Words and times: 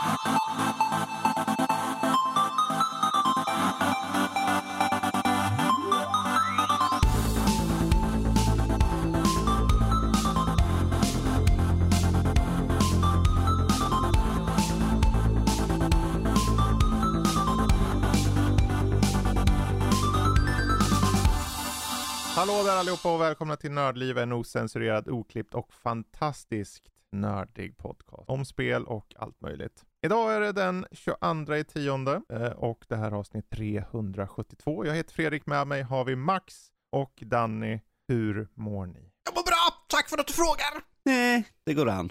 Hallå 0.00 0.12
där 22.64 22.76
allihopa 22.76 23.14
och 23.14 23.20
välkomna 23.20 23.56
till 23.56 23.70
Nördliv, 23.70 24.18
en 24.18 24.32
osensurerad, 24.32 25.08
oklippt 25.08 25.54
och 25.54 25.72
fantastiskt 25.72 26.90
nördig 27.12 27.76
podcast 27.76 28.30
om 28.30 28.44
spel 28.44 28.84
och 28.84 29.14
allt 29.18 29.40
möjligt. 29.40 29.84
Idag 30.06 30.34
är 30.34 30.40
det 30.40 30.52
den 30.52 30.86
22 30.92 31.54
i 31.54 31.64
tionde 31.64 32.22
eh, 32.32 32.52
och 32.52 32.84
det 32.88 32.96
här 32.96 33.06
är 33.06 33.12
avsnitt 33.12 33.50
372. 33.50 34.86
Jag 34.86 34.94
heter 34.94 35.14
Fredrik, 35.14 35.46
med 35.46 35.66
mig 35.66 35.82
har 35.82 36.04
vi 36.04 36.16
Max 36.16 36.54
och 36.92 37.22
Danny. 37.26 37.80
Hur 38.08 38.48
mår 38.54 38.86
ni? 38.86 39.12
Jag 39.24 39.34
mår 39.34 39.42
bra, 39.42 39.84
tack 39.88 40.08
för 40.08 40.18
att 40.18 40.26
du 40.26 40.32
frågar! 40.32 40.84
Nej, 41.04 41.48
det 41.66 41.74
går 41.74 41.88
an. 41.88 42.10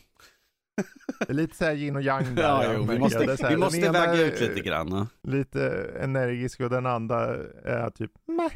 Det 1.20 1.30
är 1.30 1.34
lite 1.34 1.56
såhär 1.56 1.74
yin 1.74 1.96
och 1.96 2.02
yang 2.02 2.36
där. 2.36 2.44
Ja, 2.44 2.74
jo, 2.74 2.84
vi 2.84 3.00
måste, 3.00 3.20
här, 3.20 3.50
vi 3.50 3.58
måste 3.58 3.90
väga 3.92 4.14
är 4.14 4.26
ut 4.26 4.42
lite 4.42 4.60
grann. 4.60 4.92
ja. 4.92 5.08
Lite 5.24 5.92
energisk 6.00 6.60
och 6.60 6.70
den 6.70 6.86
andra 6.86 7.26
är 7.64 7.90
typ 7.90 8.12
meh. 8.28 8.54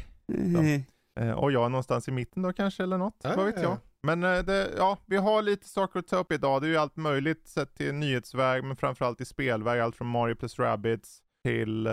Eh, 0.74 0.80
Eh, 1.20 1.30
och 1.30 1.52
jag 1.52 1.64
är 1.64 1.68
någonstans 1.68 2.08
i 2.08 2.10
mitten 2.10 2.42
då 2.42 2.52
kanske 2.52 2.82
eller 2.82 2.98
något, 2.98 3.16
Ja, 3.22 3.32
vad 3.36 3.46
vet 3.46 3.56
ja. 3.56 3.62
jag. 3.62 3.78
Men 4.04 4.24
eh, 4.24 4.38
det, 4.38 4.74
ja, 4.76 4.98
vi 5.06 5.16
har 5.16 5.42
lite 5.42 5.68
saker 5.68 5.98
att 5.98 6.06
ta 6.06 6.16
upp 6.16 6.32
idag. 6.32 6.62
Det 6.62 6.66
är 6.66 6.70
ju 6.70 6.76
allt 6.76 6.96
möjligt 6.96 7.48
sett 7.48 7.74
till 7.74 7.94
nyhetsväg, 7.94 8.64
men 8.64 8.76
framförallt 8.76 9.20
i 9.20 9.24
spelväg. 9.24 9.80
Allt 9.80 9.96
från 9.96 10.08
Mario 10.08 10.34
plus 10.34 10.58
Rabbids 10.58 11.22
till 11.44 11.86
eh, 11.86 11.92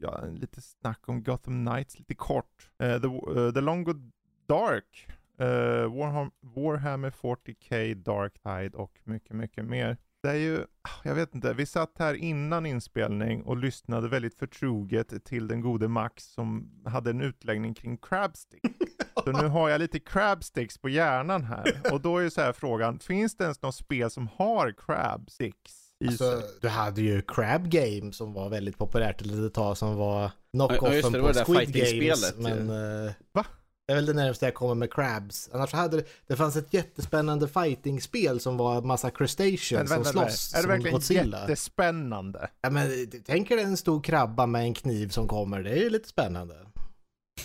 ja, 0.00 0.24
lite 0.32 0.60
snack 0.62 1.08
om 1.08 1.22
Gotham 1.22 1.66
Knights, 1.66 1.98
lite 1.98 2.14
kort. 2.14 2.70
Uh, 2.82 3.00
the, 3.00 3.06
uh, 3.40 3.52
the 3.52 3.60
Long 3.60 3.84
Good 3.84 4.12
Dark, 4.48 5.08
uh, 5.40 5.96
Warham, 5.96 6.30
Warhammer 6.40 7.10
40K 7.10 7.94
Dark 7.94 8.32
Tide 8.42 8.76
och 8.76 9.00
mycket, 9.04 9.36
mycket 9.36 9.64
mer. 9.64 9.96
Det 10.22 10.28
är 10.28 10.34
ju, 10.34 10.58
ah, 10.82 11.00
jag 11.04 11.14
vet 11.14 11.34
inte, 11.34 11.54
vi 11.54 11.66
satt 11.66 11.98
här 11.98 12.14
innan 12.14 12.66
inspelning 12.66 13.42
och 13.42 13.56
lyssnade 13.56 14.08
väldigt 14.08 14.34
förtroget 14.34 15.24
till 15.24 15.48
den 15.48 15.60
gode 15.60 15.88
Max 15.88 16.24
som 16.24 16.70
hade 16.84 17.10
en 17.10 17.20
utläggning 17.20 17.74
kring 17.74 17.96
crabstick. 17.98 18.62
Så 19.24 19.32
nu 19.32 19.48
har 19.48 19.68
jag 19.68 19.78
lite 19.78 19.98
crabsticks 20.00 20.78
på 20.78 20.88
hjärnan 20.88 21.44
här. 21.44 21.80
Och 21.92 22.00
då 22.00 22.18
är 22.18 22.22
ju 22.22 22.30
så 22.30 22.40
här 22.40 22.52
frågan, 22.52 22.98
finns 22.98 23.36
det 23.36 23.44
ens 23.44 23.62
något 23.62 23.74
spel 23.74 24.10
som 24.10 24.28
har 24.36 24.74
crabsticks 24.86 25.72
i 26.04 26.06
Alltså, 26.08 26.40
sig? 26.40 26.50
du 26.60 26.68
hade 26.68 27.00
ju 27.02 27.22
Crab 27.22 27.68
Game 27.70 28.12
som 28.12 28.32
var 28.32 28.48
väldigt 28.48 28.78
populärt 28.78 29.20
ett 29.20 29.26
litet 29.26 29.54
tag 29.54 29.76
som 29.78 29.96
var 29.96 30.22
Ja, 30.22 30.30
knockoffen 30.68 31.12
det, 31.12 31.18
det 31.18 31.44
på 31.44 31.52
det 31.52 31.66
Squid 31.66 31.72
Games. 32.02 32.34
Men, 32.38 32.70
eh, 33.06 33.12
Va? 33.32 33.46
Det 33.86 33.92
är 33.92 33.96
väl 33.96 34.06
det 34.06 34.12
närmaste 34.12 34.44
jag 34.44 34.54
kommer 34.54 34.74
med 34.74 34.92
Crabs. 34.92 35.50
Annars 35.52 35.72
hade 35.72 35.96
det, 35.96 36.04
det 36.26 36.36
fanns 36.36 36.56
ett 36.56 36.74
jättespännande 36.74 37.48
fighting-spel 37.48 38.40
som 38.40 38.56
var 38.56 38.82
massa 38.82 39.10
crustaceans 39.10 39.70
Men 39.70 39.86
som 39.88 39.96
vänta, 40.02 40.12
slåss 40.12 40.54
är 40.54 40.62
det 40.62 40.68
verkligen 40.68 40.92
Godzilla. 40.94 41.40
jättespännande? 41.40 42.48
Ja, 42.60 42.70
men 42.70 42.88
tänk 43.26 43.50
er 43.50 43.58
en 43.58 43.76
stor 43.76 44.02
krabba 44.02 44.46
med 44.46 44.62
en 44.62 44.74
kniv 44.74 45.08
som 45.08 45.28
kommer, 45.28 45.62
det 45.62 45.70
är 45.70 45.76
ju 45.82 45.90
lite 45.90 46.08
spännande. 46.08 46.54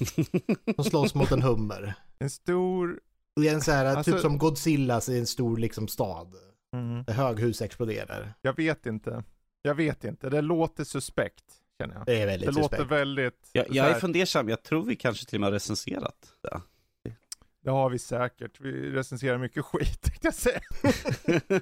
Som 0.75 0.83
slåss 0.83 1.15
mot 1.15 1.31
en 1.31 1.41
hummer. 1.41 1.93
En 2.19 2.29
stor... 2.29 2.99
Och 3.35 3.45
en 3.45 3.61
så 3.61 3.71
här, 3.71 3.85
Alltså- 3.85 4.11
typ 4.11 4.21
som 4.21 4.37
Godzillas 4.37 5.09
i 5.09 5.19
en 5.19 5.27
stor 5.27 5.57
liksom 5.57 5.87
stad. 5.87 6.33
Mm, 6.73 7.03
Där 7.03 7.13
höghus 7.13 7.61
exploderar. 7.61 8.33
jag 8.41 8.55
vet 8.55 8.85
inte. 8.85 9.23
Jag 9.61 9.75
vet 9.75 10.03
inte, 10.03 10.29
det 10.29 10.41
låter 10.41 10.83
suspekt 10.83 11.43
känner 11.81 11.95
jag. 11.95 12.05
Det 12.05 12.21
är 12.21 12.25
väldigt 12.25 12.49
Det 12.49 12.55
låter 12.61 12.77
suspekt. 12.77 12.91
väldigt... 12.91 13.49
Jag, 13.51 13.65
jag 13.69 13.87
är 13.87 13.93
här- 13.93 13.99
fundersam, 13.99 14.49
jag 14.49 14.63
tror 14.63 14.83
vi 14.85 14.95
kanske 14.95 15.25
till 15.25 15.35
och 15.37 15.39
med 15.41 15.47
har 15.47 15.51
recenserat 15.53 16.33
det. 16.43 16.61
Det 17.63 17.69
har 17.71 17.89
vi 17.89 17.99
säkert. 17.99 18.59
Vi 18.61 18.71
recenserar 18.91 19.37
mycket 19.37 19.65
skit 19.65 20.01
tänkte 20.01 20.27
jag 20.27 20.33
säga. 20.33 20.59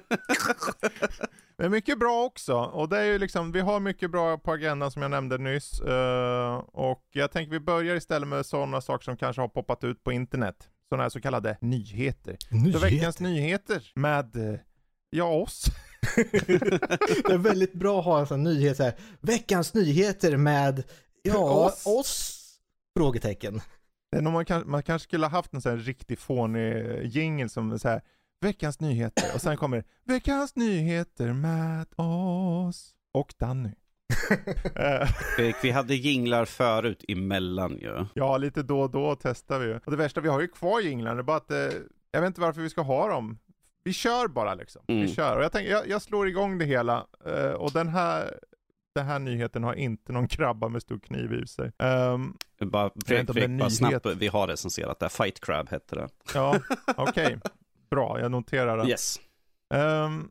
Men 1.58 1.70
mycket 1.70 1.98
bra 1.98 2.24
också. 2.24 2.54
Och 2.54 2.88
det 2.88 2.98
är 2.98 3.04
ju 3.04 3.18
liksom, 3.18 3.52
vi 3.52 3.60
har 3.60 3.80
mycket 3.80 4.10
bra 4.10 4.38
på 4.38 4.52
agendan 4.52 4.90
som 4.90 5.02
jag 5.02 5.10
nämnde 5.10 5.38
nyss. 5.38 5.80
Eh, 5.80 6.54
och 6.56 7.04
jag 7.12 7.32
tänker 7.32 7.52
vi 7.52 7.60
börjar 7.60 7.96
istället 7.96 8.28
med 8.28 8.46
sådana 8.46 8.80
saker 8.80 9.04
som 9.04 9.16
kanske 9.16 9.42
har 9.42 9.48
poppat 9.48 9.84
ut 9.84 10.04
på 10.04 10.12
internet. 10.12 10.68
Sådana 10.88 11.02
här 11.02 11.10
så 11.10 11.20
kallade 11.20 11.58
nyheter. 11.60 12.36
Så 12.72 12.78
veckans 12.78 13.20
nyheter 13.20 13.92
med, 13.94 14.36
eh, 14.36 14.58
ja 15.10 15.24
oss. 15.24 15.64
Det 16.16 17.32
är 17.32 17.38
väldigt 17.38 17.72
bra 17.72 17.98
att 17.98 18.04
ha 18.04 18.20
en 18.20 18.26
sån 18.26 18.42
nyhet 18.42 18.76
så 18.76 18.82
här. 18.82 18.94
Veckans 19.20 19.74
nyheter 19.74 20.36
med, 20.36 20.82
ja, 21.22 21.66
Oss. 21.66 21.86
oss? 21.86 22.42
Frågetecken. 22.98 23.60
Man, 24.22 24.44
kan, 24.44 24.70
man 24.70 24.82
kanske 24.82 25.08
skulle 25.08 25.26
ha 25.26 25.30
haft 25.30 25.54
en 25.54 25.60
sån 25.60 25.72
här 25.72 25.78
riktig 25.78 26.18
fånig 26.18 27.02
jingle 27.04 27.48
som 27.48 27.78
så 27.78 27.88
här 27.88 28.02
veckans 28.40 28.80
nyheter 28.80 29.34
och 29.34 29.40
sen 29.40 29.56
kommer 29.56 29.84
veckans 30.04 30.56
nyheter 30.56 31.32
med 31.32 31.86
oss 31.96 32.94
och 33.12 33.34
Danny. 33.38 33.70
Eh, 34.74 35.08
vi 35.62 35.70
hade 35.70 35.94
jinglar 35.94 36.44
förut 36.44 37.04
emellan 37.08 37.78
ju. 37.78 38.06
ja, 38.14 38.36
lite 38.36 38.62
då 38.62 38.80
och 38.80 38.90
då 38.90 39.16
testar 39.22 39.58
vi 39.58 39.66
ju. 39.66 39.74
Och 39.84 39.90
det 39.90 39.96
värsta, 39.96 40.20
vi 40.20 40.28
har 40.28 40.40
ju 40.40 40.48
kvar 40.48 40.80
jinglarna, 40.80 41.14
det 41.14 41.20
är 41.20 41.22
bara 41.24 41.36
att 41.36 41.50
eh, 41.50 41.58
jag 42.12 42.20
vet 42.20 42.26
inte 42.26 42.40
varför 42.40 42.60
vi 42.60 42.70
ska 42.70 42.80
ha 42.82 43.08
dem. 43.08 43.38
Vi 43.84 43.92
kör 43.92 44.28
bara 44.28 44.54
liksom. 44.54 44.82
Vi 44.86 44.94
Mm. 44.94 45.08
kör. 45.08 45.36
Och 45.36 45.44
jag 45.44 45.52
tänker, 45.52 45.70
jag, 45.70 45.88
jag 45.88 46.02
slår 46.02 46.28
igång 46.28 46.58
det 46.58 46.64
hela. 46.64 47.06
eh, 47.26 47.50
och 47.52 47.72
den 47.72 47.88
här, 47.88 48.38
den 48.94 49.06
här 49.06 49.18
nyheten 49.18 49.64
har 49.64 49.74
inte 49.74 50.12
någon 50.12 50.28
krabba 50.28 50.68
med 50.68 50.82
stor 50.82 50.98
kniv 50.98 51.32
i 51.32 51.46
sig. 51.46 51.72
Ehm, 51.78 52.34
Bara, 52.60 52.90
Fredrik, 53.06 53.58
bara 53.58 53.70
snabbt, 53.70 54.06
vi 54.06 54.28
har 54.28 54.46
recenserat 54.48 54.98
det. 55.00 55.08
Fight 55.08 55.40
Crab 55.40 55.68
hette 55.68 55.94
det. 55.96 56.08
ja, 56.34 56.60
okej. 56.96 57.38
Bra, 57.90 58.20
jag 58.20 58.30
noterar 58.30 58.76
det. 58.76 58.88
Yes. 58.88 59.20
Um, 59.74 60.30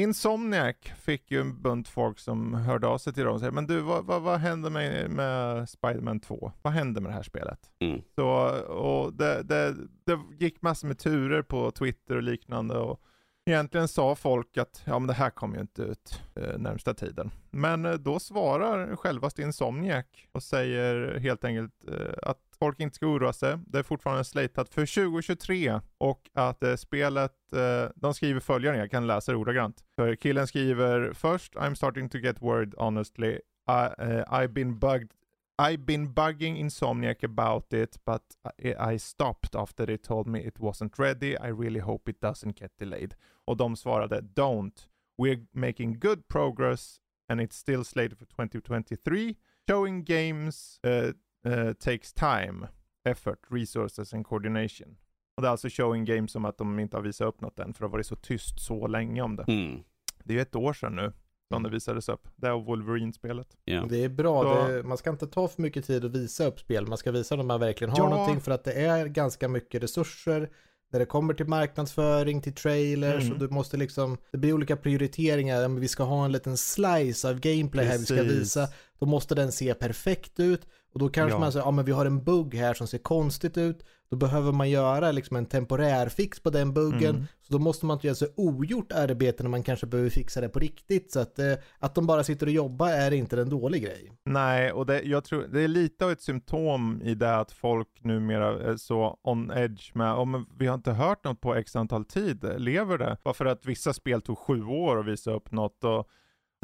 Insomniac 0.00 0.76
fick 0.98 1.30
ju 1.30 1.40
en 1.40 1.62
bunt 1.62 1.88
folk 1.88 2.18
som 2.18 2.54
hörde 2.54 2.86
av 2.86 2.98
sig 2.98 3.12
till 3.12 3.24
dem 3.24 3.34
och 3.34 3.40
sa 3.40 3.50
men 3.50 3.66
du 3.66 3.80
vad, 3.80 4.04
vad, 4.04 4.22
vad 4.22 4.40
hände 4.40 4.70
med, 4.70 5.10
med 5.10 5.68
Spider-Man 5.68 6.20
2? 6.20 6.52
Vad 6.62 6.72
hände 6.72 7.00
med 7.00 7.10
det 7.10 7.14
här 7.14 7.22
spelet? 7.22 7.70
Mm. 7.78 8.02
Så, 8.14 8.28
och 8.66 9.12
det, 9.12 9.42
det, 9.42 9.76
det 10.04 10.18
gick 10.38 10.62
massor 10.62 10.88
med 10.88 10.98
turer 10.98 11.42
på 11.42 11.70
Twitter 11.70 12.16
och 12.16 12.22
liknande 12.22 12.78
och 12.78 13.00
egentligen 13.46 13.88
sa 13.88 14.14
folk 14.14 14.58
att 14.58 14.82
ja 14.84 14.98
men 14.98 15.06
det 15.06 15.14
här 15.14 15.30
kommer 15.30 15.54
ju 15.54 15.60
inte 15.60 15.82
ut 15.82 16.22
eh, 16.34 16.58
närmsta 16.58 16.94
tiden. 16.94 17.30
Men 17.50 17.84
eh, 17.84 17.94
då 17.94 18.18
svarar 18.18 18.96
självaste 18.96 19.42
Insomniac 19.42 20.06
och 20.32 20.42
säger 20.42 21.18
helt 21.18 21.44
enkelt 21.44 21.88
eh, 21.88 22.14
att 22.22 22.45
folk 22.58 22.80
inte 22.80 22.96
ska 22.96 23.06
oroa 23.06 23.32
sig. 23.32 23.58
Det 23.66 23.78
är 23.78 23.82
fortfarande 23.82 24.24
slatat 24.24 24.68
för 24.68 25.10
2023 25.10 25.80
och 25.98 26.30
att 26.34 26.62
eh, 26.62 26.76
spelet, 26.76 27.52
eh, 27.52 27.90
de 27.94 28.14
skriver 28.14 28.40
följande, 28.40 28.78
jag 28.78 28.90
kan 28.90 29.06
läsa 29.06 29.32
det 29.32 29.38
ordagrant. 29.38 29.84
För 29.96 30.16
killen 30.16 30.46
skriver 30.46 31.12
först, 31.12 31.54
I'm 31.54 31.74
starting 31.74 32.08
to 32.08 32.18
get 32.18 32.42
worried 32.42 32.74
honestly. 32.78 33.38
I, 33.68 34.02
uh, 34.02 34.24
I've 34.28 34.52
been 34.52 34.78
bugged 34.78 35.10
I've 35.58 35.86
been 35.86 36.12
bugging 36.12 36.58
Insomniac 36.58 37.24
about 37.24 37.72
it, 37.72 37.98
but 38.04 38.22
I, 38.62 38.92
I 38.92 38.98
stopped 38.98 39.54
after 39.54 39.86
they 39.86 39.96
told 39.96 40.26
me 40.26 40.40
it 40.40 40.60
wasn't 40.60 40.98
ready. 40.98 41.34
I 41.38 41.48
really 41.48 41.80
hope 41.80 42.10
it 42.10 42.20
doesn't 42.20 42.60
get 42.60 42.78
delayed. 42.78 43.14
Och 43.46 43.56
de 43.56 43.76
svarade 43.76 44.20
Don't. 44.34 44.88
We're 45.18 45.46
making 45.52 45.98
good 45.98 46.28
progress 46.28 47.00
and 47.28 47.40
it's 47.40 47.56
still 47.56 47.84
slated 47.84 48.18
for 48.18 48.26
2023. 48.26 49.36
Showing 49.68 50.04
games 50.04 50.78
uh, 50.84 51.12
uh, 51.46 51.72
takes 51.72 52.12
time, 52.12 52.68
effort, 53.04 53.38
resources 53.50 54.14
and 54.14 54.26
coordination. 54.26 54.96
Och 55.36 55.42
det 55.42 55.48
är 55.48 55.52
alltså 55.52 55.68
showing 55.70 56.04
games 56.04 56.32
som 56.32 56.44
att 56.44 56.58
de 56.58 56.78
inte 56.78 56.96
har 56.96 57.02
visat 57.02 57.28
upp 57.28 57.40
något 57.40 57.58
än 57.58 57.74
för 57.74 57.80
det 57.80 57.86
har 57.86 57.92
varit 57.92 58.06
så 58.06 58.16
tyst 58.16 58.60
så 58.60 58.86
länge 58.86 59.22
om 59.22 59.36
det. 59.36 59.44
Mm. 59.48 59.80
Det 60.24 60.32
är 60.32 60.34
ju 60.36 60.40
ett 60.42 60.56
år 60.56 60.72
sedan 60.72 60.96
nu 60.96 61.12
som 61.52 61.62
det 61.62 61.70
visades 61.70 62.08
upp. 62.08 62.28
Det 62.36 62.46
är 62.46 62.52
Wolverine-spelet. 62.52 63.48
Ja. 63.64 63.86
Det 63.88 64.04
är 64.04 64.08
bra, 64.08 64.42
Så- 64.42 64.72
det, 64.72 64.82
man 64.82 64.98
ska 64.98 65.10
inte 65.10 65.26
ta 65.26 65.48
för 65.48 65.62
mycket 65.62 65.84
tid 65.86 66.04
att 66.04 66.10
visa 66.10 66.46
upp 66.46 66.60
spel. 66.60 66.86
Man 66.86 66.98
ska 66.98 67.12
visa 67.12 67.36
när 67.36 67.44
man 67.44 67.60
verkligen 67.60 67.90
har 67.90 67.98
Ja. 67.98 68.08
någonting 68.10 68.40
för 68.40 68.52
att 68.52 68.64
det 68.64 68.72
är 68.72 69.06
ganska 69.06 69.48
mycket 69.48 69.82
resurser. 69.82 70.50
När 70.92 71.00
det 71.00 71.06
kommer 71.06 71.34
till 71.34 71.46
marknadsföring, 71.46 72.40
till 72.42 72.54
trailers 72.54 73.22
Mm. 73.24 73.32
och 73.32 73.38
du 73.38 73.48
måste 73.48 73.76
liksom, 73.76 74.18
det 74.32 74.38
blir 74.38 74.52
olika 74.52 74.76
prioriteringar. 74.76 75.60
Men 75.68 75.80
vi 75.80 75.88
ska 75.88 76.02
ha 76.02 76.24
en 76.24 76.32
liten 76.32 76.56
slice 76.56 77.28
av 77.30 77.40
gameplay 77.40 77.84
här 77.86 77.98
vi 77.98 78.04
ska 78.04 78.14
Precis. 78.16 78.40
visa. 78.40 78.68
Då 78.98 79.06
måste 79.06 79.34
den 79.34 79.52
se 79.52 79.74
perfekt 79.74 80.40
ut. 80.40 80.66
Och 80.96 81.00
då 81.00 81.08
kanske 81.08 81.34
Ja. 81.34 81.38
man 81.38 81.52
säger, 81.52 81.66
ja 81.66 81.70
men 81.70 81.84
vi 81.84 81.92
har 81.92 82.06
en 82.06 82.24
bugg 82.24 82.54
här 82.54 82.74
som 82.74 82.86
ser 82.86 82.98
konstigt 82.98 83.58
ut. 83.58 83.84
Då 84.10 84.16
behöver 84.16 84.52
man 84.52 84.70
göra 84.70 85.12
liksom 85.12 85.36
en 85.36 85.46
temporär 85.46 86.08
fix 86.08 86.40
på 86.40 86.50
den 86.50 86.72
buggen. 86.74 87.14
Mm. 87.14 87.26
Så 87.42 87.52
då 87.52 87.58
måste 87.58 87.86
man 87.86 87.94
inte 87.94 88.06
göra 88.06 88.14
så 88.14 88.26
ogjort 88.36 88.92
arbete 88.92 89.42
när 89.42 89.50
man 89.50 89.62
kanske 89.62 89.86
behöver 89.86 90.10
fixa 90.10 90.40
det 90.40 90.48
på 90.48 90.58
riktigt. 90.58 91.12
Så 91.12 91.20
att, 91.20 91.38
eh, 91.38 91.52
att 91.78 91.94
de 91.94 92.06
bara 92.06 92.24
sitter 92.24 92.46
och 92.46 92.52
jobbar 92.52 92.88
är 92.88 93.12
inte 93.12 93.40
en 93.40 93.48
dålig 93.48 93.82
grej. 93.82 94.12
Nej, 94.24 94.72
och 94.72 94.86
det, 94.86 95.02
jag 95.02 95.24
tror, 95.24 95.46
det 95.52 95.60
är 95.60 95.68
lite 95.68 96.04
av 96.04 96.10
ett 96.10 96.22
symptom 96.22 97.02
i 97.02 97.14
det 97.14 97.36
att 97.36 97.52
folk 97.52 97.88
numera 98.00 98.70
är 98.72 98.76
så 98.76 99.18
on 99.22 99.50
edge 99.50 99.94
med, 99.94 100.12
om 100.12 100.46
vi 100.58 100.66
har 100.66 100.74
inte 100.74 100.92
hört 100.92 101.24
något 101.24 101.40
på 101.40 101.54
x 101.54 101.76
antal 101.76 102.04
tid, 102.04 102.44
lever 102.58 102.98
det? 102.98 103.16
Bara 103.24 103.34
för 103.34 103.46
att 103.46 103.66
vissa 103.66 103.92
spel 103.92 104.22
tog 104.22 104.38
sju 104.38 104.64
år 104.64 104.98
att 105.00 105.06
visa 105.06 105.30
upp 105.32 105.52
något 105.52 105.84
och 105.84 106.08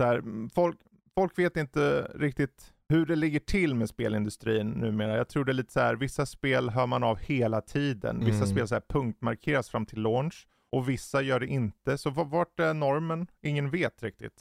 mm, 0.01 0.51
folk, 0.55 0.77
folk 1.15 1.39
vet 1.39 1.57
inte 1.57 2.11
riktigt 2.15 2.73
hur 2.93 3.07
det 3.07 3.17
ligger 3.17 3.41
till 3.41 3.75
med 3.75 3.89
spelindustrin 3.89 4.71
numera. 4.71 5.17
Jag 5.17 5.29
tror 5.29 5.45
det 5.45 5.53
är 5.53 5.55
lite 5.55 5.73
så 5.73 5.81
här, 5.81 5.95
vissa 5.97 6.27
spel 6.27 6.71
hör 6.71 6.87
man 6.87 7.03
av 7.03 7.19
hela 7.19 7.61
tiden. 7.61 8.19
Vissa 8.25 8.37
Mm. 8.45 8.47
spel 8.47 8.69
så 8.69 8.75
här 8.75 8.83
punktmarkeras 8.89 9.71
fram 9.71 9.87
till 9.87 10.01
launch 10.03 10.47
och 10.73 10.89
vissa 10.89 11.23
gör 11.23 11.41
det 11.41 11.47
inte. 11.47 11.99
Så 11.99 12.11
vart 12.11 12.61
är 12.61 12.75
normen? 12.75 13.27
Ingen 13.43 13.71
vet 13.71 14.03
riktigt. 14.03 14.41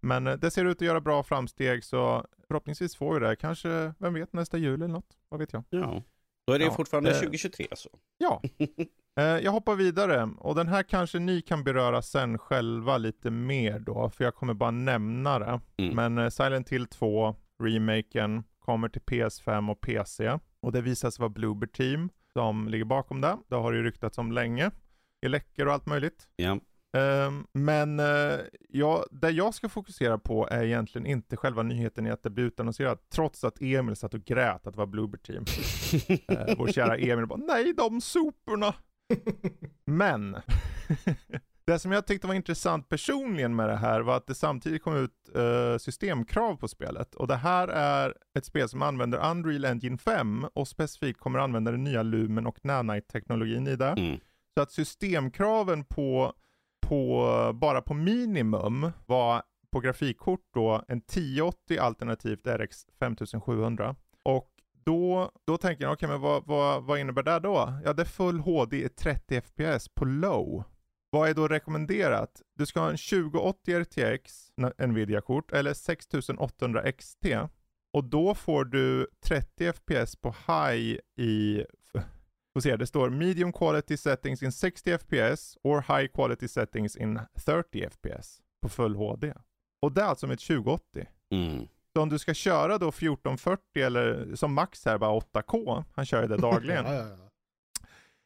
Men 0.00 0.26
eh, 0.26 0.34
det 0.36 0.50
ser 0.50 0.64
ut 0.64 0.76
att 0.76 0.86
göra 0.86 1.00
bra 1.00 1.22
framsteg 1.22 1.84
så 1.84 2.26
förhoppningsvis 2.48 2.96
får 2.96 3.14
vi 3.20 3.26
det. 3.26 3.36
Kanske, 3.36 3.92
vem 3.98 4.14
vet, 4.14 4.32
nästa 4.32 4.58
jul 4.58 4.82
eller 4.82 4.92
något. 4.94 5.16
Vad 5.28 5.40
vet 5.40 5.52
jag. 5.52 5.64
Ja. 5.70 6.02
Då 6.46 6.52
är 6.52 6.58
det 6.58 6.64
Ja, 6.64 6.70
fortfarande 6.70 7.10
eh, 7.10 7.16
2023 7.18 7.66
alltså. 7.70 7.88
Ja, 8.18 8.42
eh, 9.20 9.24
jag 9.24 9.52
hoppar 9.52 9.74
vidare 9.74 10.28
och 10.38 10.54
den 10.54 10.68
här 10.68 10.82
kanske 10.82 11.18
ni 11.18 11.42
kan 11.42 11.64
beröra 11.64 12.02
sen 12.02 12.38
själva 12.38 12.98
lite 12.98 13.30
mer 13.30 13.78
då, 13.78 14.10
för 14.10 14.24
jag 14.24 14.34
kommer 14.34 14.54
bara 14.54 14.70
nämna 14.70 15.38
det. 15.38 15.60
Mm. 15.78 16.12
Men 16.14 16.30
Silent 16.30 16.68
Hill 16.68 16.86
2, 16.86 17.34
remaken, 17.60 18.44
kommer 18.58 18.88
till 18.88 19.02
PS5 19.02 19.70
och 19.70 19.80
PC 19.80 20.38
och 20.60 20.72
det 20.72 20.80
visar 20.80 21.10
sig 21.10 21.20
vara 21.20 21.28
Bloober 21.28 21.66
Team 21.66 22.10
som 22.32 22.68
ligger 22.68 22.84
bakom 22.84 23.20
det. 23.20 23.36
Det 23.48 23.54
har 23.56 23.72
ju 23.72 23.82
ryktats 23.82 24.18
om 24.18 24.32
länge 24.32 24.70
i 25.26 25.28
läckor 25.28 25.66
och 25.66 25.72
allt 25.72 25.86
möjligt. 25.86 26.28
Ja. 26.36 26.58
Ehm, 26.92 27.46
men 27.52 28.00
uh, 28.00 28.40
ja, 28.68 29.04
det 29.10 29.30
jag 29.30 29.54
ska 29.54 29.68
fokusera 29.68 30.18
på 30.18 30.48
är 30.50 30.62
egentligen 30.62 31.06
inte 31.06 31.36
själva 31.36 31.62
nyheten 31.62 32.06
i 32.06 32.10
att 32.10 32.22
det 32.22 32.30
blir 32.30 32.44
utannonserat, 32.44 33.10
trots 33.10 33.44
att 33.44 33.62
Emil 33.62 33.96
satt 33.96 34.14
och 34.14 34.24
grät 34.24 34.66
att 34.66 34.74
det 34.74 34.78
var 34.78 34.86
Bloober 34.86 35.18
Team. 35.18 35.44
Eh, 36.28 36.54
vår 36.58 36.66
kära 36.66 36.96
Emil 36.96 37.26
bara, 37.26 37.38
nej 37.38 37.72
de 37.72 38.00
soporna. 38.00 38.74
Men, 39.84 40.36
det 41.70 41.78
som 41.78 41.92
jag 41.92 42.06
tyckte 42.06 42.26
var 42.26 42.34
intressant 42.34 42.88
personligen 42.88 43.56
med 43.56 43.68
det 43.68 43.76
här 43.76 44.00
var 44.00 44.16
att 44.16 44.26
det 44.26 44.34
samtidigt 44.34 44.82
kom 44.82 44.96
ut 44.96 45.36
eh, 45.36 45.78
systemkrav 45.78 46.56
på 46.56 46.68
spelet. 46.68 47.14
Och 47.14 47.26
det 47.26 47.36
här 47.36 47.68
är 47.68 48.14
ett 48.38 48.44
spel 48.44 48.68
som 48.68 48.82
använder 48.82 49.30
Unreal 49.30 49.64
Engine 49.64 49.98
5 49.98 50.46
och 50.54 50.68
specifikt 50.68 51.20
kommer 51.20 51.38
använda 51.38 51.70
den 51.70 51.84
nya 51.84 52.02
Lumen 52.02 52.46
och 52.46 52.64
Nanite-teknologin 52.64 53.68
i 53.68 53.76
det. 53.76 53.88
Mm. 53.88 54.20
Så 54.54 54.62
att 54.62 54.72
systemkraven 54.72 55.84
på, 55.84 56.32
på, 56.86 57.52
bara 57.54 57.82
på 57.82 57.94
minimum 57.94 58.90
var 59.06 59.42
på 59.72 59.80
grafikkort 59.80 60.48
då 60.54 60.84
en 60.88 60.98
1080 60.98 61.78
alternativt 61.78 62.46
RX 62.46 62.86
5700. 62.98 63.96
Och 64.22 64.50
då, 64.84 65.30
då 65.46 65.56
tänker 65.56 65.84
jag, 65.84 65.92
okej 65.92 66.08
men 66.08 66.20
vad, 66.20 66.46
vad, 66.46 66.84
vad 66.84 66.98
innebär 66.98 67.22
det 67.22 67.40
då? 67.40 67.72
Ja 67.84 67.92
det 67.92 68.02
är 68.02 68.06
full 68.06 68.40
HD 68.40 68.84
i 68.84 68.88
30 68.88 69.40
FPS 69.40 69.88
på 69.88 70.04
low. 70.04 70.64
Vad 71.10 71.28
är 71.28 71.34
då 71.34 71.48
rekommenderat? 71.48 72.42
Du 72.54 72.66
ska 72.66 72.80
ha 72.80 72.90
en 72.90 72.96
2080 72.96 73.80
RTX 73.82 74.52
Nvidia-kort 74.78 75.52
eller 75.52 75.74
6800 75.74 76.92
XT. 76.92 77.26
Och 77.92 78.04
då 78.04 78.34
får 78.34 78.64
du 78.64 79.06
30 79.24 79.72
FPS 79.72 80.16
på 80.16 80.34
high 80.46 80.98
i 81.16 81.64
Får 82.54 82.60
se, 82.60 82.76
det 82.76 82.86
står 82.86 83.10
medium 83.10 83.52
quality 83.52 83.96
settings 83.96 84.42
in 84.42 84.52
60 84.52 84.98
FPS 84.98 85.58
or 85.62 85.96
high 85.96 86.12
quality 86.12 86.48
settings 86.48 86.96
in 86.96 87.20
30 87.44 87.88
FPS 87.90 88.40
på 88.62 88.68
full 88.68 88.96
HD. 88.96 89.34
Och 89.82 89.92
det 89.92 90.00
är 90.00 90.04
alltså 90.04 90.26
med 90.26 90.34
ett 90.34 90.46
2080. 90.46 91.06
Mm. 91.30 91.68
Så 91.92 92.02
om 92.02 92.08
du 92.08 92.18
ska 92.18 92.34
köra 92.34 92.78
då 92.78 92.88
1440 92.88 93.82
eller 93.82 94.34
som 94.34 94.54
max 94.54 94.84
här 94.84 94.98
bara 94.98 95.20
8K, 95.20 95.84
han 95.94 96.06
kör 96.06 96.22
ju 96.22 96.28
det 96.28 96.36
dagligen. 96.50 96.84
ja, 96.84 96.94
ja, 96.94 97.08
ja. 97.08 97.29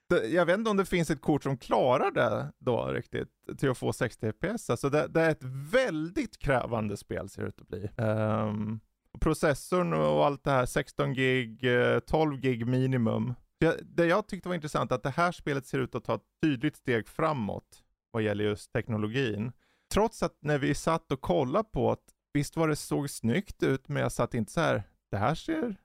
Jag 0.09 0.47
vet 0.47 0.59
inte 0.59 0.71
om 0.71 0.77
det 0.77 0.85
finns 0.85 1.11
ett 1.11 1.21
kort 1.21 1.43
som 1.43 1.59
klarar 1.59 2.11
det 2.11 2.53
då 2.59 2.87
riktigt 2.87 3.29
till 3.59 3.71
att 3.71 3.79
få 3.79 3.93
60 3.93 4.33
FPS. 4.33 4.71
Alltså 4.71 4.91
det, 4.91 5.07
det 5.09 5.21
är 5.21 5.31
ett 5.31 5.45
väldigt 5.73 6.39
krävande 6.39 6.97
spel 6.97 7.29
ser 7.29 7.43
det 7.43 7.49
ut 7.49 7.61
att 7.61 7.69
bli. 7.69 7.91
Um, 7.97 8.81
processorn 9.21 9.93
och 9.93 10.27
allt 10.27 10.45
det 10.45 10.51
här, 10.51 10.67
16 10.67 11.15
gig, 11.15 11.65
eh, 11.65 11.99
12 11.99 12.41
gig 12.41 12.67
minimum. 12.67 13.35
Det, 13.61 13.81
det 13.83 14.07
jag 14.07 14.29
tyckte 14.29 14.49
var 14.49 14.55
intressant 14.55 14.91
är 14.91 14.95
att 14.95 15.03
det 15.03 15.11
här 15.11 15.33
spelet 15.33 15.67
ser 15.67 15.79
ut 15.79 15.95
att 15.95 16.05
ta 16.05 16.15
ett 16.15 16.41
tydligt 16.43 16.77
steg 16.77 17.09
framåt 17.09 17.83
vad 18.11 18.23
gäller 18.23 18.45
just 18.45 18.73
teknologin. 18.73 19.53
Trots 19.93 20.23
att 20.23 20.39
när 20.41 20.59
vi 20.59 20.75
satt 20.75 21.13
och 21.13 21.21
kollade 21.21 21.69
på 21.73 21.91
att 21.91 22.05
visst 22.33 22.57
var 22.57 22.69
det 22.69 22.77
såg 22.77 23.11
snyggt 23.11 23.63
ut, 23.63 23.89
men 23.89 24.03
jag 24.03 24.13
satt 24.13 24.35
inte 24.35 24.53
så 24.53 24.61
här, 24.61 24.83
det 25.11 25.17
här 25.17 25.35
ser 25.35 25.77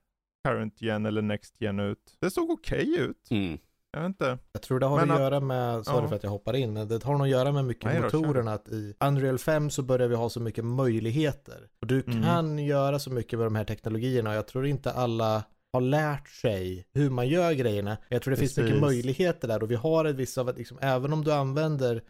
current 0.43 0.81
gen 0.81 1.05
eller 1.05 1.21
next 1.21 1.61
gen 1.61 1.79
ut. 1.79 2.17
Det 2.19 2.31
såg 2.31 2.49
okej 2.49 2.99
ut. 2.99 3.31
Mm. 3.31 3.59
Jag 3.91 3.99
vet 4.01 4.07
inte. 4.07 4.37
Jag 4.51 4.61
tror 4.61 4.79
det 4.79 4.85
har 4.85 4.97
Men 4.99 5.11
att 5.11 5.15
att- 5.15 5.21
göra 5.21 5.39
med, 5.39 5.85
sorry 5.85 6.01
ja. 6.03 6.07
för 6.07 6.15
att 6.15 6.23
jag 6.23 6.29
hoppar 6.29 6.55
in, 6.55 6.73
det 6.73 7.03
har 7.03 7.13
nog 7.13 7.21
att 7.21 7.29
göra 7.29 7.51
med 7.51 7.65
mycket 7.65 7.85
Nej 7.85 8.01
motorerna 8.01 8.53
att 8.53 8.67
i 8.69 8.93
Unreal 8.99 9.37
5 9.37 9.69
så 9.69 9.81
börjar 9.81 10.07
vi 10.07 10.15
ha 10.15 10.29
så 10.29 10.39
mycket 10.39 10.65
möjligheter. 10.65 11.67
Och 11.81 11.87
du 11.87 12.03
Mm. 12.07 12.23
kan 12.23 12.59
göra 12.59 12.99
så 12.99 13.09
mycket 13.11 13.39
med 13.39 13.45
de 13.45 13.55
här 13.55 13.63
teknologierna 13.65 14.29
och 14.29 14.35
jag 14.35 14.47
tror 14.47 14.65
inte 14.67 14.91
alla 14.91 15.43
har 15.73 15.81
lärt 15.81 16.27
sig 16.29 16.85
hur 16.93 17.09
man 17.09 17.27
gör 17.27 17.51
grejerna. 17.51 17.97
Jag 18.09 18.21
tror 18.21 18.31
det 18.31 18.37
finns 18.37 18.57
mycket 18.57 18.71
Precis. 18.71 18.81
möjligheter 18.81 19.47
där 19.47 19.63
och 19.63 19.71
vi 19.71 19.75
har 19.75 20.05
ett 20.05 20.15
visst 20.15 20.37
av 20.37 20.49
att 20.49 20.57
liksom, 20.57 20.77
även 20.81 21.13
om 21.13 21.23
du 21.23 21.33
använder 21.33 22.01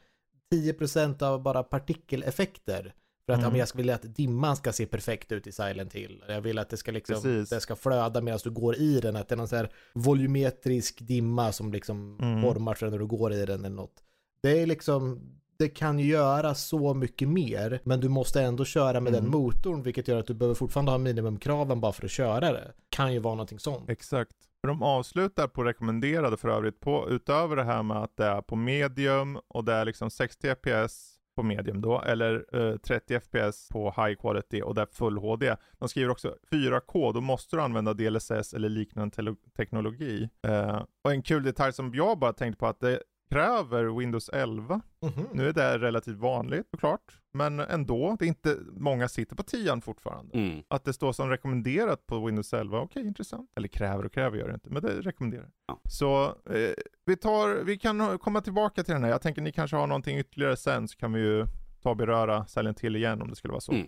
10% 0.56 1.22
av 1.22 1.42
bara 1.44 1.64
partikeleffekter 1.64 2.94
för 3.36 3.42
att 3.42 3.48
Mm. 3.48 3.60
ja, 3.60 3.66
jag 3.72 3.78
vilja 3.78 3.96
att 3.96 4.16
dimman 4.16 4.56
ska 4.56 4.72
se 4.74 4.86
perfekt 4.86 5.31
ut 5.31 5.48
i 5.48 5.52
Silent 5.52 5.94
Hill. 5.94 6.24
Jag 6.28 6.42
vill 6.42 6.58
att 6.60 6.70
det 6.70 6.78
ska 6.78 6.92
liksom, 6.92 7.16
Precis. 7.16 7.50
det 7.50 7.60
ska 7.60 7.76
flöda 7.76 8.22
medan 8.22 8.40
du 8.44 8.52
går 8.52 8.76
i 8.76 9.00
den. 9.00 9.16
Att 9.16 9.28
det 9.28 9.36
är 9.36 9.38
någon 9.38 9.48
så 9.48 9.56
här 9.56 9.70
volumetrisk 9.94 11.00
dimma 11.02 11.52
som 11.52 11.72
liksom 11.72 12.18
Mm. 12.22 12.42
formar 12.42 12.74
sig 12.76 12.92
när 12.92 13.00
du 13.00 13.06
går 13.06 13.34
i 13.34 13.46
den 13.46 13.66
eller 13.66 13.76
något. 13.76 14.04
Det 14.44 14.62
är 14.62 14.66
liksom, 14.66 15.20
det 15.60 15.70
kan 15.70 16.00
ju 16.00 16.06
göra 16.08 16.56
så 16.56 16.94
mycket 16.94 17.28
mer, 17.30 17.80
men 17.84 18.00
du 18.00 18.10
måste 18.10 18.42
ändå 18.42 18.66
köra 18.66 19.00
med 19.00 19.14
Mm. 19.14 19.24
den 19.24 19.31
motorn, 19.31 19.84
vilket 19.84 20.08
gör 20.08 20.20
att 20.20 20.28
du 20.28 20.34
behöver 20.34 20.56
fortfarande 20.56 20.92
ha 20.92 20.98
minimumkraven 20.98 21.81
bara 21.81 21.92
för 21.92 22.06
att 22.06 22.12
köra 22.12 22.52
det. 22.52 22.72
Kan 22.90 23.14
ju 23.14 23.20
vara 23.20 23.36
någonting 23.36 23.60
sånt. 23.60 23.90
Exakt. 23.90 24.31
De 24.64 24.84
avslutar 24.84 25.48
på 25.48 25.64
rekommenderade 25.64 26.38
för 26.38 26.50
övrigt, 26.50 26.80
på, 26.80 27.10
utöver 27.10 27.56
det 27.56 27.64
här 27.64 27.84
med 27.84 27.98
att 27.98 28.18
det 28.18 28.26
är 28.26 28.42
på 28.42 28.56
medium 28.56 29.40
och 29.48 29.64
det 29.64 29.74
är 29.74 29.86
liksom 29.86 30.10
60 30.10 30.48
FPS 30.56 31.16
på 31.40 31.44
medium 31.44 31.82
då, 31.82 32.02
eller 32.02 32.46
eh, 32.54 32.78
30 32.78 33.20
FPS 33.20 33.70
på 33.70 33.94
high 33.98 34.16
quality 34.16 34.62
och 34.62 34.76
det 34.76 34.82
är 34.82 34.86
full 34.86 35.18
HD. 35.18 35.56
De 35.78 35.90
skriver 35.90 36.10
också 36.10 36.36
4K, 36.52 37.14
då 37.14 37.22
måste 37.22 37.56
du 37.56 37.62
använda 37.62 37.94
DLSS 37.94 38.54
eller 38.54 38.70
liknande 38.70 39.36
teknologi. 39.58 40.30
Eh, 40.48 40.82
och 41.04 41.12
en 41.12 41.22
kul 41.22 41.44
detalj 41.44 41.74
som 41.74 41.94
jag 41.96 42.20
bara 42.20 42.34
tänkte 42.34 42.60
på 42.60 42.68
att 42.68 42.80
det 42.80 43.02
kräver 43.30 44.00
Windows 44.00 44.30
11. 44.30 44.82
Mhm. 45.02 45.28
Nu 45.34 45.48
är 45.50 45.54
det 45.54 45.78
relativt 45.78 46.18
vanligt 46.18 46.68
såklart, 46.72 47.19
men 47.31 47.60
ändå, 47.60 48.16
det 48.20 48.26
är 48.26 48.28
inte, 48.28 48.58
många 48.72 49.08
sitter 49.08 49.36
på 49.36 49.44
10 49.44 49.81
fortfarande. 49.81 50.38
Mm. 50.38 50.64
Att 50.68 50.86
det 50.86 50.94
står 50.94 51.14
som 51.14 51.30
rekommenderat 51.30 52.07
på 52.07 52.26
Windows 52.26 52.54
11, 52.54 52.80
okej 52.81 53.07
intressant. 53.07 53.52
Eller 53.56 53.68
kräver 53.68 54.06
och 54.06 54.14
kräver 54.14 54.38
gör 54.38 54.48
det 54.48 54.54
inte, 54.54 54.69
men 54.69 54.81
det 54.81 55.02
rekommenderar. 55.02 55.50
Ja. 55.68 55.80
Så 55.90 56.26
eh, 56.26 56.74
vi, 57.06 57.16
tar, 57.16 57.64
vi 57.64 57.78
kan 57.78 58.19
komma 58.19 58.42
tillbaka 58.42 58.83
till 58.83 58.94
den 58.94 59.04
här. 59.04 59.12
Jag 59.12 59.21
tänker 59.21 59.42
ni 59.42 59.52
kanske 59.52 59.78
har 59.78 59.88
någonting 59.88 60.18
ytterligare 60.18 60.57
sen 60.57 60.88
så 60.88 60.98
kan 60.98 61.14
vi 61.14 61.19
ju 61.19 61.45
ta 61.81 61.90
och 61.90 61.98
beröra 61.98 62.45
Silent 62.45 62.80
Hill 62.80 62.95
igen 62.95 63.21
om 63.21 63.30
det 63.30 63.36
skulle 63.36 63.52
vara 63.52 63.62
så. 63.62 63.71
Mm. 63.71 63.88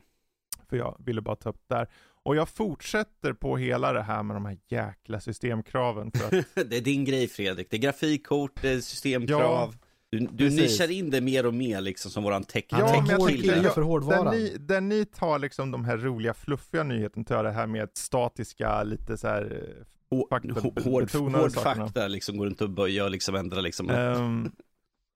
För 0.69 0.77
jag 0.77 0.95
ville 0.99 1.21
bara 1.21 1.35
ta 1.35 1.49
upp 1.49 1.61
det 1.67 1.75
där. 1.75 1.87
Och 2.23 2.35
jag 2.35 2.49
fortsätter 2.49 3.33
på 3.33 3.57
hela 3.57 3.93
det 3.93 4.01
här 4.01 4.23
med 4.23 4.35
de 4.35 4.45
här 4.45 4.57
jäkla 4.67 5.19
systemkraven 5.19 6.11
för 6.11 6.25
att 6.25 6.45
det 6.69 6.77
är 6.77 6.81
din 6.81 7.05
grej 7.05 7.27
Fredrik. 7.27 7.67
Det 7.69 7.77
är 7.77 7.81
grafikkort, 7.81 8.61
det 8.61 8.69
är 8.69 8.79
systemkrav. 8.79 9.75
Du 10.11 10.19
du 10.31 10.49
nischar 10.49 10.91
in 10.91 11.09
det 11.09 11.21
mer 11.21 11.45
och 11.45 11.53
mer 11.53 11.81
liksom 11.81 12.11
som 12.11 12.23
våran 12.23 12.43
tech, 12.43 12.63
Ja, 12.69 12.77
är 12.77 13.01
men 13.01 13.09
jag 13.09 13.17
hård 13.17 13.29
tycker- 13.29 13.41
kille 13.43 13.55
jag- 13.63 13.73
för 13.73 13.81
där 13.81 13.87
hårdvaran. 13.87 14.35
ni, 14.35 14.57
där 14.59 14.81
ni 14.81 15.05
tar 15.05 15.39
liksom 15.39 15.71
de 15.71 15.85
här 15.85 15.97
roliga 15.97 16.33
fluffiga 16.33 16.83
nyheterna, 16.83 17.23
tar 17.25 17.43
det 17.43 17.51
här 17.51 17.67
med 17.67 17.89
statiska, 17.93 18.83
lite 18.83 19.17
så 19.17 19.27
här 19.27 19.43
eh, 20.11 20.17
fakta- 20.29 20.53
hår- 20.53 20.83
hård, 20.83 21.11
hård 21.35 21.51
fakta 21.53 22.07
liksom 22.07 22.37
går 22.37 22.47
inte 22.47 22.63
att 22.63 22.69
böja 22.69 23.03
och 23.03 23.11
liksom 23.11 23.35
ändra 23.35 23.61
liksom. 23.61 23.89
Ehm, 23.89 24.51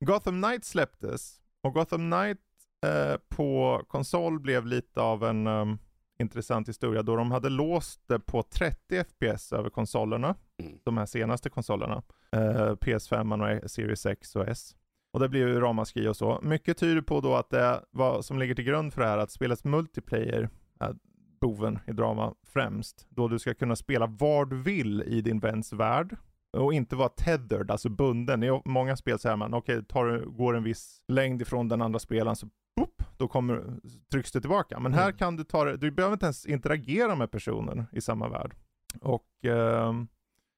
Gotham 0.06 0.42
Knight 0.42 0.66
släpptes 0.66 1.40
och 1.64 1.74
Gotham 1.74 2.12
Knight 2.12 2.38
eh, 2.86 3.18
på 3.30 3.82
konsol 3.88 4.40
blev 4.40 4.66
lite 4.66 5.02
av 5.02 5.24
en 5.24 5.48
ehm, 5.48 5.78
intressant 6.20 6.70
historia 6.70 7.04
då 7.04 7.16
de 7.16 7.32
hade 7.32 7.50
låst 7.50 8.02
det 8.08 8.20
på 8.20 8.44
30 8.44 9.04
FPS 9.04 9.54
över 9.54 9.70
konsolerna, 9.70 10.36
Mm. 10.60 10.78
de 10.84 10.98
här 10.98 11.06
senaste 11.06 11.50
konsolerna, 11.50 12.04
eh, 12.32 12.76
PS5 12.76 13.64
och 13.64 13.72
Series 13.72 14.06
X 14.06 14.36
och 14.36 14.48
S. 14.48 14.76
Och 15.16 15.22
det 15.22 15.30
blir 15.30 15.48
ju 15.48 15.60
ramaskri 15.60 16.08
och 16.08 16.16
så. 16.18 16.40
Mycket 16.44 16.78
tyder 16.78 17.02
på 17.02 17.22
då 17.22 17.36
att 17.36 17.50
det 17.50 17.82
vad 17.92 18.26
som 18.26 18.40
ligger 18.40 18.56
till 18.56 18.64
grund 18.66 18.94
för 18.94 19.02
det 19.02 19.08
här, 19.08 19.18
att 19.18 19.32
spelets 19.32 19.64
multiplayer 19.64 20.50
är 20.80 20.96
boven 21.42 21.80
i 21.88 21.92
drama 21.92 22.34
främst. 22.48 23.06
Då 23.10 23.28
du 23.28 23.40
ska 23.40 23.54
kunna 23.54 23.76
spela 23.76 24.08
var 24.08 24.46
du 24.46 24.62
vill 24.62 25.04
i 25.08 25.22
din 25.22 25.40
väns 25.40 25.74
värld 25.74 26.16
och 26.58 26.74
inte 26.74 26.96
vara 26.96 27.10
tethered, 27.10 27.72
alltså 27.72 27.90
bunden. 27.90 28.44
I 28.44 28.62
många 28.66 28.96
spel 28.98 29.20
säger 29.20 29.36
man, 29.36 29.54
okej, 29.54 29.84
tar 29.86 30.06
du 30.06 30.30
går 30.30 30.58
en 30.58 30.64
viss 30.64 31.02
längd 31.08 31.42
ifrån 31.42 31.68
den 31.68 31.82
andra 31.82 32.00
spelaren 32.00 32.36
så 32.36 32.48
boop, 32.76 33.04
då 33.18 33.28
kommer, 33.28 33.64
trycks 34.12 34.32
du 34.32 34.42
tillbaka. 34.42 34.80
Men 34.80 34.94
här 34.94 35.04
Mm. 35.06 35.18
kan 35.18 35.36
du 35.36 35.44
ta 35.44 35.64
det, 35.64 35.78
du 35.78 35.92
behöver 35.92 36.14
inte 36.14 36.26
ens 36.26 36.46
interagera 36.46 37.16
med 37.16 37.32
personen 37.32 37.86
i 37.92 38.02
samma 38.02 38.30
värld. 38.30 38.56
Och 39.02 39.28
ehm, 39.46 40.08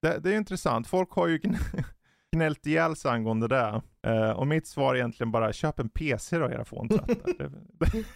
det, 0.01 0.19
det 0.19 0.33
är 0.33 0.37
intressant. 0.37 0.87
Folk 0.87 1.11
har 1.11 1.27
ju 1.27 1.39
gnällt 2.37 2.65
ihjäl 2.65 2.95
sig 2.95 3.11
angående 3.11 3.47
det. 3.47 3.81
Eh, 4.03 4.29
och 4.29 4.47
mitt 4.47 4.67
svar 4.67 4.93
är 4.93 4.97
egentligen 4.97 5.31
bara, 5.31 5.53
köp 5.53 5.79
en 5.79 5.89
PC 5.89 6.37
då 6.37 6.45
era 6.51 6.65
fåntrattar. 6.65 7.15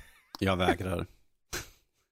Jag 0.39 0.57
vägrar. 0.57 1.05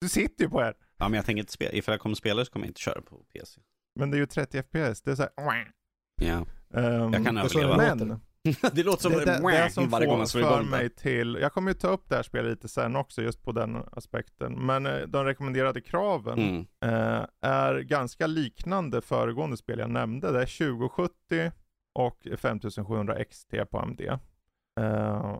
Du 0.02 0.10
sitter 0.10 0.44
ju 0.44 0.50
på 0.50 0.62
en. 0.62 0.74
Ja, 0.98 1.10
men 1.10 1.14
jag 1.14 1.26
tänker 1.26 1.40
inte 1.40 1.52
spela. 1.52 1.72
Ifall 1.72 1.94
jag 1.94 2.00
kommer 2.02 2.16
spela 2.16 2.46
så 2.46 2.52
kommer 2.52 2.66
jag 2.66 2.70
inte 2.70 2.82
köra 2.82 3.02
på 3.02 3.16
PC. 3.16 3.62
Men 4.00 4.12
det 4.12 4.18
är 4.18 4.20
ju 4.20 4.26
30 4.26 4.58
FPS. 4.64 5.02
Det 5.02 5.12
är 5.12 5.16
så 5.16 5.22
här... 5.22 5.32
Ja, 6.22 6.46
Um, 6.74 7.14
jag 7.14 7.26
kan 7.26 7.36
det 7.36 7.42
är 7.42 7.48
så 7.48 7.60
det 7.60 7.66
överleva. 7.66 7.96
men 7.96 8.22
det 8.74 8.84
låter 8.84 9.02
som 9.02 9.12
det, 9.12 9.26
det, 9.26 9.42
det 9.42 9.64
det, 9.64 9.70
som 9.72 9.90
varje 9.90 10.08
gång 10.08 10.18
man 10.18 10.28
slår 10.28 10.42
för 10.42 10.56
igång 10.56 10.70
mig 10.70 10.90
till, 10.90 11.38
jag 11.42 11.54
kommer 11.54 11.72
ju 11.72 11.78
ta 11.78 11.88
upp 11.88 12.10
det 12.10 12.16
här 12.16 12.24
spelet 12.24 12.52
lite 12.52 12.68
sen 12.68 12.96
också, 12.96 13.22
just 13.22 13.44
på 13.44 13.52
den 13.52 13.78
aspekten. 13.92 14.54
Men 14.66 14.86
eh, 14.86 15.00
de 15.08 15.26
rekommenderade 15.26 15.82
kraven 15.82 16.40
Mm. 16.40 16.66
eh, 16.86 17.26
är 17.42 17.80
ganska 17.80 18.28
liknande 18.28 19.02
föregående 19.02 19.58
spel 19.58 19.80
jag 19.80 19.90
nämnde. 19.90 20.32
Det 20.32 20.42
är 20.42 20.76
2070 20.76 21.52
och 21.94 22.28
5700 22.38 23.26
XT 23.26 23.54
på 23.72 23.80
AMD. 23.80 24.02
Eh, 24.80 25.40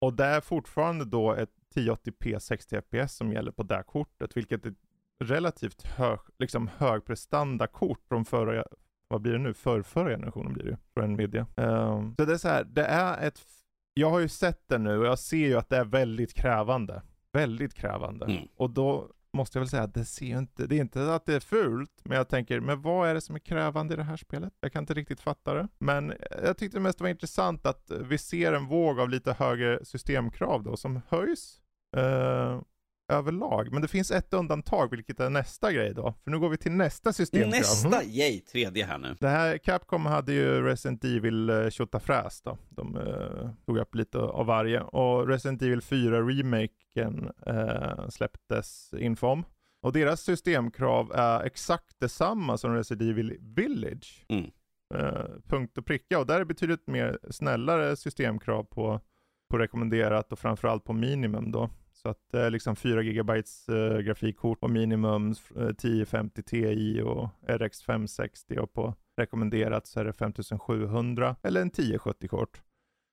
och 0.00 0.14
det 0.14 0.24
är 0.24 0.40
fortfarande 0.40 1.04
då 1.04 1.32
ett 1.32 1.50
1080p 1.74 2.38
60 2.38 2.76
fps 2.76 3.16
som 3.16 3.32
gäller 3.32 3.52
på 3.52 3.62
det 3.62 3.82
kortet, 3.86 4.36
vilket 4.36 4.66
är 4.66 4.70
ett 4.70 4.76
relativt 5.24 5.82
hög, 5.82 6.18
liksom 6.38 6.70
högprestanda 6.76 7.66
kort 7.66 8.00
från 8.08 8.24
förra, 8.24 8.64
vad 9.08 9.20
blir 9.20 9.32
det 9.32 9.38
nu, 9.38 9.54
för 9.54 9.82
förra 9.82 10.10
generationen 10.10 10.52
blir 10.52 10.64
det 10.64 10.70
ju, 10.70 10.76
från 10.94 11.12
Nvidia. 11.12 11.46
Eh, 11.56 12.02
så 12.18 12.24
det 12.24 12.32
är 12.32 12.36
så 12.36 12.48
här, 12.48 12.64
det 12.64 12.84
är 12.84 13.26
ett, 13.26 13.40
jag 13.94 14.10
har 14.10 14.20
ju 14.20 14.28
sett 14.28 14.68
det 14.68 14.78
nu 14.78 14.98
och 14.98 15.06
jag 15.06 15.18
ser 15.18 15.46
ju 15.46 15.56
att 15.56 15.68
det 15.68 15.76
är 15.76 15.84
väldigt 15.84 16.34
krävande. 16.34 17.02
Väldigt 17.32 17.74
krävande. 17.74 18.26
Mm. 18.26 18.48
Och 18.56 18.70
då 18.70 19.10
måste 19.32 19.58
jag 19.58 19.60
väl 19.60 19.68
säga 19.68 19.82
att 19.82 19.94
det 19.94 20.04
ser 20.04 20.26
ju 20.26 20.38
inte, 20.38 20.66
det 20.66 20.76
är 20.76 20.80
inte 20.80 21.14
att 21.14 21.26
det 21.26 21.34
är 21.34 21.40
fult, 21.40 22.00
men 22.04 22.16
jag 22.16 22.28
tänker, 22.28 22.60
men 22.60 22.82
vad 22.82 23.08
är 23.08 23.14
det 23.14 23.20
som 23.20 23.34
är 23.34 23.40
krävande 23.40 23.94
i 23.94 23.96
det 23.96 24.02
här 24.02 24.16
spelet? 24.16 24.52
Jag 24.60 24.72
kan 24.72 24.82
inte 24.82 24.94
riktigt 24.94 25.20
fatta 25.20 25.54
det. 25.54 25.68
Men 25.78 26.14
jag 26.42 26.56
tyckte 26.56 26.80
mest 26.80 26.98
det 26.98 27.04
var 27.04 27.08
intressant 27.08 27.66
att 27.66 27.90
vi 28.00 28.18
ser 28.18 28.52
en 28.52 28.66
våg 28.66 29.00
av 29.00 29.08
lite 29.08 29.32
högre 29.32 29.84
systemkrav 29.84 30.62
då 30.62 30.76
som 30.76 31.00
höjs 31.08 31.60
Uh, 31.96 32.62
överlag. 33.08 33.72
Men 33.72 33.82
det 33.82 33.88
finns 33.88 34.10
ett 34.10 34.34
undantag, 34.34 34.90
vilket 34.90 35.20
är 35.20 35.30
nästa 35.30 35.72
grej 35.72 35.94
då. 35.94 36.14
För 36.24 36.30
nu 36.30 36.38
går 36.38 36.48
vi 36.48 36.56
till 36.56 36.72
nästa 36.72 37.12
systemkrav. 37.12 37.50
Nästa, 37.50 38.04
yay, 38.04 38.40
tredje 38.40 38.84
här 38.84 38.98
nu. 38.98 39.16
Det 39.20 39.28
här, 39.28 39.58
Capcom 39.58 40.06
hade 40.06 40.32
ju 40.32 40.62
Resident 40.62 41.04
Evil 41.04 41.50
eh, 41.50 41.70
tjotafräs 41.70 42.42
då. 42.42 42.58
De 42.68 42.96
eh, 42.96 43.50
tog 43.66 43.78
upp 43.78 43.94
lite 43.94 44.18
av 44.18 44.46
varje. 44.46 44.80
Och 44.80 45.28
Resident 45.28 45.62
Evil 45.62 45.82
4 45.82 46.20
remaken 46.22 47.30
eh, 47.46 48.08
släpptes 48.08 48.94
info 48.98 49.26
om. 49.26 49.44
Och 49.82 49.92
deras 49.92 50.20
systemkrav 50.20 51.12
är 51.14 51.44
exakt 51.44 52.00
detsamma 52.00 52.58
som 52.58 52.74
Resident 52.74 53.10
Evil 53.10 53.36
Village. 53.40 54.26
Mm. 54.28 54.50
Eh, 54.94 55.24
punkt 55.48 55.78
och 55.78 55.86
pricka. 55.86 56.18
Och 56.18 56.26
där 56.26 56.40
är 56.40 56.44
betydligt 56.44 56.86
mer 56.86 57.18
snällare 57.30 57.96
systemkrav 57.96 58.64
på, 58.64 59.00
på 59.50 59.58
rekommenderat 59.58 60.32
och 60.32 60.38
framförallt 60.38 60.84
på 60.84 60.92
minimum 60.92 61.52
då. 61.52 61.70
Så 62.02 62.08
att 62.08 62.18
det 62.32 62.40
är 62.40 62.50
liksom 62.50 62.76
4 62.76 63.02
GB 63.02 63.32
eh, 63.32 63.98
grafikkort 63.98 64.58
och 64.64 64.70
minimum, 64.70 65.34
eh, 65.56 65.66
1050 65.66 66.42
Ti 66.42 67.00
och 67.02 67.28
RX 67.48 67.82
560 67.82 68.58
och 68.58 68.72
på 68.72 68.94
rekommenderat 69.16 69.86
så 69.86 70.00
är 70.00 70.04
det 70.04 70.12
5700 70.12 71.36
eller 71.42 71.60
en 71.60 71.70
1070-kort. 71.70 72.62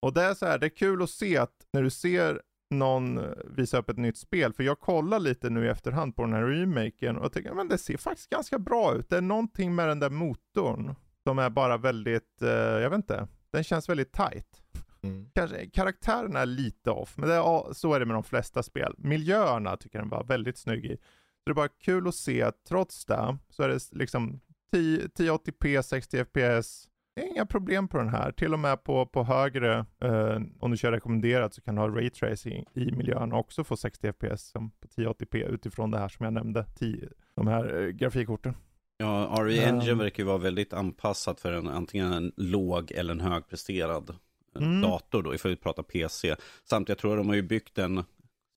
Och 0.02 0.14
det 0.14 0.22
är 0.22 0.34
så 0.34 0.46
här, 0.46 0.60
det 0.60 0.66
är 0.66 0.76
kul 0.78 1.04
att 1.04 1.10
se 1.10 1.38
att 1.38 1.68
när 1.74 1.84
du 1.84 1.90
ser 1.90 2.42
någon 2.70 3.18
eh, 3.18 3.24
visa 3.46 3.78
upp 3.78 3.90
ett 3.90 3.98
nytt 3.98 4.18
spel, 4.18 4.54
för 4.54 4.64
jag 4.64 4.80
kollar 4.80 5.20
lite 5.20 5.50
nu 5.50 5.66
i 5.66 5.70
efterhand 5.70 6.16
på 6.16 6.22
den 6.22 6.34
här 6.34 6.44
remaken 6.44 7.18
och 7.18 7.34
tänker, 7.34 7.54
men 7.54 7.68
det 7.68 7.78
ser 7.78 7.98
faktiskt 7.98 8.30
ganska 8.30 8.60
bra 8.60 8.96
ut. 8.96 9.10
Det 9.10 9.18
är 9.18 9.22
någonting 9.22 9.76
med 9.76 9.88
den 9.88 10.00
där 10.00 10.10
motorn 10.10 10.96
som 11.24 11.40
är 11.40 11.50
bara 11.50 11.78
väldigt, 11.78 12.42
eh, 12.42 12.50
jag 12.50 12.90
vet 12.90 12.98
inte, 12.98 13.28
den 13.52 13.64
känns 13.64 13.90
väldigt 13.90 14.14
tight. 14.14 14.62
Mm. 15.06 15.30
Kanske, 15.34 15.70
karaktären 15.70 16.36
är 16.36 16.46
lite 16.46 16.92
off, 16.92 17.18
men 17.18 17.30
det 17.30 17.36
är, 17.36 17.74
så 17.74 17.94
är 17.94 18.00
det 18.00 18.06
med 18.06 18.16
de 18.16 18.24
flesta 18.24 18.64
spel. 18.64 18.96
Miljöerna 18.98 19.78
tycker 19.78 19.98
jag 19.98 20.04
den 20.04 20.10
var 20.10 20.24
väldigt 20.24 20.58
snygg 20.58 20.86
i. 20.86 20.98
Så 20.98 21.44
det 21.46 21.52
är 21.52 21.56
bara 21.56 21.68
kul 21.68 22.08
att 22.08 22.16
se 22.16 22.42
att 22.42 22.64
trots 22.68 23.06
det 23.06 23.38
så 23.50 23.64
är 23.64 23.70
det 23.70 23.80
liksom 23.92 24.40
10, 24.72 25.08
1080p, 25.08 25.82
60 25.82 26.18
fps. 26.18 26.90
Det 27.16 27.22
är 27.22 27.28
inga 27.28 27.46
problem 27.46 27.88
på 27.88 27.98
den 27.98 28.10
här. 28.10 28.32
Till 28.32 28.54
och 28.54 28.60
med 28.60 28.84
på, 28.84 29.06
på 29.06 29.24
högre, 29.24 29.86
eh, 30.02 30.42
om 30.60 30.72
du 30.72 30.78
kör 30.78 30.92
rekommenderat 30.92 31.54
så 31.54 31.62
kan 31.62 31.76
du 31.76 31.82
ha 31.82 31.88
raytracing 31.88 32.66
i 32.74 32.92
miljöerna 32.92 33.36
också 33.36 33.64
få 33.64 33.78
60 33.78 34.08
fps 34.08 34.50
som 34.50 34.72
på 34.72 34.88
1080p 34.88 35.48
utifrån 35.48 35.92
det 35.92 36.00
här 36.00 36.10
som 36.10 36.24
jag 36.24 36.34
nämnde, 36.34 36.66
10, 36.76 37.10
de 37.36 37.48
här 37.48 37.82
eh, 37.82 37.88
grafikkorten. 37.88 38.54
Ja, 38.98 39.38
RE 39.40 39.66
Engine 39.66 39.92
Um. 39.92 39.98
verkar 39.98 40.24
ju 40.24 40.28
vara 40.28 40.38
väldigt 40.38 40.74
anpassat 40.74 41.40
för 41.40 41.52
en, 41.52 41.68
antingen 41.68 42.14
en 42.14 42.32
låg 42.38 42.92
eller 42.92 43.12
en 43.14 43.22
högpresterad 43.22 44.16
Mm. 44.64 44.82
dator 44.82 45.24
då, 45.24 45.36
ifall 45.36 45.52
vi 45.52 45.58
pratar 45.58 45.84
PC. 45.84 46.36
Samt 46.70 46.90
jag 46.90 46.98
tror 46.98 47.18
de 47.18 47.28
har 47.28 47.36
ju 47.36 47.42
byggt 47.42 47.76
den 47.76 48.04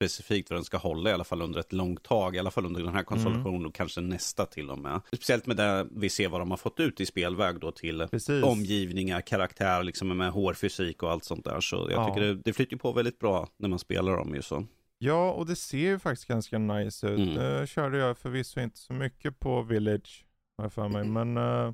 specifikt 0.03 0.51
att 0.51 0.57
den 0.57 0.65
ska 0.65 0.77
hålla 0.77 1.11
i 1.11 1.13
alla 1.13 1.25
fall 1.25 1.43
under 1.43 1.61
ett 1.61 1.73
långt 1.73 2.03
tag, 2.03 2.37
i 2.37 2.39
alla 2.39 2.51
fall 2.51 2.67
under 2.67 2.83
den 2.83 2.95
här 2.95 3.03
konsolversionen 3.03 3.67
och 3.67 3.75
kanske 3.75 4.01
nästa 4.01 4.47
till 4.47 4.71
och 4.71 4.79
med. 4.79 5.01
Speciellt 5.07 5.47
med 5.47 5.57
det 5.57 5.87
vi 5.91 6.09
ser 6.09 6.29
vad 6.29 6.41
de 6.41 6.51
har 6.51 6.59
fått 6.59 6.81
ut 6.81 7.01
i 7.01 7.07
spelväg 7.07 7.61
då 7.61 7.71
till 7.73 8.07
Precis. 8.11 8.45
omgivningar, 8.45 9.21
karaktär, 9.21 9.83
liksom 9.83 10.17
med 10.17 10.31
hårfysik 10.33 11.03
och 11.03 11.11
allt 11.11 11.25
sånt 11.25 11.45
där. 11.45 11.61
Så 11.61 11.77
jag 11.77 11.93
Ja. 11.93 12.07
tycker 12.15 12.21
det, 12.27 12.35
det 12.35 12.53
flyter 12.53 12.77
på 12.77 12.93
väldigt 12.93 13.19
bra 13.19 13.49
när 13.57 13.69
man 13.69 13.79
spelar 13.79 14.17
dem 14.17 14.35
ju 14.35 14.43
så. 14.43 14.65
Ja, 14.99 15.33
och 15.33 15.47
det 15.47 15.57
ser 15.57 15.79
ju 15.79 15.99
faktiskt 15.99 16.29
ganska 16.29 16.59
nice 16.59 17.09
ut. 17.09 17.19
Mm. 17.19 17.35
Nu 17.35 17.67
körde 17.67 17.99
jag 17.99 18.19
förvisso 18.19 18.61
inte 18.61 18.79
så 18.79 18.93
mycket 18.93 19.41
på 19.41 19.63
Village, 19.63 20.25
har 20.59 20.65
jag 20.65 20.73
för 20.73 20.89
mig, 20.89 21.05
men 21.05 21.37
eh, 21.37 21.73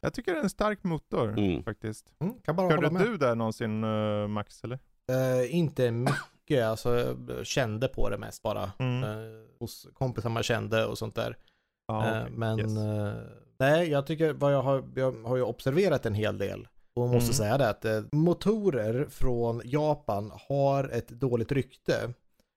jag 0.00 0.14
tycker 0.14 0.32
det 0.32 0.38
är 0.38 0.42
en 0.42 0.50
stark 0.50 0.84
motor 0.84 1.28
Mm. 1.38 1.62
faktiskt. 1.62 2.06
Mm, 2.20 2.34
kan 2.44 2.56
bara 2.56 2.66
hålla 2.66 2.76
Körde 2.76 2.90
med. 2.90 3.02
du 3.02 3.16
där 3.16 3.34
någonsin 3.34 3.84
eh, 3.84 4.28
Max 4.28 4.64
eller? 4.64 4.78
Eh, 5.12 5.54
inte 5.56 5.90
mycket, 5.90 6.64
alltså 6.64 7.16
jag 7.28 7.46
kände 7.46 7.88
på 7.88 8.08
det 8.10 8.18
mest 8.18 8.42
bara. 8.42 8.72
Mm. 8.78 9.04
Eh, 9.04 9.10
hos 9.60 9.86
kompisar 9.94 10.30
man 10.30 10.42
kände 10.42 10.86
och 10.86 10.98
sånt 10.98 11.14
där. 11.14 11.36
Eh, 11.92 11.98
okej. 11.98 12.30
men 12.30 12.58
Yes. 12.58 12.70
nej, 13.58 13.90
jag 13.90 14.06
tycker 14.06 14.32
vad 14.32 14.52
jag 14.54 14.62
har, 14.62 14.84
jag 14.96 15.12
har 15.24 15.36
ju 15.36 15.42
observerat 15.42 16.06
en 16.06 16.14
hel 16.14 16.38
del. 16.38 16.68
Och 16.94 17.08
måste 17.08 17.24
Mm. 17.24 17.32
säga 17.32 17.58
det 17.58 17.68
att 17.68 18.12
motorer 18.12 19.06
från 19.10 19.60
Japan 19.64 20.32
har 20.48 20.88
ett 20.88 21.08
dåligt 21.08 21.52
rykte. 21.52 22.12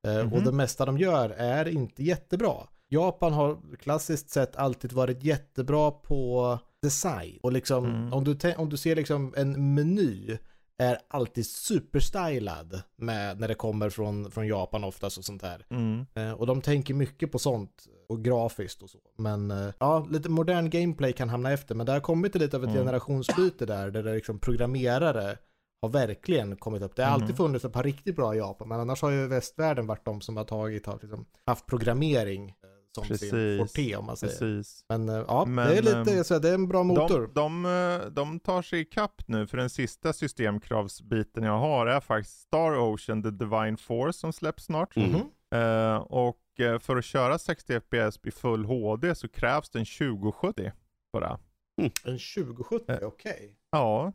Mhm. 0.08 0.34
Och 0.34 0.42
det 0.42 0.52
mesta 0.52 0.86
de 0.86 0.98
gör 0.98 1.30
är 1.30 1.68
inte 1.68 2.04
jättebra. 2.04 2.54
Japan 2.90 3.34
har 3.34 3.58
klassiskt 3.80 4.30
sett 4.30 4.56
alltid 4.56 4.92
varit 4.94 5.24
jättebra 5.24 5.92
på 5.92 6.60
design. 6.84 7.40
Och 7.44 7.52
liksom, 7.52 7.86
Mm. 7.86 8.14
om, 8.14 8.24
du 8.24 8.54
om 8.58 8.70
du 8.70 8.78
ser 8.78 8.96
liksom 8.96 9.34
en 9.38 9.74
meny 9.76 10.38
är 10.78 10.98
alltid 11.08 11.46
superstylad 11.46 12.82
med, 12.98 13.40
när 13.40 13.48
det 13.48 13.56
kommer 13.56 13.90
från, 13.90 14.32
från 14.32 14.48
Japan 14.48 14.84
oftast 14.84 15.18
och 15.18 15.26
sånt 15.26 15.42
där. 15.42 15.66
Mm. 15.70 16.06
Eh, 16.16 16.32
och 16.32 16.48
de 16.48 16.62
tänker 16.62 16.94
mycket 16.94 17.32
på 17.32 17.40
sånt 17.40 17.86
och 18.10 18.24
grafiskt 18.24 18.82
och 18.84 18.90
så. 18.90 18.98
Men 19.18 19.52
eh, 19.52 19.70
ja, 19.80 20.08
lite 20.12 20.30
modern 20.30 20.70
gameplay 20.70 21.14
kan 21.14 21.30
hamna 21.30 21.52
efter. 21.52 21.76
Men 21.76 21.86
det 21.86 21.92
har 21.92 22.00
kommit 22.00 22.36
lite 22.36 22.58
av 22.58 22.64
ett 22.64 22.70
Mm. 22.70 22.82
generationsbyte 22.82 23.66
där, 23.66 23.92
där 23.92 24.04
det 24.04 24.14
liksom 24.16 24.40
programmerare 24.40 25.38
har 25.82 25.90
verkligen 25.90 26.56
kommit 26.56 26.82
upp. 26.82 26.96
Det 26.96 27.04
har 27.04 27.12
alltid 27.12 27.30
Mhm. 27.30 27.38
funnits 27.38 27.66
ett 27.66 27.74
par 27.74 27.84
riktigt 27.84 28.16
bra 28.16 28.36
i 28.36 28.38
Japan, 28.38 28.68
men 28.68 28.80
annars 28.80 29.02
har 29.02 29.10
ju 29.12 29.28
västvärlden 29.28 29.88
varit 29.88 30.06
de 30.06 30.22
som 30.22 30.38
har 30.38 30.44
tagit, 30.44 30.86
har 30.86 31.00
liksom 31.02 31.26
haft 31.46 31.66
programmering 31.66 32.54
som 32.96 33.04
sin 33.04 33.18
Precis. 33.18 33.60
forte 33.60 33.96
om 33.96 34.06
man 34.06 34.18
säger. 34.18 34.34
Precis. 34.34 34.86
Men 34.90 35.10
eh, 35.10 35.24
ja, 35.28 35.46
Men, 35.46 35.68
det 35.68 35.78
är 35.78 35.82
lite, 35.82 36.18
ehm, 36.18 36.24
så 36.24 36.40
det 36.40 36.50
är 36.50 36.54
en 36.54 36.68
bra 36.68 36.84
motor. 36.84 37.30
De, 37.34 37.64
de, 37.64 38.02
eh, 38.06 38.12
de 38.12 38.40
tar 38.40 38.62
sig 38.62 38.80
i 38.80 38.86
kapp 38.86 39.22
nu, 39.28 39.48
för 39.48 39.58
den 39.58 39.70
sista 39.70 40.14
systemkravsbiten 40.14 41.44
jag 41.44 41.60
har 41.60 41.88
är 41.88 42.00
faktiskt 42.00 42.40
Star 42.42 42.78
Ocean 42.78 43.24
The 43.24 43.30
Divine 43.32 43.78
Force 43.78 44.20
som 44.20 44.34
släpps 44.34 44.64
snart. 44.64 44.96
Mm. 44.98 45.10
Mhm. 45.12 45.22
Eh, 45.62 45.96
och 45.96 46.40
för 46.80 46.98
att 46.98 47.06
köra 47.06 47.40
60 47.40 47.80
FPS 47.80 48.20
i 48.24 48.32
full 48.32 48.66
HD 48.66 49.16
så 49.16 49.28
krävs 49.28 49.70
det 49.70 49.80
en 49.80 49.86
2070 49.86 50.72
på 51.14 51.20
det. 51.20 51.38
En 51.82 52.20
2070, 52.20 52.86
Eh. 52.92 52.98
okej. 53.08 53.56
Ja, 53.72 54.14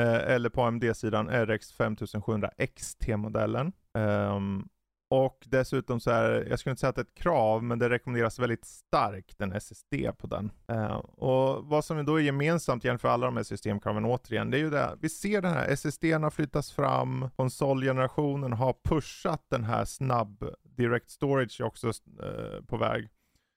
eh, 0.00 0.14
eller 0.14 0.48
på 0.48 0.62
AMD-sidan 0.62 1.28
RX 1.46 1.72
5700 1.72 2.50
XT-modellen. 2.58 3.72
Ehm, 3.98 4.68
och 5.10 5.46
dessutom 5.46 6.00
så 6.00 6.10
är 6.10 6.46
jag 6.50 6.58
skulle 6.58 6.70
inte 6.70 6.80
säga 6.80 6.88
att 6.90 6.96
det 6.96 7.00
är 7.00 7.04
ett 7.04 7.14
krav, 7.14 7.64
men 7.64 7.78
det 7.78 7.88
rekommenderas 7.88 8.38
väldigt 8.38 8.64
starkt 8.64 9.40
en 9.40 9.52
SSD 9.52 9.94
på 10.18 10.26
den. 10.26 10.50
Eh, 10.68 10.96
och 10.96 11.64
vad 11.64 11.84
som 11.84 12.04
då 12.04 12.16
är 12.16 12.20
gemensamt 12.22 12.84
jämför 12.84 13.08
alla 13.08 13.26
de 13.26 13.36
här 13.36 13.44
systemkraven 13.44 14.04
återigen, 14.04 14.50
det 14.50 14.56
är 14.56 14.60
ju 14.60 14.70
det, 14.70 14.96
vi 15.00 15.08
ser 15.08 15.42
den 15.42 15.52
här 15.52 15.68
SSDn 15.68 16.22
har 16.22 16.30
flyttats 16.30 16.72
fram, 16.72 17.28
konsolgenerationen 17.36 18.52
har 18.52 18.74
pushat 18.84 19.44
den 19.50 19.64
här 19.64 19.84
snabb, 19.84 20.44
direct 20.76 21.10
storage 21.10 21.60
är 21.60 21.64
också 21.64 21.88
eh, 21.88 22.64
på 22.66 22.76
väg. 22.76 23.08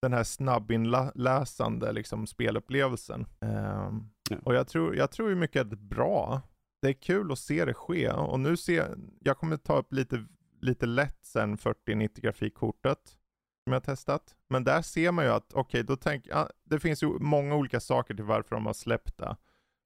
Den 0.02 0.14
här 0.14 0.24
snabbinläsande 0.24 1.92
liksom 1.92 2.28
spelupplevelsen. 2.28 3.26
Ehm, 3.42 4.10
Ja. 4.30 4.38
och 4.44 4.56
jag 4.56 4.68
tror, 4.68 4.96
jag 4.96 5.12
tror 5.12 5.30
ju 5.30 5.36
mycket 5.36 5.72
är 5.72 5.76
bra. 5.76 6.42
Det 6.82 6.88
är 6.88 6.94
kul 6.94 7.32
att 7.32 7.40
se 7.40 7.66
det 7.66 7.74
ske 7.74 8.10
och 8.12 8.40
nu 8.40 8.58
ser 8.58 8.96
jag 9.20 9.38
kommer 9.38 9.58
ta 9.58 9.78
upp 9.78 9.94
lite, 9.94 10.26
lite 10.64 10.86
lätt 10.86 11.26
sen 11.26 11.58
4090 11.58 12.24
grafikkortet 12.24 13.18
som 13.64 13.74
jag 13.74 13.76
har 13.76 13.80
testat. 13.80 14.36
Men 14.50 14.64
där 14.64 14.82
ser 14.82 15.12
man 15.12 15.26
ju 15.26 15.32
att, 15.32 15.54
okej, 15.54 15.84
då 15.84 15.96
tänk, 15.96 16.28
ja, 16.28 16.50
det 16.64 16.80
finns 16.80 17.04
ju 17.04 17.08
många 17.08 17.56
olika 17.56 17.80
saker 17.80 18.14
till 18.14 18.26
varför 18.26 18.56
de 18.56 18.66
har 18.66 18.74
släppt 18.74 19.18
det. 19.18 19.38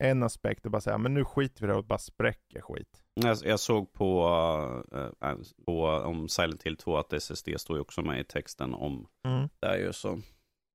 en 0.03 0.23
aspekt 0.23 0.65
och 0.65 0.71
bara 0.71 0.81
säga, 0.81 0.97
men 0.97 1.13
nu 1.13 1.25
skiter 1.25 1.61
vi 1.61 1.67
i 1.67 1.67
det 1.67 1.75
och 1.77 1.85
bara 1.85 1.99
spräcker 1.99 2.61
skit. 2.61 3.03
Jag, 3.13 3.37
jag 3.43 3.59
såg 3.59 3.93
på, 3.93 4.27
uh, 5.23 5.35
på 5.65 5.85
om 5.85 6.29
Silent 6.29 6.63
Hill 6.63 6.77
2 6.77 6.97
att 6.97 7.13
SSD 7.13 7.49
står 7.57 7.77
ju 7.77 7.81
också 7.81 8.01
med 8.01 8.19
i 8.19 8.23
texten 8.23 8.73
om 8.73 9.07
mm. 9.25 9.49
det 9.59 9.67
är 9.67 9.77
ju 9.77 9.93
så. 9.93 10.19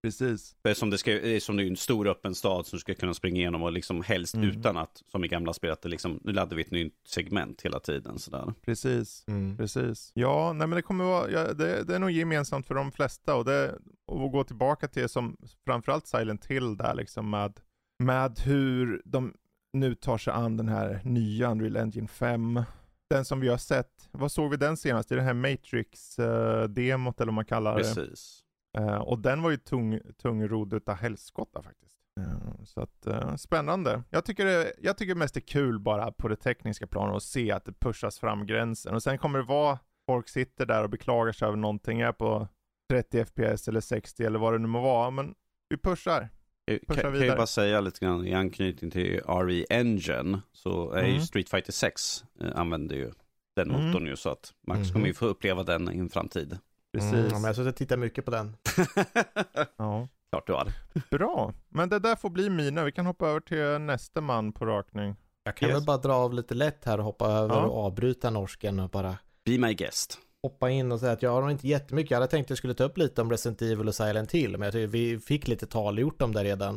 Precis. 0.02 0.56
Som 0.74 0.90
det, 0.90 0.98
ska, 0.98 1.40
som 1.40 1.56
det 1.56 1.62
är 1.62 1.66
en 1.66 1.76
stor 1.76 2.08
öppen 2.08 2.34
stad 2.34 2.66
som 2.66 2.76
du 2.76 2.80
ska 2.80 2.94
kunna 2.94 3.14
springa 3.14 3.40
igenom 3.40 3.62
och 3.62 3.72
liksom 3.72 4.02
helst 4.02 4.34
mm. 4.34 4.48
utan 4.48 4.76
att, 4.76 5.02
som 5.12 5.24
i 5.24 5.28
gamla 5.28 5.52
spel, 5.52 5.70
att 5.70 5.82
det 5.82 5.88
liksom, 5.88 6.20
nu 6.24 6.32
laddar 6.32 6.56
vi 6.56 6.62
ett 6.62 6.70
nytt 6.70 7.00
segment 7.08 7.62
hela 7.62 7.80
tiden 7.80 8.18
sådär. 8.18 8.54
Precis, 8.64 9.24
mm. 9.28 9.56
precis. 9.56 10.12
Ja, 10.14 10.52
nej 10.52 10.66
men 10.66 10.76
det 10.76 10.82
kommer 10.82 11.04
vara, 11.04 11.30
ja, 11.30 11.52
det, 11.52 11.84
det, 11.84 11.94
är 11.94 11.98
nog 11.98 12.10
gemensamt 12.10 12.66
för 12.66 12.74
de 12.74 12.92
flesta 12.92 13.34
och 13.34 13.44
det, 13.44 13.78
och 14.06 14.32
gå 14.32 14.44
tillbaka 14.44 14.88
till 14.88 15.08
som 15.08 15.36
framförallt 15.64 16.06
Silent 16.06 16.46
Hill 16.46 16.76
där 16.76 16.94
liksom 16.94 17.30
med, 17.30 17.60
med 17.98 18.40
hur 18.40 19.02
de 19.04 19.34
nu 19.72 19.94
tar 19.94 20.18
sig 20.18 20.32
an 20.32 20.56
den 20.56 20.68
här 20.68 21.00
nya 21.04 21.50
Unreal 21.50 21.76
Engine 21.76 22.08
5. 22.08 22.62
Den 23.10 23.24
som 23.24 23.40
vi 23.40 23.48
har 23.48 23.58
sett, 23.58 24.08
vad 24.10 24.32
såg 24.32 24.50
vi 24.50 24.56
den 24.56 24.76
senast? 24.76 25.12
I 25.12 25.14
det 25.14 25.22
här 25.22 25.34
Matrix-demot 25.34 27.14
uh, 27.14 27.22
eller 27.22 27.26
vad 27.26 27.34
man 27.34 27.44
kallar 27.44 27.78
det. 27.78 27.82
Precis. 27.82 28.41
Uh, 28.78 28.94
och 28.94 29.18
den 29.18 29.42
var 29.42 29.50
ju 29.50 29.56
tung, 29.56 30.00
tungrodd 30.22 30.74
utav 30.74 30.94
helskotta 30.94 31.62
faktiskt. 31.62 31.96
Uh, 32.20 32.64
så 32.64 32.80
att, 32.80 33.06
uh, 33.06 33.36
spännande. 33.36 34.02
Jag 34.10 34.24
tycker, 34.24 34.44
det, 34.44 34.72
jag 34.78 34.98
tycker 34.98 35.14
mest 35.14 35.34
det 35.34 35.40
är 35.40 35.46
kul 35.46 35.78
bara 35.78 36.12
på 36.12 36.28
det 36.28 36.36
tekniska 36.36 36.86
planet 36.86 37.16
att 37.16 37.22
se 37.22 37.52
att 37.52 37.64
det 37.64 37.72
pushas 37.72 38.18
fram 38.18 38.46
gränsen. 38.46 38.94
Och 38.94 39.02
sen 39.02 39.18
kommer 39.18 39.38
det 39.38 39.44
vara, 39.44 39.78
folk 40.06 40.28
sitter 40.28 40.66
där 40.66 40.84
och 40.84 40.90
beklagar 40.90 41.32
sig 41.32 41.48
över 41.48 41.56
någonting, 41.56 42.00
är 42.00 42.12
på 42.12 42.48
30 42.90 43.24
FPS 43.24 43.68
eller 43.68 43.80
60 43.80 44.24
eller 44.24 44.38
vad 44.38 44.52
det 44.52 44.58
nu 44.58 44.68
må 44.68 44.80
vara, 44.80 45.10
men 45.10 45.34
vi 45.68 45.76
pushar. 45.76 46.28
Pushar 46.66 47.02
kan, 47.02 47.12
kan 47.12 47.26
jag 47.26 47.36
bara 47.36 47.46
säga 47.46 47.80
lite 47.80 48.04
grann 48.04 48.26
i 48.26 48.34
anknytning 48.34 48.90
till 48.90 49.20
RE 49.20 49.64
Engine, 49.70 50.40
så 50.52 50.90
är 50.90 50.98
mm. 50.98 51.14
ju 51.14 51.20
Street 51.20 51.48
Fighter 51.48 51.72
6 51.72 52.24
använder 52.54 52.96
ju 52.96 53.12
den 53.56 53.70
mm. 53.70 53.86
motorn 53.86 54.06
ju, 54.06 54.16
så 54.16 54.30
att 54.30 54.54
Max 54.66 54.80
mm. 54.80 54.92
kommer 54.92 55.06
ju 55.06 55.14
få 55.14 55.26
uppleva 55.26 55.62
den 55.62 55.94
i 55.94 55.98
en 55.98 56.08
framtid. 56.08 56.58
Precis. 56.92 57.12
Mm, 57.12 57.42
men 57.42 57.54
jag 57.54 57.64
har 57.64 57.72
tittat 57.72 57.98
mycket 57.98 58.24
på 58.24 58.30
den. 58.30 58.56
ja. 59.76 60.08
Klart 60.30 60.46
du 60.46 60.52
har. 60.52 60.72
Bra, 61.10 61.52
men 61.68 61.88
det 61.88 61.98
där 61.98 62.16
får 62.16 62.30
bli 62.30 62.50
mina. 62.50 62.84
Vi 62.84 62.92
kan 62.92 63.06
hoppa 63.06 63.28
över 63.28 63.40
till 63.40 63.84
nästa 63.84 64.20
man 64.20 64.52
på 64.52 64.66
rakning. 64.66 65.16
Jag 65.44 65.56
kan 65.56 65.68
yes. 65.68 65.78
väl 65.78 65.84
bara 65.84 65.96
dra 65.96 66.14
av 66.14 66.34
lite 66.34 66.54
lätt 66.54 66.84
här 66.84 66.98
och 66.98 67.04
hoppa 67.04 67.26
över 67.26 67.54
ja. 67.54 67.62
och 67.62 67.84
avbryta 67.84 68.30
norsken 68.30 68.80
och 68.80 68.90
bara 68.90 69.16
Be 69.44 69.58
my 69.58 69.74
guest. 69.74 70.18
Hoppa 70.42 70.70
in 70.70 70.92
och 70.92 71.00
säga 71.00 71.12
att 71.12 71.22
jag 71.22 71.42
har 71.42 71.50
inte 71.50 71.68
jättemycket. 71.68 72.10
Jag 72.10 72.18
hade 72.18 72.30
tänkt 72.30 72.46
att 72.46 72.50
jag 72.50 72.58
skulle 72.58 72.74
ta 72.74 72.84
upp 72.84 72.98
lite 72.98 73.22
om 73.22 73.30
Resident 73.30 73.62
Evil 73.62 73.88
och 73.88 73.94
Silent 73.94 74.32
Hill, 74.32 74.50
men 74.50 74.62
jag 74.62 74.72
tycker 74.72 74.86
vi 74.86 75.18
fick 75.18 75.48
lite 75.48 75.66
tal 75.66 75.98
gjort 75.98 76.22
om 76.22 76.34
det 76.34 76.44
redan. 76.44 76.76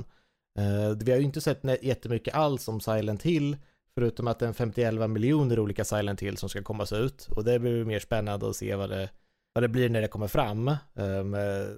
Uh, 0.60 0.98
vi 1.04 1.12
har 1.12 1.20
ju 1.20 1.26
inte 1.26 1.42
sett 1.42 1.84
jättemycket 1.84 2.36
alls 2.36 2.68
om 2.68 2.82
Silent 2.82 3.24
Hill, 3.24 3.58
förutom 3.94 4.28
att 4.28 4.40
det 4.40 4.48
är 4.48 4.54
51 4.54 5.10
miljoner 5.10 5.60
olika 5.60 5.86
Silent 5.86 6.22
Hill 6.22 6.38
som 6.38 6.50
ska 6.50 6.64
komma 6.64 6.86
ut. 6.92 7.28
Och 7.36 7.44
det 7.44 7.60
blir 7.60 7.86
mer 7.86 8.00
spännande 8.00 8.50
att 8.50 8.56
se 8.56 8.76
vad 8.76 8.90
det 8.90 9.10
vad 9.56 9.64
det 9.64 9.68
blir 9.68 9.90
när 9.90 10.02
det 10.02 10.08
kommer 10.08 10.28
fram. 10.28 10.68
Eh, 10.68 11.24
med 11.24 11.78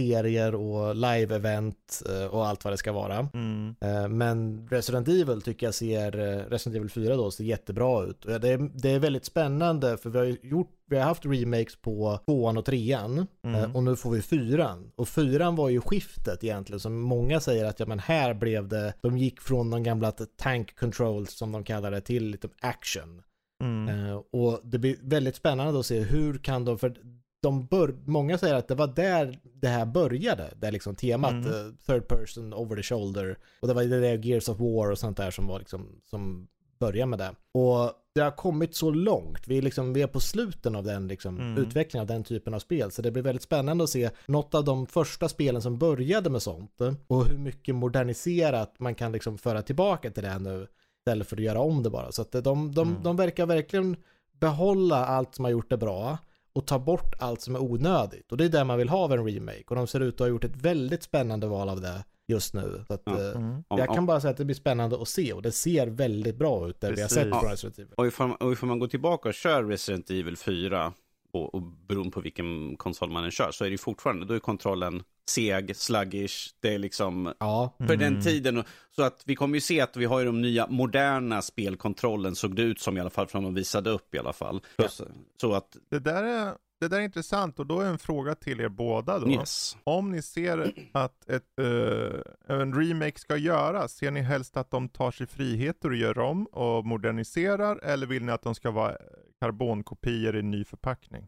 serier 0.00 0.54
och 0.54 0.96
live-event 0.96 2.02
eh, 2.08 2.26
och 2.26 2.46
allt 2.46 2.64
vad 2.64 2.72
det 2.72 2.78
ska 2.78 2.92
vara. 2.92 3.28
Mm. 3.34 3.74
Eh, 3.80 4.08
men 4.08 4.68
Resident 4.68 5.08
Evil 5.08 5.42
tycker 5.42 5.66
jag 5.66 5.74
ser, 5.74 6.10
Resident 6.50 6.76
Evil 6.76 6.90
4 6.90 7.16
då, 7.16 7.30
ser 7.30 7.44
jättebra 7.44 8.04
ut. 8.04 8.22
Det 8.22 8.48
är, 8.48 8.70
det 8.82 8.90
är 8.90 8.98
väldigt 8.98 9.24
spännande 9.24 9.96
för 9.96 10.10
vi 10.10 10.18
har 10.18 10.36
gjort, 10.42 10.70
vi 10.86 10.96
har 10.96 11.04
haft 11.04 11.26
remakes 11.26 11.76
på 11.76 12.18
tvåan 12.26 12.56
och 12.56 12.64
trean 12.64 13.26
mm. 13.44 13.76
och 13.76 13.82
nu 13.82 13.96
får 13.96 14.10
vi 14.10 14.22
fyran. 14.22 14.92
Och 14.96 15.08
fyran 15.08 15.56
var 15.56 15.68
ju 15.68 15.80
skiftet 15.80 16.44
egentligen 16.44 16.80
som 16.80 17.00
många 17.00 17.40
säger 17.40 17.64
att 17.64 17.80
ja 17.80 17.86
men 17.86 17.98
här 17.98 18.34
blev 18.34 18.68
det, 18.68 18.94
de 19.00 19.18
gick 19.18 19.40
från 19.40 19.70
de 19.70 19.82
gamla 19.82 20.12
tank 20.36 20.76
controls 20.76 21.32
som 21.32 21.52
de 21.52 21.64
kallar 21.64 21.90
det 21.90 22.00
till 22.00 22.26
lite 22.26 22.48
action. 22.60 23.22
Mm. 23.62 23.88
Uh, 23.88 24.22
och 24.30 24.60
det 24.64 24.78
blir 24.78 24.96
väldigt 25.02 25.36
spännande 25.36 25.80
att 25.80 25.86
se 25.86 26.00
hur 26.00 26.38
kan 26.38 26.64
de, 26.64 26.78
för 26.78 26.94
de 27.42 27.66
bör, 27.66 27.94
många 28.04 28.38
säger 28.38 28.54
att 28.54 28.68
det 28.68 28.74
var 28.74 28.86
där 28.86 29.38
det 29.44 29.68
här 29.68 29.86
började, 29.86 30.50
där 30.56 30.72
liksom 30.72 30.94
temat 30.94 31.32
mm. 31.32 31.46
uh, 31.46 31.72
third 31.86 32.08
person 32.08 32.54
over 32.54 32.76
the 32.76 32.82
shoulder 32.82 33.38
och 33.60 33.68
det 33.68 33.74
var 33.74 33.82
det 33.82 34.00
där 34.00 34.24
Gears 34.24 34.48
of 34.48 34.60
War 34.60 34.90
och 34.90 34.98
sånt 34.98 35.16
där 35.16 35.30
som 35.30 35.46
var 35.46 35.58
liksom, 35.58 36.00
som 36.04 36.48
började 36.78 37.06
med 37.06 37.18
det. 37.18 37.34
Och 37.52 37.92
det 38.14 38.20
har 38.20 38.30
kommit 38.30 38.74
så 38.74 38.90
långt, 38.90 39.48
vi 39.48 39.58
är, 39.58 39.62
liksom, 39.62 39.92
vi 39.92 40.02
är 40.02 40.06
på 40.06 40.20
sluten 40.20 40.76
av 40.76 40.84
den 40.84 41.08
liksom, 41.08 41.40
mm. 41.40 41.62
utvecklingen 41.62 42.02
av 42.02 42.06
den 42.06 42.24
typen 42.24 42.54
av 42.54 42.58
spel, 42.58 42.90
så 42.90 43.02
det 43.02 43.10
blir 43.10 43.22
väldigt 43.22 43.42
spännande 43.42 43.84
att 43.84 43.90
se 43.90 44.10
något 44.26 44.54
av 44.54 44.64
de 44.64 44.86
första 44.86 45.28
spelen 45.28 45.62
som 45.62 45.78
började 45.78 46.30
med 46.30 46.42
sånt 46.42 46.80
och 47.06 47.26
hur 47.26 47.38
mycket 47.38 47.74
moderniserat 47.74 48.74
man 48.78 48.94
kan 48.94 49.12
liksom 49.12 49.38
föra 49.38 49.62
tillbaka 49.62 50.10
till 50.10 50.22
det 50.22 50.38
nu 50.38 50.66
istället 51.04 51.28
för 51.28 51.36
att 51.36 51.42
göra 51.42 51.60
om 51.60 51.82
det 51.82 51.90
bara. 51.90 52.12
Så 52.12 52.22
att 52.22 52.32
de, 52.32 52.74
de, 52.74 52.88
mm. 52.88 53.02
de 53.02 53.16
verkar 53.16 53.46
verkligen 53.46 53.96
behålla 54.40 55.06
allt 55.06 55.34
som 55.34 55.44
har 55.44 55.52
gjort 55.52 55.70
det 55.70 55.76
bra 55.76 56.18
och 56.52 56.66
ta 56.66 56.78
bort 56.78 57.14
allt 57.18 57.40
som 57.40 57.54
är 57.54 57.62
onödigt. 57.62 58.32
Och 58.32 58.38
det 58.38 58.44
är 58.44 58.48
det 58.48 58.64
man 58.64 58.78
vill 58.78 58.88
ha 58.88 58.98
av 58.98 59.12
en 59.12 59.24
remake. 59.24 59.64
Och 59.68 59.76
de 59.76 59.86
ser 59.86 60.00
ut 60.00 60.14
att 60.14 60.20
ha 60.20 60.26
gjort 60.26 60.44
ett 60.44 60.56
väldigt 60.56 61.02
spännande 61.02 61.46
val 61.46 61.68
av 61.68 61.80
det 61.80 62.04
just 62.26 62.54
nu. 62.54 62.84
Så 62.86 62.94
att, 62.94 63.08
eh, 63.08 63.30
mm. 63.36 63.64
Jag 63.68 63.94
kan 63.94 64.06
bara 64.06 64.20
säga 64.20 64.30
att 64.30 64.36
det 64.36 64.44
blir 64.44 64.56
spännande 64.56 65.02
att 65.02 65.08
se 65.08 65.32
och 65.32 65.42
det 65.42 65.52
ser 65.52 65.86
väldigt 65.86 66.36
bra 66.36 66.68
ut 66.68 66.80
där 66.80 66.88
Precis. 66.88 67.16
vi 67.16 67.20
har 67.20 67.24
sett 67.24 67.40
från 67.40 67.50
Resident 67.50 67.78
Evil. 67.78 67.94
Och 67.96 68.06
ifall, 68.06 68.32
och 68.32 68.52
ifall 68.52 68.68
man 68.68 68.78
går 68.78 68.88
tillbaka 68.88 69.28
och 69.28 69.34
kör 69.34 69.64
Resident 69.64 70.10
Evil 70.10 70.36
4 70.36 70.92
och, 71.34 71.54
och 71.54 71.62
beroende 71.62 72.10
på 72.10 72.20
vilken 72.20 72.76
konsol 72.76 73.10
man 73.10 73.24
än 73.24 73.30
kör 73.30 73.50
så 73.52 73.64
är 73.64 73.70
det 73.70 73.78
fortfarande, 73.78 74.26
då 74.26 74.34
är 74.34 74.38
kontrollen 74.38 75.02
seg, 75.30 75.76
sluggish, 75.76 76.54
det 76.60 76.74
är 76.74 76.78
liksom 76.78 77.34
ja. 77.38 77.74
för 77.78 77.94
mm. 77.94 77.98
den 77.98 78.22
tiden. 78.22 78.64
Så 78.96 79.02
att 79.02 79.22
vi 79.26 79.36
kommer 79.36 79.54
ju 79.54 79.60
se 79.60 79.80
att 79.80 79.96
vi 79.96 80.04
har 80.04 80.20
ju 80.20 80.26
de 80.26 80.42
nya 80.42 80.66
moderna 80.66 81.42
spelkontrollen 81.42 82.34
såg 82.34 82.56
det 82.56 82.62
ut 82.62 82.80
som 82.80 82.96
i 82.96 83.00
alla 83.00 83.10
fall, 83.10 83.26
från 83.26 83.42
de 83.42 83.54
visade 83.54 83.90
upp 83.90 84.14
i 84.14 84.18
alla 84.18 84.32
fall. 84.32 84.60
Ja. 84.76 84.88
Så, 84.88 85.04
så, 85.40 85.54
att... 85.54 85.76
Det 85.90 85.98
där 85.98 86.24
är 86.24 86.54
det 86.84 86.88
där 86.88 87.00
är 87.00 87.04
intressant 87.04 87.58
och 87.58 87.66
då 87.66 87.80
är 87.80 87.86
en 87.86 87.98
fråga 87.98 88.34
till 88.34 88.60
er 88.60 88.68
båda 88.68 89.18
då. 89.18 89.30
Yes. 89.30 89.76
Om 89.84 90.10
ni 90.10 90.22
ser 90.22 90.72
att 90.92 91.28
ett, 91.28 91.42
uh, 91.60 92.20
en 92.48 92.74
remake 92.74 93.18
ska 93.18 93.36
göras, 93.36 93.92
ser 93.92 94.10
ni 94.10 94.20
helst 94.20 94.56
att 94.56 94.70
de 94.70 94.88
tar 94.88 95.10
sig 95.10 95.26
friheter 95.26 95.88
och 95.88 95.96
gör 95.96 96.18
om 96.18 96.46
och 96.46 96.86
moderniserar 96.86 97.76
eller 97.76 98.06
vill 98.06 98.24
ni 98.24 98.32
att 98.32 98.42
de 98.42 98.54
ska 98.54 98.70
vara 98.70 98.96
karbonkopior 99.40 100.36
i 100.36 100.42
ny 100.42 100.64
förpackning? 100.64 101.26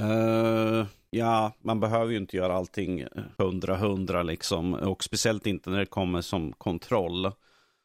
Uh, 0.00 0.86
ja, 1.10 1.52
man 1.60 1.80
behöver 1.80 2.12
ju 2.12 2.16
inte 2.16 2.36
göra 2.36 2.54
allting 2.54 3.04
hundra 3.38 3.76
hundra 3.76 4.22
liksom. 4.22 4.74
Och 4.74 5.04
speciellt 5.04 5.46
inte 5.46 5.70
när 5.70 5.78
det 5.78 5.86
kommer 5.86 6.20
som 6.20 6.52
kontroll. 6.52 7.32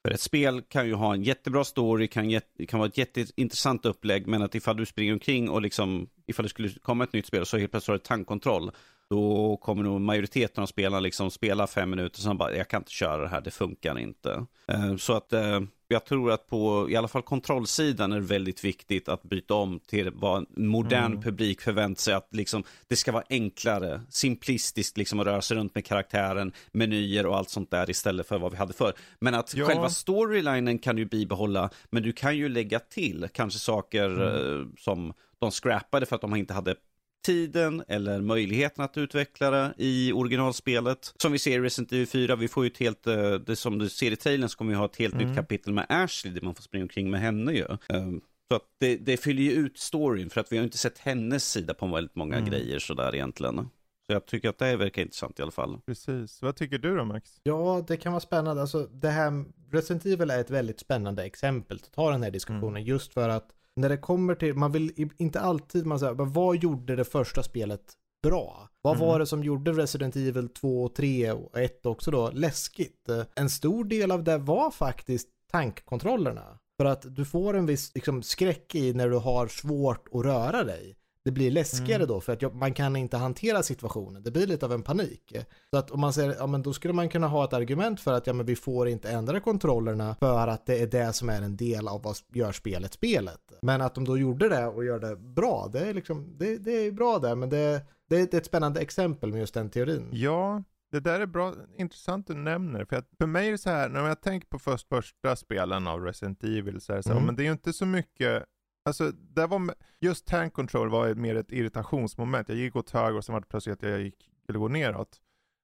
För 0.05 0.13
ett 0.13 0.21
spel 0.21 0.61
kan 0.61 0.87
ju 0.87 0.93
ha 0.93 1.13
en 1.13 1.23
jättebra 1.23 1.63
story, 1.63 2.07
kan, 2.07 2.41
kan 2.67 2.79
vara 2.79 2.89
ett 2.89 2.97
jätteintressant 2.97 3.85
upplägg, 3.85 4.27
men 4.27 4.41
att 4.41 4.55
ifall 4.55 4.77
du 4.77 4.85
springer 4.85 5.13
omkring 5.13 5.49
och 5.49 5.61
liksom, 5.61 6.09
ifall 6.27 6.43
det 6.43 6.49
skulle 6.49 6.69
komma 6.69 7.03
ett 7.03 7.13
nytt 7.13 7.25
spel 7.25 7.41
och 7.41 7.47
så 7.47 7.57
helt 7.57 7.71
plötsligt 7.71 7.87
har 7.87 7.97
du 7.97 8.03
tankkontroll, 8.03 8.71
då 9.09 9.57
kommer 9.57 9.83
nog 9.83 10.01
majoriteten 10.01 10.61
av 10.61 10.67
spelarna 10.67 10.99
liksom 10.99 11.31
spela 11.31 11.67
fem 11.67 11.89
minuter 11.89 12.19
och 12.19 12.23
sen 12.23 12.37
bara, 12.37 12.55
jag 12.55 12.67
kan 12.67 12.81
inte 12.81 12.91
köra 12.91 13.21
det 13.21 13.29
här, 13.29 13.41
det 13.41 13.51
funkar 13.51 13.99
inte. 13.99 14.45
Eh, 14.67 14.95
så 14.95 15.13
att 15.13 15.33
eh, 15.33 15.59
jag 15.91 16.05
tror 16.05 16.31
att 16.31 16.47
på 16.47 16.89
i 16.89 16.95
alla 16.95 17.07
fall 17.07 17.21
kontrollsidan 17.21 18.11
är 18.11 18.19
det 18.19 18.25
väldigt 18.25 18.63
viktigt 18.63 19.09
att 19.09 19.23
byta 19.23 19.53
om 19.53 19.79
till 19.79 20.11
vad 20.13 20.45
en 20.57 20.67
modern 20.67 21.05
mm. 21.05 21.21
publik 21.21 21.61
förväntar 21.61 22.01
sig. 22.01 22.13
Att 22.13 22.27
liksom, 22.31 22.63
det 22.87 22.95
ska 22.95 23.11
vara 23.11 23.23
enklare, 23.29 24.01
simplistiskt 24.09 24.97
liksom 24.97 25.19
att 25.19 25.25
röra 25.25 25.41
sig 25.41 25.57
runt 25.57 25.75
med 25.75 25.85
karaktären, 25.85 26.51
menyer 26.71 27.25
och 27.25 27.37
allt 27.37 27.49
sånt 27.49 27.71
där 27.71 27.89
istället 27.89 28.27
för 28.27 28.39
vad 28.39 28.51
vi 28.51 28.57
hade 28.57 28.73
förr. 28.73 28.93
Men 29.19 29.35
att 29.35 29.55
ja. 29.55 29.65
själva 29.65 29.89
storylinen 29.89 30.79
kan 30.79 30.95
du 30.95 31.05
bibehålla, 31.05 31.69
men 31.89 32.03
du 32.03 32.11
kan 32.11 32.37
ju 32.37 32.49
lägga 32.49 32.79
till 32.79 33.27
kanske 33.33 33.59
saker 33.59 34.05
mm. 34.05 34.61
eh, 34.61 34.67
som 34.77 35.13
de 35.39 35.51
scrappade 35.51 36.05
för 36.05 36.15
att 36.15 36.21
de 36.21 36.35
inte 36.35 36.53
hade 36.53 36.75
tiden 37.21 37.83
eller 37.87 38.21
möjligheten 38.21 38.83
att 38.83 38.97
utveckla 38.97 39.51
det 39.51 39.73
i 39.77 40.13
originalspelet. 40.13 41.13
Som 41.21 41.31
vi 41.31 41.39
ser 41.39 41.51
i 41.51 41.59
Resident 41.59 41.91
Evil 41.91 42.07
4, 42.07 42.35
vi 42.35 42.47
får 42.47 42.63
ju 42.63 42.69
ett 42.69 42.77
helt, 42.77 43.07
eh, 43.07 43.33
det 43.33 43.55
som 43.55 43.77
du 43.77 43.89
ser 43.89 44.11
i 44.11 44.15
trailern 44.15 44.49
så 44.49 44.57
kommer 44.57 44.71
vi 44.71 44.77
ha 44.77 44.85
ett 44.85 44.95
helt 44.95 45.13
mm. 45.13 45.27
nytt 45.27 45.35
kapitel 45.35 45.73
med 45.73 45.85
Ashley 45.89 46.33
där 46.33 46.41
man 46.41 46.55
får 46.55 46.63
springa 46.63 46.83
omkring 46.83 47.09
med 47.09 47.21
henne 47.21 47.51
ju. 47.51 47.65
Um, 47.89 48.21
så 48.51 48.55
att 48.55 48.65
det, 48.79 48.97
det 48.97 49.17
fyller 49.17 49.43
ju 49.43 49.51
ut 49.51 49.77
storyn 49.77 50.29
för 50.29 50.41
att 50.41 50.51
vi 50.51 50.57
har 50.57 50.63
inte 50.63 50.77
sett 50.77 50.97
hennes 50.97 51.51
sida 51.51 51.73
på 51.73 51.87
väldigt 51.87 52.15
många 52.15 52.37
mm. 52.37 52.49
grejer 52.49 52.79
sådär 52.79 53.15
egentligen. 53.15 53.69
Så 54.07 54.13
jag 54.13 54.25
tycker 54.25 54.49
att 54.49 54.57
det 54.57 54.75
verkar 54.75 55.01
intressant 55.01 55.39
i 55.39 55.41
alla 55.41 55.51
fall. 55.51 55.79
Precis. 55.85 56.41
Vad 56.41 56.55
tycker 56.55 56.77
du 56.77 56.97
då 56.97 57.05
Max? 57.05 57.39
Ja, 57.43 57.85
det 57.87 57.97
kan 57.97 58.11
vara 58.11 58.19
spännande. 58.19 58.61
Alltså 58.61 58.87
det 58.91 59.09
här, 59.09 59.45
Resident 59.71 60.05
Evil 60.05 60.29
är 60.29 60.39
ett 60.39 60.49
väldigt 60.49 60.79
spännande 60.79 61.23
exempel 61.23 61.77
att 61.83 61.91
ta 61.91 62.11
den 62.11 62.23
här 62.23 62.31
diskussionen 62.31 62.69
mm. 62.69 62.83
just 62.83 63.13
för 63.13 63.29
att 63.29 63.53
när 63.75 63.89
det 63.89 63.97
kommer 63.97 64.35
till, 64.35 64.55
man 64.55 64.71
vill 64.71 65.11
inte 65.17 65.39
alltid, 65.39 65.85
man 65.85 65.99
säger, 65.99 66.13
men 66.13 66.31
vad 66.31 66.57
gjorde 66.57 66.95
det 66.95 67.03
första 67.03 67.43
spelet 67.43 67.81
bra? 68.23 68.69
Vad 68.81 68.95
mm. 68.95 69.07
var 69.07 69.19
det 69.19 69.25
som 69.25 69.43
gjorde 69.43 69.71
Resident 69.71 70.15
Evil 70.15 70.49
2 70.49 70.83
och 70.83 70.95
3 70.95 71.31
och 71.31 71.59
1 71.59 71.85
också 71.85 72.11
då 72.11 72.31
läskigt? 72.31 73.09
En 73.35 73.49
stor 73.49 73.83
del 73.83 74.11
av 74.11 74.23
det 74.23 74.37
var 74.37 74.71
faktiskt 74.71 75.27
tankkontrollerna. 75.51 76.57
För 76.81 76.85
att 76.85 77.15
du 77.15 77.25
får 77.25 77.53
en 77.53 77.65
viss 77.65 77.91
liksom, 77.95 78.23
skräck 78.23 78.75
i 78.75 78.93
när 78.93 79.09
du 79.09 79.17
har 79.17 79.47
svårt 79.47 80.07
att 80.11 80.25
röra 80.25 80.63
dig. 80.63 80.95
Det 81.25 81.31
blir 81.31 81.51
läskigare 81.51 81.95
Mm. 81.95 82.07
då 82.07 82.21
för 82.21 82.33
att 82.45 82.53
man 82.55 82.73
kan 82.73 82.95
inte 82.95 83.17
hantera 83.17 83.63
situationen. 83.63 84.23
Det 84.23 84.31
blir 84.31 84.47
lite 84.47 84.65
av 84.65 84.71
en 84.73 84.81
panik. 84.83 85.33
Så 85.71 85.77
att 85.77 85.91
om 85.91 85.99
man 86.01 86.13
säger, 86.13 86.35
ja 86.39 86.47
men 86.47 86.61
då 86.61 86.73
skulle 86.73 86.93
man 86.93 87.09
kunna 87.09 87.27
ha 87.27 87.43
ett 87.45 87.53
argument 87.53 87.99
för 88.01 88.13
att 88.13 88.27
ja 88.27 88.33
men 88.33 88.45
vi 88.45 88.55
får 88.55 88.87
inte 88.87 89.09
ändra 89.11 89.39
kontrollerna 89.39 90.15
för 90.19 90.47
att 90.47 90.65
det 90.65 90.79
är 90.79 90.87
det 90.87 91.13
som 91.13 91.29
är 91.29 91.41
en 91.41 91.57
del 91.57 91.87
av 91.87 92.01
vad 92.03 92.15
gör 92.33 92.51
spelet 92.51 92.93
spelet. 92.93 93.51
Men 93.61 93.81
att 93.81 93.95
de 93.95 94.05
då 94.05 94.17
gjorde 94.17 94.49
det 94.49 94.65
och 94.67 94.85
gör 94.85 94.99
det 94.99 95.15
bra, 95.15 95.69
det 95.73 95.79
är 95.79 95.93
liksom, 95.93 96.37
det, 96.37 96.57
det 96.57 96.71
är 96.71 96.91
bra 96.91 97.19
där 97.19 97.35
men 97.35 97.49
det, 97.49 97.81
det 98.09 98.33
är 98.33 98.37
ett 98.37 98.45
spännande 98.45 98.79
exempel 98.79 99.31
med 99.31 99.39
just 99.39 99.53
den 99.53 99.69
teorin. 99.69 100.09
Ja, 100.11 100.63
det 100.91 100.99
där 100.99 101.19
är 101.19 101.25
bra, 101.25 101.53
intressant 101.77 102.27
du 102.27 102.33
nämner. 102.33 102.85
För, 102.85 102.95
att 102.95 103.07
för 103.17 103.25
mig 103.25 103.47
är 103.47 103.51
det 103.51 103.57
så 103.57 103.69
här, 103.69 103.89
när 103.89 104.07
jag 104.07 104.21
tänker 104.21 104.47
på 104.47 104.59
först 104.59 104.87
första 104.89 105.35
spelen 105.35 105.87
av 105.87 106.01
Resident 106.01 106.43
Evil, 106.43 106.81
så 106.81 106.93
är 106.93 106.97
det 106.97 107.03
så 107.03 107.09
här, 107.09 107.15
Mm. 107.15 107.25
men 107.25 107.35
det 107.35 107.43
är 107.43 107.45
ju 107.45 107.51
inte 107.51 107.73
så 107.73 107.85
mycket, 107.85 108.43
alltså 108.85 109.11
det 109.11 109.47
var, 109.47 109.73
just 109.99 110.27
tank 110.27 110.53
control 110.53 110.89
var 110.89 111.13
mer 111.13 111.35
ett 111.35 111.51
irritationsmoment. 111.51 112.49
Jag 112.49 112.57
gick 112.57 112.75
åt 112.75 112.89
höger 112.89 113.17
och 113.17 113.25
sen 113.25 113.33
var 113.33 113.41
det 113.41 113.47
plötsligt 113.47 113.83
att 113.83 113.89
jag 113.89 114.01
gick, 114.01 114.29
skulle 114.43 114.59
gå 114.59 114.67
neråt. 114.67 115.21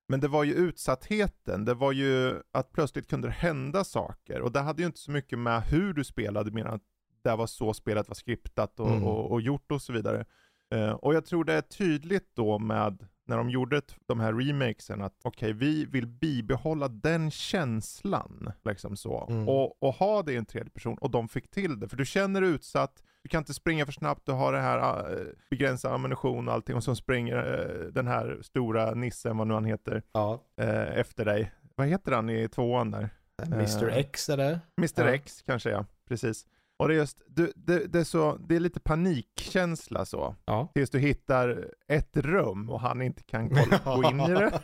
Men 0.09 0.19
det 0.19 0.27
var 0.27 0.43
ju 0.43 0.53
utsattheten, 0.53 1.65
det 1.65 1.73
var 1.73 1.91
ju 1.91 2.41
att 2.51 2.71
plötsligt 2.71 3.07
kunde 3.09 3.27
det 3.27 3.31
hända 3.31 3.83
saker. 3.83 4.41
Och 4.41 4.51
det 4.51 4.59
hade 4.59 4.81
ju 4.81 4.85
inte 4.85 4.99
så 4.99 5.11
mycket 5.11 5.39
med 5.39 5.61
hur 5.61 5.93
du 5.93 6.03
spelade, 6.03 6.51
mer 6.51 6.65
att 6.65 6.81
det 7.23 7.35
var 7.35 7.47
så 7.47 7.73
spelet 7.73 8.07
var 8.07 8.15
skriptat 8.15 8.79
och, 8.79 8.87
Mm. 8.91 9.03
och, 9.03 9.31
och 9.31 9.41
gjort 9.41 9.71
och 9.71 9.81
så 9.81 9.93
vidare. 9.93 10.25
Eh, 10.75 10.91
och 10.91 11.15
jag 11.15 11.25
tror 11.25 11.43
det 11.43 11.53
är 11.53 11.61
tydligt 11.61 12.35
då 12.35 12.59
med, 12.59 13.07
när 13.27 13.37
de 13.37 13.49
gjorde 13.49 13.81
de 14.05 14.19
här 14.19 14.33
remakesen, 14.33 15.01
att 15.01 15.13
okej, 15.23 15.53
vi 15.53 15.85
vill 15.85 16.07
bibehålla 16.07 16.87
den 16.87 17.31
känslan, 17.31 18.51
liksom 18.65 18.97
så. 18.97 19.27
Mm. 19.29 19.49
Och, 19.49 19.83
och 19.83 19.93
ha 19.93 20.23
det 20.23 20.33
i 20.33 20.35
en 20.35 20.45
tredje 20.45 20.69
person, 20.69 20.97
och 20.97 21.11
de 21.11 21.27
fick 21.27 21.51
till 21.51 21.79
det. 21.79 21.87
För 21.89 21.97
du 21.97 22.05
känner 22.05 22.41
dig 22.41 22.49
utsatt, 22.49 23.03
du 23.23 23.29
kan 23.29 23.41
inte 23.41 23.53
springa 23.53 23.85
för 23.85 23.93
snabbt, 23.93 24.25
du 24.25 24.31
har 24.31 24.53
det 24.53 24.59
här 24.59 25.11
äh, 25.11 25.25
begränsad 25.49 25.93
ammunition 25.93 26.47
och 26.47 26.53
allting, 26.53 26.75
och 26.75 26.83
så 26.83 26.95
springer 26.95 27.35
äh, 27.37 27.85
den 27.93 28.07
här 28.07 28.39
stora 28.41 28.93
nissen, 28.93 29.37
vad 29.37 29.47
nu 29.47 29.53
han 29.53 29.65
heter, 29.65 30.03
Ja. 30.11 30.39
äh, 30.57 30.99
efter 30.99 31.25
dig. 31.25 31.51
Vad 31.75 31.87
heter 31.87 32.11
han 32.11 32.29
i 32.29 32.47
tvåan 32.47 32.91
där? 32.91 33.09
Mr 33.43 33.89
X 33.89 34.25
det. 34.27 34.59
Mr 34.77 35.05
Ja. 35.07 35.13
X 35.13 35.43
kanske 35.45 35.69
ja, 35.69 35.85
precis. 36.07 36.45
Och 36.77 36.87
det 36.87 36.93
är 36.93 36.97
just, 36.97 37.21
du, 37.27 37.53
det, 37.55 37.93
det 37.93 37.99
är 37.99 38.03
så, 38.03 38.37
det 38.37 38.55
är 38.55 38.59
lite 38.59 38.79
panikkänsla 38.79 40.05
så. 40.05 40.35
Ja. 40.45 40.71
Tills 40.73 40.89
du 40.89 40.99
hittar 40.99 41.67
ett 41.87 42.17
rum 42.17 42.69
och 42.69 42.79
han 42.81 43.01
inte 43.01 43.23
kan 43.23 43.49
gå 43.49 44.09
in 44.09 44.19
i 44.19 44.33
det. 44.33 44.61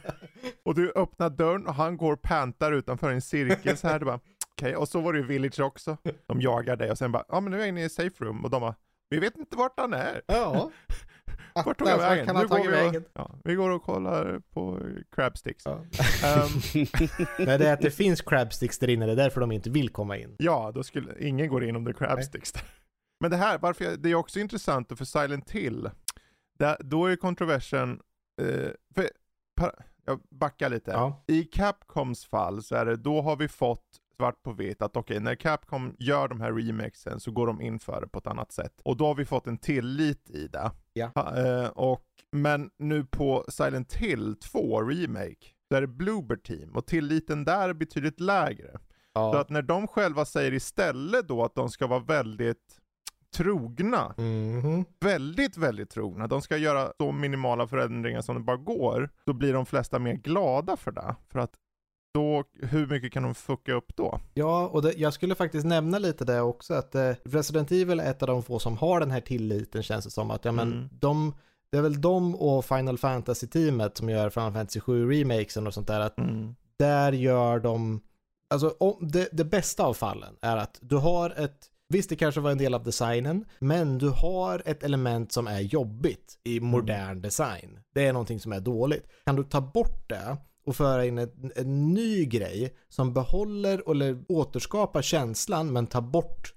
Och 0.65 0.75
du 0.75 0.91
öppnar 0.95 1.29
dörren 1.29 1.67
och 1.67 1.75
han 1.75 1.97
går 1.97 2.13
och 2.13 2.21
pantar 2.21 2.71
utanför 2.71 3.11
en 3.11 3.21
cirkel 3.21 3.77
så 3.77 3.87
här. 3.87 3.99
Du 3.99 4.05
bara, 4.05 4.19
okej, 4.51 4.75
och 4.75 4.89
så 4.89 5.01
var 5.01 5.13
det 5.13 5.19
ju 5.19 5.25
Village 5.25 5.59
också. 5.59 5.97
De 6.25 6.41
jagar 6.41 6.75
dig 6.75 6.91
och 6.91 6.97
sen 6.97 7.11
bara, 7.11 7.23
ja 7.29 7.39
men 7.39 7.51
nu 7.51 7.57
är 7.57 7.61
jag 7.61 7.69
inne 7.69 7.83
i 7.83 7.89
safe 7.89 8.25
room 8.25 8.43
och 8.43 8.49
de 8.49 8.61
bara, 8.61 8.75
vi 9.09 9.19
vet 9.19 9.37
inte 9.37 9.57
vart 9.57 9.79
han 9.79 9.93
är. 9.93 10.21
Ja. 10.25 10.71
Vart 11.55 11.79
tog 11.79 11.87
jag 11.87 11.97
vägen? 11.97 12.25
kan 12.25 12.35
Nu 12.35 12.47
går 12.47 12.59
vi 12.59 12.67
vägen? 12.67 13.03
Ja, 13.13 13.35
vi 13.43 13.55
går 13.55 13.69
och 13.69 13.83
kollar 13.83 14.41
på 14.53 14.79
crabsticks. 15.11 15.65
Ja. 15.65 15.71
Ehm, 15.71 16.49
Nej, 17.39 17.57
det 17.57 17.69
är 17.69 17.73
att 17.73 17.81
det 17.81 17.91
finns 17.91 18.21
crabsticks 18.21 18.79
där 18.79 18.89
inne, 18.89 19.05
det 19.05 19.11
är 19.11 19.15
därför 19.15 19.41
de 19.41 19.51
inte 19.51 19.69
vill 19.69 19.89
komma 19.89 20.17
in. 20.17 20.35
Ja, 20.39 20.71
då 20.75 20.83
skulle 20.83 21.19
ingen 21.19 21.47
gå 21.47 21.63
in 21.63 21.75
om 21.75 21.83
det 21.83 21.91
är 21.91 21.93
crabsticks. 21.93 22.53
Men 23.19 23.31
det 23.31 23.37
här, 23.37 23.57
varför 23.57 23.85
jag, 23.85 23.99
det 23.99 24.11
är 24.11 24.15
också 24.15 24.39
intressant 24.39 24.91
och 24.91 24.97
för 24.97 25.05
Silent 25.05 25.51
Hill, 25.51 25.89
där, 26.59 26.77
då 26.79 27.05
är 27.05 27.15
kontroversen, 27.15 27.99
eh, 28.41 28.69
för, 28.95 29.09
jag 30.05 30.19
backar 30.29 30.69
lite. 30.69 30.91
Ja. 30.91 31.23
I 31.27 31.43
Capcoms 31.43 32.25
fall 32.25 32.63
så 32.63 32.75
är 32.75 32.85
det, 32.85 32.95
då 32.95 33.21
har 33.21 33.35
vi 33.35 33.47
fått 33.47 33.99
svart 34.23 34.43
på 34.43 34.51
vitt 34.53 34.81
att 34.81 34.97
okej, 34.97 35.19
när 35.19 35.35
Capcom 35.35 35.95
gör 35.99 36.27
de 36.27 36.41
här 36.41 36.51
remakesen 36.53 37.19
så 37.19 37.31
går 37.31 37.47
de 37.47 37.61
in 37.61 37.79
för 37.79 38.01
det 38.01 38.07
på 38.07 38.19
ett 38.19 38.27
annat 38.27 38.51
sätt. 38.51 38.81
Och 38.85 38.97
då 38.97 39.05
har 39.07 39.15
vi 39.15 39.25
fått 39.25 39.47
en 39.47 39.57
tillit 39.57 40.29
i 40.29 40.47
det. 40.47 40.71
Ja. 40.93 41.11
Ha, 41.15 41.37
eh, 41.37 41.67
och, 41.69 42.05
men 42.31 42.69
nu 42.79 43.05
på 43.05 43.45
Silent 43.49 43.93
Hill 43.93 44.35
2 44.39 44.81
Remake, 44.81 45.47
där 45.69 45.77
är 45.77 45.81
det 45.81 45.87
Bloober 45.87 46.35
Team 46.35 46.75
och 46.75 46.85
tilliten 46.85 47.45
där 47.45 47.69
är 47.69 47.73
betydligt 47.73 48.19
lägre. 48.19 48.71
Så 48.71 48.79
Ja. 49.13 49.39
att 49.41 49.49
när 49.49 49.61
de 49.61 49.87
själva 49.87 50.25
säger 50.25 50.53
istället 50.53 51.27
då 51.27 51.43
att 51.43 51.55
de 51.55 51.69
ska 51.69 51.87
vara 51.87 51.99
väldigt 51.99 52.79
trogna, 53.35 54.13
Mhm. 54.17 54.85
väldigt, 54.99 55.57
väldigt 55.57 55.89
trogna, 55.89 56.27
de 56.27 56.41
ska 56.41 56.57
göra 56.57 56.91
så 56.97 57.11
minimala 57.11 57.67
förändringar 57.67 58.21
som 58.21 58.35
det 58.35 58.41
bara 58.41 58.57
går, 58.57 59.09
då 59.25 59.33
blir 59.33 59.53
de 59.53 59.65
flesta 59.65 59.99
mer 59.99 60.13
glada 60.13 60.77
för 60.77 60.91
det. 60.91 61.15
För 61.29 61.39
att 61.39 61.51
då, 62.13 62.43
hur 62.61 62.87
mycket 62.87 63.11
kan 63.13 63.23
de 63.23 63.35
fucka 63.35 63.73
upp 63.73 63.95
då? 63.95 64.19
Ja, 64.33 64.67
och 64.67 64.81
det, 64.81 64.93
jag 64.97 65.13
skulle 65.13 65.35
faktiskt 65.35 65.65
nämna 65.65 65.99
lite 65.99 66.25
det 66.25 66.41
också, 66.41 66.73
att 66.73 66.95
eh, 66.95 67.11
Resident 67.23 67.71
Evil 67.71 67.99
är 67.99 68.11
ett 68.11 68.21
av 68.21 68.27
de 68.27 68.43
få 68.43 68.59
som 68.59 68.77
har 68.77 68.99
den 68.99 69.11
här 69.11 69.21
tilliten 69.21 69.83
känns 69.83 70.05
det 70.05 70.11
som. 70.11 70.31
Att 70.31 70.45
ja, 70.45 70.51
men 70.51 70.71
Mm. 70.73 70.89
de, 70.91 71.33
det 71.71 71.77
är 71.77 71.81
väl 71.81 72.01
de 72.01 72.35
och 72.35 72.65
Final 72.65 72.97
Fantasy-teamet 72.97 73.97
som 73.97 74.09
gör 74.09 74.29
Final 74.29 74.53
Fantasy 74.53 74.79
7 74.79 75.11
remakesen 75.11 75.67
och 75.67 75.73
sånt 75.73 75.87
där, 75.87 75.99
att 75.99 76.15
där 76.77 77.11
gör 77.11 77.59
de, 77.59 78.01
alltså 78.49 78.75
om, 78.79 78.97
det, 79.11 79.29
det 79.31 79.45
bästa 79.45 79.83
av 79.83 79.93
fallen 79.93 80.35
är 80.41 80.57
att 80.57 80.77
du 80.81 80.95
har 80.95 81.29
ett, 81.29 81.69
visst 81.89 82.09
det 82.09 82.15
kanske 82.15 82.41
var 82.41 82.51
en 82.51 82.57
del 82.57 82.73
av 82.73 82.83
designen, 82.83 83.45
men 83.59 83.97
du 83.97 84.09
har 84.09 84.61
ett 84.65 84.83
element 84.83 85.31
som 85.31 85.47
är 85.47 85.59
jobbigt 85.59 86.39
i 86.43 86.59
modern 86.59 87.21
design. 87.21 87.79
Det 87.93 88.05
är 88.07 88.13
någonting 88.13 88.39
som 88.39 88.53
är 88.53 88.59
dåligt. 88.59 89.07
Kan 89.25 89.35
du 89.35 89.43
ta 89.43 89.61
bort 89.61 90.09
det 90.09 90.37
och 90.65 90.75
föra 90.75 91.05
in 91.05 91.17
en, 91.17 91.51
en 91.55 91.93
ny 91.93 92.25
grej 92.25 92.75
som 92.89 93.13
behåller 93.13 93.91
eller 93.91 94.23
återskapar 94.27 95.01
känslan 95.01 95.73
men 95.73 95.87
tar 95.87 96.01
bort 96.01 96.53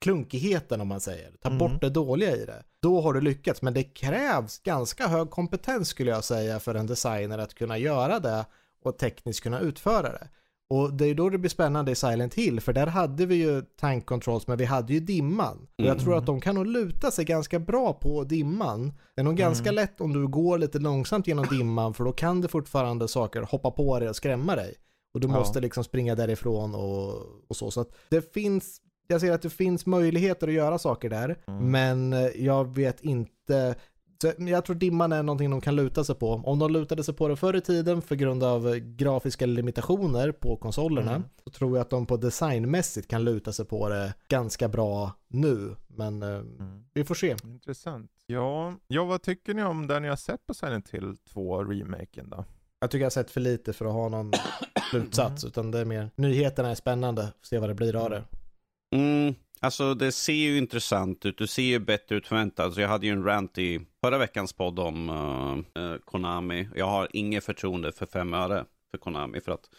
klunkigheten 0.00 0.80
om 0.80 0.88
man 0.88 1.00
säger. 1.00 1.32
Ta 1.42 1.48
Mm. 1.48 1.58
bort 1.58 1.80
det 1.80 1.90
dåliga 1.90 2.36
i 2.36 2.44
det. 2.44 2.62
Då 2.80 3.00
har 3.00 3.12
du 3.12 3.20
lyckats, 3.20 3.62
men 3.62 3.74
det 3.74 3.82
krävs 3.82 4.58
ganska 4.58 5.08
hög 5.08 5.30
kompetens 5.30 5.88
skulle 5.88 6.10
jag 6.10 6.24
säga 6.24 6.60
för 6.60 6.74
en 6.74 6.86
designer 6.86 7.38
att 7.38 7.54
kunna 7.54 7.78
göra 7.78 8.20
det 8.20 8.46
och 8.82 8.98
tekniskt 8.98 9.42
kunna 9.42 9.60
utföra 9.60 10.12
det. 10.12 10.28
Och 10.70 10.94
det 10.94 11.06
är 11.06 11.14
då 11.14 11.30
det 11.30 11.38
blir 11.38 11.50
spännande 11.50 11.92
i 11.92 11.94
Silent 11.94 12.34
Hill, 12.34 12.60
för 12.60 12.72
där 12.72 12.86
hade 12.86 13.26
vi 13.26 13.34
ju 13.34 13.62
tank 13.80 14.06
controls, 14.06 14.46
men 14.46 14.58
vi 14.58 14.64
hade 14.64 14.92
ju 14.92 15.00
dimman. 15.00 15.56
Och 15.78 15.84
jag 15.84 15.86
Mm. 15.92 15.98
tror 16.04 16.16
att 16.18 16.26
de 16.26 16.40
kan 16.40 16.54
nog 16.54 16.66
luta 16.66 17.10
sig 17.10 17.24
ganska 17.24 17.58
bra 17.58 17.92
på 17.92 18.24
dimman. 18.24 18.92
Det 19.14 19.20
är 19.20 19.24
nog 19.24 19.36
ganska 19.36 19.68
Mm. 19.68 19.74
lätt 19.74 20.00
om 20.00 20.12
du 20.12 20.28
går 20.28 20.58
lite 20.58 20.78
långsamt 20.78 21.26
genom 21.26 21.46
dimman, 21.46 21.94
för 21.94 22.04
då 22.04 22.12
kan 22.12 22.40
det 22.40 22.48
fortfarande 22.48 23.08
saker 23.08 23.42
hoppa 23.42 23.70
på 23.70 23.98
dig 23.98 24.08
och 24.08 24.16
skrämma 24.16 24.56
dig. 24.56 24.74
Och 25.14 25.20
du 25.20 25.26
Ja. 25.28 25.32
måste 25.32 25.60
liksom 25.60 25.84
springa 25.84 26.14
därifrån 26.14 26.74
och, 26.74 27.14
och 27.48 27.56
så. 27.56 27.70
Så 27.70 27.80
att 27.80 27.90
det 28.10 28.32
finns, 28.34 28.80
jag 29.08 29.20
ser 29.20 29.32
att 29.32 29.42
det 29.42 29.50
finns 29.50 29.86
möjligheter 29.86 30.48
att 30.48 30.54
göra 30.54 30.78
saker 30.78 31.10
där, 31.10 31.38
Mm. 31.48 31.70
men 31.70 32.12
eh, 32.12 32.20
jag 32.44 32.74
vet 32.74 33.00
inte. 33.00 33.74
Så 34.24 34.32
jag 34.38 34.64
tror 34.64 34.76
dimman 34.76 35.12
är 35.12 35.22
någonting 35.22 35.50
de 35.50 35.60
kan 35.60 35.76
luta 35.76 36.04
sig 36.04 36.14
på. 36.14 36.28
Om 36.32 36.58
de 36.58 36.72
lutade 36.72 37.04
sig 37.04 37.14
på 37.14 37.28
det 37.28 37.36
förr 37.36 37.56
i 37.56 37.60
tiden 37.60 38.02
för 38.02 38.14
grund 38.14 38.42
av 38.44 38.76
grafiska 38.78 39.46
limitationer 39.46 40.32
på 40.32 40.56
konsolerna 40.56 41.10
Mm. 41.10 41.22
så 41.44 41.50
tror 41.50 41.76
jag 41.76 41.82
att 41.82 41.90
de 41.90 42.06
på 42.06 42.16
designmässigt 42.16 43.08
kan 43.08 43.24
luta 43.24 43.52
sig 43.52 43.64
på 43.64 43.88
det 43.88 44.14
ganska 44.28 44.68
bra 44.68 45.12
nu. 45.28 45.76
Men 45.86 46.22
eh, 46.22 46.28
Mm. 46.28 46.84
vi 46.94 47.04
får 47.04 47.14
se. 47.14 47.36
Intressant. 47.44 48.10
Ja, 48.26 48.74
ja, 48.86 49.04
vad 49.04 49.22
tycker 49.22 49.54
ni 49.54 49.62
om 49.64 49.86
det 49.86 50.00
ni 50.00 50.08
har 50.08 50.16
sett 50.16 50.46
på 50.46 50.54
Silent 50.54 50.90
Hill 50.90 51.16
2 51.32 51.64
remaken 51.64 52.30
då? 52.30 52.44
Jag 52.80 52.90
tycker 52.90 53.00
jag 53.00 53.06
har 53.06 53.10
sett 53.10 53.30
för 53.30 53.40
lite 53.40 53.72
för 53.72 53.84
att 53.86 53.92
ha 53.92 54.08
någon 54.08 54.32
slutsats, 54.90 55.44
utan 55.44 55.70
det 55.70 55.78
är 55.78 55.84
mer 55.84 56.10
nyheterna 56.16 56.70
är 56.70 56.74
spännande, 56.74 57.32
se 57.42 57.58
vad 57.58 57.70
det 57.70 57.74
blir 57.74 57.96
av 57.96 58.10
det. 58.10 58.24
Mm, 58.96 59.34
alltså 59.60 59.94
det 59.94 60.12
ser 60.12 60.32
ju 60.32 60.58
intressant 60.58 61.26
ut. 61.26 61.38
Du 61.38 61.46
ser 61.46 61.62
ju 61.62 61.78
bättre 61.78 62.16
ut 62.16 62.26
förväntat. 62.26 62.64
Alltså, 62.66 62.80
jag 62.80 62.88
hade 62.88 63.06
ju 63.06 63.12
en 63.12 63.24
rant 63.24 63.58
i 63.58 63.86
förra 64.00 64.18
veckans 64.18 64.52
podd 64.52 64.78
om 64.78 65.10
uh, 65.78 65.96
Konami. 66.04 66.68
Jag 66.76 66.86
har 66.86 67.08
inget 67.12 67.44
förtroende 67.44 67.92
för 67.92 68.06
fem 68.06 68.34
öre 68.34 68.64
för 68.90 68.98
Konami. 68.98 69.40
För 69.40 69.52
att 69.52 69.70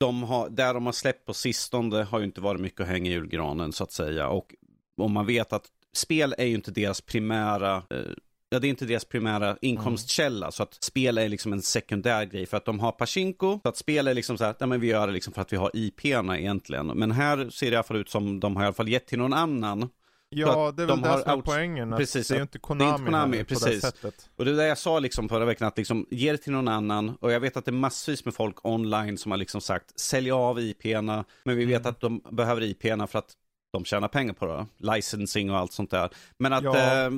de 0.00 0.22
har, 0.22 0.48
där 0.48 0.74
de 0.74 0.86
har 0.86 0.92
släppt 0.92 1.26
på 1.26 1.34
sistone 1.34 2.02
har 2.02 2.18
ju 2.18 2.24
inte 2.24 2.40
varit 2.40 2.60
mycket 2.60 2.80
att 2.80 2.86
hänga 2.86 3.10
i 3.10 3.12
julgranen 3.12 3.72
så 3.72 3.84
att 3.84 3.92
säga. 3.92 4.28
Och 4.28 4.54
om 4.96 5.12
man 5.12 5.26
vet 5.26 5.52
att 5.52 5.66
spel 5.92 6.34
är 6.38 6.46
ju 6.46 6.54
inte 6.54 6.70
deras 6.70 7.00
primära 7.00 7.76
eh, 7.76 8.12
Ja, 8.52 8.58
det 8.58 8.66
är 8.66 8.68
inte 8.68 8.84
deras 8.84 9.04
primära 9.04 9.56
inkomstkälla, 9.60 10.50
så 10.50 10.62
att 10.62 10.74
spel 10.84 11.18
är 11.18 11.28
liksom 11.28 11.52
en 11.52 11.62
sekundär 11.62 12.24
grej. 12.24 12.46
För 12.46 12.56
att 12.56 12.64
de 12.64 12.80
har 12.80 12.92
Pachinko, 12.92 13.60
så 13.62 13.68
att 13.68 13.76
spel 13.76 14.08
är 14.08 14.14
liksom 14.14 14.38
så 14.38 14.44
här, 14.44 14.54
nej 14.60 14.68
men 14.68 14.80
vi 14.80 14.86
gör 14.86 15.06
det 15.06 15.12
liksom 15.12 15.32
för 15.32 15.42
att 15.42 15.52
vi 15.52 15.56
har 15.56 15.70
IP-erna 15.74 16.38
egentligen. 16.38 16.86
Men 16.86 17.10
här 17.10 17.50
ser 17.50 17.66
det 17.66 17.72
i 17.72 17.76
alla 17.76 17.82
fall 17.82 17.96
ut 17.96 18.10
som 18.10 18.40
de 18.40 18.56
har 18.56 18.62
i 18.62 18.66
alla 18.66 18.74
fall 18.74 18.88
gett 18.88 19.06
till 19.06 19.18
någon 19.18 19.32
annan. 19.32 19.88
Ja, 20.28 20.72
det 20.76 20.82
är 20.82 20.86
väl 20.86 20.96
de 20.96 21.02
det 21.02 21.08
har 21.08 21.18
som 21.18 21.30
är 21.30 21.36
out- 21.36 21.42
poängen. 21.44 21.90
Precis, 21.96 22.28
det 22.28 22.34
är 22.34 22.36
ju 22.36 22.42
inte 22.42 22.58
det 22.58 22.58
är 22.58 22.60
Konami, 22.60 22.90
inte 22.90 23.04
Konami, 23.04 23.36
här, 23.36 23.44
på 23.44 23.48
precis. 23.48 23.66
det 23.66 23.80
sättet. 23.80 24.30
Och 24.36 24.44
det 24.44 24.50
är 24.50 24.54
det 24.54 24.66
jag 24.66 24.78
sa 24.78 24.98
liksom 24.98 25.28
förra 25.28 25.44
veckan, 25.44 25.68
att 25.68 25.76
liksom 25.78 26.06
ge 26.10 26.32
det 26.32 26.38
till 26.38 26.52
någon 26.52 26.68
annan. 26.68 27.08
Och 27.20 27.32
jag 27.32 27.40
vet 27.40 27.56
att 27.56 27.64
det 27.64 27.70
är 27.70 27.72
massvis 27.72 28.24
med 28.24 28.34
folk 28.34 28.56
online 28.66 29.18
som 29.18 29.30
har 29.30 29.38
liksom 29.38 29.60
sagt, 29.60 30.00
sälj 30.00 30.30
av 30.30 30.60
IP-erna. 30.60 31.24
Men 31.44 31.56
vi 31.56 31.64
vet 31.64 31.80
Mm. 31.80 31.90
att 31.90 32.00
de 32.00 32.20
behöver 32.30 32.62
IP-erna 32.62 33.06
för 33.06 33.18
att 33.18 33.32
de 33.72 33.84
tjänar 33.84 34.08
pengar 34.08 34.34
på 34.34 34.46
det. 34.46 34.66
Licensing 34.94 35.50
och 35.50 35.58
allt 35.58 35.72
sånt 35.72 35.90
där. 35.90 36.10
Men 36.38 36.52
att, 36.52 36.64
Ja. 36.64 36.76
ja, 36.78 37.04
eh, 37.06 37.10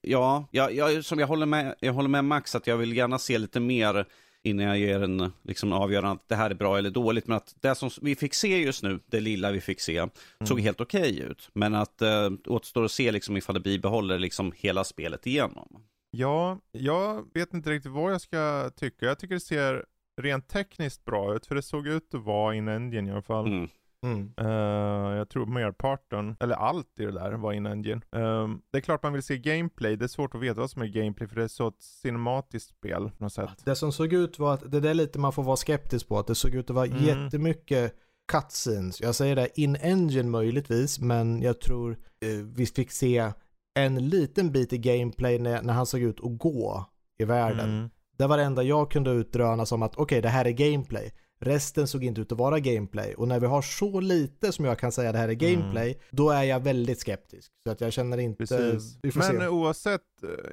ja 0.00 0.48
jag, 0.50 0.74
jag, 0.74 1.04
som 1.04 1.18
jag 1.18 1.26
håller 1.26 1.46
med, 1.46 1.74
jag 1.80 1.92
håller 1.92 2.08
med 2.08 2.24
Max 2.24 2.54
att 2.54 2.66
jag 2.66 2.76
vill 2.76 2.96
gärna 2.96 3.18
se 3.18 3.38
lite 3.38 3.60
mer 3.60 4.06
innan 4.42 4.66
jag 4.66 4.78
ger 4.78 5.02
en 5.02 5.32
liksom, 5.42 5.72
avgörande 5.72 6.12
att 6.12 6.28
det 6.28 6.34
här 6.34 6.50
är 6.50 6.54
bra 6.54 6.78
eller 6.78 6.90
dåligt. 6.90 7.26
Men 7.26 7.36
att 7.36 7.54
det 7.60 7.74
som 7.74 7.90
vi 8.02 8.16
fick 8.16 8.34
se 8.34 8.58
just 8.58 8.82
nu, 8.82 9.00
det 9.06 9.20
lilla 9.20 9.50
vi 9.50 9.60
fick 9.60 9.80
se, 9.80 9.98
mm. 9.98 10.10
såg 10.44 10.60
helt 10.60 10.80
okej 10.80 11.00
okay 11.00 11.30
ut. 11.30 11.50
Men 11.52 11.74
att 11.74 12.02
eh, 12.02 12.30
återstår 12.46 12.84
att 12.84 12.92
se 12.92 13.12
liksom, 13.12 13.36
ifall 13.36 13.54
det 13.54 13.60
bibehåller 13.60 14.18
liksom, 14.18 14.52
hela 14.56 14.84
spelet 14.84 15.26
igenom. 15.26 15.84
Ja, 16.10 16.58
jag 16.72 17.26
vet 17.34 17.54
inte 17.54 17.70
riktigt 17.70 17.92
vad 17.92 18.12
jag 18.12 18.20
ska 18.20 18.70
tycka. 18.76 19.06
Jag 19.06 19.18
tycker 19.18 19.34
det 19.34 19.40
ser 19.40 19.84
rent 20.20 20.48
tekniskt 20.48 21.04
bra 21.04 21.34
ut, 21.34 21.46
för 21.46 21.54
det 21.54 21.62
såg 21.62 21.86
ut 21.86 22.14
att 22.14 22.24
vara 22.24 22.54
in 22.54 22.68
engine 22.68 23.08
i 23.08 23.12
alla 23.12 23.22
fall. 23.22 23.46
Mm. 23.46 23.68
Mm. 24.06 24.32
Uh, 24.40 25.16
jag 25.16 25.28
tror 25.28 25.46
merparten, 25.46 26.36
eller 26.40 26.54
allt 26.54 27.00
i 27.00 27.04
det 27.04 27.12
där 27.12 27.32
var 27.32 27.52
in 27.52 27.66
engine. 27.66 28.00
Uh, 28.16 28.48
det 28.72 28.78
är 28.78 28.80
klart 28.80 29.02
man 29.02 29.12
vill 29.12 29.22
se 29.22 29.38
gameplay, 29.38 29.96
det 29.96 30.04
är 30.04 30.08
svårt 30.08 30.34
att 30.34 30.40
veta 30.40 30.60
vad 30.60 30.70
som 30.70 30.82
är 30.82 30.86
gameplay 30.86 31.28
för 31.28 31.36
det 31.36 31.42
är 31.42 31.48
så 31.48 31.68
ett 31.68 31.82
cinematiskt 31.82 32.68
spel 32.68 33.10
på 33.18 33.24
något 33.24 33.32
sätt. 33.32 33.62
Det 33.64 33.76
som 33.76 33.92
såg 33.92 34.12
ut 34.12 34.38
var 34.38 34.54
att, 34.54 34.70
det 34.70 34.80
där 34.80 34.90
är 34.90 34.94
lite 34.94 35.18
man 35.18 35.32
får 35.32 35.42
vara 35.42 35.56
skeptisk 35.56 36.08
på, 36.08 36.18
att 36.18 36.26
det 36.26 36.34
såg 36.34 36.54
ut 36.54 36.70
att 36.70 36.76
vara 36.76 36.86
mm. 36.86 37.04
jättemycket 37.04 37.94
cutscenes. 38.32 39.00
Jag 39.00 39.14
säger 39.14 39.36
det, 39.36 39.60
in 39.60 39.76
engine 39.76 40.30
möjligtvis, 40.30 41.00
men 41.00 41.42
jag 41.42 41.60
tror 41.60 41.90
uh, 41.90 42.44
vi 42.54 42.66
fick 42.66 42.90
se 42.90 43.32
en 43.74 44.08
liten 44.08 44.52
bit 44.52 44.72
i 44.72 44.78
gameplay 44.78 45.38
när, 45.38 45.62
när 45.62 45.72
han 45.72 45.86
såg 45.86 46.00
ut 46.00 46.20
att 46.20 46.38
gå 46.38 46.84
i 47.18 47.24
världen. 47.24 47.70
Mm. 47.70 47.90
Det 48.18 48.26
var 48.26 48.36
det 48.36 48.42
enda 48.42 48.62
jag 48.62 48.90
kunde 48.90 49.10
utröna 49.10 49.66
som 49.66 49.82
att 49.82 49.92
okej, 49.92 50.02
okay, 50.02 50.20
det 50.20 50.28
här 50.28 50.44
är 50.44 50.50
gameplay. 50.50 51.12
Resten 51.40 51.88
såg 51.88 52.04
inte 52.04 52.20
ut 52.20 52.32
att 52.32 52.38
vara 52.38 52.60
gameplay. 52.60 53.14
Och 53.14 53.28
när 53.28 53.40
vi 53.40 53.46
har 53.46 53.62
så 53.62 54.00
lite 54.00 54.52
som 54.52 54.64
jag 54.64 54.78
kan 54.78 54.92
säga 54.92 55.12
det 55.12 55.18
här 55.18 55.28
är 55.28 55.32
gameplay, 55.32 55.88
mm. 55.88 56.04
då 56.10 56.30
är 56.30 56.42
jag 56.42 56.60
väldigt 56.60 57.00
skeptisk. 57.00 57.52
Så 57.66 57.70
att 57.70 57.80
jag 57.80 57.92
känner 57.92 58.18
inte... 58.18 58.36
Precis. 58.36 58.98
Men 59.02 59.40
se. 59.40 59.46
oavsett, 59.46 60.02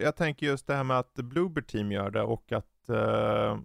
jag 0.02 0.16
tänker 0.16 0.46
just 0.46 0.68
det 0.68 0.74
här 0.74 0.84
med 0.84 1.00
att 1.00 1.14
Bloober 1.14 1.62
Team 1.62 1.92
gör 1.92 2.10
det 2.10 2.22
och 2.22 2.52
att 2.52 2.90
uh, 2.90 3.58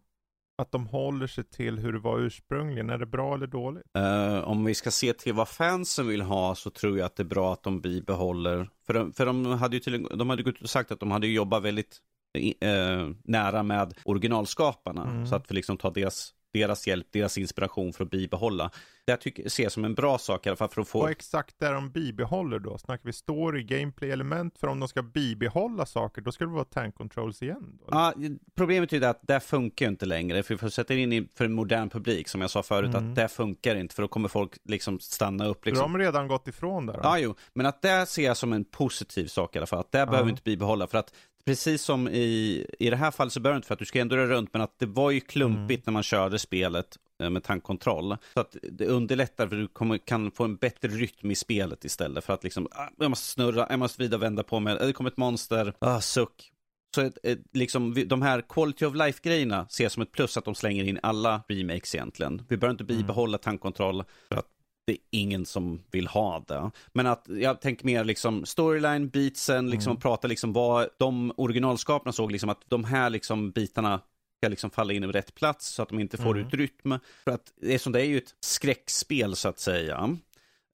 att 0.61 0.73
de 0.73 0.87
håller 0.87 1.27
sig 1.27 1.45
till 1.45 1.79
hur 1.79 1.93
det 1.93 1.99
var 1.99 2.19
ursprungligen. 2.19 2.91
Är 2.91 2.99
det 2.99 3.07
bra 3.07 3.35
eller 3.35 3.47
dåligt? 3.47 3.83
Uh, 3.99 4.49
om 4.49 4.65
vi 4.65 4.75
ska 4.75 4.91
se 4.91 5.13
till 5.13 5.35
vad 5.35 5.49
fansen 5.49 6.07
vill 6.07 6.23
ha 6.23 6.55
så 6.55 6.71
tror 6.71 6.99
jag 6.99 7.07
att 7.07 7.17
det 7.17 7.23
är 7.23 7.25
bra 7.25 7.53
att 7.53 7.63
de 7.63 7.81
bibehåller. 7.81 8.71
För 8.87 8.95
de, 8.95 9.13
för 9.13 9.27
de 9.27 9.47
hade 9.47 9.77
ju 9.77 9.81
till, 9.81 10.09
de 10.15 10.31
hade 10.31 10.43
gått 10.43 10.55
ut 10.55 10.63
och 10.63 10.71
sagt 10.71 10.93
att 10.93 11.01
de 11.01 11.11
hade 11.11 11.27
jobbat 11.27 11.63
väldigt 11.63 11.99
uh, 12.39 13.15
nära 13.25 13.63
med 13.63 13.95
originalskaparna. 14.05 15.05
Mm. 15.05 15.27
Så 15.27 15.37
att 15.37 15.51
vi 15.51 15.55
liksom 15.55 15.77
tar 15.77 15.91
deras 15.91 16.35
deras 16.53 16.87
hjälp, 16.87 17.07
deras 17.11 17.39
inspiration 17.39 17.93
för 17.93 18.05
att 18.05 18.11
bibehålla. 18.11 18.71
Det 19.05 19.13
jag 19.13 19.21
tycker, 19.21 19.49
ser 19.49 19.69
som 19.69 19.85
en 19.85 19.95
bra 19.95 20.19
sak 20.19 20.47
i 20.47 20.49
alla 20.49 20.57
fall 20.57 20.69
för 20.69 20.81
att 20.81 20.89
få... 20.89 21.01
Vad 21.01 21.11
exakt 21.11 21.63
är 21.63 21.73
de 21.73 21.91
bibehåller 21.91 22.59
då? 22.59 22.79
Snackar 22.79 23.05
vi 23.05 23.13
story, 23.13 23.63
gameplay, 23.63 24.11
element? 24.11 24.59
För 24.59 24.67
om 24.67 24.81
de 24.81 24.89
ska 24.89 25.03
bibehålla 25.03 25.87
saker, 25.87 26.23
då 26.23 26.33
ska 26.33 26.45
det 26.45 26.51
vara 26.51 26.65
tank 26.65 26.95
controls 26.95 27.43
igen? 27.43 27.79
Då, 27.81 27.87
ja, 27.91 28.15
problemet 28.55 28.93
är 28.93 29.03
att 29.03 29.21
det 29.23 29.41
funkar 29.41 29.87
ju 29.87 29.91
inte 29.91 30.07
längre. 30.07 30.43
För 30.43 30.55
vi 30.63 30.71
sätta 30.71 30.95
in 30.95 31.29
för 31.35 31.45
en 31.45 31.53
modern 31.53 31.91
publik, 31.91 32.29
som 32.29 32.41
jag 32.41 32.51
sa 32.51 32.63
förut, 32.63 32.95
mm. 32.95 33.11
att 33.11 33.17
det 33.17 33.29
funkar 33.29 33.77
inte. 33.77 33.95
För 33.95 34.03
då 34.03 34.09
kommer 34.09 34.29
folk 34.29 34.53
liksom 34.65 35.01
stanna 35.01 35.47
upp. 35.47 35.67
Liksom. 35.67 35.83
De 35.83 35.93
har 35.93 35.99
redan 35.99 36.29
gått 36.29 36.49
ifrån 36.49 36.87
det? 36.87 37.01
Ja, 37.03 37.19
jo. 37.19 37.35
Men 37.53 37.67
att 37.67 37.83
det 37.83 38.07
ser 38.07 38.23
jag 38.23 38.37
som 38.37 38.53
en 38.53 38.65
positiv 38.65 39.27
sak 39.27 39.57
i 39.57 39.59
alla 39.59 39.67
fall. 39.67 39.81
Att 39.81 39.93
det 39.93 39.99
ja. 39.99 40.07
behöver 40.07 40.25
vi 40.25 40.31
inte 40.31 40.43
bibehålla. 40.43 40.87
För 40.87 40.99
att 40.99 41.15
precis 41.45 41.83
som 41.83 42.09
i, 42.09 42.67
i 42.79 42.91
det 42.91 42.97
här 42.97 43.11
fallet 43.11 43.33
så 43.33 43.41
behöver 43.41 43.57
inte 43.57 43.67
för 43.67 43.75
att 43.75 43.79
du 43.79 43.85
ska 43.85 44.01
ändå 44.01 44.17
röra 44.17 44.35
runt, 44.35 44.53
men 44.53 44.63
att 44.63 44.79
det 44.79 44.87
var 44.87 45.11
ju 45.11 45.21
klumpigt 45.21 45.79
mm. 45.79 45.83
när 45.87 45.93
man 45.93 46.03
körde 46.03 46.39
spelet 46.39 46.99
eh, 47.23 47.31
med 47.31 47.45
tankkontroll. 47.45 48.17
Så 48.35 48.41
att 48.41 48.57
det 48.63 48.87
underlättar 48.87 49.49
för 49.49 49.57
du 49.57 49.69
kommer, 49.69 49.99
kan 49.99 50.31
få 50.31 50.45
en 50.45 50.57
bättre 50.57 50.89
rytm 50.89 51.31
i 51.31 51.35
spelet 51.35 51.85
istället 51.85 52.25
för 52.25 52.33
att 52.33 52.45
liksom, 52.45 52.69
ah, 52.71 52.89
jag 52.99 53.11
måste 53.11 53.27
snurra, 53.27 53.67
jag 53.71 53.79
måste 53.79 54.03
vrida 54.03 54.17
och 54.17 54.23
vända 54.23 54.43
på 54.43 54.61
mig, 54.61 54.77
det 54.81 54.93
kommer 54.93 55.11
ett 55.11 55.17
monster, 55.17 55.75
ah, 55.79 56.01
suck. 56.01 56.53
Så 56.95 57.01
ett, 57.01 57.19
ett, 57.23 57.39
liksom, 57.53 58.05
de 58.07 58.23
här 58.23 58.43
quality 58.49 58.85
of 58.85 58.95
life-grejerna 58.95 59.67
ser 59.69 59.85
jag 59.85 59.93
som 59.93 60.03
ett 60.03 60.13
plus 60.13 60.37
att 60.37 60.45
de 60.45 60.55
slänger 60.55 60.85
in 60.85 60.99
alla 61.03 61.43
remakes 61.49 61.95
egentligen. 61.95 62.43
Vi 62.49 62.57
behöver 62.57 62.73
inte 62.73 62.85
bibehålla 62.85 63.39
tankkontroll 63.39 64.05
för 64.29 64.37
att 64.37 64.47
det 64.91 64.95
är 64.95 65.21
ingen 65.21 65.47
som 65.47 65.83
vill 65.91 66.07
ha 66.07 66.45
det. 66.49 66.71
Men 66.93 67.07
att 67.07 67.27
jag 67.29 67.61
tänker 67.61 67.87
mer 67.87 68.05
liksom 68.05 68.45
storyline, 68.45 69.09
beatsen, 69.09 69.71
liksom 69.71 69.91
mm. 69.91 70.01
prata 70.01 70.29
liksom 70.29 70.53
vad 70.53 70.89
de 70.99 71.33
originalskaparna 71.37 72.13
såg, 72.13 72.33
liksom 72.33 72.51
att 72.51 72.63
de 72.69 72.85
här 72.85 73.11
liksom 73.11 73.51
bitarna 73.51 74.01
ska 74.41 74.49
liksom 74.49 74.71
falla 74.71 74.93
in 74.93 75.05
i 75.05 75.07
rätt 75.07 75.35
plats 75.35 75.69
så 75.69 75.83
att 75.83 75.89
de 75.89 75.99
inte 75.99 76.17
får 76.17 76.37
mm. 76.37 76.47
ut 76.47 76.55
rytm. 76.55 76.99
För 77.25 77.31
att 77.31 77.53
det 77.61 77.75
är, 77.75 77.79
som 77.79 77.93
det 77.93 78.01
är 78.01 78.05
ju 78.05 78.19
ett 78.19 78.35
skräckspel 78.41 79.37
så 79.37 79.49
att 79.49 79.59
säga. 79.59 80.17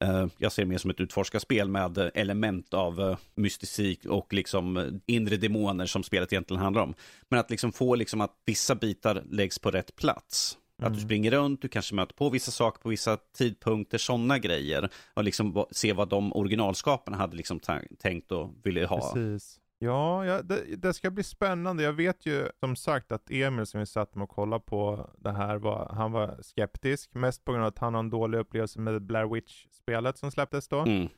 Uh, 0.03 0.27
jag 0.37 0.51
ser 0.51 0.63
det 0.63 0.69
mer 0.69 0.77
som 0.77 0.91
ett 0.91 0.99
utforskarspel 0.99 1.69
med 1.69 2.11
element 2.13 2.73
av 2.73 2.99
uh, 2.99 3.17
mystik 3.35 4.05
och 4.05 4.33
liksom 4.33 4.99
inre 5.05 5.37
demoner 5.37 5.85
som 5.85 6.03
spelet 6.03 6.33
egentligen 6.33 6.63
handlar 6.63 6.81
om. 6.81 6.93
Men 7.29 7.39
att 7.39 7.51
liksom 7.51 7.71
få 7.71 7.95
liksom 7.95 8.21
att 8.21 8.33
vissa 8.45 8.75
bitar 8.75 9.23
läggs 9.31 9.59
på 9.59 9.71
rätt 9.71 9.95
plats. 9.95 10.57
Mm. 10.79 10.87
Att 10.87 10.93
du 10.93 10.99
mm. 10.99 11.07
springer 11.07 11.31
runt, 11.31 11.61
du 11.61 11.67
kanske 11.67 11.95
möter 11.95 12.15
på 12.15 12.29
vissa 12.29 12.51
saker 12.51 12.81
på 12.81 12.89
vissa 12.89 13.17
tidpunkter, 13.17 13.97
sådana 13.97 14.39
grejer. 14.39 14.89
Och 15.13 15.23
liksom 15.23 15.65
se 15.71 15.93
vad 15.93 16.09
de 16.09 16.33
originalskaparna 16.33 17.17
hade 17.17 17.37
liksom 17.37 17.59
tänkt 17.99 18.31
och 18.31 18.53
ville 18.63 18.85
ha. 18.85 19.13
Precis. 19.13 19.59
Ja, 19.79 20.25
ja 20.25 20.41
det, 20.41 20.75
det, 20.75 20.93
ska 20.93 21.11
bli 21.11 21.23
spännande. 21.23 21.83
Jag 21.83 21.93
vet 21.93 22.25
ju 22.25 22.49
som 22.59 22.75
sagt 22.75 23.11
att 23.11 23.31
Emil 23.31 23.65
som 23.65 23.79
vi 23.79 23.85
satt 23.85 24.15
med 24.15 24.23
och 24.23 24.29
kollade 24.29 24.63
på 24.65 25.09
det 25.17 25.31
här, 25.31 25.57
var, 25.57 25.89
han 25.93 26.11
var 26.11 26.37
skeptisk. 26.41 27.13
Mest 27.13 27.45
på 27.45 27.51
grund 27.51 27.63
av 27.63 27.67
att 27.67 27.79
han 27.79 27.93
har 27.93 27.99
en 27.99 28.09
dålig 28.09 28.37
upplevelse 28.37 28.79
med 28.79 29.01
Blair 29.01 29.33
Witch-spelet 29.33 30.17
som 30.17 30.31
släpptes 30.31 30.67
då. 30.67 30.79
Mm. 30.79 31.09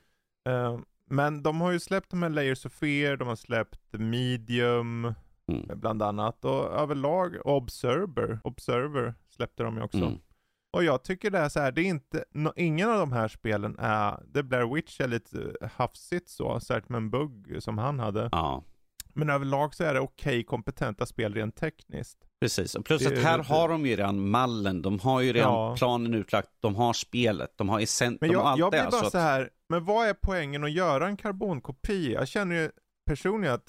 Uh, 0.48 0.80
men 1.06 1.42
de 1.42 1.60
har 1.60 1.70
ju 1.70 1.80
släppt 1.80 2.10
de 2.10 2.22
här 2.22 2.30
Layers 2.30 2.66
of 2.66 2.72
Fear, 2.72 3.16
de 3.16 3.28
har 3.28 3.36
släppt 3.36 3.92
Medium, 3.92 5.14
mm. 5.46 5.80
bland 5.80 6.02
annat. 6.02 6.44
Och 6.44 6.64
överlag 6.64 7.36
Observer, 7.44 8.38
Observer 8.44 9.14
släppte 9.40 9.62
de 9.62 9.76
ju 9.76 9.82
också. 9.82 9.98
Mm. 9.98 10.18
Och 10.72 10.84
jag 10.84 11.04
tycker 11.04 11.30
det 11.30 11.38
är 11.38 11.48
så 11.48 11.60
här, 11.60 11.72
det 11.72 11.80
är 11.80 11.84
inte, 11.84 12.24
no, 12.34 12.52
ingen 12.56 12.90
av 12.90 12.98
de 12.98 13.12
här 13.12 13.28
spelen 13.28 13.76
är, 13.78 14.22
det 14.26 14.42
Blair 14.42 14.74
Witch 14.74 15.00
är 15.00 15.08
lite 15.08 15.52
hafsigt 15.76 16.28
så, 16.28 16.60
särskilt 16.60 16.88
med 16.88 16.96
en 16.96 17.10
bugg 17.10 17.56
som 17.62 17.78
han 17.78 17.98
hade. 17.98 18.28
Ja. 18.32 18.64
Men 19.14 19.30
överlag 19.30 19.74
så 19.74 19.84
är 19.84 19.94
det 19.94 20.00
okej 20.00 20.30
okay, 20.30 20.44
kompetenta 20.44 21.06
spel 21.06 21.34
rent 21.34 21.56
tekniskt. 21.56 22.18
Precis, 22.40 22.74
och 22.74 22.84
plus 22.84 23.02
det, 23.02 23.18
att 23.18 23.24
här 23.24 23.38
det, 23.38 23.44
har 23.44 23.68
de 23.68 23.86
ju 23.86 23.96
redan 23.96 24.28
mallen, 24.28 24.82
de 24.82 24.98
har 24.98 25.20
ju 25.20 25.32
redan 25.32 25.52
ja. 25.52 25.76
planen 25.76 26.14
utlagt, 26.14 26.48
de 26.60 26.76
har 26.76 26.92
spelet, 26.92 27.52
de 27.56 27.68
har 27.68 27.80
jag, 27.80 28.18
de 28.20 28.34
har 28.34 28.42
allt 28.42 28.58
jag 28.58 28.70
blir 28.70 28.82
bara 28.82 28.90
så, 28.90 29.06
att... 29.06 29.12
så 29.12 29.18
här, 29.18 29.50
men 29.68 29.84
vad 29.84 30.08
är 30.08 30.14
poängen 30.14 30.64
att 30.64 30.72
göra 30.72 31.06
en 31.06 31.16
karbonkopia? 31.16 32.18
Jag 32.18 32.28
känner 32.28 32.56
ju 32.56 32.70
personligen 33.06 33.54
att 33.54 33.66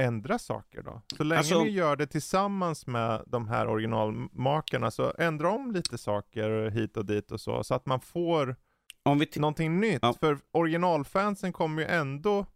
ändra 0.00 0.38
saker 0.38 0.82
då? 0.82 1.02
Så 1.16 1.24
länge 1.24 1.38
alltså, 1.38 1.62
ni 1.62 1.70
gör 1.70 1.96
det 1.96 2.06
tillsammans 2.06 2.86
med 2.86 3.24
de 3.26 3.48
här 3.48 3.68
originalmakarna 3.68 4.90
så 4.90 5.12
ändra 5.18 5.50
om 5.50 5.72
lite 5.72 5.98
saker 5.98 6.70
hit 6.70 6.96
och 6.96 7.06
dit 7.06 7.32
och 7.32 7.40
så, 7.40 7.64
så 7.64 7.74
att 7.74 7.86
man 7.86 8.00
får 8.00 8.56
om 9.02 9.18
vi 9.18 9.28
någonting 9.36 9.80
nytt. 9.80 9.98
Ja. 10.02 10.12
För 10.12 10.38
originalfansen 10.52 11.52
kommer 11.52 11.82
ju 11.82 11.88
ändå, 11.88 12.46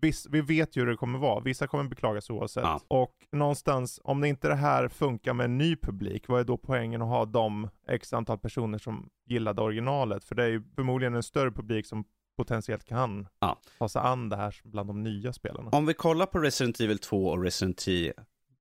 viss, 0.00 0.26
vi 0.30 0.40
vet 0.40 0.76
ju 0.76 0.80
hur 0.80 0.90
det 0.90 0.96
kommer 0.96 1.18
vara, 1.18 1.40
vissa 1.40 1.66
kommer 1.66 1.84
beklaga 1.84 2.20
sig 2.20 2.36
oavsett. 2.36 2.64
Ja. 2.64 2.80
Och 2.88 3.14
någonstans, 3.32 4.00
om 4.04 4.20
det 4.20 4.28
inte 4.28 4.48
det 4.48 4.54
här 4.54 4.88
funkar 4.88 5.34
med 5.34 5.44
en 5.44 5.58
ny 5.58 5.76
publik, 5.76 6.28
vad 6.28 6.40
är 6.40 6.44
då 6.44 6.56
poängen 6.56 7.02
att 7.02 7.08
ha 7.08 7.24
de 7.24 7.68
x 7.88 8.12
antal 8.12 8.38
personer 8.38 8.78
som 8.78 9.08
gillade 9.26 9.62
originalet? 9.62 10.24
För 10.24 10.34
det 10.34 10.44
är 10.44 10.48
ju 10.48 10.62
förmodligen 10.74 11.14
en 11.14 11.22
större 11.22 11.50
publik 11.50 11.86
som 11.86 12.04
potentiellt 12.36 12.84
kan 12.84 13.28
ja. 13.38 13.60
ta 13.78 13.88
sig 13.88 14.02
an 14.02 14.28
det 14.28 14.36
här 14.36 14.60
bland 14.64 14.88
de 14.88 15.02
nya 15.02 15.32
spelarna. 15.32 15.70
Om 15.70 15.86
vi 15.86 15.94
kollar 15.94 16.26
på 16.26 16.38
Resident 16.38 16.80
Evil 16.80 16.98
2 16.98 17.26
och 17.26 17.42
Resident 17.42 17.88
Evil 17.88 18.12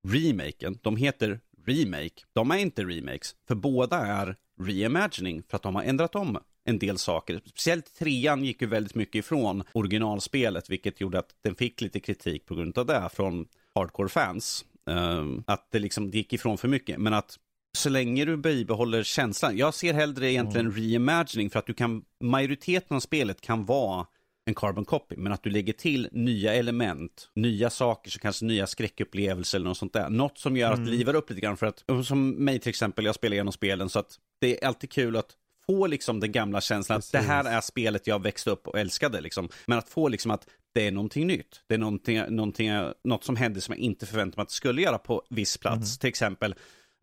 remaken, 0.08 0.80
de 0.82 0.96
heter 0.96 1.40
remake, 1.66 2.24
de 2.34 2.52
är 2.52 2.58
inte 2.58 2.84
remakes, 2.84 3.36
för 3.48 3.56
båda 3.56 3.98
är 3.98 4.36
reimagining 4.62 5.44
för 5.50 5.56
att 5.56 5.64
de 5.64 5.76
har 5.76 5.84
ändrat 5.84 6.16
om 6.16 6.40
en 6.66 6.80
del 6.80 6.98
saker. 6.98 7.42
Speciellt 7.46 7.96
trean 8.00 8.44
gick 8.44 8.62
ju 8.62 8.68
väldigt 8.68 8.96
mycket 8.96 9.16
ifrån 9.16 9.64
originalspelet, 9.74 10.70
vilket 10.70 11.02
gjorde 11.02 11.20
att 11.20 11.36
den 11.42 11.56
fick 11.56 11.82
lite 11.82 12.00
kritik 12.00 12.46
på 12.46 12.56
grund 12.56 12.78
av 12.78 12.86
det 12.86 13.10
från 13.14 13.48
hardcore 13.76 14.10
fans. 14.10 14.66
Um, 14.86 15.44
att 15.48 15.72
det 15.72 15.80
liksom 15.80 16.10
gick 16.10 16.34
ifrån 16.34 16.58
för 16.58 16.68
mycket, 16.68 16.98
men 16.98 17.14
att 17.14 17.40
så 17.78 17.90
länge 17.90 18.26
du 18.26 18.38
bibehåller 18.38 19.04
känslan. 19.04 19.58
Jag 19.58 19.74
ser 19.74 19.94
hellre 19.94 20.32
egentligen 20.32 20.68
mm. 20.68 20.78
reimagining 20.78 21.50
för 21.50 21.60
att 21.60 21.68
du 21.68 21.74
kan, 21.74 22.04
majoriteten 22.24 22.96
av 22.96 23.00
spelet 23.00 23.42
kan 23.42 23.66
vara 23.66 24.06
en 24.46 24.56
carbon 24.56 24.86
copy, 24.86 25.16
men 25.18 25.34
att 25.34 25.44
du 25.44 25.50
lägger 25.50 25.74
till 25.74 26.10
nya 26.12 26.54
element, 26.54 27.30
nya 27.36 27.70
saker, 27.70 28.12
så 28.12 28.20
kanske 28.20 28.46
nya 28.46 28.68
skräckupplevelser 28.68 29.58
eller 29.58 29.68
något 29.68 29.78
sånt 29.78 29.94
där. 29.94 30.10
Något 30.10 30.38
som 30.38 30.58
gör 30.58 30.74
mm. 30.74 30.84
att 30.84 30.90
livar 30.90 31.14
upp 31.14 31.30
lite 31.30 31.42
grann 31.42 31.58
för 31.58 31.66
att, 31.66 31.84
som 32.06 32.30
mig 32.30 32.60
till 32.60 32.70
exempel, 32.70 33.06
jag 33.06 33.16
spelar 33.16 33.34
igenom 33.34 33.54
spelen 33.54 33.90
så 33.90 34.00
att 34.00 34.20
det 34.42 34.64
är 34.64 34.68
alltid 34.68 34.92
kul 34.92 35.16
att 35.16 35.32
få 35.66 35.88
liksom 35.88 36.20
den 36.20 36.32
gamla 36.32 36.62
känslan 36.62 36.98
Precis. 36.98 37.16
att 37.16 37.22
det 37.22 37.28
här 37.28 37.46
är 37.46 37.62
spelet 37.62 38.08
jag 38.08 38.24
växte 38.24 38.50
upp 38.50 38.68
och 38.68 38.80
älskade 38.80 39.22
liksom. 39.22 39.50
Men 39.66 39.78
att 39.78 39.90
få 39.90 40.08
liksom 40.08 40.32
att 40.32 40.48
det 40.74 40.88
är 40.88 40.92
någonting 40.92 41.28
nytt. 41.28 41.62
Det 41.68 41.74
är 41.74 41.78
någonting, 41.78 42.22
någonting, 42.30 42.72
något 43.04 43.24
som 43.24 43.36
händer 43.36 43.62
som 43.62 43.74
jag 43.74 43.80
inte 43.80 44.06
förväntade 44.06 44.40
mig 44.40 44.44
att 44.44 44.50
det 44.50 44.56
skulle 44.56 44.82
göra 44.82 44.98
på 44.98 45.24
viss 45.30 45.58
plats. 45.58 45.92
Mm. 45.92 46.00
Till 46.00 46.10
exempel 46.10 46.56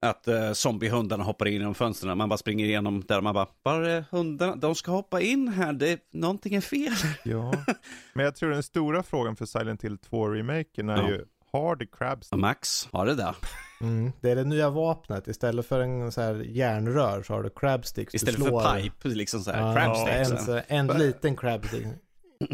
att 0.02 0.28
uh, 0.28 0.52
zombiehundarna 0.52 1.24
hoppar 1.24 1.48
in 1.48 1.52
genom 1.52 1.74
fönstren. 1.74 2.18
Man 2.18 2.28
bara 2.28 2.36
springer 2.36 2.66
igenom 2.66 3.04
där 3.08 3.16
och 3.16 3.24
man 3.24 3.34
bara, 3.34 3.46
var 3.62 3.82
är 3.82 4.04
hundarna? 4.10 4.56
De 4.56 4.74
ska 4.74 4.90
hoppa 4.92 5.20
in 5.20 5.48
här, 5.48 5.72
det, 5.72 6.00
någonting 6.12 6.54
är 6.54 6.60
fel. 6.60 6.92
Ja, 7.24 7.52
men 8.12 8.24
jag 8.24 8.36
tror 8.36 8.50
den 8.50 8.62
stora 8.62 9.02
frågan 9.02 9.36
för 9.36 9.46
Silent 9.46 9.84
Hill 9.84 9.96
2-remaken 10.10 10.92
är 10.92 11.02
ja. 11.02 11.08
ju, 11.08 11.24
har 11.52 11.76
det 11.76 11.86
crabs? 11.86 12.32
Max, 12.32 12.88
har 12.92 13.06
det 13.06 13.14
det? 13.14 13.34
Mm. 13.80 14.12
Det 14.20 14.30
är 14.30 14.36
det 14.36 14.44
nya 14.44 14.70
vapnet. 14.70 15.28
Istället 15.28 15.66
för 15.66 15.80
en 15.80 16.12
så 16.12 16.20
här 16.20 16.34
järnrör 16.34 17.22
så 17.22 17.32
har 17.32 17.42
du 17.42 17.50
crabsticks. 17.50 18.14
Istället 18.14 18.40
för 18.40 18.82
pipe, 18.82 19.08
liksom 19.08 19.40
så 19.40 19.50
här. 19.50 19.66
Ja, 19.66 19.74
crabsticks. 19.74 20.48
En, 20.48 20.62
en, 20.68 20.90
en 20.90 20.98
liten 20.98 21.36
crabstick. 21.36 21.86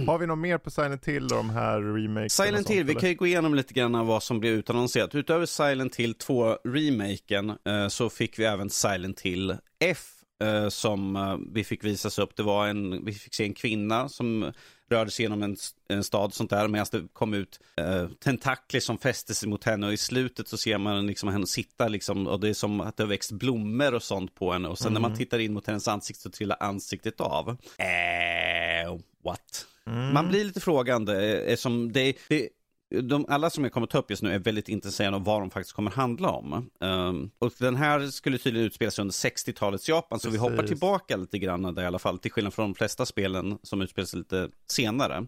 Har 0.07 0.19
vi 0.19 0.27
något 0.27 0.39
mer 0.39 0.59
på 0.59 0.71
Silent 0.71 1.09
Hill 1.09 1.25
och 1.25 1.31
de 1.31 1.51
här 1.51 1.81
remakes? 1.81 2.33
Silent 2.33 2.71
Hill, 2.71 2.85
vi 2.85 2.95
kan 2.95 3.09
ju 3.09 3.15
gå 3.15 3.27
igenom 3.27 3.55
lite 3.55 3.75
grann 3.75 4.07
vad 4.07 4.23
som 4.23 4.41
blev 4.41 4.53
utannonserat. 4.53 5.15
Utöver 5.15 5.47
Silent 5.47 5.97
Hill 5.97 6.15
2-remaken 6.15 7.59
eh, 7.65 7.89
så 7.89 8.11
fick 8.11 8.39
vi 8.39 8.45
även 8.45 8.71
Silent 8.71 9.21
Hill 9.21 9.57
F 9.81 10.09
eh, 10.43 10.69
som 10.69 11.17
eh, 11.17 11.37
vi 11.53 11.65
fick 11.65 11.85
visas 11.85 12.19
upp. 12.19 12.37
Det 12.37 12.43
var 12.43 12.67
en, 12.67 13.05
vi 13.05 13.13
fick 13.13 13.35
se 13.35 13.45
en 13.45 13.55
kvinna 13.55 14.09
som 14.09 14.53
rörde 14.89 15.11
sig 15.11 15.25
genom 15.25 15.43
en, 15.43 15.57
en 15.89 16.05
stad 16.05 16.35
sånt 16.35 16.51
där 16.51 16.69
medan 16.69 16.87
det 16.93 17.03
kom 17.13 17.35
ut 17.35 17.61
eh, 17.77 18.09
tentakler 18.09 18.81
som 18.81 18.99
fäste 18.99 19.35
sig 19.35 19.49
mot 19.49 19.65
henne 19.65 19.87
och 19.87 19.93
i 19.93 19.97
slutet 19.97 20.49
så 20.49 20.57
ser 20.57 20.79
man 20.79 21.07
liksom 21.07 21.29
henne 21.29 21.47
sitta 21.47 21.89
liksom 21.89 22.27
och 22.27 22.41
det 22.41 22.49
är 22.49 22.55
som 22.55 22.81
att 22.81 22.97
det 22.97 23.03
har 23.03 23.09
växt 23.09 23.33
blommor 23.33 23.95
och 23.95 24.03
sånt 24.03 24.35
på 24.35 24.53
henne 24.53 24.69
och 24.69 24.79
sen 24.79 24.87
mm. 24.87 24.95
när 24.95 25.01
man 25.01 25.11
mm. 25.11 25.19
tittar 25.19 25.39
in 25.39 25.53
mot 25.53 25.67
hennes 25.67 25.89
ansikte 25.89 26.23
så 26.23 26.31
trillar 26.31 26.57
ansiktet 26.61 27.21
av. 27.21 27.49
Eh, 27.79 28.99
what? 29.25 29.67
Mm. 29.87 30.15
Man 30.15 30.29
blir 30.29 30.45
lite 30.45 30.61
frågande, 30.61 31.43
eh, 31.43 31.57
som 31.57 31.93
det, 31.93 32.17
det 32.29 32.49
de, 32.91 33.27
alla 33.29 33.51
som 33.51 33.65
jag 33.65 33.73
kommer 33.73 33.87
ta 33.87 33.99
upp 33.99 34.11
just 34.11 34.23
nu 34.23 34.35
är 34.35 34.39
väldigt 34.39 34.69
intresserade 34.69 35.17
av 35.17 35.25
vad 35.25 35.41
de 35.41 35.51
faktiskt 35.51 35.77
kommer 35.77 35.91
handla 35.91 36.31
om. 36.31 36.71
Um, 36.81 37.31
och 37.39 37.53
den 37.59 37.77
här 37.77 38.07
skulle 38.07 38.39
tydligen 38.39 38.67
utspela 38.67 38.91
sig 38.91 39.03
under 39.03 39.13
60-talets 39.13 39.89
Japan, 39.89 40.19
så 40.19 40.29
Precis. 40.29 40.41
vi 40.41 40.51
hoppar 40.51 40.67
tillbaka 40.67 41.17
lite 41.17 41.39
grann 41.39 41.75
där 41.75 41.83
i 41.83 41.87
alla 41.87 41.99
fall, 41.99 42.19
till 42.19 42.33
skillnad 42.33 42.55
från 42.55 42.73
de 42.73 42.75
flesta 42.75 43.07
spelen 43.07 43.59
som 43.63 43.81
utspelar 43.81 44.07
sig 44.07 44.19
lite 44.19 44.49
senare. 44.71 45.27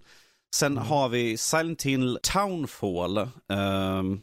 Sen 0.55 0.73
mm. 0.73 0.85
har 0.85 1.09
vi 1.09 1.37
Silent 1.37 1.83
Hill 1.83 2.18
Townfall. 2.23 3.18
Um, 3.18 4.21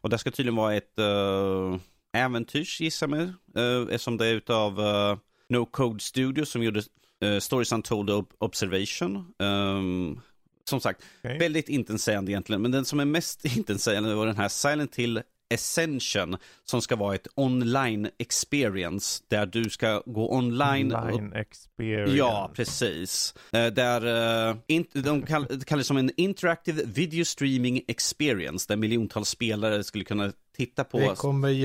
och 0.00 0.10
det 0.10 0.18
ska 0.18 0.30
tydligen 0.30 0.56
vara 0.56 0.74
ett 0.74 0.98
uh, 0.98 1.76
äventyrs, 2.12 2.80
gissar 2.80 3.06
mig, 3.06 3.32
uh, 3.58 3.82
eftersom 3.82 4.16
det 4.16 4.26
är 4.26 4.34
utav 4.34 4.80
uh, 4.80 5.16
No 5.48 5.66
Code 5.66 6.00
Studio 6.00 6.44
som 6.44 6.62
gjorde 6.62 6.82
uh, 7.24 7.38
Stories 7.38 7.72
Untold 7.72 8.26
Observation. 8.38 9.34
Um, 9.38 10.20
som 10.68 10.80
sagt, 10.80 11.02
okay. 11.24 11.38
väldigt 11.38 11.68
intetsägande 11.68 12.32
egentligen. 12.32 12.62
Men 12.62 12.70
den 12.70 12.84
som 12.84 13.00
är 13.00 13.04
mest 13.04 13.44
intetsägande 13.56 14.14
var 14.14 14.26
den 14.26 14.36
här 14.36 14.48
Silent 14.48 14.96
Hill 14.96 15.22
Ascension 15.54 16.36
som 16.64 16.82
ska 16.82 16.96
vara 16.96 17.14
ett 17.14 17.26
online 17.34 18.08
experience 18.18 19.22
där 19.28 19.46
du 19.46 19.70
ska 19.70 20.02
gå 20.06 20.34
online. 20.36 20.94
Online 20.94 21.32
och... 21.32 21.36
experience. 21.36 22.16
Ja, 22.16 22.50
precis. 22.54 23.34
Eh, 23.52 23.66
där 23.66 24.06
uh, 24.50 24.56
in, 24.66 24.86
de 24.92 25.22
kallar 25.22 25.76
det 25.76 25.84
som 25.84 25.96
en 25.96 26.10
interactive 26.16 26.82
video 26.84 27.24
streaming 27.24 27.82
experience 27.88 28.66
där 28.68 28.76
miljontals 28.76 29.28
spelare 29.28 29.84
skulle 29.84 30.04
kunna 30.04 30.32
titta 30.56 30.84
på 30.84 30.98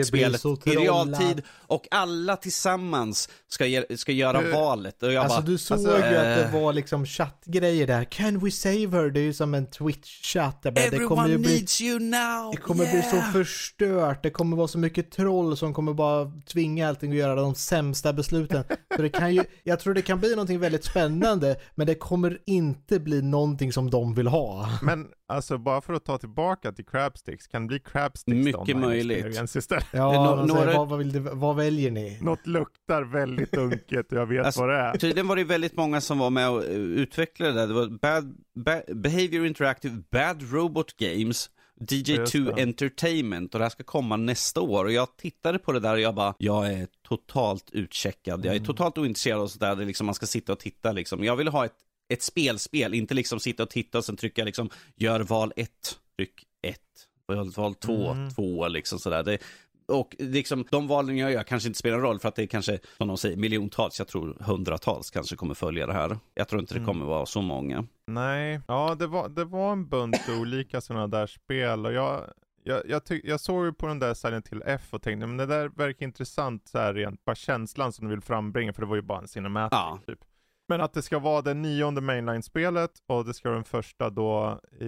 spelet 0.06 0.46
i 0.46 0.70
realtid 0.70 1.42
och 1.68 1.88
alla 1.92 2.36
tillsammans 2.38 3.30
ska, 3.48 3.84
ska 3.96 4.12
göra 4.12 4.42
du, 4.42 4.52
valet. 4.52 5.04
Och 5.04 5.14
jag 5.14 5.24
alltså 5.24 5.42
bara, 5.42 5.46
du 5.46 5.58
såg 5.58 5.78
alltså, 5.78 5.98
ju 5.98 6.16
att 6.18 6.38
det 6.38 6.50
var 6.54 6.74
liksom 6.74 7.06
chattgrejer 7.06 7.88
där. 7.88 8.04
Can 8.04 8.40
we 8.40 8.52
save 8.52 8.88
her? 8.88 9.10
Det 9.10 9.20
är 9.20 9.24
ju 9.24 9.34
som 9.34 9.54
en 9.54 9.68
Twitch-chatt. 9.68 10.66
Everyone 10.66 11.28
det 11.28 11.38
needs 11.38 11.82
you 11.82 12.00
now! 12.00 12.52
Det 12.52 12.58
kommer 12.58 12.84
yeah. 12.84 12.94
bli 12.94 13.04
så 13.10 13.32
förstört. 13.32 14.24
Det 14.24 14.30
kommer 14.30 14.58
vara 14.58 14.68
så 14.68 14.78
mycket 14.78 15.12
troll 15.12 15.58
som 15.58 15.74
kommer 15.74 15.94
bara 15.94 16.32
tvinga 16.48 16.90
allting 16.90 17.12
att 17.12 17.18
göra 17.18 17.36
de 17.36 17.56
sämsta 17.56 18.14
besluten. 18.14 18.64
så 18.96 19.02
det 19.02 19.10
kan 19.10 19.36
ju, 19.36 19.44
jag 19.64 19.80
tror 19.80 19.94
det 19.94 20.02
kan 20.02 20.20
bli 20.20 20.30
någonting 20.30 20.60
väldigt 20.60 20.86
spännande, 20.86 21.56
men 21.76 21.88
det 21.88 21.96
kommer 21.96 22.38
inte 22.46 23.00
bli 23.00 23.22
någonting 23.22 23.74
som 23.74 23.90
de 23.90 24.16
vill 24.16 24.28
ha. 24.28 24.70
Men 24.82 25.08
Alltså 25.32 25.58
bara 25.58 25.82
för 25.82 25.94
att 25.94 26.06
ta 26.06 26.18
tillbaka 26.18 26.72
till 26.72 26.86
Crabsticks, 26.86 27.48
kan 27.48 27.62
det 27.62 27.68
bli 27.68 27.80
Crabsticks 27.80 28.46
Mycket 28.46 28.78
möjligt. 28.78 29.56
Istället? 29.56 29.86
Ja, 29.92 30.36
no 30.36 30.46
några... 30.46 30.78
vad, 30.78 30.90
vad, 30.90 31.00
vill 31.00 31.12
du, 31.12 31.20
vad 31.20 31.56
väljer 31.56 31.92
ni? 31.92 32.18
Något 32.22 32.48
luktar 32.48 33.04
väldigt 33.04 33.58
unket 33.58 34.12
och 34.12 34.18
jag 34.18 34.26
vet 34.26 34.46
alltså, 34.46 34.62
vad 34.62 34.70
det 34.70 34.76
är. 34.76 34.98
Tydligen 34.98 35.28
var 35.28 35.36
det 35.36 35.44
väldigt 35.44 35.78
många 35.78 36.02
som 36.02 36.20
var 36.20 36.30
med 36.30 36.50
och 36.50 36.64
utvecklade 36.70 37.54
det. 37.54 37.68
Det 37.68 37.74
var 37.74 37.88
bad, 37.88 38.36
bad, 38.56 39.02
Behavior 39.02 39.46
Interactive 39.46 40.04
Bad 40.12 40.52
Robot 40.52 40.98
Games. 40.98 41.50
DJ2 41.80 42.60
Entertainment 42.60 43.54
och 43.54 43.60
det 43.60 43.66
här 43.66 43.70
ska 43.70 43.84
komma 43.84 44.18
nästa 44.18 44.62
år 44.62 44.86
och 44.86 44.92
jag 44.92 45.18
tittade 45.18 45.60
på 45.60 45.72
det 45.72 45.80
där 45.80 45.94
och 45.94 46.00
jag 46.00 46.16
bara, 46.16 46.34
jag 46.38 46.74
är 46.74 46.88
totalt 47.08 47.70
utcheckad, 47.72 48.46
jag 48.46 48.52
är 48.52 48.58
mm. 48.58 48.66
totalt 48.66 48.98
ointresserad 48.98 49.42
av 49.42 49.48
sådär, 49.48 49.76
det 49.76 49.86
liksom 49.86 50.06
man 50.06 50.16
ska 50.16 50.26
sitta 50.26 50.54
och 50.54 50.60
titta 50.60 50.92
liksom. 50.92 51.24
Jag 51.24 51.36
vill 51.36 51.48
ha 51.48 51.66
ett 51.66 51.76
ett 52.14 52.24
spelspel, 52.24 52.94
inte 52.94 53.14
liksom 53.14 53.40
sitta 53.40 53.64
och 53.64 53.70
titta 53.70 53.98
och 53.98 54.06
sen 54.06 54.18
trycka 54.18 54.44
liksom 54.44 54.70
gör 54.96 55.20
val 55.20 55.54
1, 55.56 55.70
tryck 56.18 56.44
1, 56.62 56.78
val 57.56 57.76
2, 57.76 58.12
mm. 58.12 58.30
2 58.30 58.68
liksom 58.68 59.00
sådär. 59.00 59.24
Det, 59.24 59.38
och 59.88 60.16
liksom 60.20 60.66
de 60.72 60.88
valen 60.88 61.18
jag 61.18 61.32
gör 61.32 61.44
kanske 61.44 61.70
inte 61.70 61.80
spelar 61.80 62.00
roll 62.00 62.20
för 62.20 62.30
att 62.30 62.36
det 62.36 62.44
är 62.44 62.48
kanske, 62.48 62.80
som 62.98 63.08
de 63.08 63.18
säger, 63.18 63.38
miljontals, 63.38 64.00
jag 64.00 64.08
tror 64.08 64.38
hundratals 64.40 65.12
kanske 65.12 65.36
kommer 65.36 65.54
följa 65.54 65.88
det 65.88 65.94
här. 65.94 66.18
Jag 66.34 66.48
tror 66.48 66.62
inte 66.62 66.74
det 66.74 66.78
mm. 66.78 66.88
kommer 66.88 67.06
vara 67.06 67.26
så 67.26 67.42
många. 67.42 67.86
Nej, 68.08 68.62
ja 68.68 68.96
det 69.00 69.08
var, 69.08 69.30
det 69.30 69.46
var 69.46 69.72
en 69.72 69.88
bunt 69.88 70.30
olika 70.40 70.82
sådana 70.82 71.08
där 71.08 71.28
spel 71.28 71.86
och 71.86 71.94
jag, 71.94 72.24
jag, 72.64 72.82
jag, 72.90 73.06
tyck, 73.06 73.26
jag 73.26 73.40
såg 73.40 73.66
ju 73.66 73.74
på 73.74 73.88
den 73.88 74.00
där 74.00 74.14
Silent 74.14 74.46
till 74.46 74.64
F 74.66 74.88
och 74.92 75.02
tänkte, 75.02 75.28
men 75.28 75.38
det 75.38 75.46
där 75.46 75.70
verkar 75.70 76.06
intressant 76.06 76.68
så 76.68 76.78
här 76.78 76.94
rent, 76.94 77.26
bara 77.26 77.36
känslan 77.36 77.94
som 77.94 78.08
du 78.08 78.16
vill 78.16 78.22
frambringa, 78.22 78.74
för 78.74 78.82
det 78.82 78.88
var 78.88 78.96
ju 78.96 79.02
bara 79.02 79.20
en 79.20 79.28
cinematic 79.28 79.78
ja. 79.78 80.00
typ. 80.08 80.20
Men 80.72 80.82
att 80.82 80.94
det 80.94 81.02
ska 81.02 81.20
vara 81.20 81.42
det 81.42 81.54
nionde 81.54 82.02
mainline-spelet 82.02 82.92
och 83.08 83.26
det 83.26 83.34
ska 83.34 83.50
vara 83.50 83.56
den 83.56 83.64
första 83.64 84.10
då 84.10 84.62
i, 84.80 84.86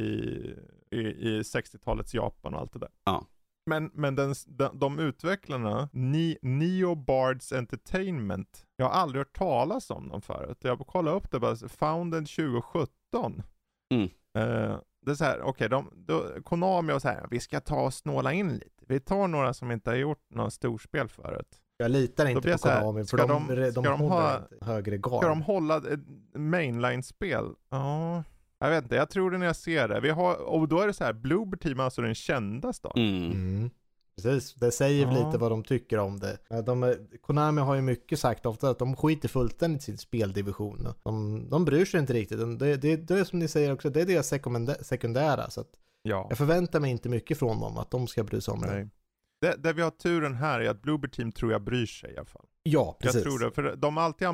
i, 0.92 1.00
i 1.00 1.42
60-talets 1.42 2.14
Japan 2.14 2.54
och 2.54 2.60
allt 2.60 2.74
det 2.74 2.80
där. 2.80 2.90
Ja. 3.04 3.26
Men, 3.66 3.92
men 3.94 4.16
den, 4.16 4.36
de, 4.48 4.80
de 4.80 5.00
utvecklarna, 5.00 5.90
Ni, 5.94 6.38
Neo 6.42 6.96
Bards 6.96 7.52
Entertainment, 7.52 8.66
jag 8.76 8.86
har 8.86 8.92
aldrig 8.92 9.20
hört 9.20 9.38
talas 9.38 9.90
om 9.90 10.10
dem 10.10 10.22
förut. 10.22 10.58
Jag 10.62 10.80
kollade 10.80 11.18
upp 11.18 11.32
det 11.32 11.40
bara, 11.40 11.56
founded 11.56 12.28
2017. 12.28 13.44
Mm. 13.94 14.04
Uh, 14.38 14.80
det 15.06 15.12
är 15.12 15.16
så 15.16 15.24
här, 15.24 15.42
okej, 15.42 15.70
okay, 15.76 16.42
Konami 16.42 16.94
och 16.94 17.02
så 17.02 17.08
här, 17.08 17.28
vi 17.32 17.40
ska 17.40 17.60
ta 17.60 17.82
och 17.82 17.94
snåla 17.94 18.34
in 18.34 18.54
lite. 18.54 18.84
Vi 18.88 19.00
tar 19.00 19.28
några 19.28 19.54
som 19.54 19.72
inte 19.72 19.90
har 19.90 19.98
gjort 19.98 20.26
några 20.30 20.50
storspel 20.50 21.10
förut. 21.10 21.62
Jag 21.84 21.92
litar 21.92 22.26
inte 22.26 22.52
på 22.52 22.58
Konami 22.58 23.06
för 23.06 23.18
de, 23.18 23.28
de, 23.28 23.56
de, 23.56 23.72
de 23.72 24.00
håller 24.00 24.16
ha, 24.16 24.38
inte 24.38 24.66
högre 24.66 24.98
gard. 24.98 25.18
Ska 25.18 25.30
de 25.30 25.42
hålla 25.42 25.82
mainline-spel? 26.36 27.46
Ja, 27.70 28.24
jag 28.60 28.70
vet 28.70 28.84
inte. 28.84 28.96
Jag 28.96 29.10
tror 29.10 29.32
det 29.32 29.38
när 29.38 29.46
jag 29.46 29.56
ser 29.56 29.88
det. 29.88 30.00
Vi 30.00 30.10
har, 30.10 30.36
och 30.36 30.68
då 30.68 30.80
är 30.80 30.88
det 30.88 30.94
så 30.94 31.04
här, 31.04 31.14
Bloober 31.14 31.58
Team 31.58 31.80
är 31.80 31.84
alltså 31.84 32.02
den 32.02 32.16
kända 32.16 32.74
då. 32.82 32.92
Mm. 32.96 33.32
Mm. 33.32 33.70
Precis, 34.16 34.54
det 34.54 34.72
säger 34.72 35.08
ja. 35.08 35.12
lite 35.12 35.38
vad 35.38 35.52
de 35.52 35.64
tycker 35.64 35.98
om 35.98 36.20
det. 36.20 36.38
De, 36.66 36.96
Konami 37.22 37.62
har 37.62 37.76
ju 37.76 37.82
mycket 37.82 38.20
sagt 38.20 38.46
ofta 38.46 38.70
att 38.70 38.80
de 38.80 38.96
skiter 38.96 39.28
fullständigt 39.28 39.82
i 39.82 39.86
sin 39.86 39.98
speldivision. 39.98 40.88
De, 41.04 41.46
de 41.50 41.66
bryr 41.66 41.86
sig 41.86 42.00
inte 42.00 42.14
riktigt. 42.14 42.60
Det, 42.60 42.78
det, 42.78 42.96
det 42.96 43.20
är 43.20 43.24
som 43.24 43.40
ni 43.40 43.48
säger 43.48 43.74
också, 43.74 43.90
det 43.90 44.02
är 44.02 44.06
deras 44.06 44.34
sekundära. 44.88 45.50
Så 45.50 45.62
att 45.62 45.70
ja. 46.02 46.26
Jag 46.30 46.38
förväntar 46.38 46.80
mig 46.80 46.92
inte 46.92 47.10
mycket 47.10 47.40
från 47.40 47.60
dem, 47.60 47.78
att 47.78 47.92
de 47.92 48.08
ska 48.08 48.24
bry 48.24 48.42
sig 48.42 48.52
om 48.52 48.60
Nej. 48.60 48.70
det. 48.70 48.90
Det, 49.44 49.56
det 49.58 49.74
vi 49.74 49.82
har 49.82 49.92
turen 49.92 50.36
här 50.36 50.60
är 50.60 50.70
att 50.70 50.82
Bloober 50.82 51.08
Team 51.08 51.32
tror 51.32 51.52
jag 51.52 51.64
bryr 51.64 51.86
sig 51.86 52.14
i 52.14 52.18
alla 52.18 52.26
fall. 52.26 52.46
Ja, 52.64 52.98
precis. 53.00 53.16
Jag 53.16 53.24
tror 53.24 53.40
det, 53.40 53.52
för 53.52 53.76
de 53.76 53.98
alltid, 53.98 54.28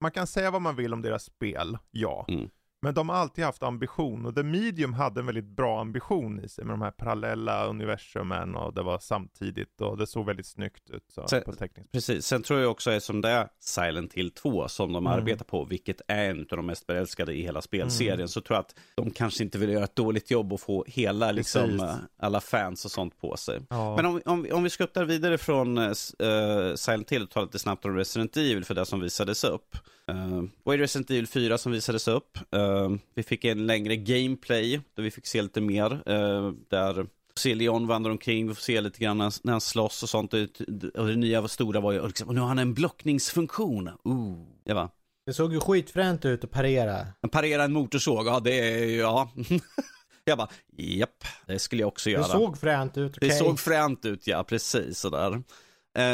man 0.00 0.10
kan 0.10 0.26
säga 0.26 0.50
vad 0.50 0.62
man 0.62 0.76
vill 0.76 0.92
om 0.92 1.02
deras 1.02 1.24
spel, 1.24 1.78
ja. 1.90 2.26
Mm. 2.28 2.50
Men 2.82 2.94
de 2.94 3.08
har 3.08 3.16
alltid 3.16 3.44
haft 3.44 3.62
ambition 3.62 4.26
och 4.26 4.34
The 4.34 4.42
Medium 4.42 4.92
hade 4.92 5.20
en 5.20 5.26
väldigt 5.26 5.56
bra 5.56 5.80
ambition 5.80 6.40
i 6.44 6.48
sig 6.48 6.64
med 6.64 6.72
de 6.72 6.82
här 6.82 6.90
parallella 6.90 7.66
universumen 7.66 8.54
och 8.54 8.74
det 8.74 8.82
var 8.82 8.98
samtidigt 8.98 9.80
och 9.80 9.98
det 9.98 10.06
såg 10.06 10.26
väldigt 10.26 10.46
snyggt 10.46 10.90
ut. 10.90 11.04
Så, 11.14 11.28
sen, 11.28 11.42
på 11.42 11.52
precis, 11.92 12.26
sen 12.26 12.42
tror 12.42 12.60
jag 12.60 12.70
också 12.70 12.90
att 12.90 13.02
som 13.02 13.20
det 13.20 13.28
är 13.28 13.48
Silent 13.60 14.12
Hill 14.12 14.30
2 14.30 14.68
som 14.68 14.92
de 14.92 15.06
mm. 15.06 15.18
arbetar 15.18 15.44
på, 15.44 15.64
vilket 15.64 16.00
är 16.08 16.30
en 16.30 16.40
av 16.40 16.56
de 16.56 16.66
mest 16.66 16.86
berälskade 16.86 17.32
i 17.32 17.42
hela 17.42 17.62
spelserien, 17.62 18.14
mm. 18.14 18.28
så 18.28 18.40
tror 18.40 18.56
jag 18.56 18.60
att 18.60 18.74
de 18.94 19.10
kanske 19.10 19.44
inte 19.44 19.58
vill 19.58 19.70
göra 19.70 19.84
ett 19.84 19.96
dåligt 19.96 20.30
jobb 20.30 20.52
och 20.52 20.60
få 20.60 20.84
hela, 20.88 21.32
liksom, 21.32 21.70
uh, 21.80 21.94
alla 22.18 22.40
fans 22.40 22.84
och 22.84 22.90
sånt 22.90 23.20
på 23.20 23.36
sig. 23.36 23.60
Ja. 23.70 23.96
Men 23.96 24.06
om, 24.06 24.22
om, 24.24 24.46
om 24.52 24.62
vi 24.62 24.70
skuttar 24.70 25.04
vidare 25.04 25.38
från 25.38 25.78
uh, 25.78 25.92
Silent 26.74 27.12
Hill 27.12 27.22
och 27.22 27.30
tar 27.30 27.42
lite 27.42 27.58
snabbt 27.58 27.84
om 27.84 27.96
Resident 27.96 28.36
Evil 28.36 28.64
för 28.64 28.74
det 28.74 28.86
som 28.86 29.00
visades 29.00 29.44
upp. 29.44 29.76
Uh, 30.10 30.44
var 30.64 30.76
det 30.76 30.82
Resident 30.82 31.10
Evil 31.10 31.26
4 31.26 31.58
som 31.58 31.72
visades 31.72 32.08
upp. 32.08 32.38
Uh, 32.56 32.96
vi 33.14 33.22
fick 33.22 33.44
en 33.44 33.66
längre 33.66 33.96
gameplay 33.96 34.80
där 34.94 35.02
vi 35.02 35.10
fick 35.10 35.26
se 35.26 35.42
lite 35.42 35.60
mer. 35.60 35.92
Uh, 36.10 36.52
där 36.68 37.06
se 37.34 37.54
Leon 37.54 37.86
vandra 37.86 38.10
omkring, 38.10 38.48
vi 38.48 38.54
får 38.54 38.62
se 38.62 38.80
lite 38.80 38.98
grann 38.98 39.18
när 39.18 39.50
han 39.50 39.60
slåss 39.60 40.02
och 40.02 40.08
sånt. 40.08 40.34
Och 40.34 41.06
det 41.06 41.16
nya 41.16 41.48
stora 41.48 41.80
var 41.80 41.92
ju, 41.92 42.06
liksom, 42.06 42.28
och 42.28 42.34
nu 42.34 42.40
har 42.40 42.48
han 42.48 42.58
en 42.58 42.74
blockningsfunktion. 42.74 43.90
Ooh, 44.04 44.46
det 44.64 44.74
var. 44.74 44.88
Det 45.26 45.32
såg 45.32 45.52
ju 45.52 45.60
skitfränt 45.60 46.24
ut 46.24 46.44
att 46.44 46.50
parera. 46.50 47.06
Parera 47.32 47.64
en 47.64 47.72
motorsåg, 47.72 48.26
ja 48.26 48.40
det 48.40 48.58
är 48.58 48.84
ju, 48.84 48.96
ja. 48.96 49.30
jag 50.24 50.38
bara, 50.38 50.48
japp, 50.76 51.24
det 51.46 51.58
skulle 51.58 51.82
jag 51.82 51.88
också 51.88 52.10
göra. 52.10 52.22
Det 52.22 52.28
såg 52.28 52.58
fränt 52.58 52.98
ut, 52.98 53.16
okay. 53.16 53.28
Det 53.28 53.34
såg 53.34 53.60
fränt 53.60 54.04
ut, 54.04 54.26
ja, 54.26 54.44
precis 54.44 54.98
sådär. 54.98 55.42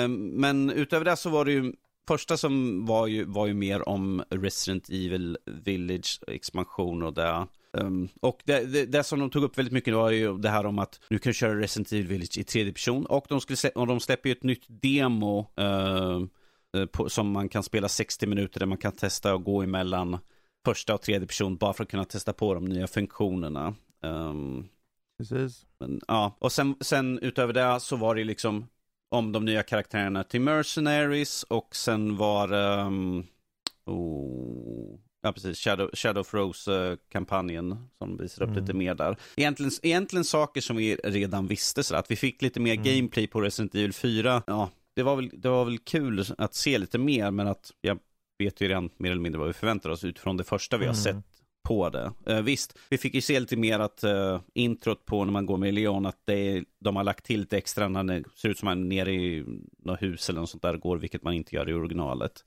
Men 0.09 0.71
utöver 0.71 1.05
det 1.05 1.17
så 1.17 1.31
var 1.31 1.45
det 1.45 1.53
ju 1.53 1.73
första 2.09 2.37
som 2.37 2.87
var 2.87 3.07
ju, 3.07 3.25
var 3.25 3.47
ju 3.47 3.55
mer 3.55 3.89
om 3.89 4.23
Resident 4.31 4.89
Evil 4.89 5.39
Village 5.47 6.21
expansion 6.27 7.03
och 7.03 7.15
det. 7.15 7.47
Um, 7.73 8.09
och 8.21 8.43
det, 8.45 8.73
det, 8.73 8.87
det, 8.87 9.03
som 9.03 9.21
de 9.21 9.31
tog 9.31 9.45
upp 9.45 9.59
väldigt 9.59 9.73
mycket 9.73 9.95
var 9.95 10.11
ju 10.11 10.39
det 10.39 10.49
här 10.49 10.67
om 10.67 10.79
att 10.79 11.01
du 11.09 11.19
kan 11.19 11.33
köra 11.33 11.61
Resident 11.61 11.93
Evil 11.93 12.07
Village 12.07 12.39
i 12.39 12.45
tredje 12.45 12.73
person 12.73 13.07
och 13.07 13.27
de, 13.29 13.41
skulle 13.41 13.71
och 13.71 13.87
de 13.87 14.01
släpper 14.01 14.29
ju 14.29 14.33
ett 14.33 14.43
nytt 14.43 14.65
demo 14.69 15.51
uh, 15.61 16.87
på, 16.87 17.09
som 17.09 17.31
man 17.31 17.49
kan 17.49 17.63
spela 17.63 17.89
60 17.89 18.27
minuter 18.27 18.61
där 18.61 18.67
man 18.67 18.79
kan 18.79 18.93
testa 18.93 19.35
och 19.35 19.45
gå 19.45 19.63
emellan 19.63 20.19
första 20.65 20.95
och 20.95 21.03
tredje 21.03 21.27
person 21.27 21.57
bara 21.57 21.73
för 21.73 21.85
att 21.85 21.91
kunna 21.91 22.05
testa 22.05 22.33
på 22.33 22.55
de 22.55 22.65
nya 22.65 22.87
funktionerna. 22.87 23.75
Um, 24.03 24.69
Precis. 25.19 25.67
Men, 25.79 26.01
ja, 26.09 26.37
och 26.39 26.53
sen, 26.53 26.77
sen 26.81 27.19
utöver 27.19 27.53
det 27.53 27.81
så 27.81 27.97
var 27.97 28.15
det 28.15 28.25
liksom 28.25 28.67
om 29.09 29.33
de 29.33 29.45
nya 29.45 29.63
karaktärerna 29.63 30.25
till 30.25 30.41
Mercenaries 30.41 31.43
och 31.43 31.77
sen 31.77 32.17
var 32.17 32.53
um, 32.53 33.27
oh, 33.85 34.99
Ja, 35.27 35.33
precis. 35.33 35.59
Shadow, 35.59 35.91
Shadow 35.93 36.21
of 36.21 36.35
Rose-kampanjen 36.35 37.89
som 37.99 38.17
visar 38.17 38.43
upp 38.43 38.51
mm. 38.51 38.61
lite 38.61 38.75
mer 38.75 38.95
där. 38.95 39.17
Egentligen, 39.37 39.73
egentligen 39.83 40.25
saker 40.25 40.61
som 40.61 40.77
vi 40.77 40.95
redan 40.95 41.47
visste, 41.47 41.83
så 41.83 41.97
att 41.97 42.11
vi 42.11 42.17
fick 42.17 42.43
lite 42.43 42.61
mer 42.61 42.75
mm. 42.75 42.85
gameplay 42.85 43.27
på 43.27 43.41
Resident 43.41 43.75
Evil 43.75 43.93
4. 43.93 44.43
Ja, 44.47 44.71
det 44.97 45.03
var, 45.03 45.17
väl, 45.17 45.31
det 45.35 45.49
var 45.49 45.65
väl 45.65 45.79
kul 45.79 46.25
att 46.39 46.55
se 46.55 46.79
lite 46.79 46.99
mer, 46.99 47.31
men 47.31 47.49
att 47.49 47.73
jag 47.81 47.99
vet 48.39 48.61
ju 48.61 48.69
redan 48.69 48.91
mer 48.97 49.11
eller 49.11 49.21
mindre 49.21 49.39
vad 49.39 49.49
vi 49.49 49.55
förväntar 49.55 49.91
oss 49.91 50.05
utifrån 50.05 50.37
det 50.37 50.45
första 50.45 50.77
vi 50.77 50.85
mm. 50.85 50.95
har 50.95 51.03
sett 51.03 51.17
på 51.67 51.91
det. 51.91 52.13
Uh, 52.31 52.41
visst, 52.41 52.79
vi 52.89 52.99
fick 52.99 53.15
ju 53.15 53.21
se 53.21 53.41
lite 53.41 53.57
mer 53.57 53.79
att 53.79 54.05
uh, 54.05 54.41
introt 54.55 55.05
på 55.05 55.25
när 55.25 55.33
man 55.33 55.47
går 55.47 55.57
med 55.57 55.75
Leon, 55.75 56.07
att 56.07 56.21
det, 56.25 56.65
de 56.81 56.97
har 56.97 57.05
lagt 57.05 57.25
till 57.25 57.41
lite 57.41 57.59
extra 57.59 57.89
när 57.89 58.05
det 58.05 58.25
ser 58.37 58.49
ut 58.49 58.59
som 58.59 58.67
man 58.67 58.83
är 58.83 58.87
nere 58.87 59.13
i 59.13 59.45
något 59.79 60.03
hus 60.03 60.29
eller 60.29 60.41
något 60.41 60.51
sånt 60.51 60.63
där 60.63 60.77
går, 60.77 60.97
vilket 60.97 61.23
man 61.23 61.35
inte 61.35 61.57
gör 61.57 61.69
i 61.69 61.73
originalet. 61.73 62.45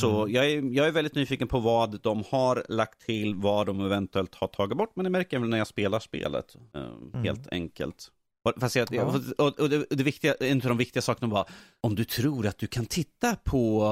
Så 0.00 0.22
mm. 0.22 0.34
jag, 0.34 0.50
är, 0.50 0.76
jag 0.76 0.86
är 0.86 0.92
väldigt 0.92 1.14
nyfiken 1.14 1.48
på 1.48 1.60
vad 1.60 2.00
de 2.02 2.24
har 2.30 2.64
lagt 2.68 3.00
till, 3.00 3.34
vad 3.34 3.66
de 3.66 3.80
eventuellt 3.80 4.34
har 4.34 4.48
tagit 4.48 4.78
bort, 4.78 4.92
men 4.96 5.04
det 5.04 5.10
märker 5.10 5.36
jag 5.36 5.40
väl 5.40 5.50
när 5.50 5.58
jag 5.58 5.66
spelar 5.66 5.98
spelet, 5.98 6.56
uh, 6.76 6.82
mm. 6.82 7.24
helt 7.24 7.52
enkelt. 7.52 8.12
Fast 8.60 8.76
jag, 8.76 8.88
ja. 8.90 9.20
och, 9.38 9.60
och 9.60 9.70
det, 9.70 9.86
det, 9.90 10.04
viktiga, 10.04 10.34
en 10.40 10.56
av 10.56 10.68
de 10.68 10.76
viktiga 10.78 11.02
sakerna 11.02 11.34
var, 11.34 11.48
om 11.80 11.94
du 11.94 12.04
tror 12.04 12.46
att 12.46 12.58
du 12.58 12.66
kan 12.66 12.86
titta 12.86 13.36
på 13.44 13.84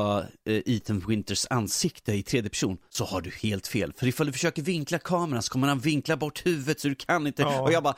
uh, 0.48 0.62
Ethan 0.66 1.04
Winters 1.08 1.46
ansikte 1.50 2.12
i 2.12 2.22
tredje 2.22 2.50
person, 2.50 2.78
så 2.90 3.04
har 3.04 3.20
du 3.20 3.30
helt 3.30 3.66
fel. 3.66 3.92
För 3.96 4.06
ifall 4.06 4.26
du 4.26 4.32
försöker 4.32 4.62
vinkla 4.62 4.98
kameran 4.98 5.42
så 5.42 5.52
kommer 5.52 5.68
han 5.68 5.78
vinkla 5.78 6.16
bort 6.16 6.46
huvudet 6.46 6.80
så 6.80 6.88
du 6.88 6.94
kan 6.94 7.26
inte. 7.26 7.42
Ja, 7.42 7.60
och 7.60 7.72
jag 7.72 7.82
bara, 7.82 7.94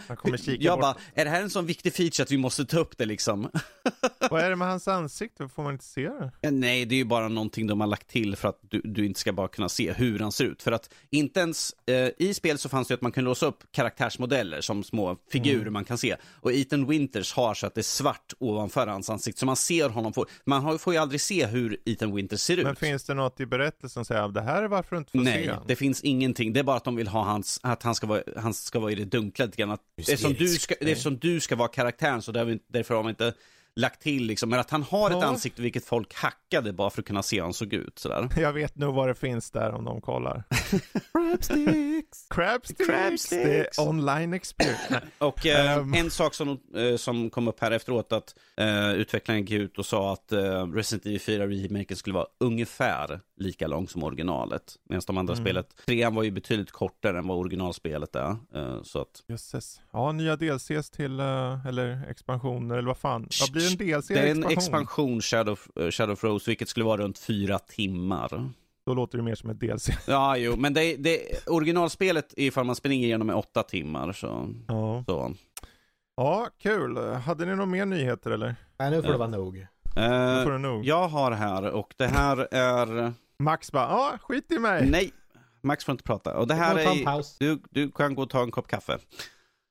jag 0.59 0.81
bara, 0.81 0.97
är 1.15 1.25
det 1.25 1.31
här 1.31 1.43
en 1.43 1.51
sån 1.51 1.67
viktig 1.67 1.95
feature 1.95 2.23
att 2.23 2.31
vi 2.31 2.37
måste 2.37 2.65
ta 2.65 2.79
upp 2.79 2.99
det 2.99 3.05
liksom? 3.07 3.51
Vad 4.31 4.41
är 4.41 4.51
det 4.51 4.57
med 4.57 4.69
hans 4.69 4.89
ansikte? 4.89 5.49
Får 5.49 5.63
man 5.63 5.73
inte 5.73 5.85
se 5.85 6.09
det? 6.41 6.51
Nej, 6.51 6.85
det 6.85 6.95
är 6.95 6.97
ju 6.97 7.05
bara 7.05 7.29
någonting 7.29 7.67
de 7.67 7.81
har 7.81 7.89
lagt 7.89 8.09
till 8.09 8.37
för 8.37 8.49
att 8.49 8.59
du, 8.61 8.81
du 8.85 9.07
inte 9.07 9.21
ska 9.21 9.33
bara 9.33 9.49
kunna 9.49 9.69
se 9.69 9.93
hur 9.93 10.19
han 10.19 10.33
ser 10.33 10.45
ut. 10.45 10.63
För 10.63 10.73
att 10.73 10.91
inte 11.11 11.41
ens, 11.41 11.75
uh, 11.91 12.09
i 12.19 12.35
spel 12.35 12.59
så 12.59 12.69
fanns 12.69 12.89
det 12.89 12.95
att 12.95 13.01
man 13.01 13.13
kunde 13.13 13.29
låsa 13.31 13.47
upp 13.47 13.65
karaktärsmodeller 13.73 14.61
som 14.61 14.85
små 14.85 15.17
figurer 15.31 15.61
mm. 15.61 15.73
man 15.73 15.85
kan 15.85 15.99
se. 15.99 16.17
Och 16.47 16.53
Ethan 16.53 16.87
Winters 16.87 17.33
har 17.33 17.55
så 17.55 17.67
att 17.67 17.75
det 17.75 17.81
är 17.81 17.83
svart 17.83 18.33
ovanför 18.39 18.87
hans 18.87 19.11
ansikte, 19.11 19.41
så 19.41 19.47
man 19.47 19.57
ser 19.57 19.89
honom. 19.89 20.13
Få, 20.13 20.27
man 20.45 20.79
får 20.79 20.93
ju 20.93 20.99
aldrig 20.99 21.21
se 21.21 21.47
hur 21.47 21.77
Ethan 21.85 22.15
Winters 22.15 22.41
ser 22.41 22.57
ut. 22.57 22.65
Men 22.65 22.77
finns 22.77 23.05
det 23.05 23.15
något 23.15 23.41
i 23.41 23.47
berättelsen 23.47 23.91
som 23.91 24.05
säger 24.05 24.23
att 24.23 24.35
det 24.35 24.41
här 24.41 24.63
är 24.63 24.69
varför 24.69 24.97
du 24.97 24.99
inte 24.99 25.11
får 25.11 25.19
Nej, 25.19 25.45
se 25.45 25.51
Nej, 25.51 25.61
det 25.67 25.77
finns 25.77 26.01
ingenting. 26.01 26.53
Det 26.53 26.61
är 26.61 26.65
bara 26.65 26.77
att 26.77 26.85
de 26.85 26.97
vill 26.97 27.09
ha 27.09 27.23
hans, 27.25 27.61
att 27.63 27.83
han 27.83 27.95
ska 27.95 28.07
vara, 28.07 28.23
han 28.37 28.55
ska 28.55 28.79
vara 28.79 28.93
i 28.93 28.95
det 28.95 29.05
dunkla 29.05 29.45
lite 29.45 29.57
grann. 29.57 29.71
Att, 29.71 29.81
det, 29.97 30.13
är 30.13 30.17
som 30.17 30.35
du 30.35 30.49
ska, 30.49 30.75
det 30.81 30.91
är 30.91 30.95
som 30.95 31.19
du 31.19 31.41
ska 31.41 31.57
vara 31.57 31.69
karaktären, 31.69 32.23
så 32.23 32.33
därför 32.33 32.95
har 32.95 33.03
man 33.03 33.11
inte 33.11 33.35
lagt 33.77 34.03
till 34.03 34.27
liksom, 34.27 34.51
men 34.51 34.61
att 34.61 34.71
han 34.71 34.83
har 34.83 35.11
ett 35.11 35.25
ansikte 35.25 35.63
vilket 35.63 35.85
folk 35.85 36.15
hackade 36.15 36.73
bara 36.73 36.91
för 36.91 37.03
att 37.03 37.07
kunna 37.07 37.23
se 37.23 37.37
hur 37.37 37.43
han 37.43 37.55
såg 37.55 37.73
ut 37.73 37.99
sådär. 37.99 38.29
Jag 38.37 38.53
vet 38.53 38.77
nog 38.77 38.95
vad 38.95 39.09
det 39.09 39.15
finns 39.15 39.51
där 39.51 39.73
om 39.73 39.85
de 39.85 40.01
kollar. 40.01 40.43
Crabsticks! 41.13 42.27
Crabsticks! 42.31 42.87
Crabsticks! 42.87 43.79
Online 43.79 44.35
experience. 44.35 45.01
och 45.19 45.47
eh, 45.47 45.79
um. 45.79 45.95
en 45.95 46.11
sak 46.11 46.35
som, 46.35 46.61
eh, 46.77 46.97
som 46.97 47.31
kom 47.31 47.49
upp 47.49 47.61
här 47.61 47.71
efteråt 47.71 48.13
att 48.13 48.35
eh, 48.57 48.93
utvecklaren 48.93 49.41
gick 49.41 49.51
ut 49.51 49.79
och 49.79 49.87
sa 49.87 50.13
att 50.13 50.33
eh, 50.33 50.67
Resident 50.67 51.07
Evil 51.07 51.21
4 51.21 51.47
remaken 51.47 51.97
skulle 51.97 52.15
vara 52.15 52.27
ungefär 52.41 53.21
lika 53.37 53.67
lång 53.67 53.89
som 53.89 54.03
originalet. 54.03 54.77
Medan 54.89 55.03
de 55.07 55.19
andra 55.19 55.35
mm. 55.35 55.45
spelet, 55.45 55.77
trean 55.87 56.15
var 56.15 56.23
ju 56.23 56.31
betydligt 56.31 56.71
kortare 56.71 57.19
än 57.19 57.29
vad 57.29 57.39
originalspelet 57.39 58.17
är. 58.17 58.37
Eh, 58.55 58.83
så 58.83 59.01
att... 59.01 59.23
Jösses. 59.29 59.81
Ja, 59.93 60.13
nya 60.13 60.37
DLCs 60.37 60.91
till, 60.91 61.21
eh, 61.21 61.67
eller 61.67 62.11
expansioner 62.11 62.77
eller 62.77 62.89
vad 62.89 62.99
fan. 62.99 63.29
Vad 63.41 63.53
blir 63.53 63.66
en 63.67 63.77
DLC? 63.77 64.09
Det 64.09 64.19
är 64.19 64.31
en 64.31 64.45
expansion, 64.45 65.21
Shadow, 65.21 65.59
uh, 65.81 65.91
Shadow 65.91 66.13
of 66.13 66.25
Rose, 66.25 66.51
vilket 66.51 66.69
skulle 66.69 66.85
vara 66.85 67.03
runt 67.03 67.19
fyra 67.19 67.59
timmar. 67.59 68.51
Då 68.87 68.95
låter 68.95 69.19
det 69.19 69.25
mer 69.25 69.35
som 69.35 69.51
ett 69.51 69.61
DLC. 69.61 69.91
Ja, 70.07 70.37
jo, 70.37 70.57
men 70.57 70.75
det, 70.75 70.97
det, 70.97 71.47
originalspelet, 71.47 72.35
ifall 72.37 72.65
man 72.65 72.77
springer 72.77 73.07
igenom 73.07 73.31
är 73.31 73.37
åtta 73.37 73.63
timmar. 73.63 74.13
Så, 74.13 74.49
ja. 74.69 75.05
så. 75.07 75.35
Ja, 76.17 76.49
kul. 76.59 76.99
Hade 76.99 77.45
ni 77.45 77.51
några 77.51 77.67
mer 77.67 77.87
nyheter 77.87 78.31
eller? 78.31 78.55
Nej, 78.79 78.91
nu 78.91 79.03
får 79.03 79.13
det 79.13 79.19
vara 79.19 79.29
nog. 79.29 79.57
Uh, 79.57 80.45
får 80.45 80.53
det 80.53 80.59
nog. 80.59 80.85
Jag 80.85 81.09
har 81.09 81.33
här 81.33 81.71
och 81.71 81.95
det 81.97 82.07
här 82.07 82.49
är... 82.55 83.13
Max 83.39 83.73
bara, 83.73 83.85
ja, 83.85 84.19
skit 84.23 84.53
i 84.53 84.59
mig. 84.59 84.91
Nej, 84.91 85.13
Max 85.63 85.85
får 85.85 85.93
inte 85.93 86.05
prata. 86.05 86.37
Och 86.37 86.47
det 86.47 86.55
här 86.55 86.77
är... 86.79 87.39
Du, 87.39 87.63
du 87.71 87.91
kan 87.91 88.15
gå 88.15 88.23
och 88.23 88.31
ta 88.31 88.43
en 88.43 88.51
kopp 88.51 88.69
kaffe. 88.69 88.99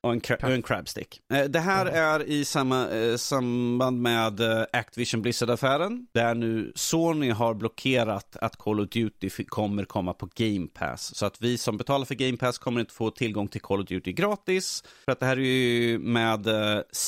Och 0.06 0.12
en, 0.12 0.20
och 0.42 0.50
en 0.50 0.62
crabstick. 0.62 1.20
Eh, 1.32 1.44
det 1.44 1.60
här 1.60 1.86
är 1.86 2.22
i 2.22 2.44
samma, 2.44 2.88
eh, 2.88 3.16
samband 3.16 4.02
med 4.02 4.40
eh, 4.40 4.64
Activision 4.72 5.22
Blizzard-affären. 5.22 6.06
Där 6.12 6.34
nu 6.34 6.72
Sony 6.74 7.30
har 7.30 7.54
blockerat 7.54 8.36
att 8.36 8.56
Call 8.56 8.80
of 8.80 8.88
Duty 8.88 9.30
kommer 9.46 9.84
komma 9.84 10.12
på 10.12 10.28
Game 10.34 10.66
Pass. 10.66 11.14
Så 11.14 11.26
att 11.26 11.42
vi 11.42 11.58
som 11.58 11.76
betalar 11.76 12.04
för 12.04 12.14
Game 12.14 12.36
Pass 12.36 12.58
kommer 12.58 12.80
inte 12.80 12.94
få 12.94 13.10
tillgång 13.10 13.48
till 13.48 13.60
Call 13.60 13.80
of 13.80 13.86
Duty 13.86 14.12
gratis. 14.12 14.84
För 15.04 15.12
att 15.12 15.20
det 15.20 15.26
här 15.26 15.36
är 15.36 15.40
ju 15.40 15.98
med 15.98 16.44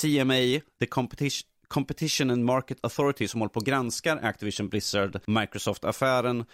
CMA, 0.01 0.61
The 0.81 0.87
Competition 0.89 1.49
Competition 1.69 2.31
and 2.31 2.45
Market 2.45 2.79
Authority 2.83 3.29
som 3.29 3.41
håller 3.41 3.51
på 3.51 3.61
och 3.61 3.67
granskar 3.67 4.21
Activision 4.23 4.69
Blizzard 4.69 5.21
Microsoft-affären 5.27 6.45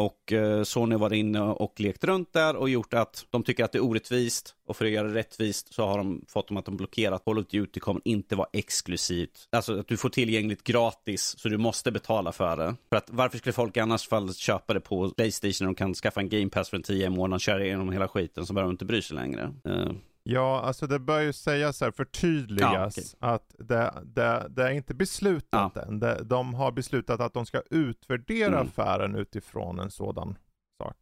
och 0.00 0.32
eh, 0.32 0.62
Sony 0.62 0.96
var 0.96 1.12
inne 1.12 1.40
och 1.40 1.80
lekt 1.80 2.04
runt 2.04 2.32
där 2.32 2.56
och 2.56 2.70
gjort 2.70 2.94
att 2.94 3.26
de 3.30 3.42
tycker 3.42 3.64
att 3.64 3.72
det 3.72 3.78
är 3.78 3.84
orättvist 3.84 4.54
och 4.66 4.76
för 4.76 4.84
att 4.84 4.90
göra 4.90 5.08
det 5.08 5.14
rättvist 5.14 5.74
så 5.74 5.86
har 5.86 5.98
de 5.98 6.24
fått 6.28 6.48
dem 6.48 6.56
att 6.56 6.64
de 6.64 6.76
blockerat 6.76 7.24
Call 7.24 7.38
of 7.38 7.46
Duty 7.46 7.80
kommer 7.80 8.02
inte 8.04 8.36
vara 8.36 8.48
exklusivt. 8.52 9.48
Alltså 9.52 9.80
att 9.80 9.88
du 9.88 9.96
får 9.96 10.08
tillgängligt 10.08 10.64
gratis 10.64 11.34
så 11.38 11.48
du 11.48 11.58
måste 11.58 11.92
betala 11.92 12.32
för 12.32 12.56
det. 12.56 12.74
För 12.88 12.96
att 12.96 13.10
varför 13.10 13.38
skulle 13.38 13.52
folk 13.52 13.76
annars 13.76 14.08
fall 14.08 14.34
köpa 14.34 14.74
det 14.74 14.80
på 14.80 15.10
Playstation 15.10 15.56
när 15.60 15.66
de 15.66 15.74
kan 15.74 15.94
skaffa 15.94 16.20
en 16.20 16.28
Game 16.28 16.48
Pass 16.48 16.70
för 16.70 16.76
en 16.76 16.82
10 16.82 17.10
månader, 17.10 17.38
köra 17.38 17.64
igenom 17.64 17.92
hela 17.92 18.08
skiten 18.08 18.46
så 18.46 18.52
behöver 18.52 18.68
de 18.68 18.74
inte 18.74 18.84
bry 18.84 19.02
sig 19.02 19.16
längre. 19.16 19.54
Uh. 19.68 19.92
Ja, 20.22 20.60
alltså 20.60 20.86
det 20.86 20.98
bör 20.98 21.20
ju 21.20 21.32
sägas 21.32 21.80
här, 21.80 21.90
förtydligas, 21.90 22.72
ja, 22.72 22.86
okay. 22.86 23.34
att 23.34 23.54
det, 23.58 23.92
det, 24.04 24.46
det, 24.48 24.62
är 24.62 24.70
inte 24.70 24.94
beslutat 24.94 25.72
ja. 25.74 25.82
än. 25.82 26.00
Det, 26.00 26.22
de 26.24 26.54
har 26.54 26.72
beslutat 26.72 27.20
att 27.20 27.34
de 27.34 27.46
ska 27.46 27.62
utvärdera 27.70 28.46
mm. 28.46 28.66
affären 28.66 29.14
utifrån 29.14 29.78
en 29.78 29.90
sådan 29.90 30.38
sak. 30.82 30.96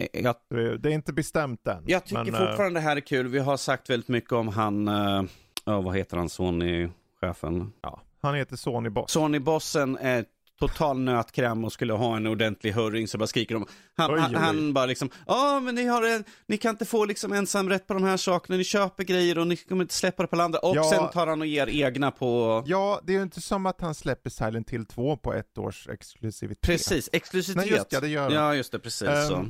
Eh, 0.00 0.22
jag, 0.22 0.34
det 0.80 0.88
är 0.88 0.92
inte 0.92 1.12
bestämt 1.12 1.66
än. 1.66 1.84
Jag 1.86 2.04
tycker 2.04 2.24
men, 2.24 2.46
fortfarande 2.46 2.80
det 2.80 2.84
här 2.84 2.96
är 2.96 3.00
kul. 3.00 3.28
Vi 3.28 3.38
har 3.38 3.56
sagt 3.56 3.90
väldigt 3.90 4.08
mycket 4.08 4.32
om 4.32 4.48
han, 4.48 4.88
uh, 4.88 5.24
vad 5.64 5.96
heter 5.96 6.16
han, 6.16 6.28
Sony-chefen? 6.28 7.72
Ja, 7.80 8.00
han 8.22 8.34
heter 8.34 8.56
Sony 8.56 8.88
Boss. 8.88 9.10
Sony-bossen 9.10 9.98
är 10.00 10.24
total 10.68 10.98
nötkräm 10.98 11.64
och 11.64 11.72
skulle 11.72 11.92
ha 11.92 12.16
en 12.16 12.26
ordentlig 12.26 12.72
hurring 12.72 13.08
så 13.08 13.18
bara 13.18 13.26
skriker 13.26 13.54
de. 13.54 13.66
Han, 13.96 14.14
oj, 14.14 14.20
oj. 14.28 14.34
han 14.34 14.72
bara 14.72 14.86
liksom, 14.86 15.10
ja 15.26 15.60
men 15.60 15.74
ni 15.74 15.84
har 15.84 16.02
en, 16.02 16.24
ni 16.46 16.56
kan 16.56 16.70
inte 16.70 16.84
få 16.84 17.04
liksom 17.04 17.32
ensamrätt 17.32 17.86
på 17.86 17.94
de 17.94 18.02
här 18.02 18.16
sakerna, 18.16 18.56
ni 18.56 18.64
köper 18.64 19.04
grejer 19.04 19.38
och 19.38 19.46
ni 19.46 19.56
kommer 19.56 19.84
inte 19.84 19.94
släppa 19.94 20.22
det 20.22 20.26
på 20.26 20.42
andra. 20.42 20.58
Och 20.58 20.76
ja, 20.76 20.84
sen 20.84 21.08
tar 21.08 21.26
han 21.26 21.40
och 21.40 21.46
ger 21.46 21.66
egna 21.66 22.10
på... 22.10 22.62
Ja, 22.66 23.00
det 23.04 23.12
är 23.12 23.16
ju 23.16 23.22
inte 23.22 23.40
som 23.40 23.66
att 23.66 23.80
han 23.80 23.94
släpper 23.94 24.30
Silent 24.30 24.70
Hill 24.70 24.86
2 24.86 25.16
på 25.16 25.34
ett 25.34 25.58
års 25.58 25.88
exklusivitet. 25.88 26.60
Precis, 26.60 27.08
exklusivitet. 27.12 27.70
Nej, 27.70 27.78
just 27.78 27.92
ja, 27.92 28.00
det 28.00 28.08
gör 28.08 28.30
Ja, 28.30 28.54
just 28.54 28.72
det, 28.72 28.78
precis 28.78 29.08
um... 29.08 29.28
så. 29.28 29.46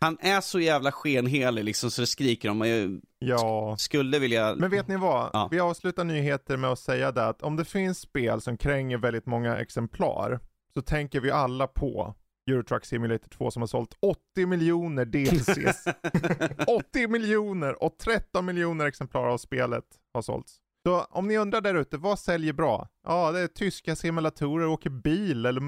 Han 0.00 0.18
är 0.20 0.40
så 0.40 0.60
jävla 0.60 0.92
skenhelig 0.92 1.64
liksom 1.64 1.90
så 1.90 2.00
det 2.00 2.06
skriker 2.06 2.48
om. 2.48 2.60
Jag 2.60 3.00
ja. 3.18 3.76
skulle 3.78 4.18
vilja... 4.18 4.54
Men 4.54 4.70
vet 4.70 4.88
ni 4.88 4.96
vad? 4.96 5.30
Ja. 5.32 5.48
Vi 5.50 5.60
avslutar 5.60 6.04
nyheter 6.04 6.56
med 6.56 6.70
att 6.70 6.78
säga 6.78 7.12
det 7.12 7.26
att 7.26 7.42
om 7.42 7.56
det 7.56 7.64
finns 7.64 7.98
spel 7.98 8.40
som 8.40 8.56
kränger 8.56 8.98
väldigt 8.98 9.26
många 9.26 9.58
exemplar 9.58 10.40
så 10.74 10.82
tänker 10.82 11.20
vi 11.20 11.30
alla 11.30 11.66
på 11.66 12.14
Eurotruck 12.50 12.84
Simulator 12.84 13.28
2 13.28 13.50
som 13.50 13.62
har 13.62 13.66
sålt 13.66 13.96
80 14.00 14.46
miljoner 14.46 15.04
DLCs. 15.04 15.84
80 16.66 17.08
miljoner 17.08 17.82
och 17.82 17.98
13 17.98 18.46
miljoner 18.46 18.86
exemplar 18.86 19.28
av 19.28 19.38
spelet 19.38 19.84
har 20.14 20.22
sålts. 20.22 20.58
Så 20.86 21.00
om 21.00 21.28
ni 21.28 21.38
undrar 21.38 21.60
där 21.60 21.74
ute, 21.74 21.96
vad 21.96 22.18
säljer 22.18 22.52
bra? 22.52 22.88
Ja, 23.04 23.32
det 23.32 23.40
är 23.40 23.46
tyska 23.46 23.96
simulatorer, 23.96 24.66
åker 24.66 24.90
bil 24.90 25.46
eller 25.46 25.62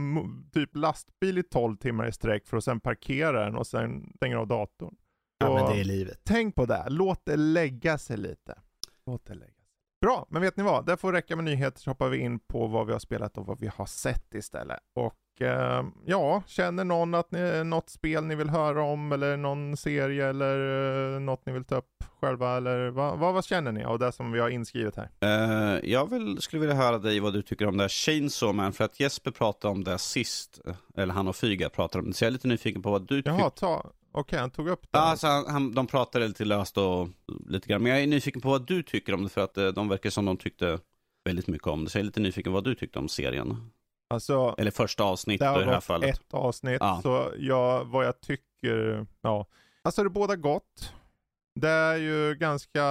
typ 0.52 0.76
lastbil 0.76 1.38
i 1.38 1.42
12 1.42 1.76
timmar 1.76 2.08
i 2.08 2.12
sträck 2.12 2.46
för 2.46 2.56
att 2.56 2.64
sen 2.64 2.80
parkera 2.80 3.44
den 3.44 3.56
och 3.56 3.66
sen 3.66 4.12
stänga 4.16 4.38
av 4.38 4.46
datorn. 4.46 4.94
Så 5.42 5.46
ja, 5.46 5.54
men 5.54 5.74
det 5.74 5.80
är 5.80 5.84
livet. 5.84 6.20
Tänk 6.24 6.54
på 6.54 6.66
det, 6.66 6.84
låt 6.88 7.24
det 7.24 7.36
lägga 7.36 7.98
sig 7.98 8.16
lite. 8.16 8.58
Låt 9.06 9.26
det 9.26 9.34
lägga 9.34 9.63
Bra, 10.04 10.26
men 10.30 10.42
vet 10.42 10.56
ni 10.56 10.62
vad? 10.62 10.86
Det 10.86 10.96
får 10.96 11.12
räcka 11.12 11.36
med 11.36 11.44
nyheter 11.44 11.80
så 11.80 11.90
hoppar 11.90 12.08
vi 12.08 12.18
in 12.18 12.38
på 12.38 12.66
vad 12.66 12.86
vi 12.86 12.92
har 12.92 12.98
spelat 12.98 13.38
och 13.38 13.46
vad 13.46 13.60
vi 13.60 13.70
har 13.76 13.86
sett 13.86 14.34
istället. 14.34 14.78
Och 14.94 15.42
eh, 15.42 15.84
ja, 16.04 16.42
känner 16.46 16.84
någon 16.84 17.14
att 17.14 17.30
ni, 17.30 17.64
något 17.64 17.90
spel 17.90 18.24
ni 18.24 18.34
vill 18.34 18.50
höra 18.50 18.82
om 18.82 19.12
eller 19.12 19.36
någon 19.36 19.76
serie 19.76 20.28
eller 20.28 21.14
eh, 21.14 21.20
något 21.20 21.46
ni 21.46 21.52
vill 21.52 21.64
ta 21.64 21.76
upp 21.76 22.04
själva 22.20 22.56
eller 22.56 22.90
vad, 22.90 23.18
vad, 23.18 23.34
vad 23.34 23.44
känner 23.44 23.72
ni 23.72 23.84
av 23.84 23.98
det 23.98 24.12
som 24.12 24.32
vi 24.32 24.40
har 24.40 24.48
inskrivet 24.48 24.96
här? 24.96 25.10
Eh, 25.20 25.90
jag 25.90 26.10
vill, 26.10 26.40
skulle 26.40 26.60
vilja 26.60 26.76
höra 26.76 26.98
dig 26.98 27.20
vad 27.20 27.32
du 27.32 27.42
tycker 27.42 27.66
om 27.66 27.76
det 27.76 27.82
här 27.82 27.88
Chainsaw 27.88 28.56
Man, 28.56 28.72
för 28.72 28.84
att 28.84 29.00
Jesper 29.00 29.30
pratade 29.30 29.72
om 29.72 29.84
det 29.84 29.98
sist, 29.98 30.60
eller 30.96 31.14
han 31.14 31.28
och 31.28 31.36
Fyga 31.36 31.68
pratade 31.68 32.02
om 32.02 32.10
det, 32.10 32.16
så 32.16 32.24
jag 32.24 32.28
är 32.28 32.32
lite 32.32 32.48
nyfiken 32.48 32.82
på 32.82 32.90
vad 32.90 33.02
du 33.02 33.22
tycker. 33.22 33.30
Jaha, 33.38 33.50
ta, 33.50 33.90
okej 34.14 34.38
han 34.38 34.50
tog 34.50 34.68
upp 34.68 34.82
det. 34.82 34.88
Ja, 34.98 35.00
alltså 35.00 35.26
han, 35.26 35.46
han, 35.48 35.72
de 35.72 35.86
pratade 35.86 36.28
lite 36.28 36.44
löst 36.44 36.78
och 36.78 37.08
lite 37.48 37.68
grann, 37.68 37.82
men 37.82 37.92
jag 37.92 38.02
är 38.02 38.06
nyfiken 38.06 38.40
på 38.40 38.48
vad 38.48 38.66
du 38.66 38.82
tycker 38.82 39.14
om 39.14 39.22
det, 39.22 39.28
för 39.28 39.40
att 39.40 39.56
eh, 39.58 39.66
de 39.68 39.88
verkar 39.88 40.10
som 40.10 40.24
de 40.24 40.36
tyckte 40.36 40.78
väldigt 41.24 41.46
mycket 41.46 41.68
om 41.68 41.84
det, 41.84 41.90
så 41.90 41.98
jag 41.98 42.00
är 42.00 42.04
lite 42.06 42.20
nyfiken 42.20 42.52
vad 42.52 42.64
du 42.64 42.74
tyckte 42.74 42.98
om 42.98 43.08
serien. 43.08 43.70
Alltså, 44.10 44.54
Eller 44.58 44.70
första 44.70 45.04
avsnittet 45.04 45.56
i 45.56 45.60
det 45.60 45.70
här 45.70 45.80
fallet. 45.80 46.14
ett 46.18 46.34
avsnitt, 46.34 46.76
Ja. 46.80 47.00
så 47.02 47.32
jag, 47.38 47.84
vad 47.84 48.06
jag 48.06 48.20
tycker, 48.20 49.06
ja. 49.20 49.46
Alltså 49.82 50.02
det 50.02 50.06
är 50.06 50.10
båda 50.10 50.36
gott. 50.36 50.92
Det 51.60 51.68
är 51.68 51.96
ju 51.96 52.34
ganska, 52.34 52.82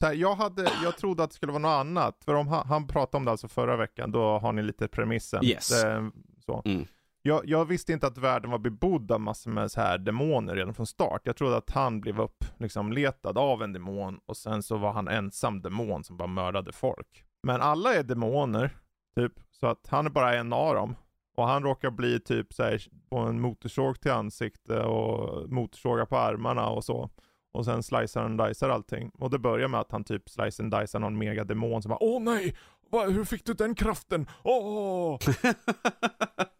här, 0.00 0.12
jag, 0.14 0.34
hade, 0.34 0.70
jag 0.82 0.96
trodde 0.98 1.22
att 1.24 1.30
det 1.30 1.36
skulle 1.36 1.52
vara 1.52 1.62
något 1.62 1.80
annat. 1.80 2.22
För 2.24 2.34
om 2.34 2.48
han, 2.48 2.66
han 2.68 2.86
pratade 2.86 3.16
om 3.16 3.24
det 3.24 3.30
alltså 3.30 3.48
förra 3.48 3.76
veckan, 3.76 4.12
då 4.12 4.38
har 4.38 4.52
ni 4.52 4.62
lite 4.62 4.88
premissen. 4.88 5.44
Yes. 5.44 5.68
Det, 5.68 5.88
är 5.88 6.10
så. 6.46 6.62
Mm. 6.64 6.86
Jag, 7.26 7.42
jag 7.44 7.64
visste 7.64 7.92
inte 7.92 8.06
att 8.06 8.18
världen 8.18 8.50
var 8.50 8.58
bebodd 8.58 9.12
av 9.12 9.20
massor 9.20 9.50
med 9.50 9.70
så 9.70 9.80
här 9.80 9.98
demoner 9.98 10.54
redan 10.54 10.74
från 10.74 10.86
start. 10.86 11.20
Jag 11.24 11.36
trodde 11.36 11.56
att 11.56 11.70
han 11.70 12.00
blev 12.00 12.20
upp, 12.20 12.44
liksom 12.58 12.92
letad 12.92 13.38
av 13.38 13.62
en 13.62 13.72
demon 13.72 14.20
och 14.26 14.36
sen 14.36 14.62
så 14.62 14.76
var 14.76 14.92
han 14.92 15.08
ensam 15.08 15.62
demon 15.62 16.04
som 16.04 16.16
bara 16.16 16.28
mördade 16.28 16.72
folk. 16.72 17.24
Men 17.42 17.60
alla 17.60 17.94
är 17.94 18.02
demoner, 18.02 18.70
typ, 19.16 19.32
så 19.50 19.66
att 19.66 19.86
han 19.88 20.06
är 20.06 20.10
bara 20.10 20.34
en 20.34 20.52
av 20.52 20.74
dem. 20.74 20.96
Och 21.36 21.48
han 21.48 21.62
råkar 21.62 21.90
bli 21.90 22.20
typ 22.20 22.52
så 22.52 22.62
här, 22.62 22.82
på 23.10 23.18
en 23.18 23.40
motorsåg 23.40 24.00
till 24.00 24.10
ansikte 24.10 24.80
och 24.80 25.50
motorsågar 25.50 26.06
på 26.06 26.16
armarna 26.16 26.68
och 26.68 26.84
så. 26.84 27.10
Och 27.52 27.64
sen 27.64 27.82
slicear 27.82 28.22
han 28.22 28.40
och 28.40 28.48
dicear 28.48 28.70
allting. 28.70 29.10
Och 29.18 29.30
det 29.30 29.38
börjar 29.38 29.68
med 29.68 29.80
att 29.80 29.92
han 29.92 30.04
typ 30.04 30.28
slicear 30.30 30.64
och 30.64 30.80
dicear 30.80 31.00
någon 31.00 31.18
megademon 31.18 31.82
som 31.82 31.88
bara 31.88 32.02
Åh 32.02 32.22
nej! 32.22 32.56
Va, 32.90 33.04
hur 33.04 33.24
fick 33.24 33.44
du 33.44 33.54
den 33.54 33.74
kraften? 33.74 34.26
Åh! 34.42 35.18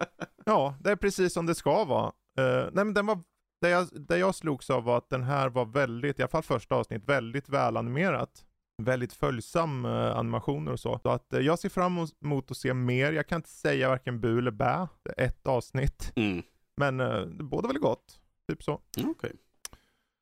Ja, 0.44 0.74
det 0.80 0.90
är 0.90 0.96
precis 0.96 1.32
som 1.32 1.46
det 1.46 1.54
ska 1.54 1.84
vara. 1.84 2.06
Eh, 2.38 2.68
nej 2.72 2.84
men 2.84 2.94
den 2.94 3.06
var, 3.06 3.18
det 3.60 3.68
jag, 3.68 3.88
det 3.92 4.18
jag 4.18 4.34
slogs 4.34 4.70
av 4.70 4.84
var 4.84 4.98
att 4.98 5.10
den 5.10 5.22
här 5.22 5.48
var 5.48 5.64
väldigt, 5.64 6.18
i 6.18 6.22
alla 6.22 6.28
fall 6.28 6.42
första 6.42 6.74
avsnitt, 6.74 7.04
väldigt 7.04 7.48
välanimerat. 7.48 8.44
Väldigt 8.82 9.12
följsam 9.12 9.84
eh, 9.84 10.16
animationer 10.16 10.72
och 10.72 10.80
så. 10.80 10.98
Så 11.02 11.08
att 11.10 11.32
eh, 11.32 11.40
jag 11.40 11.58
ser 11.58 11.68
fram 11.68 12.06
emot 12.24 12.50
att 12.50 12.56
se 12.56 12.74
mer. 12.74 13.12
Jag 13.12 13.28
kan 13.28 13.36
inte 13.36 13.48
säga 13.48 13.88
varken 13.88 14.20
bu 14.20 14.38
eller 14.38 14.50
bä. 14.50 14.88
Det 15.02 15.14
är 15.16 15.26
ett 15.26 15.46
avsnitt. 15.46 16.12
Mm. 16.16 16.42
Men 16.76 17.00
eh, 17.00 17.20
det 17.20 17.44
båda 17.44 17.68
väl 17.68 17.78
gott. 17.78 18.20
Typ 18.48 18.62
så. 18.62 18.80
Okej. 19.04 19.32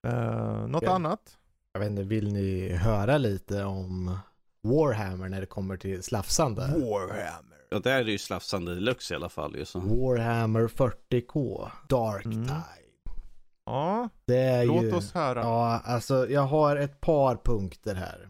Eh, 0.06 0.66
något 0.66 0.82
Ja. 0.82 0.94
annat? 0.94 1.38
Jag 1.72 1.80
vet 1.80 1.90
inte, 1.90 2.02
vill 2.02 2.32
ni 2.32 2.72
höra 2.72 3.18
lite 3.18 3.64
om 3.64 4.18
Warhammer 4.62 5.28
när 5.28 5.40
det 5.40 5.46
kommer 5.46 5.76
till 5.76 6.02
slafsande? 6.02 6.62
Warhammer. 6.66 7.51
Ja, 7.72 7.78
där 7.78 8.00
är 8.00 8.04
det 8.04 8.10
ju 8.12 8.18
slafsande 8.18 8.74
deluxe 8.74 9.14
i 9.14 9.16
alla 9.16 9.28
fall 9.28 9.56
ju 9.56 9.64
så. 9.64 9.78
Warhammer 9.78 10.68
40K, 10.68 11.68
Dark 11.88 12.24
Mm. 12.24 12.42
Tide. 12.44 12.62
Ja, 13.66 14.08
Det 14.24 14.36
är 14.38 14.66
låt 14.66 14.84
ju... 14.84 14.94
oss 14.94 15.12
höra. 15.12 15.40
Ja, 15.40 15.80
alltså 15.84 16.30
jag 16.30 16.42
har 16.42 16.76
ett 16.76 17.00
par 17.00 17.36
punkter 17.36 17.94
här. 17.94 18.28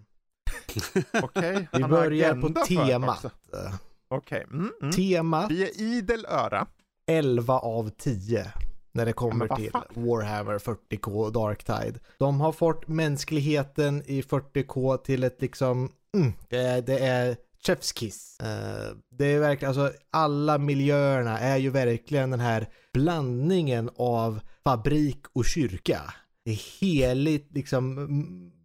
Okej, 1.23 1.53
Vi 1.61 1.67
han 1.73 1.83
har 1.83 1.89
börjar 1.89 2.35
på 2.41 2.49
det 2.49 2.65
temat. 2.65 3.25
Okej. 4.09 4.47
Mm, 4.53 4.73
mm. 4.83 4.93
Temat 4.93 5.51
Vi 5.51 5.63
är 5.63 5.81
idel 5.81 6.27
öra. 6.29 6.67
11 7.07 7.59
av 7.59 7.91
10 7.99 8.53
när 8.93 9.07
det 9.07 9.13
kommer 9.13 9.57
till 9.57 9.71
fan. 9.71 9.85
Warhammer 9.95 10.59
40K 10.59 11.25
och 11.25 11.33
Darktide. 11.33 11.99
De 12.19 12.41
har 12.41 12.53
fått 12.53 12.89
mänskligheten 12.89 14.03
i 14.07 14.23
40K 14.23 14.97
till 14.97 15.25
ett 15.25 15.43
liksom, 15.43 15.93
mm, 16.17 16.33
det, 16.49 16.57
är, 16.57 16.83
det 16.83 16.99
är 16.99 17.37
chefskiss. 17.67 18.39
Uh, 18.43 18.49
eh, 18.49 18.97
det 19.11 19.27
är 19.27 19.41
verkligen, 19.41 19.69
alltså 19.69 19.99
alla 20.11 20.59
miljöerna 20.59 21.39
är 21.39 21.57
ju 21.57 21.71
verkligen 21.71 22.31
den 22.31 22.41
här 22.41 22.69
blandningen 22.93 23.91
av 23.97 24.41
fabrik 24.65 25.25
och 25.33 25.45
kyrka. 25.45 26.01
Det 26.45 26.51
är 26.51 26.81
heligt, 26.81 27.49
liksom 27.53 28.09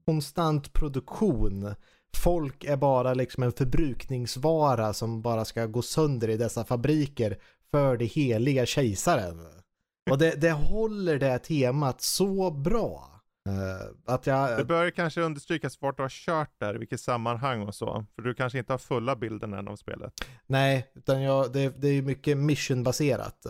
konstant 0.05 0.73
produktion. 0.73 1.75
Folk 2.17 2.63
är 2.63 2.77
bara 2.77 3.13
liksom 3.13 3.43
en 3.43 3.51
förbrukningsvara 3.51 4.93
som 4.93 5.21
bara 5.21 5.45
ska 5.45 5.65
gå 5.65 5.81
sönder 5.81 6.29
i 6.29 6.37
dessa 6.37 6.65
fabriker 6.65 7.37
för 7.71 7.97
det 7.97 8.05
heliga 8.05 8.65
kejsaren. 8.65 9.39
Och 10.09 10.17
det, 10.17 10.41
det 10.41 10.51
håller 10.51 11.19
det 11.19 11.39
temat 11.39 12.01
så 12.01 12.51
bra 12.51 13.16
eh, 13.47 13.87
att 14.05 14.23
Det 14.23 14.31
jag, 14.31 14.67
bör 14.67 14.89
kanske 14.89 15.21
understrykas 15.21 15.81
vart 15.81 15.97
du 15.97 16.03
har 16.03 16.09
kört 16.09 16.51
där, 16.59 16.75
i 16.75 16.77
vilket 16.77 16.99
sammanhang 17.01 17.61
och 17.67 17.75
så. 17.75 18.05
För 18.15 18.21
du 18.21 18.33
kanske 18.33 18.59
inte 18.59 18.73
har 18.73 18.77
fulla 18.77 19.15
bilden 19.15 19.53
än 19.53 19.67
av 19.67 19.75
spelet. 19.75 20.13
nej, 20.47 20.91
utan 20.95 21.21
jag, 21.21 21.53
det, 21.53 21.81
det 21.81 21.87
är 21.87 22.01
mycket 22.01 22.37
missionbaserat. 22.37 23.45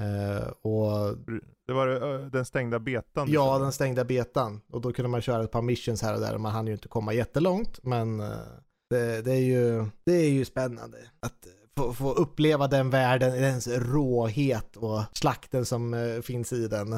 Eh, 0.00 0.48
och 0.62 1.16
Det 1.66 1.72
var 1.72 1.88
ö, 1.88 2.28
den 2.32 2.44
stängda 2.44 2.78
betan. 2.78 3.28
ja, 3.30 3.52
körde. 3.52 3.64
den 3.64 3.72
stängda 3.72 4.04
betan. 4.04 4.60
Och 4.72 4.80
då 4.80 4.92
kunde 4.92 5.08
man 5.08 5.20
köra 5.20 5.44
ett 5.44 5.50
par 5.50 5.62
missions 5.62 6.02
här 6.02 6.14
och 6.14 6.20
där. 6.20 6.38
Man 6.38 6.52
hann 6.52 6.66
ju 6.66 6.72
inte 6.72 6.88
komma 6.88 7.12
jättelångt, 7.12 7.84
men 7.84 8.20
eh, 8.20 8.28
det, 8.90 9.22
det, 9.22 9.32
är, 9.32 9.40
ju, 9.44 9.86
det 10.04 10.12
är 10.12 10.30
ju 10.30 10.44
spännande 10.44 10.98
att 11.20 11.46
få, 11.76 11.92
få 11.92 12.12
uppleva 12.12 12.66
den 12.68 12.90
världen, 12.90 13.32
dens 13.32 13.68
råhet 13.68 14.76
och 14.76 15.02
slakten 15.12 15.64
som 15.64 15.94
eh, 15.94 16.20
finns 16.20 16.52
i 16.52 16.68
den. 16.68 16.92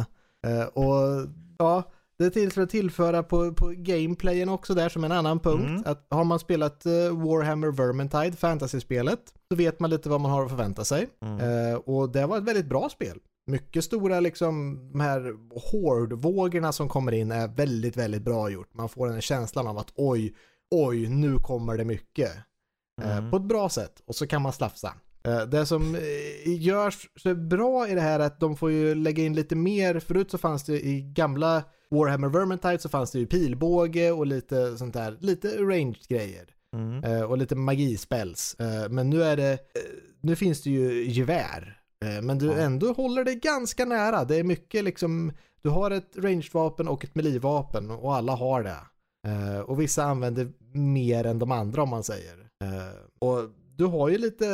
Eh, 0.46 0.64
och 0.74 1.26
ja, 1.58 1.82
det 2.24 2.50
för 2.50 2.62
att 2.62 2.70
tillföra 2.70 3.22
på, 3.22 3.54
på 3.54 3.72
gameplayen 3.76 4.48
också 4.48 4.74
där 4.74 4.88
som 4.88 5.04
en 5.04 5.12
annan 5.12 5.40
punkt. 5.40 5.68
Mm. 5.68 5.82
Att 5.86 6.06
har 6.10 6.24
man 6.24 6.38
spelat 6.38 6.86
eh, 6.86 6.92
Warhammer 6.92 7.70
Vermintide, 7.70 8.36
fantasy-spelet, 8.36 9.20
så 9.50 9.56
vet 9.56 9.80
man 9.80 9.90
lite 9.90 10.08
vad 10.08 10.20
man 10.20 10.30
har 10.30 10.42
att 10.44 10.50
förvänta 10.50 10.84
sig. 10.84 11.08
Mm. 11.22 11.40
Eh, 11.40 11.74
och 11.74 12.12
det 12.12 12.26
var 12.26 12.38
ett 12.38 12.44
väldigt 12.44 12.66
bra 12.66 12.88
spel. 12.88 13.18
Mycket 13.46 13.84
stora 13.84 14.20
liksom, 14.20 14.78
de 14.92 15.00
här 15.00 15.34
hårdvågorna 15.72 16.72
som 16.72 16.88
kommer 16.88 17.12
in 17.12 17.32
är 17.32 17.48
väldigt, 17.48 17.96
väldigt 17.96 18.22
bra 18.22 18.50
gjort. 18.50 18.74
Man 18.74 18.88
får 18.88 19.06
den 19.06 19.14
här 19.14 19.20
känslan 19.20 19.66
av 19.66 19.78
att 19.78 19.92
oj, 19.94 20.34
oj, 20.70 21.08
nu 21.08 21.36
kommer 21.38 21.76
det 21.76 21.84
mycket. 21.84 22.30
Eh, 23.02 23.18
Mm. 23.18 23.30
På 23.30 23.36
ett 23.36 23.42
bra 23.42 23.68
sätt. 23.68 24.02
Och 24.06 24.14
så 24.14 24.26
kan 24.26 24.42
man 24.42 24.52
slafsa. 24.52 24.94
Eh, 25.24 25.42
Det 25.42 25.66
som 25.66 25.94
eh, 25.94 26.00
görs 26.62 27.08
så 27.16 27.34
bra 27.34 27.88
i 27.88 27.94
det 27.94 28.00
här 28.00 28.20
är 28.20 28.24
att 28.26 28.40
de 28.40 28.56
får 28.56 28.70
ju 28.70 28.94
lägga 28.94 29.24
in 29.24 29.34
lite 29.34 29.56
mer. 29.56 30.00
Förut 30.00 30.30
så 30.30 30.38
fanns 30.38 30.64
det 30.64 30.86
i 30.86 31.00
gamla 31.02 31.64
Warhammer 31.90 32.28
Vermintide 32.28 32.78
så 32.78 32.88
fanns 32.88 33.10
det 33.10 33.18
ju 33.18 33.26
pilbåge 33.26 34.10
och 34.12 34.26
lite 34.26 34.78
sånt 34.78 34.94
där, 34.94 35.16
lite 35.20 35.48
ranged 35.62 36.06
grejer. 36.08 36.44
Mm. 36.76 37.04
Eh, 37.04 37.22
och 37.22 37.38
lite 37.38 37.54
magispells. 37.56 38.56
Men 38.90 39.10
nu 39.10 39.22
är 39.22 39.36
det, 39.36 39.58
nu 40.20 40.36
finns 40.36 40.62
det 40.62 40.70
ju 40.70 41.04
gevär. 41.10 41.76
Men 42.22 42.38
du 42.38 42.46
Ja. 42.46 42.52
ändå 42.52 42.92
håller 42.92 43.24
det 43.24 43.34
ganska 43.34 43.84
nära. 43.84 44.24
Det 44.24 44.36
är 44.36 44.44
mycket 44.44 44.84
liksom, 44.84 45.32
du 45.62 45.68
har 45.68 45.90
ett 45.90 46.12
ranged 46.16 46.52
vapen 46.52 46.88
och 46.88 47.04
ett 47.04 47.14
melee-vapen 47.14 47.90
och 47.90 48.14
alla 48.16 48.32
har 48.34 48.62
det. 48.62 48.76
Och 49.64 49.80
vissa 49.80 50.04
använder 50.04 50.48
mer 50.78 51.24
än 51.26 51.38
de 51.38 51.50
andra 51.52 51.82
om 51.82 51.88
man 51.88 52.02
säger. 52.04 52.36
Och 53.18 53.38
du 53.80 53.86
har 53.86 54.08
ju 54.08 54.18
lite 54.18 54.46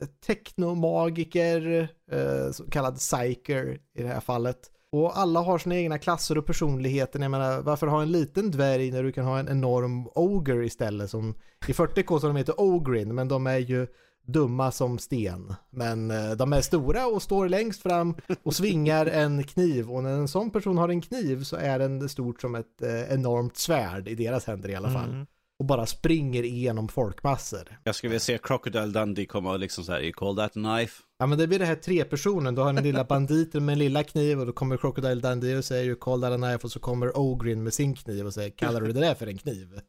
eh, 0.00 0.06
teknomagiker, 0.26 1.88
eh, 2.12 2.52
så 2.52 2.70
kallad 2.70 2.96
psyker 2.96 3.78
i 3.94 4.02
det 4.02 4.08
här 4.08 4.20
fallet. 4.20 4.58
Och 4.92 5.18
alla 5.18 5.40
har 5.40 5.58
sina 5.58 5.76
egna 5.76 5.98
klasser 5.98 6.38
och 6.38 6.46
personligheter. 6.46 7.20
Jag 7.20 7.30
menar, 7.30 7.60
varför 7.60 7.86
ha 7.86 8.02
en 8.02 8.12
liten 8.12 8.50
dvärg 8.50 8.90
när 8.90 9.02
du 9.02 9.12
kan 9.12 9.24
ha 9.24 9.38
en 9.38 9.48
enorm 9.48 10.08
oger 10.14 10.62
istället 10.62 11.10
som 11.10 11.34
i 11.68 11.72
40k 11.72 12.18
så 12.18 12.26
de 12.26 12.36
heter 12.36 12.54
ogrin, 12.58 13.14
men 13.14 13.28
de 13.28 13.46
är 13.46 13.58
ju 13.58 13.86
dumma 14.26 14.70
som 14.70 14.98
sten. 14.98 15.54
Men 15.70 16.10
eh, 16.10 16.30
de 16.30 16.52
är 16.52 16.60
stora 16.60 17.06
och 17.06 17.22
står 17.22 17.48
längst 17.48 17.82
fram 17.82 18.14
och 18.42 18.54
svingar 18.54 19.06
en 19.06 19.44
kniv 19.44 19.90
och 19.90 20.02
när 20.02 20.12
en 20.12 20.28
sån 20.28 20.50
person 20.50 20.78
har 20.78 20.88
en 20.88 21.00
kniv 21.00 21.42
så 21.42 21.56
är 21.56 21.78
den 21.78 22.08
stort 22.08 22.40
som 22.40 22.54
ett 22.54 22.82
eh, 22.82 23.14
enormt 23.14 23.56
svärd 23.56 24.08
i 24.08 24.14
deras 24.14 24.46
händer 24.46 24.68
i 24.68 24.74
alla 24.74 24.90
fall. 24.90 25.10
Mm. 25.10 25.26
Och 25.62 25.66
bara 25.66 25.86
springer 25.86 26.42
igenom 26.42 26.88
folkmassor. 26.88 27.78
Jag 27.84 27.94
skulle 27.94 28.08
vilja 28.08 28.20
se 28.20 28.38
Crocodile 28.38 28.86
Dundee 28.86 29.26
komma 29.26 29.50
och 29.52 29.58
liksom 29.58 29.84
så 29.84 29.92
här, 29.92 30.00
you 30.02 30.12
call 30.12 30.36
that 30.36 30.44
a 30.46 30.50
knife? 30.52 31.02
Ja 31.18 31.26
men 31.26 31.38
det 31.38 31.46
blir 31.46 31.58
det 31.58 31.64
här 31.64 31.74
tre 31.74 32.04
personen, 32.04 32.54
du 32.54 32.60
har 32.62 32.72
den 32.72 32.84
lilla 32.84 33.04
banditen 33.04 33.64
med 33.64 33.72
en 33.72 33.78
lilla 33.78 34.02
kniv 34.04 34.40
och 34.40 34.46
då 34.46 34.52
kommer 34.52 34.76
Crocodile 34.76 35.14
Dundee 35.20 35.56
och 35.58 35.64
säger 35.64 35.84
ju 35.84 35.94
call 35.96 36.20
that 36.22 36.32
a 36.32 36.36
knife 36.36 36.58
och 36.66 36.72
så 36.72 36.80
kommer 36.80 37.18
Ogrin 37.18 37.62
med 37.62 37.74
sin 37.74 37.94
kniv 37.94 38.26
och 38.26 38.34
säger 38.34 38.50
kallar 38.50 38.80
du 38.80 38.92
det 38.92 39.00
där 39.00 39.14
för 39.14 39.26
en 39.26 39.38
kniv? 39.38 39.80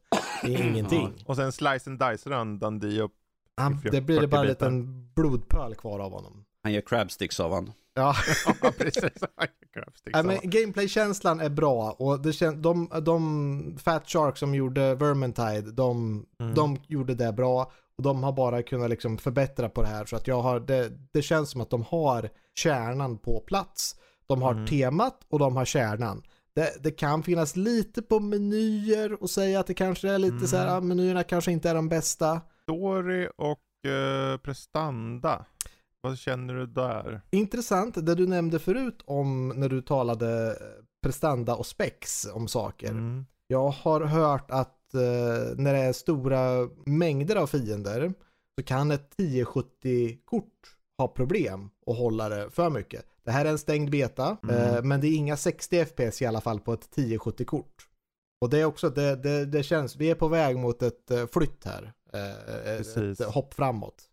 Det 0.42 0.54
är 0.54 0.62
ingenting. 0.62 1.12
Och 1.26 1.36
sen 1.36 1.52
slice 1.52 1.90
and 1.90 1.98
dice 1.98 2.30
run 2.30 2.58
Dundee 2.58 3.00
upp. 3.00 3.12
Han, 3.56 3.80
Fyra- 3.82 3.90
det 3.92 4.00
blir 4.00 4.20
det 4.20 4.26
bara 4.28 4.40
en 4.40 4.46
40 4.46 4.54
bitar. 4.54 4.70
liten 4.70 5.08
blodpöl 5.14 5.74
kvar 5.74 5.98
av 6.00 6.12
honom. 6.12 6.43
Han 6.64 6.72
gör 6.72 6.80
crabsticks 6.80 7.40
av 7.40 7.52
han. 7.52 7.72
Ja, 7.94 8.14
ja, 8.62 8.72
precis. 8.78 9.02
Crabsticks, 9.74 10.12
Nej, 10.14 10.24
men 10.24 10.38
gameplay-känslan 10.42 11.40
är 11.40 11.48
bra 11.48 11.90
och 11.98 12.20
det 12.20 12.30
kän- 12.30 12.60
de, 12.62 12.88
de 13.04 13.78
Fat 13.84 14.08
Shark 14.08 14.36
som 14.36 14.54
gjorde 14.54 14.94
Vermintide, 14.94 15.72
de, 15.72 16.26
Mm. 16.40 16.54
de 16.54 16.76
gjorde 16.86 17.14
det 17.14 17.32
bra. 17.32 17.72
Och 17.96 18.02
de 18.02 18.22
har 18.22 18.32
bara 18.32 18.62
kunnat 18.62 18.90
liksom 18.90 19.18
förbättra 19.18 19.68
på 19.68 19.82
det 19.82 19.88
här 19.88 20.04
så 20.04 20.16
att 20.16 20.26
jag 20.26 20.42
har, 20.42 20.60
det, 20.60 20.92
det 21.12 21.22
känns 21.22 21.50
som 21.50 21.60
att 21.60 21.70
de 21.70 21.82
har 21.82 22.30
kärnan 22.54 23.18
på 23.18 23.44
plats. 23.46 23.96
De 24.26 24.42
har 24.42 24.52
Mm. 24.52 24.66
temat 24.66 25.20
och 25.28 25.38
de 25.38 25.56
har 25.56 25.64
kärnan. 25.64 26.22
Det, 26.54 26.82
det 26.82 26.90
kan 26.90 27.22
finnas 27.22 27.56
lite 27.56 28.02
på 28.02 28.20
menyer 28.20 29.22
och 29.22 29.30
säga 29.30 29.60
att 29.60 29.66
det 29.66 29.74
kanske 29.74 30.08
är 30.10 30.18
lite 30.18 30.34
Mm. 30.36 30.46
så 30.46 30.56
här, 30.56 30.76
ah, 30.76 30.80
menyerna 30.80 31.22
kanske 31.22 31.52
inte 31.52 31.70
är 31.70 31.74
de 31.74 31.88
bästa. 31.88 32.40
Story 32.62 33.28
och 33.36 33.90
eh, 33.90 34.36
prestanda. 34.38 35.44
Vad 36.04 36.18
känner 36.18 36.54
du 36.54 36.66
där? 36.66 37.20
Intressant, 37.30 38.06
det 38.06 38.14
du 38.14 38.26
nämnde 38.26 38.58
förut 38.58 39.02
om 39.04 39.48
när 39.48 39.68
du 39.68 39.82
talade 39.82 40.46
eh, 40.50 40.56
prestanda 41.02 41.54
och 41.54 41.66
spex 41.66 42.26
om 42.32 42.48
saker. 42.48 42.90
Mm. 42.90 43.26
Jag 43.46 43.68
har 43.68 44.00
hört 44.00 44.50
att 44.50 44.94
eh, 44.94 45.00
när 45.56 45.72
det 45.72 45.78
är 45.78 45.92
stora 45.92 46.68
mängder 46.86 47.36
av 47.36 47.46
fiender 47.46 48.12
så 48.58 48.64
kan 48.64 48.90
ett 48.90 49.14
1070-kort 49.16 50.76
ha 50.98 51.08
problem 51.08 51.70
och 51.86 51.94
hålla 51.94 52.28
det 52.28 52.50
för 52.50 52.70
mycket. 52.70 53.04
Det 53.24 53.30
här 53.30 53.44
är 53.44 53.50
en 53.50 53.58
stängd 53.58 53.90
beta, 53.90 54.36
Mm. 54.42 54.56
eh, 54.56 54.82
men 54.82 55.00
det 55.00 55.06
är 55.06 55.16
inga 55.16 55.36
60 55.36 55.84
FPS 55.84 56.22
i 56.22 56.26
alla 56.26 56.40
fall 56.40 56.60
på 56.60 56.72
ett 56.72 56.96
1070-kort. 56.96 57.88
Och 58.40 58.50
det 58.50 58.58
är 58.60 58.64
också, 58.64 58.90
det, 58.90 59.16
det, 59.16 59.44
det 59.46 59.62
känns, 59.62 59.96
vi 59.96 60.10
är 60.10 60.14
på 60.14 60.28
väg 60.28 60.56
mot 60.58 60.82
ett 60.82 61.10
eh, 61.10 61.26
flytt 61.26 61.64
här. 61.64 61.92
Eh, 62.12 62.76
Precis. 62.76 63.20
ett 63.20 63.26
hopp 63.26 63.54
framåt. 63.54 64.10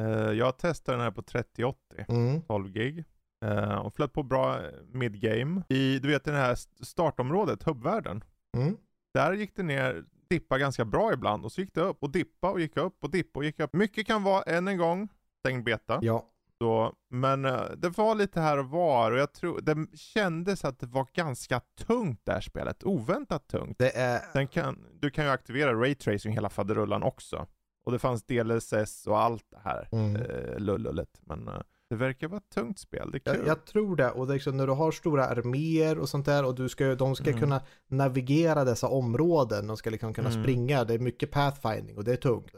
Eh, 0.00 0.32
jag 0.32 0.58
testade 0.58 0.98
den 0.98 1.04
här 1.04 1.10
på 1.10 1.22
3080, 1.22 2.04
Mm. 2.08 2.42
12 2.42 2.68
gig. 2.72 3.04
Eh, 3.44 3.74
och 3.78 3.94
flöt 3.94 4.12
på 4.12 4.22
bra 4.22 4.54
eh, 4.64 4.70
midgame. 4.92 5.62
I, 5.68 5.98
du 5.98 6.08
vet 6.08 6.24
det 6.24 6.32
här 6.32 6.52
st- 6.52 6.84
startområdet, 6.84 7.62
hubbvärlden. 7.62 8.24
Mm. 8.56 8.76
Där 9.14 9.32
gick 9.32 9.56
det 9.56 9.62
ner, 9.62 10.04
dippa 10.30 10.58
ganska 10.58 10.84
bra 10.84 11.12
ibland 11.12 11.44
och 11.44 11.52
så 11.52 11.60
gick 11.60 11.74
det 11.74 11.80
upp 11.80 12.02
och 12.02 12.10
dippa 12.10 12.50
och 12.50 12.60
gick 12.60 12.76
upp 12.76 13.04
och 13.04 13.10
dippa 13.10 13.38
och 13.38 13.44
gick 13.44 13.60
upp. 13.60 13.72
Mycket 13.72 14.06
kan 14.06 14.22
vara, 14.22 14.42
än 14.42 14.68
en 14.68 14.78
gång, 14.78 15.08
stängd 15.38 15.64
beta. 15.64 15.98
Ja, 16.02 16.28
Så, 16.58 16.94
men 17.10 17.44
eh, 17.44 17.62
det 17.76 17.88
var 17.98 18.14
lite 18.14 18.40
här 18.40 18.58
och 18.58 18.70
var 18.70 19.12
och 19.12 19.18
jag 19.18 19.32
tror, 19.32 19.60
det 19.60 19.96
kändes 19.98 20.64
att 20.64 20.78
det 20.78 20.86
var 20.86 21.06
ganska 21.12 21.60
tungt 21.78 22.20
det 22.24 22.32
här 22.32 22.40
spelet. 22.40 22.84
Oväntat 22.84 23.48
tungt. 23.48 23.78
det 23.78 23.96
är, 23.96 24.20
Sen 24.32 24.46
kan, 24.46 24.86
du 25.00 25.10
kan 25.10 25.24
ju 25.24 25.30
aktivera 25.30 25.74
raytracing 25.74 26.34
hela 26.34 26.48
faderullan 26.50 27.02
också. 27.02 27.46
Och 27.84 27.92
det 27.92 27.98
fanns 27.98 28.22
DLSS 28.24 29.06
och 29.06 29.18
allt 29.20 29.44
det 29.50 29.60
här 29.64 29.88
Mm. 29.92 30.16
eh, 30.16 30.58
lullulet. 30.58 31.20
Men 31.20 31.48
eh, 31.48 31.54
det 31.90 31.96
verkar 31.96 32.28
vara 32.28 32.38
ett 32.38 32.50
tungt 32.54 32.78
spel, 32.78 33.10
det 33.12 33.16
är 33.18 33.20
kul. 33.34 33.36
Jag, 33.38 33.46
jag 33.46 33.64
tror 33.66 33.96
det. 33.96 34.10
Och 34.10 34.26
det 34.26 34.32
liksom 34.32 34.56
när 34.56 34.66
du 34.66 34.72
har 34.72 34.90
stora 34.92 35.26
arméer 35.26 35.98
och 35.98 36.08
sånt 36.08 36.26
där 36.26 36.44
och 36.44 36.54
du 36.54 36.68
ska, 36.68 36.94
de 36.94 37.14
ska 37.16 37.28
Mm. 37.30 37.40
kunna 37.40 37.62
navigera 37.88 38.64
dessa 38.64 38.88
områden. 38.88 39.66
De 39.66 39.76
ska 39.76 39.90
liksom 39.90 40.14
kunna 40.14 40.28
Mm. 40.30 40.42
springa. 40.42 40.84
Det 40.84 40.94
är 40.94 40.98
mycket 40.98 41.30
pathfinding 41.30 41.96
och 41.96 42.04
det 42.04 42.12
är 42.12 42.16
tungt. 42.16 42.54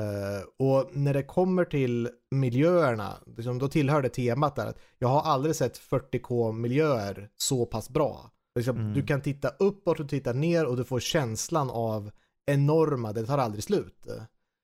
Eh, 0.00 0.66
och 0.66 0.90
när 0.96 1.14
det 1.14 1.22
kommer 1.22 1.64
till 1.64 2.08
miljöerna, 2.30 3.12
liksom, 3.36 3.58
då 3.58 3.68
tillhör 3.68 4.02
det 4.02 4.08
temat 4.08 4.56
där 4.56 4.66
att 4.66 4.78
jag 4.98 5.08
har 5.08 5.20
aldrig 5.22 5.56
sett 5.56 5.78
40k 5.78 6.52
miljöer 6.52 7.28
så 7.36 7.66
pass 7.66 7.90
bra. 7.90 8.30
Liksom, 8.54 8.76
Mm. 8.76 8.92
Du 8.94 9.02
kan 9.06 9.20
titta 9.20 9.48
uppåt 9.48 10.00
och 10.00 10.08
titta 10.08 10.32
ner 10.32 10.66
och 10.66 10.76
du 10.76 10.84
får 10.84 11.00
känslan 11.00 11.70
av 11.70 12.10
enorma, 12.46 13.12
det 13.12 13.26
tar 13.26 13.38
aldrig 13.38 13.64
slut. 13.64 14.06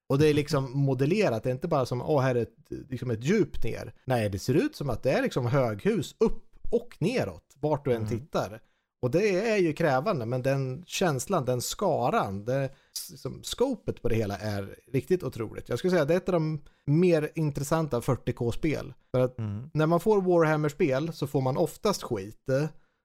Och 0.09 0.19
det 0.19 0.27
är 0.29 0.35
liksom 0.35 0.73
modellerat, 0.79 1.43
det 1.43 1.49
är 1.51 1.55
inte 1.55 1.69
bara 1.69 1.87
som, 1.87 2.03
åh 2.03 2.21
här 2.23 2.35
är 2.35 2.43
ett, 2.43 2.57
liksom 2.91 3.11
ett 3.11 3.25
djup 3.25 3.65
ner. 3.65 3.95
Nej, 4.05 4.29
det 4.31 4.39
ser 4.39 4.55
ut 4.55 4.77
som 4.77 4.91
att 4.91 5.03
det 5.03 5.11
är 5.11 5.23
liksom 5.23 5.47
höghus 5.47 6.15
upp 6.19 6.45
och 6.71 6.97
neråt, 6.99 7.45
vart 7.61 7.85
du 7.85 7.91
än 7.93 7.97
Mm. 8.07 8.09
tittar. 8.09 8.61
Och 9.03 9.11
det 9.11 9.49
är 9.51 9.57
ju 9.57 9.73
krävande, 9.73 10.27
men 10.27 10.43
den 10.43 10.85
känslan, 10.87 11.45
den 11.45 11.61
skaran, 11.61 12.45
det, 12.45 12.71
liksom, 13.11 13.41
scopet 13.43 14.03
på 14.03 14.09
det 14.09 14.15
hela 14.15 14.37
är 14.39 14.77
riktigt 14.93 15.23
otroligt. 15.23 15.69
Jag 15.69 15.79
skulle 15.79 15.91
säga 15.91 16.03
att 16.03 16.09
det 16.09 16.15
är 16.15 16.19
ett 16.19 16.29
av 16.29 16.33
de 16.33 16.61
mer 16.87 17.31
intressanta 17.35 18.01
40k-spel. 18.01 18.95
För 19.11 19.21
att 19.21 19.39
Mm. 19.39 19.71
när 19.75 19.87
man 19.87 20.01
får 20.01 20.23
Warhammer-spel 20.23 21.13
så 21.13 21.27
får 21.27 21.41
man 21.41 21.57
oftast 21.57 22.03
skit. 22.03 22.49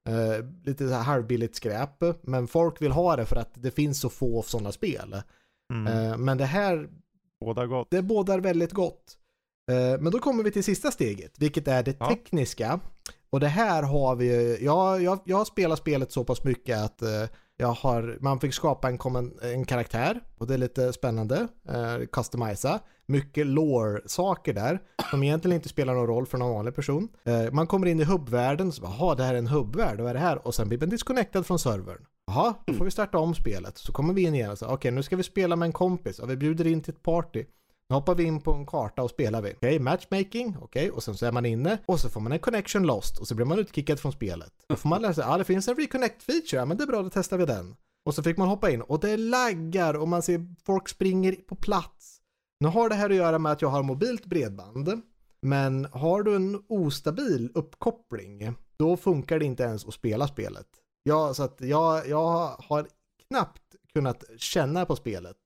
Eh, 0.10 0.46
lite 0.66 0.88
så 0.88 0.94
här 0.94 1.04
halvbilligt 1.04 1.56
skräp. 1.56 2.04
Men 2.22 2.48
folk 2.48 2.82
vill 2.82 2.92
ha 2.92 3.16
det 3.16 3.26
för 3.26 3.36
att 3.36 3.52
det 3.54 3.72
finns 3.72 4.00
så 4.00 4.10
få 4.10 4.42
sådana 4.42 4.72
spel. 4.72 5.22
Mm. 5.74 6.12
Eh, 6.12 6.18
men 6.18 6.38
det 6.38 6.46
här, 6.46 6.90
Båda 7.46 7.66
gott. 7.66 7.88
det 7.92 8.02
bådar 8.02 8.40
väldigt 8.40 8.72
gott. 8.72 9.18
Eh, 9.72 10.02
men 10.02 10.12
då 10.12 10.20
kommer 10.20 10.44
vi 10.44 10.52
till 10.52 10.64
sista 10.64 10.92
steget, 10.92 11.34
vilket 11.40 11.68
är 11.68 11.84
det 11.84 11.96
Ja. 12.00 12.08
tekniska. 12.10 12.80
Och 13.30 13.40
det 13.40 13.48
här 13.48 13.84
har 13.84 14.16
vi, 14.16 14.58
jag, 14.64 15.02
jag, 15.04 15.20
jag 15.26 15.38
har 15.38 15.46
spelat 15.46 15.80
spelet 15.80 16.12
så 16.12 16.24
pass 16.24 16.44
mycket 16.44 16.78
att 16.78 17.02
eh, 17.02 17.10
jag 17.58 17.68
har, 17.68 18.18
man 18.22 18.40
fick 18.40 18.54
skapa 18.54 18.88
en, 18.90 19.00
en 19.42 19.66
karaktär 19.66 20.22
och 20.38 20.48
det 20.48 20.54
är 20.54 20.58
lite 20.58 20.94
spännande. 20.94 21.48
Eh, 21.70 22.06
customisa. 22.12 22.80
Mycket 23.06 23.48
lore-saker 23.48 24.54
där 24.54 24.80
som 25.12 25.24
egentligen 25.24 25.56
inte 25.56 25.70
spelar 25.70 25.94
någon 25.94 26.08
roll 26.08 26.26
för 26.26 26.38
någon 26.38 26.52
vanlig 26.54 26.76
person. 26.76 27.08
Eh, 27.24 27.52
man 27.52 27.68
kommer 27.68 27.88
in 27.88 28.00
i 28.00 28.04
hubbvärlden 28.04 28.68
och 28.68 28.74
så 28.74 28.82
bara, 28.82 29.16
det 29.16 29.24
här 29.24 29.34
är 29.34 29.38
en 29.38 29.48
hubbvärld, 29.48 30.00
vad 30.00 30.10
är 30.10 30.14
det 30.14 30.20
här? 30.20 30.48
Och 30.48 30.56
sen 30.56 30.68
blir 30.70 30.80
man 30.80 30.90
disconnectad 30.90 31.44
från 31.44 31.60
servern. 31.60 32.06
Jaha, 32.36 32.54
då 32.66 32.74
får 32.74 32.86
vi 32.86 32.92
starta 32.92 33.18
om 33.18 33.36
spelet. 33.36 33.78
Så 33.78 33.92
kommer 33.92 34.14
vi 34.14 34.22
in 34.22 34.36
igen 34.36 34.52
och 34.52 34.58
så, 34.58 34.68
okej 34.68 34.92
nu 34.92 35.04
ska 35.04 35.16
vi 35.16 35.24
spela 35.24 35.56
med 35.56 35.66
en 35.66 35.74
kompis 35.74 36.20
och 36.20 36.30
vi 36.30 36.38
bjuder 36.38 36.68
in 36.68 36.82
till 36.82 36.94
ett 36.94 37.04
party. 37.04 37.46
Nu 37.90 37.96
hoppar 37.96 38.16
vi 38.16 38.24
in 38.24 38.42
på 38.42 38.54
en 38.54 38.66
karta 38.66 39.04
och 39.04 39.10
spelar 39.10 39.42
vi. 39.42 39.54
Okej, 39.54 39.80
matchmaking, 39.80 40.58
okej, 40.62 40.92
och 40.92 41.04
sen 41.04 41.18
så 41.18 41.26
är 41.26 41.32
man 41.32 41.46
inne 41.46 41.78
och 41.86 42.00
så 42.00 42.10
får 42.10 42.22
man 42.22 42.32
en 42.32 42.40
connection 42.40 42.84
lost 42.84 43.18
och 43.18 43.28
så 43.28 43.36
blir 43.36 43.46
man 43.46 43.60
utkickad 43.60 44.00
från 44.00 44.12
spelet. 44.12 44.54
Då 44.68 44.76
får 44.76 44.90
man 44.90 45.02
lära 45.02 45.14
sig, 45.14 45.24
ja 45.28 45.38
det 45.38 45.44
finns 45.44 45.68
en 45.68 45.76
reconnect 45.76 46.24
feature, 46.24 46.58
ja 46.58 46.66
men 46.66 46.78
det 46.78 46.84
är 46.84 46.88
bra, 46.88 47.02
då 47.02 47.10
testar 47.10 47.38
vi 47.38 47.46
den. 47.46 47.76
Och 48.06 48.16
så 48.16 48.24
fick 48.24 48.38
man 48.38 48.48
hoppa 48.48 48.72
in 48.72 48.82
och 48.82 49.00
det 49.00 49.18
laggar 49.18 49.94
och 49.94 50.08
man 50.08 50.22
ser 50.22 50.56
folk 50.66 50.90
springer 50.90 51.32
på 51.32 51.56
plats. 51.56 52.20
Nu 52.60 52.68
har 52.68 52.90
det 52.90 52.96
här 52.96 53.10
att 53.10 53.16
göra 53.16 53.40
med 53.40 53.52
att 53.52 53.62
jag 53.62 53.70
har 53.70 53.84
mobilt 53.84 54.26
bredband. 54.26 55.02
Men 55.42 55.88
har 55.92 56.24
du 56.24 56.36
en 56.36 56.64
ostabil 56.68 57.52
uppkoppling, 57.54 58.56
då 58.78 58.98
funkar 58.98 59.40
det 59.40 59.46
inte 59.46 59.64
ens 59.64 59.88
att 59.88 59.94
spela 59.94 60.28
spelet. 60.28 60.68
Ja, 61.04 61.34
så 61.34 61.44
att 61.44 61.58
jag, 61.62 62.08
jag 62.08 62.56
har 62.60 62.88
knappt 63.28 63.62
kunnat 63.94 64.24
känna 64.38 64.86
på 64.86 64.96
spelet. 64.96 65.38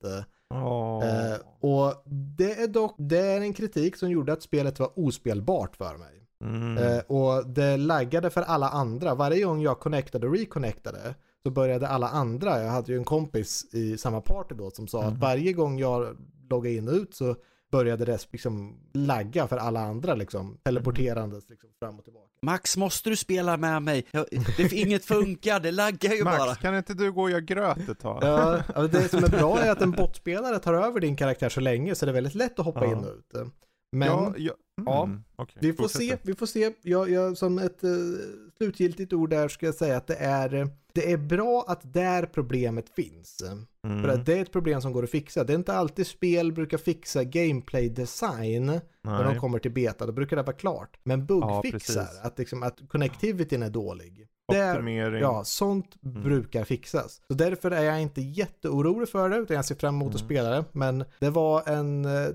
Åh. 0.54 1.04
Eh, 1.06 1.38
och 1.60 2.04
det 2.06 2.62
är 2.62 2.68
dock, 2.68 2.96
det 2.98 3.18
är 3.20 3.42
en 3.42 3.54
kritik 3.54 3.96
som 3.96 4.10
gjorde 4.12 4.34
att 4.34 4.42
spelet 4.42 4.80
var 4.80 5.00
ospelbart 5.00 5.76
för 5.76 5.98
mig. 5.98 6.24
Mm. 6.44 6.78
Eh, 6.78 7.00
och 7.00 7.48
det 7.48 7.78
laggade 7.78 8.30
för 8.30 8.42
alla 8.42 8.70
andra. 8.70 9.16
Varje 9.16 9.44
gång 9.44 9.62
jag 9.62 9.80
connectade 9.80 10.28
och 10.28 10.34
reconnectade 10.34 11.16
så 11.44 11.52
började 11.52 11.88
alla 11.88 12.10
andra, 12.10 12.64
jag 12.64 12.72
hade 12.72 12.92
ju 12.92 12.98
en 12.98 13.06
kompis 13.06 13.66
i 13.74 13.98
samma 13.98 14.22
party 14.22 14.56
då 14.56 14.72
som 14.72 14.88
sa 14.88 15.00
att 15.00 15.08
Mm. 15.08 15.20
varje 15.20 15.54
gång 15.54 15.80
jag 15.80 16.18
loggade 16.50 16.76
in 16.76 16.88
och 16.88 16.94
ut 16.94 17.16
så 17.16 17.36
började 17.72 18.06
det 18.06 18.28
liksom 18.32 18.80
lagga 18.94 19.48
för 19.48 19.58
alla 19.58 19.80
andra 19.80 20.16
liksom, 20.16 20.58
teleporterandes 20.64 21.50
liksom 21.50 21.70
fram 21.80 21.98
och 22.00 22.04
tillbaka. 22.04 22.28
Max, 22.42 22.78
måste 22.78 23.10
du 23.10 23.16
spela 23.16 23.58
med 23.58 23.82
mig? 23.82 24.06
Jag, 24.12 24.26
det, 24.58 24.74
inget 24.74 25.06
funkar, 25.06 25.60
det 25.60 25.72
laggar 25.72 26.14
ju 26.14 26.24
bara. 26.24 26.46
Max, 26.46 26.62
kan 26.62 26.78
inte 26.78 26.94
du 26.94 27.12
gå 27.12 27.22
och 27.22 27.30
göra 27.30 27.42
gröt 27.42 27.90
ett 27.90 28.00
tag? 28.00 28.20
Ja, 28.24 28.64
ja, 28.76 28.82
det 28.88 29.10
som 29.10 29.24
är 29.24 29.30
bra 29.30 29.60
är 29.60 29.72
att 29.72 29.82
en 29.82 29.92
botspelare 29.92 30.60
tar 30.60 30.74
över 30.74 31.00
din 31.00 31.16
karaktär 31.16 31.50
så 31.50 31.60
länge 31.62 31.96
så 31.96 32.06
det 32.06 32.12
är 32.12 32.14
väldigt 32.14 32.36
lätt 32.36 32.60
att 32.60 32.66
hoppa 32.66 32.86
Ja. 32.86 32.92
in 32.92 32.98
och 32.98 33.16
ut. 33.16 33.52
Men 33.92 34.08
ja, 34.08 34.34
ja, 34.38 34.54
ja, 34.86 35.04
mm, 35.04 35.24
okej, 35.36 35.58
Vi 35.62 35.74
får 35.74 35.84
fortsätt 35.84 36.02
se, 36.02 36.18
vi 36.22 36.36
får 36.36 36.46
se. 36.46 36.74
Jag, 36.82 37.10
jag, 37.10 37.38
som 37.38 37.60
ett 37.60 37.84
uh, 37.84 38.18
slutgiltigt 38.58 39.14
ord 39.14 39.30
där 39.30 39.48
ska 39.48 39.66
jag 39.66 39.76
säga 39.76 39.98
att 39.98 40.08
det 40.08 40.16
är, 40.16 40.54
eh, 40.54 40.68
det 40.94 41.12
är 41.12 41.18
bra 41.18 41.66
att 41.68 41.94
där 41.94 42.26
problemet 42.26 42.90
finns. 42.90 43.44
Mm. 43.88 44.02
För 44.04 44.10
att 44.10 44.26
det 44.26 44.34
är 44.38 44.42
ett 44.42 44.52
problem 44.52 44.82
som 44.82 44.94
går 44.94 45.04
att 45.04 45.10
fixa. 45.10 45.44
Det 45.44 45.54
är 45.54 45.58
inte 45.58 45.74
alltid 45.74 46.08
spel 46.08 46.52
brukar 46.54 46.78
fixa 46.78 47.24
gameplay 47.24 47.90
design 47.90 48.66
när 48.66 49.24
de 49.24 49.30
Nej. 49.32 49.40
kommer 49.40 49.60
till 49.60 49.72
beta. 49.72 50.06
Då 50.06 50.12
brukar 50.12 50.36
det 50.36 50.44
vara 50.44 50.56
klart. 50.56 50.98
Men 51.04 51.26
bugfixar, 51.26 51.72
precis. 51.72 52.20
att, 52.22 52.40
liksom, 52.40 52.64
att 52.64 52.80
connectivityn 52.88 53.64
är 53.64 53.70
dålig. 53.70 54.28
Där, 54.52 54.88
ja, 55.22 55.44
sånt 55.44 55.96
Mm. 56.06 56.24
brukar 56.24 56.64
fixas. 56.64 57.22
Så 57.28 57.34
därför 57.34 57.72
är 57.72 57.84
jag 57.84 58.02
inte 58.02 58.22
jätteorolig 58.22 59.10
för 59.10 59.30
det, 59.30 59.38
utan 59.38 59.56
jag 59.56 59.66
ser 59.66 59.76
fram 59.76 59.96
emot 59.96 60.16
att 60.16 60.22
Mm. 60.22 60.28
spela 60.28 60.50
det. 60.50 60.66
Men 60.72 61.04
det 61.20 61.30
var 61.30 61.70
en 61.70 62.06
eh, 62.06 62.28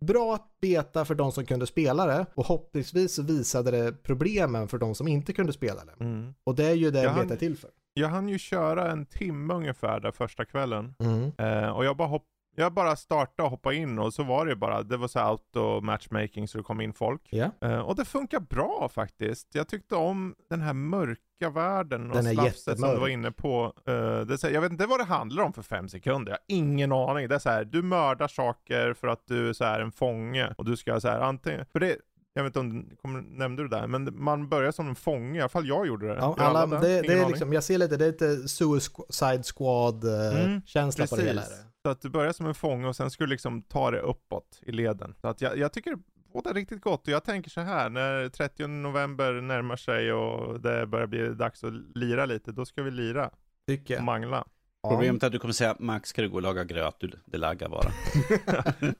bra 0.00 0.38
beta 0.60 1.04
för 1.04 1.14
de 1.14 1.32
som 1.32 1.46
kunde 1.46 1.66
spela 1.66 2.06
det 2.06 2.26
och 2.34 2.46
hoppningsvis 2.46 3.18
visade 3.18 3.70
det 3.70 3.92
problemen 4.02 4.68
för 4.68 4.78
de 4.78 4.94
som 4.94 5.08
inte 5.08 5.32
kunde 5.32 5.52
spela 5.52 5.84
det. 5.84 6.04
Mm. 6.04 6.34
Och 6.44 6.54
det 6.54 6.64
är 6.64 6.74
ju 6.74 6.90
det 6.90 7.02
Jag 7.02 7.14
beta 7.14 7.26
hann- 7.26 7.32
är 7.32 7.36
till 7.36 7.56
för. 7.56 7.70
Jag 7.94 8.08
hann 8.08 8.28
ju 8.28 8.38
köra 8.38 8.90
en 8.90 9.06
timme 9.06 9.54
ungefär 9.54 10.00
där 10.00 10.10
första 10.10 10.44
kvällen. 10.44 10.94
Mm. 10.98 11.32
Eh, 11.38 11.68
och 11.70 11.84
jag 11.84 11.96
bara, 11.96 12.08
hopp, 12.08 12.24
jag 12.56 12.72
bara 12.72 12.96
startade 12.96 13.42
och 13.46 13.50
hoppade 13.50 13.76
in 13.76 13.98
och 13.98 14.14
så 14.14 14.22
var 14.22 14.46
det 14.46 14.56
bara, 14.56 14.82
det 14.82 14.96
var 14.96 15.08
så 15.08 15.18
auto 15.18 15.80
matchmaking 15.80 16.48
så 16.48 16.58
det 16.58 16.64
kom 16.64 16.80
in 16.80 16.92
folk. 16.92 17.22
Ja. 17.30 17.50
Eh, 17.60 17.78
och 17.78 17.96
det 17.96 18.04
funkar 18.04 18.40
bra 18.40 18.88
faktiskt. 18.94 19.54
Jag 19.54 19.68
tyckte 19.68 19.96
om 19.96 20.34
den 20.50 20.60
här 20.60 20.72
mörka 20.72 21.50
världen 21.50 22.10
och 22.10 22.16
Den 22.16 22.34
slafset 22.34 22.78
som 22.78 22.90
du 22.90 22.96
var 22.96 23.08
inne 23.08 23.32
på. 23.32 23.72
Eh, 23.86 24.20
det 24.20 24.42
här, 24.42 24.50
jag 24.50 24.60
vet 24.60 24.72
inte 24.72 24.86
vad 24.86 25.00
det 25.00 25.04
handlar 25.04 25.44
om 25.44 25.52
för 25.52 25.62
fem 25.62 25.88
sekunder. 25.88 26.32
Jag 26.32 26.38
har 26.38 26.44
ingen 26.58 26.92
aning. 26.92 27.28
Det 27.28 27.34
är 27.34 27.38
så 27.38 27.50
här, 27.50 27.64
du 27.64 27.82
mördar 27.82 28.28
saker 28.28 28.94
för 28.94 29.08
att 29.08 29.26
du 29.26 29.48
är 29.48 29.52
så 29.52 29.64
här 29.64 29.80
en 29.80 29.92
fånge 29.92 30.54
och 30.58 30.64
du 30.64 30.76
ska 30.76 31.00
så 31.00 31.08
här 31.08 31.20
antingen, 31.20 31.66
för 31.72 31.80
det 31.80 31.96
jag 32.36 32.42
vet 32.42 32.50
inte 32.50 32.58
om 32.58 32.88
du 32.88 32.96
kommer, 32.96 33.20
nämnde 33.20 33.62
du 33.62 33.68
det 33.68 33.76
där, 33.76 33.86
men 33.86 34.22
man 34.24 34.48
börjar 34.48 34.72
som 34.72 34.88
en 34.88 34.94
fånge, 34.94 35.38
i 35.38 35.40
alla 35.40 35.48
fall 35.48 35.66
jag 35.66 35.86
gjorde 35.86 36.06
det. 36.06 36.14
Ja, 36.14 36.34
alla, 36.38 36.66
det? 36.66 37.02
det, 37.02 37.12
är 37.12 37.28
liksom, 37.28 37.52
jag 37.52 37.64
ser 37.64 37.78
lite, 37.78 37.96
det 37.96 38.04
är 38.04 38.12
lite 38.12 38.48
Suicide 38.48 39.42
Squad-känsla 39.42 41.04
Mm, 41.04 41.08
på 41.08 41.16
det 41.16 41.22
hela. 41.22 41.42
Så 41.82 41.88
att 41.90 42.00
du 42.00 42.08
börjar 42.10 42.32
som 42.32 42.46
en 42.46 42.54
fånge 42.54 42.88
och 42.88 42.96
sen 42.96 43.10
ska 43.10 43.24
du 43.24 43.30
liksom 43.30 43.62
ta 43.62 43.90
det 43.90 44.00
uppåt 44.00 44.60
i 44.62 44.72
leden. 44.72 45.14
Så 45.20 45.28
att 45.28 45.40
jag, 45.40 45.58
jag 45.58 45.72
tycker 45.72 45.94
båda 46.32 46.52
riktigt 46.52 46.80
gott 46.80 47.02
och 47.08 47.12
jag 47.12 47.24
tänker 47.24 47.50
så 47.50 47.60
här 47.60 47.90
när 47.90 48.28
30 48.28 48.66
november 48.66 49.32
närmar 49.32 49.76
sig 49.76 50.12
och 50.12 50.60
det 50.60 50.86
börjar 50.86 51.06
bli 51.06 51.28
dags 51.34 51.64
att 51.64 51.72
lira 51.94 52.26
lite, 52.26 52.52
då 52.52 52.64
ska 52.64 52.82
vi 52.82 52.90
lira 52.90 53.30
Tycker 53.66 53.94
och 53.94 53.98
jag. 53.98 54.04
mangla. 54.04 54.44
Problemet 54.90 55.22
är 55.22 55.26
att 55.26 55.32
du 55.32 55.38
kommer 55.38 55.54
säga 55.54 55.76
Max 55.78 56.08
ska 56.08 56.22
du 56.22 56.28
gå 56.28 56.34
och 56.36 56.42
laga 56.42 56.64
gröt, 56.64 56.94
du, 56.98 57.10
det 57.24 57.38
laggar 57.38 57.68
bara. 57.68 57.90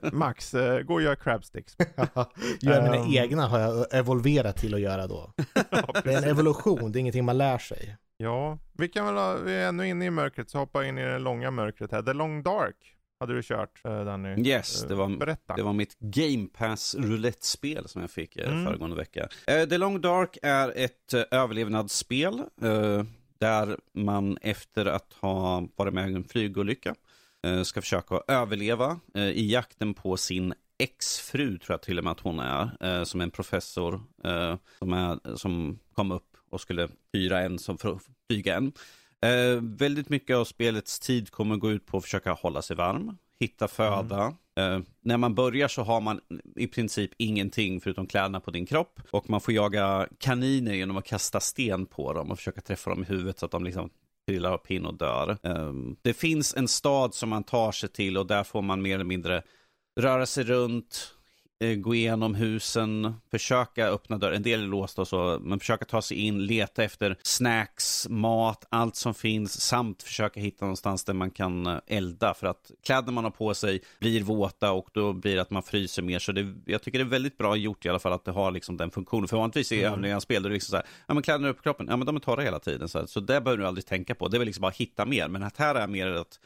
Max, 0.13 0.55
eh, 0.55 0.81
gå 0.83 0.95
och 0.95 1.03
gör 1.03 1.15
crabsticks. 1.15 1.77
Gör 2.61 2.83
mina 2.83 2.97
Um. 3.03 3.13
egna 3.15 3.47
har 3.47 3.59
jag 3.61 3.95
evolverat 3.95 4.57
till 4.57 4.75
att 4.75 4.81
göra 4.81 5.07
då. 5.07 5.33
ja, 5.71 5.95
Det 6.05 6.13
är 6.15 6.19
en 6.19 6.25
evolution, 6.31 6.93
det 6.93 6.99
är 6.99 7.01
ingenting 7.01 7.25
man 7.25 7.39
lär 7.39 7.59
sig. 7.59 7.97
Ja, 8.17 8.59
vi 8.73 8.89
kan 8.89 9.07
väl 9.07 9.15
ha, 9.15 9.37
vi 9.37 9.55
är 9.55 9.69
ännu 9.69 9.89
inne 9.89 10.05
i 10.05 10.11
mörkret 10.11 10.51
så 10.51 10.59
hoppa 10.59 10.85
in 10.85 10.99
i 10.99 11.03
det 11.05 11.19
långa 11.19 11.51
mörkret 11.51 11.93
här. 11.93 12.03
The 12.03 12.13
Long 12.13 12.43
Dark 12.43 12.77
hade 13.21 13.35
du 13.35 13.43
kört 13.43 13.81
eh, 13.85 14.05
Danny. 14.05 14.49
Yes, 14.49 14.83
Eh, 14.83 14.89
det 14.89 14.95
var, 14.95 15.09
Berätta. 15.19 15.55
det 15.57 15.63
var 15.63 15.73
mitt 15.73 15.97
Game 15.99 16.47
Pass 16.59 16.95
roulette-spel 16.99 17.89
som 17.89 18.01
jag 18.01 18.11
fick 18.11 18.37
Mm. 18.37 18.65
föregående 18.65 18.97
vecka. 18.97 19.29
The 19.47 19.79
Long 19.79 20.01
Dark 20.01 20.39
är 20.43 20.73
ett 20.77 21.15
överlevnadsspel 21.31 22.43
där 23.39 23.79
man 23.93 24.39
efter 24.41 24.87
att 24.87 25.13
ha 25.13 25.69
varit 25.77 25.95
med 25.95 26.11
i 26.11 26.15
en 26.15 26.25
flygolycka 26.25 26.95
eh, 27.47 27.63
ska 27.63 27.83
försöka 27.83 28.21
överleva 28.29 29.01
eh, 29.15 29.29
i 29.29 29.53
jakten 29.53 29.95
på 29.95 30.17
sin 30.17 30.55
exfru, 30.79 31.59
tror 31.59 31.75
jag 31.75 31.83
till 31.83 31.99
och 31.99 32.05
med 32.05 32.11
att 32.11 32.21
hon 32.21 32.39
är, 32.39 32.77
eh, 32.81 33.05
som 33.05 33.21
är 33.21 33.25
en 33.25 33.31
professor 33.31 34.01
som, 34.79 34.93
är, 34.93 35.37
som 35.37 35.79
kom 35.95 36.13
upp 36.13 36.37
och 36.51 36.61
skulle 36.61 36.89
hyra 37.13 37.41
en 37.41 37.59
som 37.59 37.79
för 37.79 37.93
att 37.93 38.03
flyga 38.29 38.57
en. 38.57 38.73
Väldigt 39.61 40.09
mycket 40.09 40.37
av 40.37 40.45
spelets 40.45 41.01
tid 41.01 41.31
kommer 41.31 41.57
gå 41.57 41.71
ut 41.71 41.87
på 41.87 41.97
att 41.97 42.03
försöka 42.03 42.33
hålla 42.33 42.63
sig 42.63 42.77
varm, 42.77 43.19
hitta 43.41 43.69
föda. 43.69 44.35
Eh, 44.57 44.79
när 45.01 45.17
man 45.17 45.35
börjar 45.35 45.69
så 45.69 45.83
har 45.83 46.01
man 46.01 46.21
i 46.57 46.67
princip 46.67 47.11
ingenting 47.19 47.81
förutom 47.81 48.07
kläderna 48.07 48.41
på 48.41 48.51
din 48.51 48.67
kropp. 48.67 49.01
Och 49.11 49.31
man 49.31 49.41
får 49.41 49.55
jaga 49.55 50.09
kaniner 50.19 50.75
genom 50.75 50.97
att 50.97 51.05
kasta 51.05 51.41
sten 51.41 51.87
på 51.87 52.13
dem 52.13 52.31
och 52.31 52.39
försöka 52.39 52.61
träffa 52.61 52.91
dem 52.91 53.03
i 53.03 53.07
huvudet 53.07 53.39
så 53.39 53.47
att 53.47 53.53
de 53.53 53.65
liksom 53.65 53.91
trillar 54.29 54.53
av 54.53 54.59
pinn 54.59 54.87
och 54.87 54.95
dör. 54.95 55.39
Um, 55.43 55.97
det 56.03 56.15
finns 56.15 56.55
en 56.55 56.69
stad 56.69 57.15
som 57.15 57.29
man 57.29 57.45
tar 57.45 57.73
sig 57.73 57.89
till 57.89 58.19
och 58.19 58.27
där 58.27 58.45
får 58.45 58.63
man 58.63 58.83
mer 58.83 58.95
eller 58.95 59.05
mindre 59.05 59.43
röra 60.01 60.27
sig 60.27 60.45
runt, 60.45 61.15
gå 61.77 61.95
igenom 61.95 62.35
husen, 62.35 63.15
försöka 63.31 63.87
öppna 63.87 64.19
dörren. 64.19 64.37
En 64.37 64.43
del 64.43 64.63
är 64.63 64.67
låsta 64.67 65.03
och 65.03 65.09
så, 65.09 65.39
men 65.43 65.59
försöka 65.59 65.85
ta 65.85 66.03
sig 66.03 66.17
in, 66.17 66.47
leta 66.47 66.85
efter 66.85 67.17
snacks, 67.23 68.09
mat, 68.09 68.67
allt 68.69 68.97
som 68.97 69.15
finns, 69.15 69.61
samt 69.61 70.03
försöka 70.03 70.41
hitta 70.41 70.65
någonstans 70.65 71.05
där 71.05 71.15
man 71.15 71.31
kan 71.31 71.67
eh, 71.67 71.79
elda. 71.87 72.35
För 72.35 72.47
att 72.47 72.71
kläderna 72.85 73.13
man 73.13 73.25
har 73.25 73.31
på 73.31 73.55
sig 73.55 73.81
blir 74.01 74.23
våta 74.23 74.73
och 74.73 74.89
då 74.93 75.13
blir 75.13 75.35
det 75.35 75.43
att 75.43 75.51
man 75.51 75.63
fryser 75.63 76.03
mer. 76.03 76.19
Så 76.19 76.33
det, 76.33 76.55
jag 76.67 76.83
tycker 76.83 76.99
det 76.99 77.05
är 77.05 77.09
väldigt 77.09 77.39
bra 77.39 77.57
gjort 77.57 77.87
i 77.87 77.89
alla 77.89 77.99
fall 77.99 78.13
att 78.13 78.25
det 78.25 78.33
har 78.33 78.51
liksom 78.51 78.77
den 78.77 78.91
funktionen. 78.91 79.29
För 79.29 79.37
vanligtvis 79.37 79.73
i 79.73 79.83
övriga 79.83 80.21
spel, 80.21 80.43
då 80.43 80.47
är 80.47 80.51
det 80.51 80.55
liksom 80.55 80.71
så 80.71 80.77
här, 80.77 80.87
ja 81.07 81.15
men 81.15 81.23
kläderna 81.23 81.49
är 81.49 81.53
på 81.53 81.63
kroppen, 81.63 81.87
ja 81.91 81.97
men 81.97 82.07
de 82.07 82.17
är 82.17 82.21
torra 82.21 82.43
hela 82.43 82.59
tiden. 82.59 82.89
Så, 82.89 82.99
här, 82.99 83.07
så 83.07 83.21
det 83.21 83.41
behöver 83.41 83.57
du 83.57 83.67
aldrig 83.67 83.87
tänka 83.87 84.15
på. 84.15 84.29
Det 84.29 84.37
är 84.37 84.39
väl 84.39 84.47
liksom 84.47 84.63
bara 84.63 84.73
hitta 84.77 85.07
mer. 85.07 85.29
Men 85.29 85.43
att 85.43 85.57
här 85.57 85.75
är 85.75 85.87
mer 85.87 86.07
att 86.07 86.39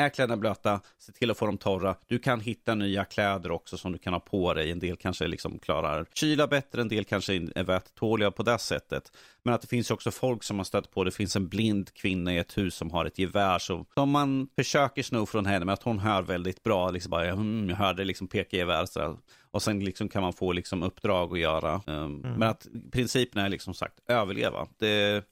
är 0.00 0.08
kläderna 0.08 0.36
blöta, 0.36 0.80
se 0.98 1.12
till 1.12 1.30
att 1.30 1.38
få 1.38 1.46
dem 1.46 1.58
torra. 1.58 1.96
Du 2.06 2.18
kan 2.18 2.40
hitta 2.40 2.74
nya 2.74 3.04
kläder 3.04 3.50
också 3.50 3.78
som 3.78 3.92
du 3.92 3.98
kan 3.98 4.12
ha 4.12 4.20
på 4.20 4.54
dig. 4.54 4.70
En 4.70 4.78
del 4.78 4.96
kanske 4.96 5.26
liksom 5.26 5.58
klarar 5.58 6.06
kyla 6.14 6.46
bättre, 6.46 6.80
en 6.80 6.88
del 6.88 7.04
kanske 7.04 7.34
är 7.34 7.64
vättåliga 7.64 8.30
på 8.30 8.42
det 8.42 8.58
sättet. 8.58 9.12
Men 9.42 9.54
att 9.54 9.60
det 9.60 9.68
finns 9.68 9.90
också 9.90 10.10
folk 10.10 10.42
som 10.42 10.58
har 10.58 10.64
stött 10.64 10.90
på, 10.90 11.04
det 11.04 11.10
finns 11.10 11.36
en 11.36 11.48
blind 11.48 11.94
kvinna 11.94 12.34
i 12.34 12.38
ett 12.38 12.58
hus 12.58 12.74
som 12.74 12.90
har 12.90 13.04
ett 13.04 13.18
gevär 13.18 13.58
som, 13.58 13.86
som 13.94 14.10
man 14.10 14.48
försöker 14.56 15.02
sno 15.02 15.26
från 15.26 15.46
henne, 15.46 15.64
men 15.64 15.72
att 15.72 15.82
hon 15.82 15.98
hör 15.98 16.22
väldigt 16.22 16.62
bra, 16.62 16.90
liksom 16.90 17.10
bara, 17.10 17.28
mm, 17.28 17.68
jag 17.68 17.76
hörde 17.76 18.04
liksom 18.04 18.28
peka 18.28 18.56
gevär 18.56 18.86
sådär. 18.86 19.16
Och 19.50 19.62
sen 19.62 19.84
liksom 19.84 20.08
kan 20.08 20.22
man 20.22 20.32
få 20.32 20.52
liksom 20.52 20.82
uppdrag 20.82 21.32
att 21.32 21.38
göra. 21.38 21.82
Um, 21.86 22.16
Men 22.16 22.42
att 22.42 22.66
principen 22.92 23.44
är 23.44 23.48
liksom 23.48 23.74
sagt 23.74 23.94
överleva. 24.08 24.66
Det, 24.78 25.24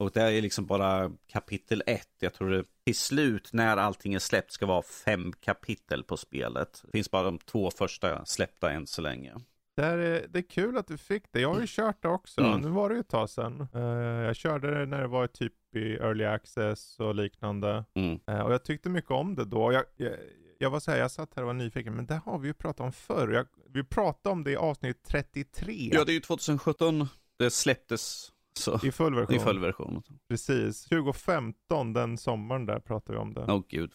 och 0.00 0.10
det 0.10 0.22
är 0.22 0.42
liksom 0.42 0.66
bara 0.66 1.10
kapitel 1.26 1.82
ett. 1.86 2.08
Jag 2.20 2.34
tror 2.34 2.50
det 2.50 2.64
till 2.84 2.96
slut 2.96 3.50
när 3.52 3.76
allting 3.76 4.14
är 4.14 4.18
släppt 4.18 4.52
ska 4.52 4.66
vara 4.66 4.82
fem 4.82 5.32
kapitel 5.40 6.04
på 6.04 6.16
spelet. 6.16 6.82
Det 6.84 6.90
finns 6.92 7.10
bara 7.10 7.22
de 7.22 7.38
två 7.38 7.70
första 7.70 8.24
släppta 8.24 8.70
än 8.70 8.86
så 8.86 9.02
länge. 9.02 9.34
Det 9.76 9.84
är, 9.84 10.26
det 10.28 10.38
är 10.38 10.48
kul 10.50 10.76
att 10.76 10.86
du 10.86 10.98
fick 10.98 11.32
det. 11.32 11.40
Jag 11.40 11.54
har 11.54 11.60
ju 11.60 11.66
kört 11.68 12.02
det 12.02 12.08
också. 12.08 12.40
Mm. 12.40 12.60
Nu 12.60 12.68
var 12.68 12.88
det 12.88 12.94
ju 12.94 13.00
ett 13.00 13.08
tag 13.08 13.30
sedan. 13.30 13.68
Eh, 13.74 13.80
jag 14.26 14.36
körde 14.36 14.78
det 14.78 14.86
när 14.86 15.00
det 15.00 15.06
var 15.06 15.26
typ 15.26 15.52
i 15.76 15.94
early 15.94 16.24
access 16.24 17.00
och 17.00 17.14
liknande. 17.14 17.84
Mm. 17.94 18.20
Eh, 18.26 18.40
och 18.40 18.52
jag 18.52 18.64
tyckte 18.64 18.88
mycket 18.88 19.10
om 19.10 19.34
det 19.34 19.44
då. 19.44 19.72
Jag, 19.72 19.84
jag, 19.96 20.12
jag 20.58 20.70
var 20.70 20.80
så 20.80 20.90
här, 20.90 20.98
jag 20.98 21.10
satt 21.10 21.34
här 21.34 21.42
och 21.42 21.46
var 21.46 21.54
nyfiken, 21.54 21.94
men 21.94 22.06
det 22.06 22.20
har 22.24 22.38
vi 22.38 22.48
ju 22.48 22.54
pratat 22.54 22.80
om 22.80 22.92
förr. 22.92 23.28
Jag, 23.28 23.46
vi 23.68 23.84
pratade 23.84 24.32
om 24.32 24.44
det 24.44 24.50
i 24.50 24.56
avsnitt 24.56 25.02
33 25.02 25.90
Ja, 25.92 26.04
det 26.04 26.12
är 26.12 26.14
ju 26.14 26.20
2017 26.20 27.08
det 27.38 27.50
släpptes 27.50 28.32
så, 28.60 28.80
i 28.82 28.92
full 28.92 29.14
version. 29.14 29.36
i 29.36 29.38
full 29.38 29.58
version. 29.58 30.02
Precis. 30.28 30.84
2015, 30.84 31.92
den 31.92 32.18
sommaren 32.18 32.66
där 32.66 32.80
pratade 32.80 33.18
vi 33.18 33.22
om 33.22 33.34
det. 33.34 33.44
Åh 33.48 33.56
oh, 33.56 33.64
gud. 33.68 33.92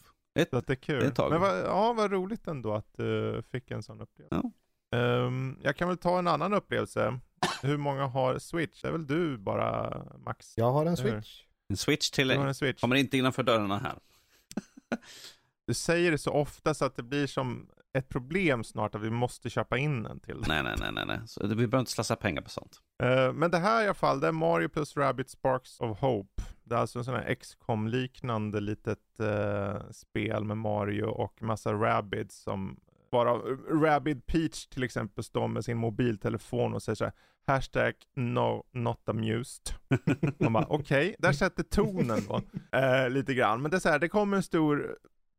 Så 0.49 0.57
att 0.57 0.67
det 0.67 0.73
är 0.73 0.75
kul. 0.75 0.99
Det 0.99 1.05
är 1.05 1.09
ett 1.09 1.15
tag. 1.15 1.31
Men 1.31 1.41
vad, 1.41 1.59
ja, 1.59 1.93
vad 1.93 2.11
roligt 2.11 2.47
ändå 2.47 2.73
att 2.73 2.93
du 2.93 3.43
fick 3.51 3.71
en 3.71 3.83
sån 3.83 4.01
upplevelse. 4.01 4.51
Ehm, 4.95 5.57
jag 5.61 5.75
kan 5.75 5.87
väl 5.87 5.97
ta 5.97 6.19
en 6.19 6.27
annan 6.27 6.53
upplevelse. 6.53 7.19
Hur 7.61 7.77
många 7.77 8.07
har 8.07 8.39
Switch? 8.39 8.81
Det 8.81 8.87
är 8.87 8.91
väl 8.91 9.07
du 9.07 9.37
bara, 9.37 10.01
Max? 10.25 10.53
Jag 10.57 10.71
har 10.71 10.85
en 10.85 10.97
switch. 10.97 11.41
En 11.69 11.77
switch 11.77 12.09
till 12.09 12.53
Switch. 12.55 12.81
kommer 12.81 12.95
inte 12.95 13.17
innanför 13.17 13.43
dörrarna 13.43 13.77
här. 13.77 13.99
Du 15.67 15.73
säger 15.73 16.11
det 16.11 16.17
så 16.17 16.31
ofta 16.31 16.73
så 16.73 16.85
att 16.85 16.95
det 16.95 17.03
blir 17.03 17.27
som 17.27 17.69
ett 17.95 18.09
problem 18.09 18.63
snart 18.63 18.95
att 18.95 19.01
vi 19.01 19.09
måste 19.09 19.49
köpa 19.49 19.77
in 19.77 20.05
en 20.05 20.19
till. 20.19 20.43
Nej, 20.47 20.63
nej, 20.63 20.75
nej, 20.79 20.91
nej, 20.91 21.05
nej. 21.07 21.19
Så 21.25 21.47
vi 21.47 21.55
behöver 21.55 21.79
inte 21.79 21.91
slösa 21.91 22.15
pengar 22.15 22.41
på 22.41 22.49
sånt. 22.49 22.79
Eh, 23.03 23.33
men 23.33 23.51
det 23.51 23.57
här 23.57 23.81
i 23.81 23.85
alla 23.85 23.93
fall, 23.93 24.19
det 24.19 24.27
är 24.27 24.31
Mario 24.31 24.69
plus 24.69 24.97
Rabbit 24.97 25.29
Sparks 25.29 25.79
of 25.79 25.99
Hope. 25.99 26.43
Det 26.63 26.75
är 26.75 26.79
alltså 26.79 26.99
en 26.99 27.05
sån 27.05 27.13
här 27.13 27.35
XCOM 27.35 27.87
liknande 27.87 28.59
litet 28.59 29.19
eh, 29.19 29.91
spel 29.91 30.43
med 30.43 30.57
Mario 30.57 31.05
och 31.05 31.41
massa 31.41 31.73
Rabbids 31.73 32.43
som 32.43 32.79
bara 33.11 33.33
Rabbid 33.85 34.25
Peach 34.25 34.67
till 34.67 34.83
exempel 34.83 35.23
står 35.23 35.47
med 35.47 35.65
sin 35.65 35.77
mobiltelefon 35.77 36.73
och 36.73 36.83
säger 36.83 36.95
så 36.95 37.03
här 37.03 37.13
Hashtag 37.47 37.93
no 38.15 38.63
not 38.71 39.09
amused. 39.09 39.73
Man 40.39 40.53
bara 40.53 40.65
okej, 40.69 41.15
där 41.19 41.31
sätter 41.31 41.63
tonen 41.63 42.19
då. 42.27 42.41
Eh, 42.79 43.09
lite 43.09 43.33
grann. 43.33 43.61
Men 43.61 43.71
det 43.71 43.77
är 43.77 43.79
så 43.79 43.89
här, 43.89 43.99
det 43.99 44.09
kommer 44.09 44.37
en 44.37 44.43
stor 44.43 44.97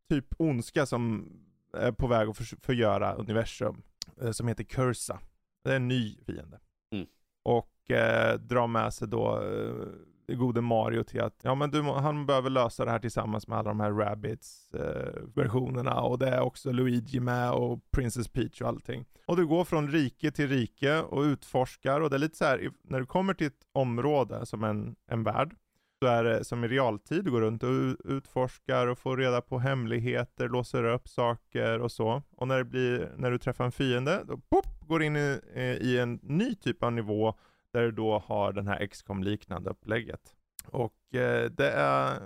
typ 0.09 0.27
ondska 0.39 0.87
som 0.87 1.29
är 1.77 1.93
på 1.93 2.07
väg 2.07 2.29
att 2.29 2.37
för- 2.37 2.57
förgöra 2.63 3.15
universum. 3.15 3.83
Eh, 4.23 4.31
som 4.31 4.49
heter 4.49 4.65
Cursa. 4.65 5.21
Det 5.65 5.73
är 5.73 5.77
en 5.77 5.89
ny 5.89 6.19
fiende. 6.27 6.59
Mm. 6.93 7.07
Och 7.45 7.91
eh, 7.91 8.39
drar 8.39 8.67
med 8.67 8.95
sig 8.95 9.09
då 9.09 9.43
eh, 9.43 10.37
gode 10.37 10.61
Mario 10.61 11.03
till 11.03 11.21
att 11.21 11.41
ja, 11.43 11.55
men 11.55 11.71
du, 11.71 11.83
han 11.83 12.27
behöver 12.27 12.51
lösa 12.51 12.85
det 12.85 12.91
här 12.91 12.99
tillsammans 12.99 13.49
med 13.49 13.59
alla 13.59 13.69
de 13.69 13.81
här 13.81 13.93
Rabbids 13.93 14.75
eh, 14.75 15.23
versionerna 15.35 16.01
och 16.01 16.19
det 16.19 16.29
är 16.29 16.41
också 16.41 16.73
Luigi 16.73 17.21
med 17.21 17.53
och 17.53 17.91
Princess 17.91 18.29
Peach 18.29 18.61
och 18.61 18.69
allting. 18.69 19.05
Och 19.27 19.37
du 19.37 19.47
går 19.47 19.65
från 19.65 19.89
rike 19.91 20.31
till 20.31 20.49
rike 20.49 21.01
och 21.01 21.23
utforskar 21.23 22.01
och 22.01 22.11
det 22.11 22.17
är 22.17 22.21
lite 22.21 22.37
så 22.37 22.45
här 22.45 22.71
när 22.83 23.01
du 23.01 23.07
kommer 23.07 23.35
till 23.35 23.47
ett 23.47 23.67
område 23.73 24.47
som 24.47 24.65
en, 24.65 24.97
en 25.07 25.23
värld 25.23 25.55
så 25.99 26.07
är 26.07 26.25
det 26.25 26.37
eh, 26.37 26.43
som 26.43 26.65
i 26.65 26.69
realtid, 26.69 27.25
du 27.25 27.31
går 27.31 27.41
runt 27.41 27.63
och 27.63 27.97
utforskar 28.05 28.87
och 28.87 28.99
får 28.99 29.17
reda 29.17 29.41
på 29.41 29.59
hemligheter, 29.59 30.49
låser 30.49 30.85
upp 30.85 31.09
saker 31.09 31.81
och 31.81 31.93
så. 31.93 32.23
Och 32.37 32.49
när 32.49 32.59
det 32.59 32.65
blir, 32.65 33.13
när 33.17 33.31
du 33.31 33.39
träffar 33.39 33.65
en 33.65 33.73
fiende, 33.73 34.23
då 34.25 34.39
pop, 34.39 34.67
går 34.81 35.03
in 35.03 35.17
i, 35.17 35.41
eh, 35.55 35.63
i 35.63 35.99
en 35.99 36.21
ny 36.23 36.55
typ 36.55 36.83
av 36.83 36.93
nivå 36.93 37.35
där 37.73 37.83
du 37.83 37.91
då 37.91 38.19
har 38.19 38.53
den 38.53 38.69
här 38.69 38.87
XCOM 38.87 39.23
liknande 39.23 39.71
upplägget. 39.71 40.35
Och 40.67 41.15
eh, 41.15 41.51
det 41.51 41.71
är, 41.71 42.23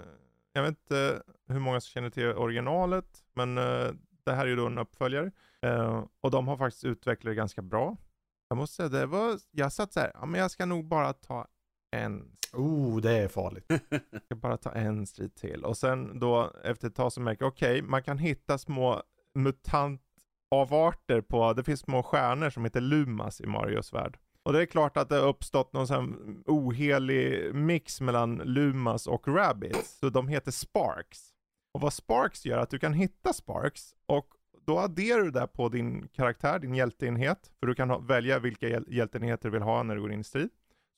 jag 0.52 0.62
vet 0.62 0.70
inte 0.70 1.22
hur 1.48 1.58
många 1.60 1.80
som 1.80 1.88
känner 1.90 2.10
till 2.10 2.26
originalet, 2.26 3.24
men 3.34 3.58
eh, 3.58 3.90
det 4.24 4.32
här 4.32 4.44
är 4.44 4.46
ju 4.46 4.56
då 4.56 4.66
en 4.66 4.78
uppföljare. 4.78 5.32
Eh, 5.62 6.04
och 6.20 6.30
de 6.30 6.48
har 6.48 6.56
faktiskt 6.56 6.84
utvecklat 6.84 7.30
det 7.30 7.34
ganska 7.34 7.62
bra. 7.62 7.96
Jag 8.48 8.56
måste 8.56 8.76
säga, 8.76 8.88
det 8.88 9.06
var, 9.06 9.38
jag 9.50 9.72
satt 9.72 9.92
så 9.92 10.00
här, 10.00 10.10
ja 10.14 10.26
men 10.26 10.40
jag 10.40 10.50
ska 10.50 10.66
nog 10.66 10.88
bara 10.88 11.12
ta 11.12 11.46
en 11.90 12.36
Oh, 12.52 13.00
det 13.00 13.12
är 13.12 13.28
farligt. 13.28 13.64
jag 14.10 14.22
ska 14.24 14.34
bara 14.34 14.56
ta 14.56 14.72
en 14.72 15.06
strid 15.06 15.34
till. 15.34 15.64
Och 15.64 15.76
sen 15.76 16.18
då 16.18 16.52
efter 16.64 16.88
ett 16.88 16.94
tag 16.94 17.12
så 17.12 17.20
märker 17.20 17.44
jag, 17.44 17.52
okej, 17.52 17.82
man 17.82 18.02
kan 18.02 18.18
hitta 18.18 18.58
små 18.58 19.02
mutantavarter 19.34 21.20
på, 21.20 21.52
det 21.52 21.64
finns 21.64 21.80
små 21.80 22.02
stjärnor 22.02 22.50
som 22.50 22.64
heter 22.64 22.80
Lumas 22.80 23.40
i 23.40 23.46
Marios 23.46 23.92
värld. 23.92 24.18
Och 24.42 24.52
det 24.52 24.62
är 24.62 24.66
klart 24.66 24.96
att 24.96 25.08
det 25.08 25.16
har 25.16 25.28
uppstått 25.28 25.72
någon 25.72 25.86
sån 25.86 26.42
ohelig 26.46 27.54
mix 27.54 28.00
mellan 28.00 28.36
Lumas 28.36 29.06
och 29.06 29.28
Rabbids. 29.28 29.98
Så 29.98 30.10
de 30.10 30.28
heter 30.28 30.50
Sparks. 30.50 31.30
Och 31.74 31.80
vad 31.80 31.92
Sparks 31.92 32.46
gör 32.46 32.58
är 32.58 32.62
att 32.62 32.70
du 32.70 32.78
kan 32.78 32.92
hitta 32.92 33.32
Sparks 33.32 33.94
och 34.06 34.26
då 34.66 34.78
adderar 34.78 35.22
du 35.22 35.30
det 35.30 35.46
på 35.46 35.68
din 35.68 36.08
karaktär, 36.08 36.58
din 36.58 36.74
hjälteenhet. 36.74 37.52
För 37.60 37.66
du 37.66 37.74
kan 37.74 37.90
ha, 37.90 37.98
välja 37.98 38.38
vilka 38.38 38.68
hjäl- 38.68 38.86
hjälteenheter 38.88 39.48
du 39.48 39.52
vill 39.52 39.62
ha 39.62 39.82
när 39.82 39.94
du 39.94 40.00
går 40.00 40.12
in 40.12 40.20
i 40.20 40.24
strid. 40.24 40.50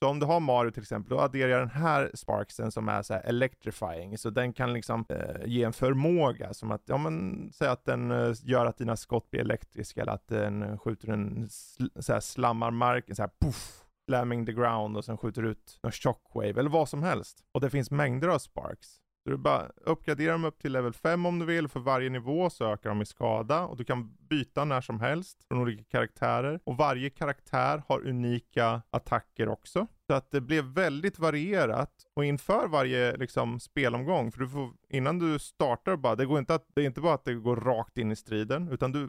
Så 0.03 0.09
om 0.09 0.18
du 0.18 0.26
har 0.26 0.40
Mario 0.40 0.70
till 0.70 0.82
exempel, 0.82 1.11
då 1.11 1.20
adderar 1.20 1.48
jag 1.48 1.61
den 1.61 1.82
här 1.82 2.11
sparksen 2.14 2.72
som 2.72 2.88
är 2.88 3.03
så 3.03 3.14
här 3.14 3.22
electrifying. 3.22 4.18
Så 4.18 4.30
den 4.30 4.53
kan 4.53 4.72
liksom 4.72 5.05
eh, 5.09 5.44
ge 5.44 5.62
en 5.62 5.72
förmåga 5.72 6.55
som 6.55 6.70
att, 6.70 6.82
ja 6.84 6.98
men 6.98 7.50
säg 7.55 7.68
att 7.68 7.84
den 7.84 8.11
eh, 8.11 8.32
gör 8.42 8.66
att 8.66 8.78
dina 8.78 8.96
skott 8.96 9.30
blir 9.30 9.40
elektriska 9.40 10.03
eller 10.03 10.12
att 10.12 10.28
den 10.28 10.78
skjuter 10.78 11.09
en 11.09 11.48
sl 11.48 11.84
så 12.00 12.12
här 12.12 12.20
slammar 12.20 12.70
marken 12.70 13.16
så 13.16 13.22
här 13.22 13.30
puff, 13.40 13.84
slamming 14.09 14.46
the 14.46 14.53
ground 14.53 14.96
och 14.96 15.05
sen 15.05 15.18
skjuter 15.18 15.42
ut 15.42 15.78
en 15.82 15.92
shockwave 15.92 16.61
eller 16.61 16.70
vad 16.70 16.88
som 16.88 17.03
helst. 17.03 17.44
Och 17.53 17.61
det 17.61 17.70
finns 17.70 17.90
mängder 17.90 18.28
av 18.28 18.38
sparks. 18.38 19.01
Så 19.24 19.30
du 19.30 19.36
bara 19.36 19.70
uppgraderar 19.76 20.32
dem 20.32 20.44
upp 20.44 20.58
till 20.58 20.72
level 20.72 20.92
5 20.92 21.26
om 21.26 21.38
du 21.38 21.46
vill. 21.46 21.68
För 21.68 21.80
varje 21.80 22.10
nivå 22.10 22.50
så 22.50 22.64
ökar 22.72 22.88
de 22.88 23.02
i 23.02 23.06
skada 23.06 23.62
och 23.62 23.76
du 23.76 23.84
kan 23.84 24.16
byta 24.30 24.64
när 24.64 24.80
som 24.80 25.00
helst 25.00 25.44
från 25.48 25.58
olika 25.58 25.84
karaktärer. 25.84 26.60
Och 26.64 26.76
varje 26.76 27.10
karaktär 27.10 27.82
har 27.88 28.06
unika 28.08 28.82
attacker 28.90 29.48
också. 29.48 29.86
Så 30.06 30.14
att 30.14 30.30
det 30.30 30.40
blev 30.40 30.64
väldigt 30.64 31.18
varierat 31.18 31.92
och 32.16 32.24
inför 32.24 32.68
varje 32.68 33.16
liksom, 33.16 33.60
spelomgång, 33.60 34.32
för 34.32 34.40
du 34.40 34.48
får, 34.48 34.70
innan 34.88 35.18
du 35.18 35.38
startar 35.38 35.96
bara, 35.96 36.16
det 36.16 36.26
går 36.26 36.38
inte 36.38 36.54
att, 36.54 36.66
det 36.74 36.80
är 36.80 36.86
inte 36.86 37.00
bara 37.00 37.14
att 37.14 37.24
det 37.24 37.34
går 37.34 37.56
rakt 37.56 37.98
in 37.98 38.12
i 38.12 38.16
striden, 38.16 38.68
utan 38.68 38.92
du 38.92 39.08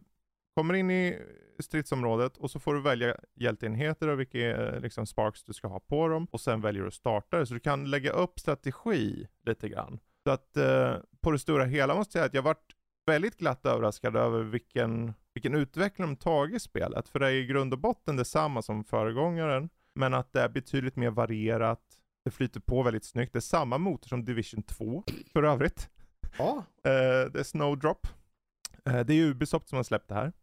kommer 0.56 0.74
in 0.74 0.92
i 0.92 1.20
stridsområdet 1.60 2.38
och 2.38 2.52
så 2.52 2.60
får 2.60 2.74
du 2.74 2.82
välja 2.82 3.16
hjälteenheter 3.36 4.08
och 4.08 4.20
vilka 4.20 4.40
eh, 4.40 4.80
liksom, 4.80 5.06
sparks 5.06 5.44
du 5.44 5.54
ska 5.54 5.68
ha 5.68 5.80
på 5.80 6.08
dem 6.08 6.28
och 6.32 6.42
sen 6.42 6.62
väljer 6.62 6.82
du 6.82 6.88
att 6.88 6.94
starta 6.94 7.38
det. 7.38 7.46
Så 7.46 7.54
du 7.54 7.60
kan 7.60 7.90
lägga 7.90 8.12
upp 8.12 8.40
strategi 8.40 9.28
lite 9.46 9.70
grann. 9.70 10.00
Så 10.24 10.32
att 10.32 10.58
eh, 10.58 10.96
på 11.22 11.32
det 11.32 11.40
stora 11.40 11.66
hela 11.66 11.96
måste 11.96 12.18
jag 12.18 12.22
säga 12.22 12.26
att 12.26 12.34
jag 12.34 12.42
varit 12.42 12.76
väldigt 13.06 13.38
glatt 13.38 13.66
överraskad 13.66 14.16
över 14.16 14.44
vilken, 14.44 15.14
vilken 15.34 15.56
utveckling 15.56 16.08
de 16.08 16.16
tagit 16.16 16.56
i 16.56 16.60
spelet. 16.60 17.10
För 17.10 17.20
det 17.20 17.28
är 17.28 17.32
i 17.32 17.46
grund 17.46 17.74
och 17.74 17.80
botten 17.80 18.16
detsamma 18.16 18.62
som 18.62 18.84
föregångaren, 18.84 19.70
men 19.96 20.14
att 20.14 20.34
det 20.34 20.42
är 20.42 20.50
betydligt 20.50 20.96
mer 20.96 21.10
varierat. 21.10 21.82
Det 22.26 22.32
flyter 22.32 22.60
på 22.60 22.84
väldigt 22.84 23.06
snyggt. 23.06 23.34
Det 23.34 23.40
är 23.40 23.42
samma 23.42 23.78
motor 23.78 24.08
som 24.08 24.26
Division 24.26 24.64
2 24.64 25.04
för 25.34 25.44
övrigt. 25.44 25.90
Ja. 26.38 26.66
Eh, 26.84 27.32
det 27.32 27.40
är 27.40 27.44
Snowdrop. 27.44 28.08
Eh, 28.86 29.00
det 29.00 29.14
är 29.14 29.26
Ubisoft 29.26 29.70
som 29.70 29.76
har 29.76 29.84
släppt 29.84 30.08
det 30.08 30.16
här. 30.16 30.34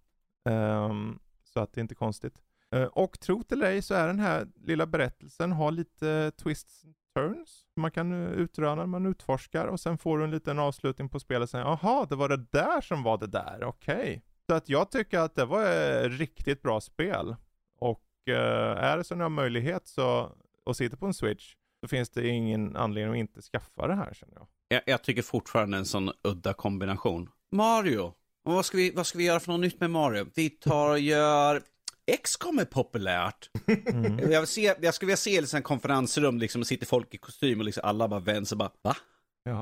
Um, 0.45 1.19
så 1.45 1.61
att 1.61 1.73
det 1.73 1.79
är 1.79 1.83
inte 1.83 1.95
konstigt. 1.95 2.43
Uh, 2.75 2.85
och 2.85 3.21
tro 3.21 3.43
eller 3.53 3.67
ej 3.67 3.83
så 3.83 3.95
är 3.95 4.07
den 4.07 4.21
här 4.21 4.49
lilla 4.55 4.87
berättelsen 4.87 5.53
har 5.53 5.71
lite 5.71 6.31
twists 6.31 6.85
and 6.85 6.95
turns. 7.15 7.67
Man 7.77 7.91
kan 7.91 8.13
eh, 8.13 8.33
utröna, 8.33 8.87
man 8.87 9.07
utforskar 9.07 9.67
och 9.67 9.81
sen 9.81 9.99
får 9.99 10.19
du 10.19 10.25
en 10.25 10.31
liten 10.31 10.59
avslutning 10.59 11.09
på 11.09 11.21
spelet 11.21 11.51
Sen, 11.51 11.61
aha, 11.61 11.79
jaha, 11.83 12.07
det 12.09 12.17
var 12.17 12.29
det 12.29 12.47
där 12.51 12.81
som 12.81 13.03
var 13.03 13.19
det 13.19 13.27
där, 13.27 13.65
okej. 13.65 13.95
Okay. 13.95 14.21
Så 14.47 14.55
att 14.55 14.69
jag 14.69 14.91
tycker 14.91 15.19
att 15.19 15.35
det 15.35 15.45
var 15.45 15.67
ett 15.67 16.19
riktigt 16.19 16.63
bra 16.63 16.81
spel. 16.81 17.37
Och 17.79 18.05
uh, 18.29 18.35
är 18.37 18.97
det 18.97 19.05
så 19.05 19.15
ni 19.15 19.23
har 19.23 19.31
möjlighet 19.31 19.87
så, 19.87 20.33
och 20.65 20.77
sitter 20.77 20.97
på 20.97 21.07
en 21.07 21.15
switch, 21.15 21.55
så 21.81 21.89
finns 21.89 22.11
det 22.11 22.29
ingen 22.29 22.77
anledning 22.77 23.13
att 23.13 23.19
inte 23.19 23.43
skaffa 23.43 23.87
det 23.87 23.95
här 23.95 24.15
känner 24.15 24.35
jag. 24.35 24.47
Jag, 24.69 24.83
jag 24.87 25.03
tycker 25.03 25.23
fortfarande 25.23 25.79
en 25.79 25.87
sån 25.87 26.11
udda 26.23 26.53
kombination. 26.53 27.29
Mario, 27.53 28.15
och 28.51 28.57
vad 28.57 28.65
ska, 28.65 28.77
vi, 28.77 28.91
vad 28.91 29.07
ska 29.07 29.19
vi 29.19 29.25
göra 29.25 29.41
för 29.41 29.53
något 29.53 29.61
nytt 29.61 29.81
med 29.81 29.91
Mario? 29.91 30.27
Vi 30.35 30.51
tar 30.51 30.91
och 30.91 30.99
gör... 30.99 31.63
X-com 32.07 32.59
är 32.59 32.65
populärt. 32.65 33.51
Mm. 33.87 34.33
Jag, 34.33 34.49
se, 34.49 34.75
jag 34.81 34.95
skulle 34.95 35.07
vilja 35.07 35.17
se 35.17 35.41
liksom 35.41 35.57
en 35.57 35.63
konferensrum, 35.63 36.39
liksom 36.39 36.65
sitter 36.65 36.87
folk 36.87 37.15
i 37.15 37.19
kostym 37.19 37.59
och 37.59 37.65
liksom 37.65 37.81
alla 37.85 38.09
bara 38.09 38.21
vänder 38.21 38.45
sig 38.45 38.59
bara, 38.59 38.71
va? 38.83 38.97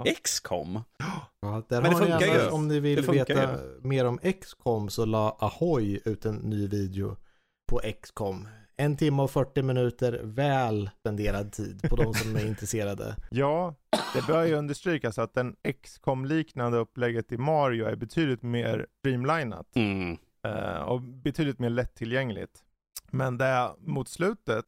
X-com? 0.04 0.80
Ja, 1.40 1.62
där 1.68 1.82
Men 1.82 1.90
det 1.90 1.98
funkar 1.98 2.20
ni 2.20 2.26
ju. 2.26 2.48
Om 2.48 2.68
ni 2.68 2.80
vill 2.80 3.02
veta 3.02 3.32
ju. 3.32 3.80
mer 3.82 4.04
om 4.04 4.18
X-com 4.22 4.90
så 4.90 5.04
la 5.04 5.36
Ahoy 5.40 6.00
ut 6.04 6.24
en 6.24 6.36
ny 6.36 6.68
video 6.68 7.16
på 7.68 7.80
X-com. 7.80 8.48
En 8.80 8.96
timme 8.96 9.22
och 9.22 9.30
40 9.30 9.62
minuter 9.62 10.20
väl 10.24 10.90
spenderad 11.00 11.52
tid 11.52 11.90
på 11.90 11.96
de 11.96 12.14
som 12.14 12.36
är 12.36 12.46
intresserade. 12.46 13.16
Ja, 13.30 13.74
det 14.14 14.26
bör 14.26 14.44
ju 14.44 14.54
understrykas 14.54 15.18
att 15.18 15.34
den 15.34 15.56
XCOM 15.82 16.24
liknande 16.24 16.78
upplägget 16.78 17.32
i 17.32 17.38
Mario 17.38 17.86
är 17.86 17.96
betydligt 17.96 18.42
mer 18.42 18.86
streamlinat. 18.98 19.76
Mm. 19.76 20.18
Uh, 20.46 20.82
och 20.82 21.02
betydligt 21.02 21.58
mer 21.58 21.70
lättillgängligt. 21.70 22.64
Men 23.10 23.38
det 23.38 23.70
mot 23.78 24.08
slutet 24.08 24.64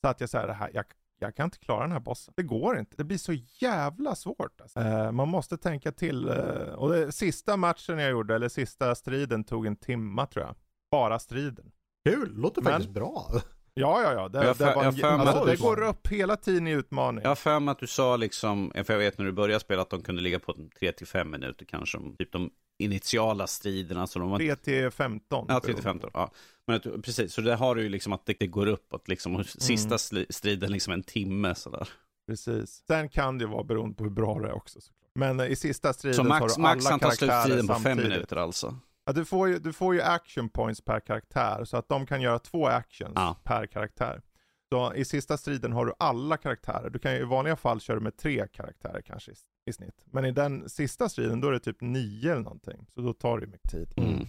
så 0.00 0.08
att 0.08 0.20
jag 0.20 0.30
säger 0.30 0.46
det 0.46 0.52
här, 0.52 0.70
jag, 0.74 0.84
jag 1.18 1.36
kan 1.36 1.44
inte 1.44 1.58
klara 1.58 1.80
den 1.80 1.92
här 1.92 2.00
bossen. 2.00 2.34
Det 2.36 2.42
går 2.42 2.78
inte. 2.78 2.96
Det 2.96 3.04
blir 3.04 3.18
så 3.18 3.32
jävla 3.60 4.14
svårt. 4.14 4.60
Alltså. 4.60 4.80
Uh, 4.80 5.12
man 5.12 5.28
måste 5.28 5.56
tänka 5.56 5.92
till. 5.92 6.28
Uh, 6.28 6.74
och 6.74 6.92
det, 6.92 7.12
sista 7.12 7.56
matchen 7.56 7.98
jag 7.98 8.10
gjorde, 8.10 8.34
eller 8.34 8.48
sista 8.48 8.94
striden, 8.94 9.44
tog 9.44 9.66
en 9.66 9.76
timma 9.76 10.26
tror 10.26 10.44
jag. 10.44 10.54
Bara 10.90 11.18
striden. 11.18 11.72
Kul, 12.08 12.34
låter 12.34 12.62
Men, 12.62 12.72
faktiskt 12.72 12.94
bra. 12.94 13.30
Ja, 13.74 14.02
ja, 14.02 14.12
ja. 14.12 14.28
Det, 14.28 14.46
jag 14.46 14.56
det, 14.56 14.64
var 14.64 14.84
en, 14.84 15.20
alltså, 15.20 15.44
det 15.44 15.56
går 15.56 15.82
upp 15.82 16.08
hela 16.08 16.36
tiden 16.36 16.66
i 16.66 16.70
utmaning. 16.70 17.22
Jag 17.22 17.30
har 17.30 17.36
för 17.36 17.60
mig 17.60 17.72
att 17.72 17.78
du 17.78 17.86
sa 17.86 18.16
liksom, 18.16 18.72
för 18.84 18.92
jag 18.92 18.98
vet 18.98 19.18
när 19.18 19.24
du 19.24 19.32
började 19.32 19.60
spela 19.60 19.82
att 19.82 19.90
de 19.90 20.02
kunde 20.02 20.22
ligga 20.22 20.38
på 20.38 20.52
3-5 20.80 21.24
minuter 21.24 21.64
kanske. 21.64 21.98
Typ 22.18 22.32
de 22.32 22.50
initiala 22.78 23.46
striderna. 23.46 24.06
Så 24.06 24.18
de 24.18 24.30
var... 24.30 24.38
3-15. 24.38 25.20
Ja, 25.30 25.60
3-15. 25.64 26.10
Ja. 26.14 26.30
Men 26.66 27.02
precis, 27.02 27.34
så 27.34 27.40
det 27.40 27.54
har 27.54 27.74
du 27.74 27.82
ju 27.82 27.88
liksom 27.88 28.12
att 28.12 28.26
det, 28.26 28.36
det 28.38 28.46
går 28.46 28.66
uppåt 28.66 29.08
liksom. 29.08 29.36
Och 29.36 29.46
sista 29.46 30.16
mm. 30.16 30.26
striden 30.30 30.72
liksom 30.72 30.92
en 30.92 31.02
timme 31.02 31.54
sådär. 31.54 31.88
Precis. 32.26 32.84
Sen 32.86 33.08
kan 33.08 33.38
det 33.38 33.46
vara 33.46 33.64
beroende 33.64 33.96
på 33.96 34.04
hur 34.04 34.10
bra 34.10 34.38
det 34.38 34.48
är 34.48 34.52
också. 34.52 34.80
Såklart. 34.80 35.10
Men 35.14 35.40
i 35.40 35.56
sista 35.56 35.92
striden 35.92 36.14
så, 36.14 36.24
max, 36.24 36.40
har 36.40 36.48
du 36.48 36.54
alla 36.54 36.72
max 36.72 36.84
karaktärer 36.84 37.38
samtidigt. 37.38 37.66
Så 37.66 37.74
på 37.74 37.80
fem 37.80 37.96
minuter 37.96 38.36
alltså? 38.36 38.78
Ja, 39.04 39.12
du, 39.12 39.24
får 39.24 39.48
ju, 39.48 39.58
du 39.58 39.72
får 39.72 39.94
ju 39.94 40.02
action 40.02 40.48
points 40.48 40.80
per 40.80 41.00
karaktär, 41.00 41.64
så 41.64 41.76
att 41.76 41.88
de 41.88 42.06
kan 42.06 42.20
göra 42.20 42.38
två 42.38 42.66
actions 42.66 43.12
ja. 43.14 43.36
per 43.44 43.66
karaktär. 43.66 44.22
Så 44.72 44.94
i 44.94 45.04
sista 45.04 45.36
striden 45.36 45.72
har 45.72 45.86
du 45.86 45.92
alla 45.98 46.36
karaktärer. 46.36 46.90
Du 46.90 46.98
kan 46.98 47.12
ju 47.12 47.18
i 47.18 47.24
vanliga 47.24 47.56
fall 47.56 47.80
köra 47.80 48.00
med 48.00 48.16
tre 48.16 48.48
karaktärer 48.52 49.00
kanske 49.00 49.30
i, 49.30 49.34
i 49.66 49.72
snitt. 49.72 50.04
Men 50.06 50.24
i 50.24 50.30
den 50.30 50.68
sista 50.68 51.08
striden 51.08 51.40
då 51.40 51.48
är 51.48 51.52
det 51.52 51.60
typ 51.60 51.80
nio 51.80 52.32
eller 52.32 52.42
någonting. 52.42 52.86
Så 52.94 53.00
då 53.00 53.12
tar 53.12 53.38
det 53.38 53.44
ju 53.44 53.50
mycket 53.50 53.70
tid. 53.70 53.92
Mm. 53.96 54.26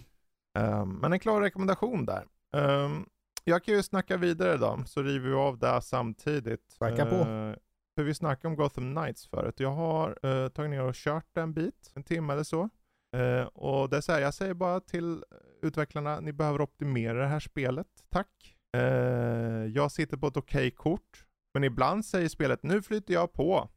Um, 0.58 0.94
men 0.94 1.12
en 1.12 1.18
klar 1.18 1.40
rekommendation 1.40 2.06
där. 2.06 2.24
Um, 2.52 3.08
jag 3.44 3.64
kan 3.64 3.74
ju 3.74 3.82
snacka 3.82 4.16
vidare 4.16 4.56
då, 4.56 4.82
så 4.86 5.02
river 5.02 5.28
vi 5.28 5.34
av 5.34 5.58
det 5.58 5.82
samtidigt. 5.82 6.72
Snacka 6.72 7.06
på. 7.06 7.16
Uh, 7.16 7.54
för 7.94 8.02
vi 8.02 8.14
snackade 8.14 8.48
om 8.48 8.56
Gotham 8.56 8.94
Knights 8.94 9.26
förut. 9.26 9.60
Jag 9.60 9.72
har 9.72 10.26
uh, 10.26 10.48
tagit 10.48 10.70
ner 10.70 10.82
och 10.82 10.94
kört 10.94 11.36
en 11.36 11.52
bit, 11.52 11.92
en 11.94 12.02
timme 12.02 12.32
eller 12.32 12.42
så. 12.42 12.68
Eh, 13.16 13.46
och 13.46 13.90
det 13.90 13.96
är 13.96 14.12
här, 14.12 14.20
jag 14.20 14.34
säger 14.34 14.54
bara 14.54 14.80
till 14.80 15.24
utvecklarna, 15.62 16.20
ni 16.20 16.32
behöver 16.32 16.60
optimera 16.60 17.18
det 17.18 17.26
här 17.26 17.40
spelet, 17.40 17.86
tack. 18.08 18.56
Eh, 18.76 18.82
jag 19.74 19.92
sitter 19.92 20.16
på 20.16 20.26
ett 20.26 20.36
okej 20.36 20.58
okay 20.58 20.70
kort, 20.70 21.26
men 21.54 21.64
ibland 21.64 22.04
säger 22.04 22.28
spelet, 22.28 22.62
nu 22.62 22.82
flyter 22.82 23.14
jag 23.14 23.32
på. 23.32 23.68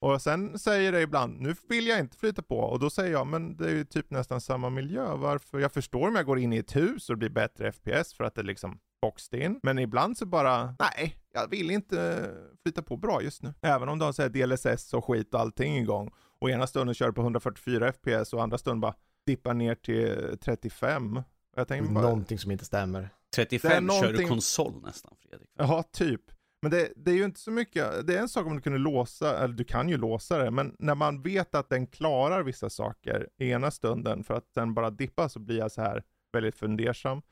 Och 0.00 0.22
sen 0.22 0.58
säger 0.58 0.92
det 0.92 1.00
ibland, 1.00 1.40
nu 1.40 1.54
vill 1.68 1.86
jag 1.86 1.98
inte 1.98 2.16
flyta 2.16 2.42
på. 2.42 2.58
Och 2.58 2.78
då 2.78 2.90
säger 2.90 3.12
jag, 3.12 3.26
men 3.26 3.56
det 3.56 3.66
är 3.66 3.74
ju 3.74 3.84
typ 3.84 4.10
nästan 4.10 4.40
samma 4.40 4.70
miljö. 4.70 5.14
Varför? 5.14 5.58
Jag 5.58 5.72
förstår 5.72 6.08
om 6.08 6.16
jag 6.16 6.26
går 6.26 6.38
in 6.38 6.52
i 6.52 6.56
ett 6.56 6.76
hus 6.76 7.10
och 7.10 7.14
det 7.14 7.18
blir 7.18 7.28
bättre 7.28 7.72
FPS 7.72 8.14
för 8.14 8.24
att 8.24 8.34
det 8.34 8.42
liksom 8.42 8.78
boxed 9.02 9.40
in. 9.40 9.60
Men 9.62 9.78
ibland 9.78 10.18
så 10.18 10.26
bara, 10.26 10.76
nej, 10.78 11.16
jag 11.32 11.50
vill 11.50 11.70
inte 11.70 12.30
flyta 12.62 12.82
på 12.82 12.96
bra 12.96 13.22
just 13.22 13.42
nu. 13.42 13.54
Även 13.60 13.88
om 13.88 13.98
de 13.98 14.14
säger 14.14 14.30
DLSS 14.30 14.94
och 14.94 15.04
skit 15.04 15.34
och 15.34 15.40
allting 15.40 15.76
igång. 15.76 16.10
Och 16.38 16.50
ena 16.50 16.66
stunden 16.66 16.94
kör 16.94 17.12
på 17.12 17.20
144 17.20 17.92
FPS 17.92 18.32
och 18.32 18.42
andra 18.42 18.58
stunden 18.58 18.80
bara 18.80 18.94
dippar 19.26 19.54
ner 19.54 19.74
till 19.74 20.38
35. 20.40 21.22
Jag 21.56 21.68
tänker 21.68 21.92
bara, 21.92 22.04
någonting 22.04 22.38
som 22.38 22.50
inte 22.50 22.64
stämmer. 22.64 23.10
35 23.34 23.86
någonting... 23.86 24.16
kör 24.16 24.22
du 24.22 24.28
konsol 24.28 24.82
nästan 24.82 25.16
Fredrik. 25.28 25.50
Ja, 25.58 25.82
typ. 25.82 26.22
Men 26.66 26.70
det, 26.70 26.92
det, 26.96 27.10
är 27.10 27.14
ju 27.14 27.24
inte 27.24 27.40
så 27.40 27.50
mycket, 27.50 28.06
det 28.06 28.16
är 28.16 28.20
en 28.20 28.28
sak 28.28 28.46
om 28.46 28.54
du 28.54 28.62
kunde 28.62 28.78
låsa, 28.78 29.38
eller 29.38 29.54
du 29.54 29.64
kan 29.64 29.88
ju 29.88 29.96
låsa 29.96 30.38
det, 30.38 30.50
men 30.50 30.76
när 30.78 30.94
man 30.94 31.22
vet 31.22 31.54
att 31.54 31.68
den 31.68 31.86
klarar 31.86 32.42
vissa 32.42 32.70
saker 32.70 33.28
i 33.38 33.50
ena 33.50 33.70
stunden 33.70 34.24
för 34.24 34.34
att 34.34 34.54
den 34.54 34.74
bara 34.74 34.90
dippar 34.90 35.28
så 35.28 35.38
blir 35.38 35.58
jag 35.58 35.72
så 35.72 35.82
här 35.82 36.02
väldigt 36.32 36.56
fundersam. 36.56 37.22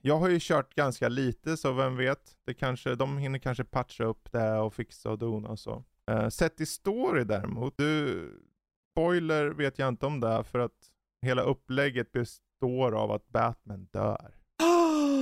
Jag 0.00 0.18
har 0.18 0.28
ju 0.28 0.38
kört 0.40 0.74
ganska 0.74 1.08
lite 1.08 1.56
så 1.56 1.72
vem 1.72 1.96
vet, 1.96 2.36
det 2.44 2.54
kanske, 2.54 2.94
de 2.94 3.18
hinner 3.18 3.38
kanske 3.38 3.64
patcha 3.64 4.04
upp 4.04 4.32
det 4.32 4.58
och 4.58 4.74
fixa 4.74 5.10
och 5.10 5.18
dona 5.18 5.48
och 5.48 5.58
så. 5.58 5.84
Uh, 6.10 6.28
sett 6.28 6.60
i 6.60 6.66
story 6.66 7.24
däremot, 7.24 7.76
du, 7.76 8.28
spoiler 8.90 9.46
vet 9.46 9.78
jag 9.78 9.88
inte 9.88 10.06
om 10.06 10.20
det 10.20 10.44
för 10.44 10.58
att 10.58 10.90
hela 11.22 11.42
upplägget 11.42 12.12
består 12.12 12.94
av 12.94 13.12
att 13.12 13.28
Batman 13.28 13.88
dör. 13.92 14.41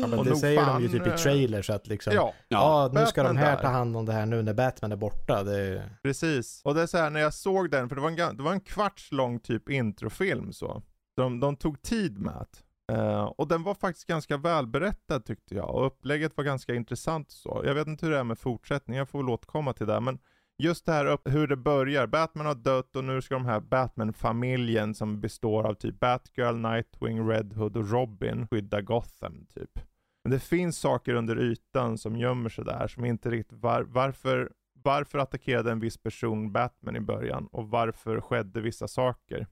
Ja, 0.01 0.07
men 0.07 0.25
det 0.25 0.37
säger 0.37 0.65
fan, 0.65 0.83
de 0.83 0.89
ju 0.89 0.99
typ 0.99 1.07
i 1.07 1.11
eh, 1.11 1.17
trailers 1.17 1.71
att 1.71 1.87
liksom, 1.87 2.13
ja, 2.13 2.35
ja 2.49 2.91
nu 2.93 3.07
ska 3.07 3.23
de 3.23 3.37
här 3.37 3.57
där. 3.57 3.63
ta 3.63 3.69
hand 3.69 3.97
om 3.97 4.07
det 4.07 4.13
här 4.13 4.27
nu 4.27 4.43
när 4.43 4.55
Batman 4.55 4.93
är 4.93 4.97
borta. 4.97 5.43
Det... 5.43 5.91
Precis, 6.03 6.61
och 6.65 6.75
det 6.75 6.83
är 6.83 6.87
så 6.87 6.99
här 6.99 7.11
när 7.11 7.21
jag 7.21 7.35
såg 7.35 7.71
den, 7.71 7.89
för 7.89 7.97
det 7.97 8.03
var 8.03 8.11
en, 8.11 8.37
det 8.37 8.43
var 8.43 8.53
en 8.53 8.61
kvarts 8.61 9.13
lång 9.13 9.41
typ 9.41 9.69
introfilm 9.69 10.53
så. 10.53 10.83
De, 11.17 11.41
de 11.41 11.57
tog 11.57 11.83
tid 11.83 12.19
med 12.19 12.35
det. 12.35 12.59
Uh, 12.93 13.23
och 13.23 13.49
den 13.49 13.63
var 13.63 13.75
faktiskt 13.75 14.07
ganska 14.07 14.37
välberättad 14.37 15.25
tyckte 15.25 15.55
jag 15.55 15.75
och 15.75 15.87
upplägget 15.87 16.37
var 16.37 16.45
ganska 16.45 16.75
intressant 16.75 17.31
så. 17.31 17.63
Jag 17.65 17.75
vet 17.75 17.87
inte 17.87 18.07
hur 18.07 18.13
det 18.13 18.19
är 18.19 18.25
med 18.25 18.39
fortsättningen, 18.39 18.99
jag 18.99 19.09
får 19.09 19.19
väl 19.19 19.29
återkomma 19.29 19.73
till 19.73 19.87
det 19.87 20.01
men 20.01 20.19
just 20.61 20.87
det 20.87 20.93
här 20.93 21.07
upp, 21.07 21.29
hur 21.33 21.47
det 21.47 21.57
börjar. 21.57 22.07
Batman 22.07 22.47
har 22.47 22.55
dött 22.55 22.97
och 22.97 23.05
nu 23.05 23.23
ska 23.23 23.35
de 23.35 23.45
här 23.45 23.61
Batman-familjen 23.61 24.95
som 24.95 25.21
består 25.21 25.67
av 25.67 25.75
typ 25.75 26.01
Batgirl, 26.01 26.57
Nightwing, 26.57 27.29
Red 27.29 27.53
Hood 27.53 27.77
och 27.77 27.91
Robin 27.91 28.47
skydda 28.51 28.81
Gotham 28.81 29.47
typ. 29.55 29.79
Men 30.25 30.31
det 30.31 30.41
finns 30.41 30.79
saker 30.79 31.15
under 31.15 31.39
ytan 31.39 31.99
som 31.99 32.17
gömmer 32.17 32.49
sig 32.49 32.65
där, 32.65 32.89
som 32.89 33.05
inte 33.05 33.31
riktigt, 33.31 33.59
var, 33.59 33.83
varför, 33.83 34.53
varför 34.83 35.19
attackerade 35.19 35.73
en 35.73 35.81
viss 35.81 35.99
person 35.99 36.53
Batman 36.53 36.97
i 36.97 37.01
början 37.01 37.47
och 37.47 37.71
varför 37.71 38.21
skedde 38.21 38.61
vissa 38.61 38.89
saker? 38.89 39.47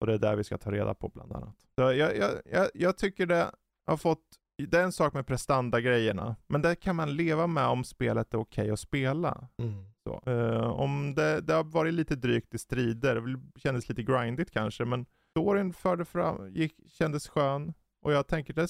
Och 0.00 0.06
det 0.06 0.14
är 0.14 0.18
där 0.18 0.36
vi 0.36 0.44
ska 0.44 0.58
ta 0.58 0.70
reda 0.70 0.94
på 0.94 1.08
bland 1.08 1.32
annat. 1.32 1.56
Så 1.74 1.82
jag, 1.92 2.16
jag, 2.16 2.32
jag, 2.44 2.68
jag 2.74 2.98
tycker 2.98 3.26
det 3.26 3.50
har 3.86 3.96
fått, 3.96 4.22
det 4.68 4.78
är 4.78 4.82
en 4.82 4.92
sak 4.92 5.14
med 5.14 5.26
prestanda-grejerna, 5.26 6.36
men 6.46 6.62
det 6.62 6.74
kan 6.74 6.96
man 6.96 7.16
leva 7.16 7.46
med 7.46 7.66
om 7.66 7.84
spelet 7.84 8.34
är 8.34 8.38
okej 8.38 8.62
okay 8.62 8.70
att 8.70 8.80
spela. 8.80 9.48
Mm. 9.58 9.84
Uh, 10.28 10.64
om 10.64 11.14
det, 11.14 11.40
det 11.40 11.54
har 11.54 11.64
varit 11.64 11.94
lite 11.94 12.16
drygt 12.16 12.54
i 12.54 12.58
strider, 12.58 13.20
det 13.20 13.60
kändes 13.60 13.88
lite 13.88 14.02
grindigt 14.02 14.50
kanske, 14.50 14.84
men 14.84 15.06
storyn 15.30 15.72
förde 15.72 16.04
fram, 16.04 16.50
gick, 16.50 16.92
kändes 16.92 17.28
skön. 17.28 17.74
Och 18.02 18.12
jag 18.12 18.26
tänker, 18.26 18.54
det, 18.54 18.68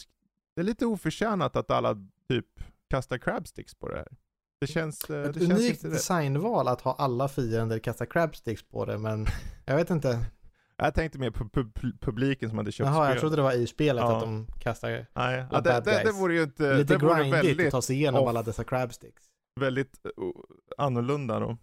det 0.55 0.61
är 0.61 0.64
lite 0.64 0.86
oförtjänat 0.86 1.57
att 1.57 1.70
alla 1.70 1.96
typ 2.28 2.46
kastar 2.90 3.18
crabsticks 3.18 3.74
på 3.74 3.88
det 3.88 3.96
här. 3.96 4.09
Det 4.61 4.66
känns... 4.66 5.11
Eh, 5.11 5.24
Ett 5.24 5.34
det 5.34 5.44
unikt 5.44 5.82
känns 5.82 5.94
designval 5.94 6.68
att 6.68 6.80
ha 6.80 6.94
alla 6.94 7.28
fiender 7.28 7.78
kasta 7.78 8.07
crabsticks 8.07 8.62
på 8.62 8.84
det, 8.84 8.98
men 8.98 9.26
jag 9.64 9.76
vet 9.76 9.90
inte. 9.90 10.26
Jag 10.76 10.94
tänkte 10.94 11.18
mer 11.18 11.30
på 11.30 11.48
pub 11.48 11.78
publiken 12.00 12.48
som 12.48 12.59
hade 12.59 12.72
köpt 12.72 12.86
Jaha, 12.86 13.05
spel. 13.05 13.14
jag 13.14 13.20
trodde 13.20 13.36
det 13.36 13.42
var 13.42 13.52
i 13.52 13.66
spelet 13.66 14.02
ja. 14.02 14.16
att 14.16 14.20
de 14.20 14.46
kastar 14.61 15.07
Nej, 15.12 15.46
ja, 15.52 15.61
det, 15.61 15.82
det, 15.84 16.02
det 16.05 16.12
vore 16.12 16.34
ju 16.34 16.42
inte... 16.42 16.76
Lite 16.76 16.94
det 16.94 17.07
grindigt 17.07 17.34
väldigt, 17.34 17.66
att 17.66 17.70
ta 17.70 17.82
sig 17.82 17.96
igenom 17.96 18.22
off, 18.22 18.28
alla 18.28 18.42
dessa 18.42 18.64
crabsticks. 18.64 19.22
Väldigt 19.61 20.07
uh, 20.07 20.30
annorlunda 20.78 21.40
då, 21.40 21.57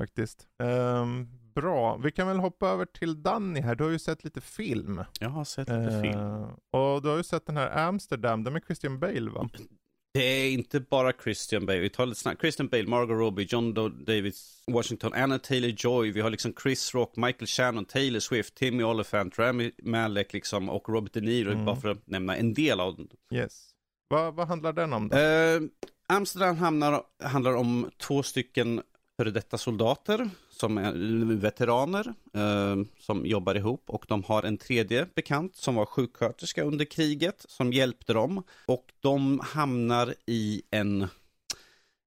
faktiskt. 0.00 0.46
Um, 0.58 1.28
bra, 1.56 1.96
vi 1.96 2.12
kan 2.12 2.28
väl 2.28 2.38
hoppa 2.38 2.68
över 2.68 2.84
till 2.84 3.22
Danny 3.22 3.60
här. 3.60 3.74
Du 3.74 3.84
har 3.84 3.90
ju 3.90 3.98
sett 3.98 4.24
lite 4.24 4.40
film. 4.40 5.04
Jag 5.20 5.28
har 5.28 5.44
sett 5.44 5.68
lite 5.68 5.96
uh, 5.96 6.02
film. 6.02 6.42
Och 6.70 7.02
du 7.02 7.08
har 7.08 7.16
ju 7.16 7.22
sett 7.22 7.46
den 7.46 7.56
här 7.56 7.88
Amsterdam, 7.88 8.44
den 8.44 8.52
med 8.52 8.62
Christian 8.66 8.98
Bale 8.98 9.30
va? 9.30 9.48
Det 10.14 10.22
är 10.22 10.50
inte 10.50 10.80
bara 10.80 11.12
Christian 11.12 11.66
Bale. 11.66 11.78
Vi 11.78 11.90
tar 11.90 12.06
lite 12.06 12.20
snabbt. 12.20 12.40
Christian 12.40 12.68
Bale, 12.68 12.86
Margot 12.86 13.18
Robbie, 13.18 13.46
John 13.48 13.74
Doe 13.74 13.88
Davis, 13.88 14.64
Washington, 14.66 15.12
Anna 15.14 15.38
Taylor-Joy. 15.38 16.12
Vi 16.12 16.20
har 16.20 16.30
liksom 16.30 16.54
Chris 16.62 16.94
Rock, 16.94 17.16
Michael 17.16 17.46
Shannon, 17.46 17.84
Taylor 17.84 18.20
Swift, 18.20 18.54
Timmy 18.54 18.82
Olyphant, 18.82 19.38
Rami 19.38 19.72
Malek 19.82 20.32
liksom 20.32 20.68
och 20.68 20.88
Robert 20.88 21.12
De 21.12 21.20
Niro. 21.20 21.52
Mm. 21.52 21.64
Bara 21.64 21.76
för 21.76 21.88
att 21.88 22.06
nämna 22.06 22.36
en 22.36 22.54
del 22.54 22.80
av 22.80 22.96
dem. 22.96 23.08
Yes. 23.32 23.70
Vad, 24.08 24.34
vad 24.34 24.48
handlar 24.48 24.72
den 24.72 24.92
om 24.92 25.08
då? 25.08 25.16
Uh, 25.16 25.68
Amsterdam 26.08 26.56
hamnar, 26.56 27.02
handlar 27.22 27.56
om 27.56 27.90
två 27.98 28.22
stycken 28.22 28.82
före 29.16 29.30
detta 29.30 29.58
soldater 29.58 30.30
som 30.56 30.78
är 30.78 30.92
veteraner 31.34 32.14
eh, 32.34 32.76
som 32.98 33.26
jobbar 33.26 33.54
ihop 33.54 33.84
och 33.86 34.04
de 34.08 34.24
har 34.24 34.42
en 34.42 34.58
tredje 34.58 35.06
bekant 35.14 35.56
som 35.56 35.74
var 35.74 35.86
sjuksköterska 35.86 36.62
under 36.62 36.84
kriget 36.84 37.44
som 37.48 37.72
hjälpte 37.72 38.12
dem 38.12 38.42
och 38.66 38.92
de 39.00 39.40
hamnar 39.40 40.14
i 40.26 40.62
en 40.70 41.08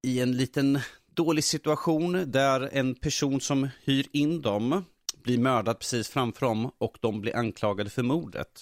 i 0.02 0.20
en 0.20 0.38
liten 0.38 0.80
dålig 1.14 1.44
situation 1.44 2.32
där 2.32 2.70
en 2.74 2.96
person 2.96 3.42
som 3.42 3.70
hyr 3.84 4.08
in 4.12 4.42
dem 4.42 4.84
blir 5.24 5.38
mördad 5.38 5.80
precis 5.80 6.10
framför 6.10 6.46
dem 6.46 6.72
och 6.78 6.98
de 7.02 7.22
blir 7.22 7.36
anklagade 7.36 7.90
för 7.90 8.04
mordet. 8.04 8.62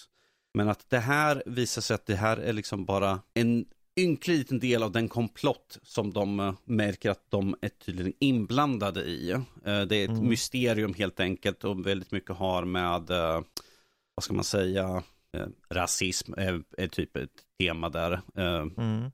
Men 0.53 0.69
att 0.69 0.89
det 0.89 0.99
här 0.99 1.43
visar 1.45 1.81
sig 1.81 1.95
att 1.95 2.05
det 2.05 2.15
här 2.15 2.37
är 2.37 2.53
liksom 2.53 2.85
bara 2.85 3.19
en 3.33 3.65
ynklig 3.97 4.37
liten 4.37 4.59
del 4.59 4.83
av 4.83 4.91
den 4.91 5.09
komplott 5.09 5.79
som 5.83 6.13
de 6.13 6.39
uh, 6.39 6.53
märker 6.65 7.09
att 7.09 7.31
de 7.31 7.55
är 7.61 7.69
tydligen 7.69 8.13
inblandade 8.19 9.01
i. 9.03 9.33
Uh, 9.33 9.41
det 9.63 9.95
är 9.95 10.03
ett 10.03 10.09
mm. 10.09 10.29
mysterium 10.29 10.93
helt 10.93 11.19
enkelt 11.19 11.63
och 11.63 11.87
väldigt 11.87 12.11
mycket 12.11 12.35
har 12.35 12.65
med, 12.65 13.11
uh, 13.11 13.41
vad 14.15 14.23
ska 14.23 14.33
man 14.33 14.43
säga, 14.43 15.03
rasism 15.69 16.33
är, 16.33 16.63
är, 16.77 16.87
typ 16.87 17.17
ett 17.17 17.29
tema 17.59 17.89
där. 17.89 18.21
Mm. 18.35 19.11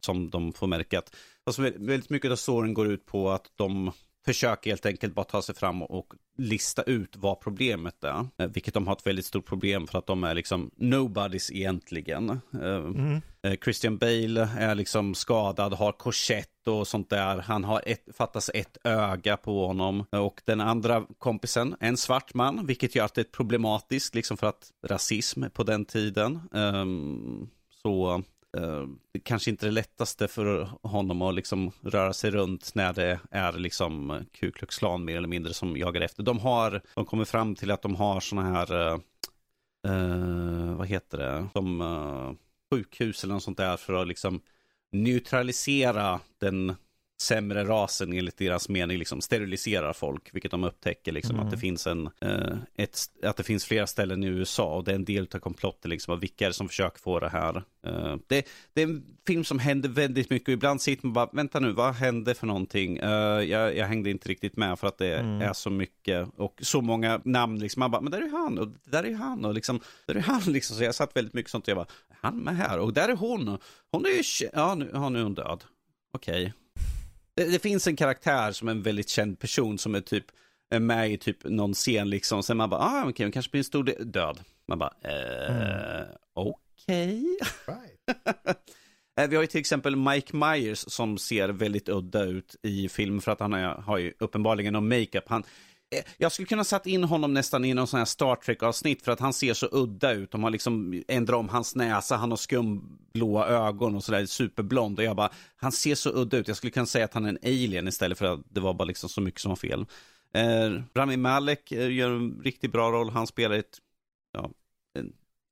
som 0.00 0.30
de 0.30 0.52
får 0.52 0.66
märka 0.66 0.98
att, 0.98 1.16
alltså 1.46 1.62
väldigt 1.62 2.10
mycket 2.10 2.30
av 2.30 2.36
storyn 2.36 2.74
går 2.74 2.88
ut 2.88 3.06
på 3.06 3.30
att 3.30 3.52
de 3.56 3.92
försöker 4.28 4.70
helt 4.70 4.86
enkelt 4.86 5.14
bara 5.14 5.24
ta 5.24 5.42
sig 5.42 5.54
fram 5.54 5.82
och 5.82 6.14
lista 6.38 6.82
ut 6.82 7.16
vad 7.16 7.40
problemet 7.40 8.04
är. 8.04 8.26
Eh, 8.38 8.46
vilket 8.48 8.74
de 8.74 8.86
har 8.86 8.96
ett 8.96 9.06
väldigt 9.06 9.24
stort 9.24 9.46
problem 9.46 9.86
för 9.86 9.98
att 9.98 10.06
de 10.06 10.24
är 10.24 10.34
liksom 10.34 10.70
nobodies 10.76 11.50
egentligen. 11.50 12.30
Eh, 12.54 12.76
mm. 12.76 13.20
Eh, 13.42 13.54
Christian 13.64 13.98
Bale 13.98 14.48
är 14.58 14.74
liksom 14.74 15.14
skadad, 15.14 15.74
har 15.74 15.92
korsett 15.92 16.68
och 16.68 16.88
sånt 16.88 17.10
där. 17.10 17.38
Han 17.38 17.64
har 17.64 17.82
ett, 17.86 18.04
fattas 18.16 18.50
ett 18.54 18.76
öga 18.84 19.36
på 19.36 19.66
honom. 19.66 20.04
Och 20.10 20.42
den 20.44 20.60
andra 20.60 21.06
kompisen, 21.18 21.76
en 21.80 21.96
svart 21.96 22.34
man, 22.34 22.66
vilket 22.66 22.94
gör 22.94 23.04
att 23.04 23.14
det 23.14 23.20
är 23.20 23.32
problematiskt, 23.32 24.14
liksom 24.14 24.36
för 24.36 24.46
att 24.46 24.70
rasism 24.86 25.44
på 25.52 25.62
den 25.62 25.84
tiden. 25.84 26.40
Um, 26.52 27.50
så 27.82 28.22
Eh, 28.58 28.86
kanske 29.22 29.50
inte 29.50 29.66
det 29.66 29.72
lättaste 29.72 30.28
för 30.28 30.70
honom 30.82 31.22
att 31.22 31.34
liksom 31.34 31.70
röra 31.80 32.12
sig 32.12 32.30
runt 32.30 32.74
när 32.74 32.92
det 32.92 33.20
är 33.30 33.52
liksom 33.52 34.24
Ku 34.32 34.50
Klux 34.50 34.78
Klan 34.78 35.04
mer 35.04 35.16
eller 35.16 35.28
mindre 35.28 35.54
som 35.54 35.76
jagar 35.76 36.00
efter. 36.00 36.22
De 36.22 36.38
har, 36.38 36.82
de 36.94 37.04
kommer 37.04 37.24
fram 37.24 37.54
till 37.54 37.70
att 37.70 37.82
de 37.82 37.96
har 37.96 38.20
sådana 38.20 38.50
här, 38.50 38.92
uh, 39.88 40.76
vad 40.76 40.86
heter 40.86 41.18
det, 41.18 41.46
som 41.52 42.36
sjukhus 42.72 43.24
eller 43.24 43.34
något 43.34 43.42
sånt 43.42 43.58
där 43.58 43.76
för 43.76 43.92
att 43.92 44.08
liksom 44.08 44.40
neutralisera 44.92 46.20
den 46.38 46.74
sämre 47.20 47.64
rasen 47.64 48.12
enligt 48.12 48.36
deras 48.36 48.68
mening 48.68 48.98
liksom 48.98 49.20
steriliserar 49.20 49.92
folk, 49.92 50.34
vilket 50.34 50.50
de 50.50 50.64
upptäcker 50.64 51.12
liksom 51.12 51.34
mm. 51.34 51.46
att 51.46 51.52
det 51.52 51.58
finns 51.58 51.86
en, 51.86 52.10
eh, 52.20 52.56
ett, 52.76 52.98
att 53.22 53.36
det 53.36 53.42
finns 53.42 53.64
flera 53.64 53.86
ställen 53.86 54.24
i 54.24 54.26
USA 54.26 54.74
och 54.74 54.84
det 54.84 54.90
är 54.90 54.94
en 54.94 55.04
del 55.04 55.26
av 55.34 55.38
komplotten 55.38 55.90
liksom 55.90 56.14
av 56.14 56.20
vilka 56.20 56.44
är 56.44 56.48
det 56.48 56.54
som 56.54 56.68
försöker 56.68 56.98
få 56.98 57.20
det 57.20 57.28
här. 57.28 57.56
Eh, 57.86 58.16
det, 58.26 58.46
det, 58.72 58.82
är 58.82 58.86
en 58.86 59.04
film 59.26 59.44
som 59.44 59.58
händer 59.58 59.88
väldigt 59.88 60.30
mycket 60.30 60.48
och 60.48 60.52
ibland 60.52 60.82
sitter 60.82 61.06
man 61.06 61.12
bara, 61.12 61.28
vänta 61.32 61.60
nu, 61.60 61.72
vad 61.72 61.94
hände 61.94 62.34
för 62.34 62.46
någonting? 62.46 62.96
Eh, 62.98 63.42
jag, 63.42 63.76
jag, 63.76 63.86
hängde 63.86 64.10
inte 64.10 64.28
riktigt 64.28 64.56
med 64.56 64.78
för 64.78 64.86
att 64.86 64.98
det 64.98 65.18
mm. 65.18 65.40
är 65.40 65.52
så 65.52 65.70
mycket 65.70 66.28
och 66.36 66.58
så 66.62 66.80
många 66.80 67.20
namn 67.24 67.58
liksom, 67.58 67.80
man 67.80 67.90
bara, 67.90 68.00
men 68.00 68.12
där 68.12 68.22
är 68.22 68.30
han 68.30 68.58
och 68.58 68.68
där 68.84 69.04
är 69.04 69.14
han 69.14 69.44
och 69.44 69.54
liksom, 69.54 69.80
där 70.06 70.14
är 70.14 70.20
han 70.20 70.40
liksom, 70.46 70.76
så 70.76 70.84
jag 70.84 70.94
satt 70.94 71.16
väldigt 71.16 71.34
mycket 71.34 71.50
sånt 71.50 71.64
och 71.64 71.68
jag 71.68 71.76
bara, 71.76 71.88
han 72.20 72.38
med 72.38 72.56
här 72.56 72.78
och 72.78 72.92
där 72.92 73.08
är 73.08 73.16
hon, 73.16 73.58
hon 73.90 74.06
är 74.06 74.10
ju, 74.10 74.48
ja 74.52 74.74
nu, 74.74 74.90
ja, 74.92 75.08
nu 75.08 75.18
är 75.18 75.22
hon 75.22 75.34
död. 75.34 75.64
Okej. 76.12 76.42
Okay. 76.42 76.52
Det, 77.38 77.44
det, 77.44 77.58
finns 77.58 77.86
en 77.86 77.96
karaktär 77.96 78.52
som 78.52 78.68
är 78.68 78.72
en 78.72 78.82
väldigt 78.82 79.08
känd 79.08 79.38
person 79.38 79.78
som 79.78 79.94
är 79.94 80.00
typ 80.00 80.24
är 80.70 80.80
med 80.80 81.12
i 81.12 81.18
typ 81.18 81.44
någon 81.44 81.74
scen 81.74 82.10
liksom. 82.10 82.42
Sen 82.42 82.56
man 82.56 82.70
bara, 82.70 82.80
ah 82.80 83.00
okej, 83.00 83.10
okay, 83.10 83.26
hon 83.26 83.32
kanske 83.32 83.50
blir 83.50 83.58
en 83.58 83.64
stor 83.64 84.04
död. 84.04 84.40
Man 84.68 84.78
bara, 84.78 84.92
eh, 85.04 85.56
mm. 85.56 86.06
okej. 86.34 87.36
Okay. 87.66 87.74
Right. 87.74 88.58
Eh, 89.18 89.28
vi 89.28 89.36
har 89.36 89.42
ju 89.42 89.46
till 89.46 89.60
exempel 89.60 89.96
Mike 89.96 90.36
Myers 90.36 90.84
som 90.88 91.18
ser 91.18 91.48
väldigt 91.48 91.88
udda 91.88 92.24
ut 92.24 92.56
i 92.62 92.88
film 92.88 93.20
för 93.20 93.32
att 93.32 93.40
han 93.40 93.52
är, 93.52 93.74
har 93.74 93.98
ju 93.98 94.12
uppenbarligen 94.18 94.72
någon 94.72 94.88
makeup. 94.88 95.24
Han, 95.28 95.44
Eh, 95.90 96.04
jag 96.18 96.32
skulle 96.32 96.46
kunna 96.46 96.64
satt 96.64 96.86
in 96.86 97.04
honom 97.04 97.34
nästan 97.34 97.64
i 97.64 97.74
någon 97.74 97.86
sån 97.86 97.98
här 97.98 98.04
Star 98.04 98.36
Trek-avsnitt 98.36 99.02
för 99.02 99.12
att 99.12 99.20
han 99.20 99.32
ser 99.32 99.54
så 99.54 99.68
udda 99.72 100.12
ut. 100.12 100.30
De 100.30 100.42
har 100.42 100.50
liksom 100.50 101.02
ändrat 101.08 101.38
om 101.38 101.48
hans 101.48 101.74
näsa, 101.74 102.16
han 102.16 102.30
har 102.30 102.36
skumblåa 102.36 103.46
ögon 103.46 103.94
och 103.94 104.04
sådär 104.04 104.26
superblond. 104.26 104.98
Och 104.98 105.04
jag 105.04 105.16
bara, 105.16 105.30
han 105.56 105.72
ser 105.72 105.94
så 105.94 106.10
udda 106.10 106.36
ut. 106.36 106.48
Jag 106.48 106.56
skulle 106.56 106.70
kunna 106.70 106.86
säga 106.86 107.04
att 107.04 107.14
han 107.14 107.24
är 107.24 107.28
en 107.28 107.38
alien 107.42 107.88
istället 107.88 108.18
för 108.18 108.34
att 108.34 108.40
det 108.48 108.60
var 108.60 108.74
bara 108.74 108.84
liksom 108.84 109.08
så 109.08 109.20
mycket 109.20 109.40
som 109.40 109.48
var 109.48 109.56
fel. 109.56 109.86
Eh, 110.34 110.82
Rami 110.94 111.16
Malek 111.16 111.72
eh, 111.72 111.92
gör 111.92 112.10
en 112.10 112.40
riktigt 112.44 112.72
bra 112.72 112.90
roll. 112.90 113.10
Han 113.10 113.26
spelar 113.26 113.56
ett, 113.56 113.78
ja, 114.32 114.50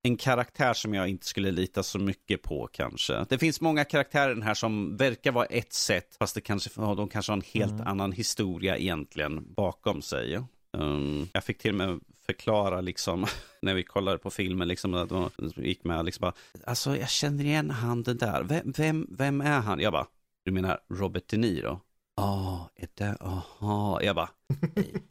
en 0.07 0.17
karaktär 0.17 0.73
som 0.73 0.95
jag 0.95 1.09
inte 1.09 1.27
skulle 1.27 1.51
lita 1.51 1.83
så 1.83 1.99
mycket 1.99 2.43
på 2.43 2.69
kanske. 2.73 3.27
Det 3.29 3.39
finns 3.39 3.61
många 3.61 3.85
karaktärer 3.85 4.29
den 4.29 4.43
här 4.43 4.55
som 4.55 4.97
verkar 4.97 5.33
vara 5.33 5.47
ett 5.47 5.73
sätt, 5.73 6.17
fast 6.19 6.35
det 6.35 6.41
kanske, 6.41 6.71
de 6.75 7.09
kanske 7.09 7.33
har 7.33 7.37
en 7.37 7.43
helt 7.53 7.73
mm. 7.73 7.87
annan 7.87 8.13
historia 8.13 8.77
egentligen 8.77 9.55
bakom 9.55 10.03
sig. 10.03 10.41
Um, 10.73 11.29
jag 11.33 11.45
fick 11.45 11.59
till 11.59 11.71
och 11.71 11.77
med 11.77 12.01
förklara 12.27 12.81
liksom, 12.81 13.27
när 13.63 13.75
vi 13.75 13.83
kollade 13.83 14.19
på 14.19 14.31
filmen, 14.31 14.69
liksom, 14.69 14.95
att 14.95 15.09
de 15.09 15.31
gick 15.57 15.85
med, 15.85 16.05
liksom 16.05 16.21
bara, 16.21 16.35
alltså 16.67 16.97
jag 16.97 17.11
känner 17.11 17.45
igen 17.45 17.71
han 17.71 18.03
den 18.03 18.19
där, 18.19 18.43
vem, 18.43 18.73
vem, 18.77 19.07
vem 19.11 19.41
är 19.41 19.61
han? 19.61 19.81
Jag 19.81 19.93
bara, 19.93 20.07
du 20.45 20.51
menar 20.51 20.81
Robert 20.91 21.29
De 21.29 21.37
Niro? 21.37 21.81
Ja, 22.17 22.71
oh, 22.77 22.83
är 22.83 22.89
det, 22.95 23.17
aha, 23.21 24.03
jag 24.03 24.17
bara, 24.17 24.31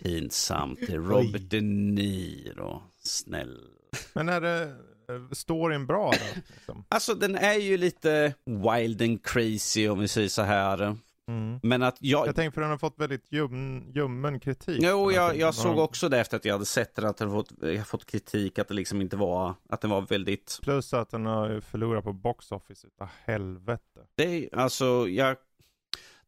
pinsamt, 0.04 0.80
det 0.88 0.94
är 0.94 0.98
Robert 1.10 1.50
De 1.50 1.62
Niro, 1.62 2.84
snäll 3.04 3.75
men 4.14 4.30
är 4.30 4.42
det 4.42 4.76
storyn 5.32 5.88
bra 5.88 6.12
då? 6.12 6.42
Liksom? 6.56 6.86
Alltså 6.90 7.14
den 7.14 7.36
är 7.36 7.54
ju 7.54 7.78
lite 7.78 8.34
wild 8.46 9.02
and 9.02 9.26
crazy 9.26 9.90
om 9.90 10.00
vi 10.00 10.08
säger 10.08 10.30
så 10.30 10.42
här. 10.42 10.98
Mm. 11.28 11.60
Men 11.64 11.84
att 11.84 11.98
jag... 12.00 12.28
Jag 12.28 12.36
tänker 12.36 12.52
för 12.52 12.62
den 12.62 12.70
har 12.70 12.78
fått 12.78 13.00
väldigt 13.00 13.32
ljum, 13.32 13.92
ljummen 13.96 14.40
kritik. 14.40 14.80
Jo, 14.82 15.12
jag, 15.12 15.38
jag 15.38 15.56
såg 15.56 15.78
också 15.78 16.10
det 16.10 16.20
efter 16.20 16.38
att 16.38 16.46
jag 16.46 16.54
hade 16.54 16.66
sett 16.66 16.96
den, 16.96 17.06
att 17.06 17.18
den 17.18 17.32
fått, 17.32 17.52
jag 17.62 17.88
fått 17.88 18.06
kritik, 18.06 18.60
att 18.60 18.68
det 18.68 18.74
liksom 18.74 19.02
inte 19.02 19.18
var, 19.18 19.54
att 19.70 19.82
den 19.82 19.90
var 19.90 20.02
väldigt... 20.02 20.60
Plus 20.62 20.94
att 20.94 21.10
den 21.10 21.26
har 21.26 21.60
förlorat 21.60 22.04
på 22.04 22.14
box 22.14 22.52
office 22.52 22.88
utav 22.88 23.08
helvete. 23.26 24.00
Det 24.16 24.24
är, 24.24 24.60
alltså, 24.60 25.08
jag 25.10 25.38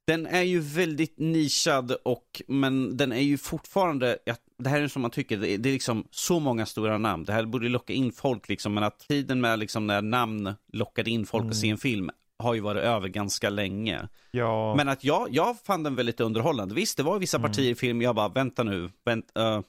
Den 0.07 0.25
är 0.25 0.41
ju 0.41 0.59
väldigt 0.59 1.19
nischad 1.19 1.91
och, 1.91 2.41
men 2.47 2.97
den 2.97 3.11
är 3.11 3.21
ju 3.21 3.37
fortfarande, 3.37 4.17
ja, 4.25 4.35
det 4.57 4.69
här 4.69 4.81
är 4.81 4.87
som 4.87 5.01
man 5.01 5.11
tycker, 5.11 5.37
det 5.37 5.49
är, 5.49 5.57
det 5.57 5.69
är 5.69 5.73
liksom 5.73 6.07
så 6.11 6.39
många 6.39 6.65
stora 6.65 6.97
namn. 6.97 7.23
Det 7.23 7.33
här 7.33 7.45
borde 7.45 7.69
locka 7.69 7.93
in 7.93 8.11
folk 8.11 8.49
liksom, 8.49 8.73
men 8.73 8.83
att 8.83 8.99
tiden 9.07 9.41
med 9.41 9.59
liksom 9.59 9.87
när 9.87 10.01
namn 10.01 10.53
lockade 10.73 11.09
in 11.09 11.25
folk 11.25 11.41
Mm. 11.41 11.51
att 11.51 11.57
se 11.57 11.69
en 11.69 11.77
film 11.77 12.09
har 12.39 12.53
ju 12.53 12.59
varit 12.59 12.83
över 12.83 13.07
ganska 13.07 13.49
länge. 13.49 14.07
Ja, 14.31 14.75
Men 14.75 14.89
att 14.89 15.03
jag, 15.03 15.27
jag 15.31 15.57
fann 15.65 15.83
den 15.83 15.95
väldigt 15.95 16.19
underhållande. 16.19 16.75
Visst, 16.75 16.97
det 16.97 17.03
var 17.03 17.19
vissa 17.19 17.37
Mm. 17.37 17.49
partier 17.49 17.71
i 17.71 17.75
filmen, 17.75 18.01
jag 18.01 18.15
bara, 18.15 18.29
vänta 18.29 18.63
nu, 18.63 18.89
vänt, 19.05 19.31
uh, 19.39 19.61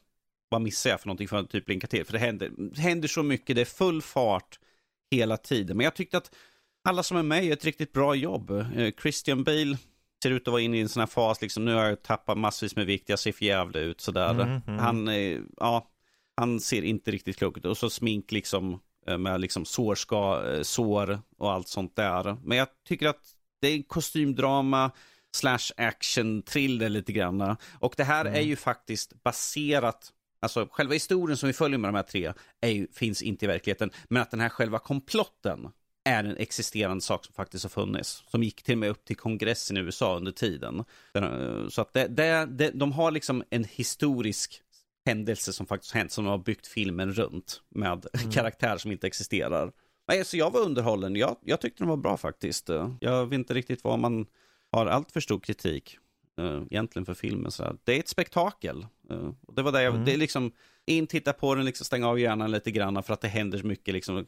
vad 0.49 0.61
missar 0.63 0.91
jag 0.91 1.01
för 1.01 1.07
någonting 1.09 1.29
för 1.29 1.37
att 1.37 1.51
typ 1.51 1.65
blinka 1.67 1.87
till? 1.87 2.05
För 2.05 2.13
det 2.13 2.19
händer, 2.19 2.51
det 2.75 2.81
händer 2.81 3.09
så 3.09 3.23
mycket, 3.23 3.57
det 3.57 3.63
är 3.63 3.65
full 3.65 4.03
fart 4.03 4.59
hela 5.11 5.37
tiden. 5.37 5.77
Men 5.77 5.85
jag 5.85 5.95
tyckte 5.95 6.17
att 6.17 6.35
alla 6.89 7.03
som 7.03 7.17
är 7.17 7.23
med 7.23 7.45
gör 7.45 7.53
ett 7.53 7.65
riktigt 7.65 7.93
bra 7.93 8.15
jobb. 8.15 8.51
Eh, 8.51 8.91
Christian 9.03 9.45
Bale 9.45 9.77
ser 10.23 10.31
ut 10.31 10.49
att 10.49 10.53
vara 10.53 10.63
inne 10.63 10.77
i 10.77 10.81
en 10.81 10.89
sån 10.89 11.01
här 11.01 11.07
fas, 11.07 11.43
liksom, 11.43 11.65
nu 11.65 11.75
har 11.75 11.85
jag 11.85 12.03
tappat 12.03 12.39
massvis 12.39 12.77
med 12.77 12.87
vikt, 12.87 13.09
jag 13.09 13.19
ser 13.19 13.33
för 13.33 13.45
jävla 13.45 13.81
ut 13.81 14.01
sådär. 14.01 14.31
Mm, 14.31 14.61
mm. 14.67 14.79
Han, 14.79 15.09
eh, 15.09 15.39
ja, 15.57 15.89
han 16.37 16.61
ser 16.61 16.83
inte 16.83 17.11
riktigt 17.11 17.37
klok 17.37 17.59
ut. 17.59 17.65
Och 17.65 17.79
så 17.79 17.91
smink 17.91 18.33
liksom 18.33 18.81
eh, 19.07 19.19
med 19.19 19.41
liksom 19.41 19.65
sårska, 19.65 20.53
eh, 20.53 20.63
sår 20.63 21.21
och 21.39 21.53
allt 21.53 21.69
sånt 21.69 21.97
där. 21.97 22.37
Men 22.45 22.59
jag 22.59 22.69
tycker 22.89 23.09
att 23.09 23.23
det 23.61 23.69
är 23.69 23.83
kostymdrama 23.83 24.91
slash 25.33 25.73
action 25.77 26.43
thriller 26.43 26.89
lite 26.89 27.13
grann. 27.13 27.57
Och 27.79 27.95
det 27.97 28.05
här 28.05 28.21
Mm. 28.25 28.35
är 28.35 28.41
ju 28.41 28.57
faktiskt 28.57 29.23
baserat 29.23 30.13
Alltså 30.41 30.69
själva 30.71 30.95
historien 30.95 31.37
som 31.37 31.47
vi 31.47 31.53
följer 31.53 31.79
med 31.79 31.89
de 31.89 31.95
här 31.97 32.03
tre 32.03 32.33
är 32.61 32.87
finns 32.95 33.23
inte 33.23 33.45
i 33.45 33.49
verkligheten. 33.49 33.91
Men 34.09 34.23
att 34.23 34.31
den 34.31 34.41
här 34.41 34.49
själva 34.49 34.79
komplotten 34.79 35.69
är 36.09 36.25
en 36.25 36.37
existerande 36.37 37.01
sak 37.01 37.25
som 37.25 37.35
faktiskt 37.35 37.65
har 37.65 37.69
funnits. 37.71 38.23
Som 38.31 38.43
gick 38.43 38.63
till 38.63 38.75
och 38.75 38.79
med 38.79 38.91
upp 38.91 39.05
till 39.05 39.17
kongressen 39.17 39.77
i 39.77 39.81
USA 39.81 40.17
under 40.17 40.33
tiden. 40.33 40.85
Den, 41.15 41.25
eh, 41.25 41.69
Så 41.69 41.81
att 41.83 41.93
det, 41.93 42.07
det, 42.07 42.47
det, 42.51 42.71
de 42.71 42.93
har 42.93 43.11
liksom 43.11 43.45
en 43.51 43.65
historisk 43.65 44.63
händelse 45.07 45.53
som 45.53 45.67
faktiskt 45.67 45.95
hänt, 45.95 46.13
som 46.13 46.27
har 46.27 46.39
byggt 46.39 46.67
filmen 46.67 47.13
runt 47.13 47.63
med 47.69 48.07
karaktärer 48.33 48.79
som 48.79 48.93
inte 48.93 49.07
existerar. 49.07 49.73
Nej, 50.09 50.25
så 50.25 50.37
jag 50.37 50.51
var 50.51 50.61
underhållen. 50.61 51.17
Jag, 51.17 51.37
jag 51.45 51.61
tyckte 51.61 51.83
den 51.83 51.89
var 51.89 51.97
bra 51.97 52.17
faktiskt. 52.17 52.71
Eh, 52.71 52.95
Jag 53.01 53.27
vet 53.27 53.39
inte 53.39 53.55
riktigt 53.55 53.85
vad 53.85 53.99
man 53.99 54.27
har 54.73 54.87
allt 54.87 55.13
för 55.13 55.21
stor 55.21 55.41
kritik 55.41 55.99
uh, 56.41 56.63
egentligen 56.71 57.07
för 57.07 57.15
filmen. 57.15 57.51
Så. 57.51 57.77
Det 57.85 57.95
är 57.95 57.99
ett 57.99 58.09
spektakel. 58.09 58.87
Och 59.47 59.55
det 59.55 59.63
var 59.63 59.73
det 59.73 59.83
jag, 59.83 59.93
Mm. 59.95 60.05
det 60.05 60.13
är 60.13 60.17
liksom, 60.17 60.53
in, 60.87 61.07
titta 61.07 61.33
på 61.33 61.55
den, 61.55 61.65
liksom 61.65 61.85
stänga 61.85 62.09
av 62.09 62.21
hjärnan 62.21 62.51
lite 62.51 62.71
grann 62.71 63.03
för 63.03 63.15
att 63.15 63.21
det 63.21 63.29
händer 63.29 63.59
så 63.59 63.67
mycket 63.67 63.95
liksom. 63.95 64.27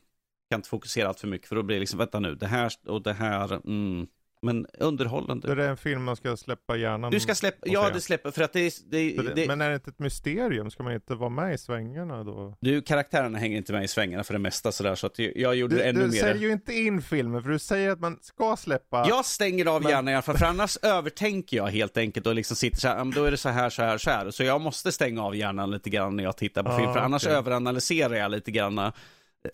Kan 0.51 0.59
inte 0.59 0.69
fokusera 0.69 1.09
allt 1.09 1.21
för 1.21 1.29
mycket 1.29 1.49
för 1.49 1.57
då 1.57 1.63
blir 1.63 1.77
det 1.77 1.81
liksom, 1.81 1.99
vänta 1.99 2.21
nu, 2.21 2.35
det 2.35 2.47
här 2.47 2.73
och 2.87 3.03
det 3.03 3.13
här, 3.13 3.53
mm. 3.67 4.07
Men 4.43 4.67
underhållande. 4.79 5.55
det 5.55 5.65
är 5.65 5.69
en 5.69 5.77
film 5.77 6.05
man 6.05 6.17
ska 6.17 6.37
släppa 6.37 6.77
hjärnan 6.77 7.11
Du 7.11 7.21
ska 7.21 7.35
släppa, 7.35 7.67
ja 7.67 7.91
det 7.95 8.01
släpper, 8.01 8.31
för 8.31 8.43
att 8.43 8.53
det, 8.53 8.61
är- 8.61 8.91
det, 8.91 9.23
det, 9.23 9.35
det, 9.35 9.47
Men 9.47 9.61
är 9.61 9.69
det 9.69 9.75
inte 9.75 9.91
ett 9.91 9.99
mysterium? 9.99 10.71
Ska 10.71 10.83
man 10.83 10.93
inte 10.93 11.15
vara 11.15 11.29
med 11.31 11.55
i 11.55 11.59
svängarna 11.59 12.25
då? 12.25 12.57
Du, 12.61 12.83
karaktärerna 12.83 13.39
hänger 13.39 13.57
inte 13.57 13.73
med 13.73 13.85
i 13.85 13.89
svängarna 13.89 14.25
för 14.25 14.33
det 14.33 14.39
mesta 14.39 14.73
sådär, 14.73 14.95
så 14.95 15.07
att 15.07 15.19
jag, 15.19 15.55
gjorde 15.55 15.77
Du, 15.77 15.83
ännu 15.83 16.01
du 16.01 16.07
mer. 16.07 16.21
säljer 16.21 16.43
ju 16.49 16.53
inte 16.53 16.75
in 16.75 17.03
filmen 17.03 17.43
för 17.43 17.51
du 17.51 17.59
säger 17.59 17.91
att 17.91 18.01
man 18.01 18.19
ska 18.23 18.57
släppa. 18.57 19.07
Jag 19.09 19.25
stänger 19.25 19.67
av 19.67 19.83
Men- 19.83 19.91
hjärnan 19.91 20.09
i 20.09 20.15
alla 20.15 20.23
fall, 20.23 20.37
för 20.39 20.47
annars 20.47 20.77
övertänker 20.83 21.57
jag 21.57 21.67
helt 21.67 21.97
enkelt 21.97 22.27
och 22.27 22.35
liksom 22.35 22.57
sitter 22.57 22.77
så 22.81 22.89
här, 22.89 22.97
"Ja, 22.99 23.05
men 23.05 23.15
då 23.15 23.25
är 23.25 23.31
det 23.31 23.37
så 23.37 23.49
här, 23.49 23.71
så 23.71 23.83
här, 23.83 23.99
så 23.99 24.11
här. 24.11 24.31
Så 24.31 24.43
jag 24.45 24.61
måste 24.61 24.93
stänga 24.93 25.23
av 25.23 25.37
hjärnan 25.37 25.71
lite 25.71 25.91
grann 25.91 26.17
när 26.17 26.25
jag 26.25 26.37
tittar 26.37 26.63
på 26.63 26.69
Ah, 26.71 26.79
film, 26.79 26.93
för 26.93 27.01
annars 27.01 27.25
okej. 27.25 27.37
överanalyserar 27.37 28.15
jag 28.15 28.31
lite 28.31 28.51
grann 28.51 28.93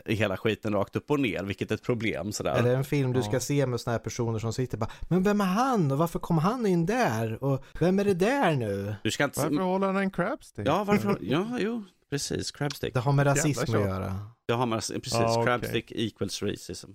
hela 0.04 0.36
skiten 0.36 0.72
rakt 0.72 0.96
upp 0.96 1.10
och 1.10 1.20
ner, 1.20 1.42
vilket 1.42 1.70
är 1.70 1.74
ett 1.74 1.82
problem 1.82 2.32
sådär. 2.32 2.54
Eller 2.58 2.76
en 2.76 2.84
film 2.84 3.12
du 3.12 3.22
ska 3.22 3.32
Ja. 3.32 3.40
se 3.40 3.66
med 3.66 3.80
såna 3.80 3.92
här 3.92 3.98
personer 3.98 4.38
som 4.38 4.52
sitter 4.52 4.78
bara 4.78 4.90
Men 5.08 5.22
vem 5.22 5.40
är 5.40 5.44
han 5.44 5.92
och 5.92 5.98
varför 5.98 6.18
kom 6.18 6.38
han 6.38 6.66
in 6.66 6.86
där? 6.86 7.44
Och 7.44 7.64
vem 7.80 7.98
är 7.98 8.04
det 8.04 8.14
där 8.14 8.56
nu? 8.56 8.94
Du 9.02 9.10
ska 9.10 9.24
inte... 9.24 9.40
Varför 9.40 9.56
håller 9.56 9.86
han 9.86 9.96
en 9.96 10.10
crabstick? 10.10 10.68
Ja, 10.68 10.84
varför? 10.84 11.18
Ja, 11.20 11.46
jo, 11.60 11.84
precis. 12.10 12.50
Crabstick. 12.50 12.94
Det 12.94 13.00
har 13.00 13.12
med 13.12 13.26
Jävla 13.26 13.40
rasism 13.40 13.62
att 13.62 13.80
göra. 13.80 14.14
Det 14.48 14.54
har 14.54 14.66
man, 14.66 14.78
precis. 14.78 15.14
Ah, 15.14 15.32
okej. 15.32 15.44
Crabstick 15.44 15.92
equals 15.92 16.42
racism. 16.42 16.90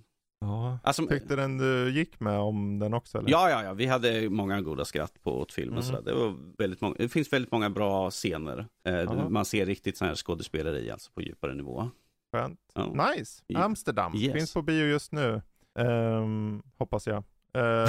Ja. 0.46 0.80
Alltså, 0.84 1.08
Tyckte 1.08 1.36
den 1.36 1.58
du 1.58 1.92
gick 1.92 2.20
med 2.20 2.40
om 2.40 2.80
den 2.80 2.94
också 2.94 3.18
eller? 3.18 3.30
Ja, 3.32 3.50
ja, 3.50 3.64
ja. 3.64 3.74
Vi 3.74 3.86
hade 3.86 4.30
många 4.30 4.62
goda 4.62 4.86
skratt 4.86 5.14
på 5.24 5.40
åt 5.40 5.52
filmen. 5.54 5.84
Mm. 5.84 6.04
Det, 6.04 6.14
var 6.14 6.36
väldigt 6.58 6.82
många, 6.82 6.96
det 6.98 7.10
finns 7.10 7.34
väldigt 7.34 7.52
många 7.52 7.70
bra 7.70 8.12
scener. 8.12 8.68
Eh, 8.88 9.30
man 9.30 9.46
ser 9.46 9.66
riktigt 9.66 9.98
sån 9.98 10.08
här 10.08 10.16
skådespeleri 10.16 10.92
alltså 10.92 11.12
på 11.12 11.22
djupare 11.22 11.54
nivå. 11.56 11.90
Skönt. 12.32 12.60
Ja. 12.74 13.12
Nice. 13.16 13.44
Ja. 13.48 13.64
Amsterdam. 13.64 14.16
Yes. 14.16 14.34
Finns 14.34 14.54
på 14.54 14.62
bio 14.62 14.86
just 14.86 15.12
nu. 15.12 15.42
Ehm, 15.80 16.64
hoppas 16.78 17.08
jag. 17.08 17.24
Eh, 17.54 17.62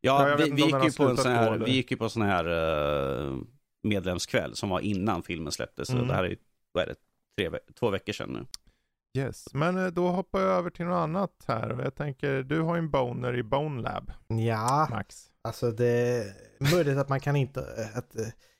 Ja, 0.00 0.22
Ja, 0.22 0.28
jag 0.28 0.36
vi, 0.36 0.50
vi, 0.50 0.62
gick 0.62 0.84
ju 0.84 0.92
på 0.92 1.02
en 1.08 1.16
sån 1.16 1.32
här, 1.32 1.58
vi 1.58 1.70
gick 1.70 1.90
ju 1.90 1.96
på 1.96 2.08
sån 2.08 2.22
här 2.22 2.48
uh, 2.48 3.38
medlemskväll 3.82 4.56
som 4.56 4.68
var 4.68 4.80
innan 4.80 5.22
filmen 5.22 5.52
släpptes. 5.52 5.88
Så 5.88 5.94
Mm. 5.94 6.08
det 6.08 6.14
här 6.14 6.24
är, 6.24 6.28
ju- 6.28 6.36
vad 6.72 6.82
är 6.84 6.86
det, 6.88 6.94
tre, 7.50 7.58
två 7.78 7.90
veckor 7.90 8.12
sedan 8.12 8.30
nu. 8.32 8.46
yes. 9.22 9.54
Men 9.54 9.76
eh, 9.78 9.86
då 9.86 10.08
hoppar 10.08 10.40
jag 10.40 10.50
över 10.58 10.70
till 10.70 10.84
något 10.86 10.96
annat 11.02 11.44
här. 11.48 11.80
Jag 11.84 11.94
tänker, 11.94 12.42
du 12.42 12.60
har 12.60 12.74
ju 12.74 12.78
en 12.78 12.90
boner 12.90 13.36
i 13.36 13.42
Bone 13.42 13.82
Lab, 13.82 14.12
Ja, 14.28 14.88
Max. 14.90 15.30
alltså 15.42 15.70
det 15.70 15.86
är 15.86 16.24
möjligt 16.74 16.98
att 16.98 17.08
man 17.08 17.20
kan 17.20 17.36
inte, 17.36 17.60
att, 17.94 18.16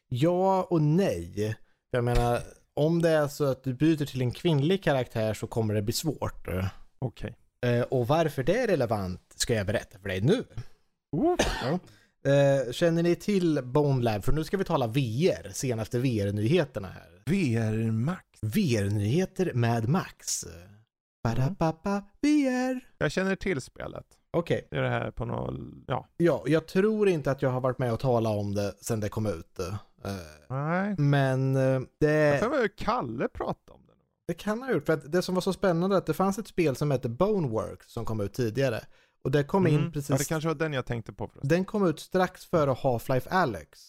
ja 0.09 0.63
och 0.71 0.83
nej. 0.83 1.57
Jag 1.91 2.05
menar, 2.05 2.41
om 2.77 3.03
det 3.03 3.11
är 3.11 3.29
så 3.29 3.45
att 3.45 3.65
du 3.65 3.75
byter 3.75 4.05
till 4.07 4.21
en 4.23 4.31
kvinnlig 4.33 4.83
karaktär 4.83 5.35
så 5.35 5.47
kommer 5.47 5.75
det 5.75 5.83
bli 5.83 5.93
svårt. 5.93 6.49
Okej. 6.99 7.37
Eh, 7.67 7.81
Och 7.83 8.07
varför 8.09 8.43
det 8.43 8.59
är 8.59 8.67
relevant 8.67 9.21
ska 9.37 9.55
jag 9.55 9.67
berätta 9.67 9.99
för 9.99 10.09
dig 10.09 10.21
nu. 10.21 10.45
Oh, 11.13 11.37
Eh, 12.27 12.73
Känner 12.73 13.03
ni 13.03 13.15
till 13.17 13.61
Bone 13.65 14.03
Lab? 14.03 14.25
För 14.25 14.33
nu 14.33 14.45
ska 14.45 14.57
vi 14.57 14.65
tala 14.65 14.87
VR, 14.87 15.53
senaste 15.53 15.99
VR-nyheterna 15.99 16.89
här. 16.89 17.23
VR 17.27 17.91
Max. 17.91 18.23
VR-nyheter 18.43 19.53
med 19.55 19.89
Max. 19.89 20.45
Ba-da-ba-ba, 21.25 22.03
VR. 22.23 22.81
Jag 22.99 23.13
känner 23.13 23.37
till 23.37 23.61
spelet. 23.61 24.05
Okej, 24.31 24.69
Det 24.71 24.77
är 24.77 24.83
det 24.83 24.89
här 24.89 25.11
på 25.11 25.25
något, 25.25 25.61
ja. 25.87 26.09
ja, 26.17 26.43
jag 26.47 26.67
tror 26.69 27.09
inte 27.09 27.31
att 27.31 27.43
jag 27.43 27.51
har 27.51 27.61
varit 27.61 27.79
med 27.79 27.93
och 27.93 28.01
talat 28.01 28.37
om 28.37 28.55
det 28.55 28.75
sedan 28.81 29.01
det 29.01 29.09
kom 29.09 29.27
ut. 29.27 29.59
Nej. 30.49 30.95
Men 30.99 31.57
eh, 31.57 31.63
Jag 31.63 31.87
det, 32.01 32.41
får 32.43 32.51
väl 32.51 32.69
Kalle 32.77 33.29
prata 33.29 33.73
om 33.73 33.81
det. 33.87 33.93
det 34.29 34.35
kan 34.35 34.63
ha 34.63 34.73
gjort. 34.73 34.87
För 34.87 34.93
att 34.93 35.13
det 35.13 35.23
som 35.23 35.35
var 35.35 35.43
så 35.43 35.53
spännande 35.53 35.97
är 35.97 35.99
att 35.99 36.07
det 36.07 36.15
fanns 36.15 36.39
ett 36.39 36.49
spel 36.49 36.77
som 36.77 36.91
hette 36.91 37.09
Boneworks 37.09 37.93
som 37.93 38.05
kom 38.05 38.21
ut 38.21 38.33
tidigare. 38.33 38.81
Och 39.25 39.31
det 39.31 39.45
kom 39.45 39.67
in 39.67 39.79
Mm. 39.79 39.93
precis, 39.93 40.11
Ja, 40.11 40.17
det 40.19 40.25
kanske 40.25 40.49
var 40.49 40.55
den 40.55 40.73
jag 40.73 40.87
tänkte 40.87 41.13
på 41.13 41.27
förresten. 41.29 41.49
den 41.49 41.65
kom 41.65 41.87
ut 41.87 42.01
strax 42.01 42.45
före 42.47 42.71
Half-Life 42.71 43.29
Alex. 43.31 43.81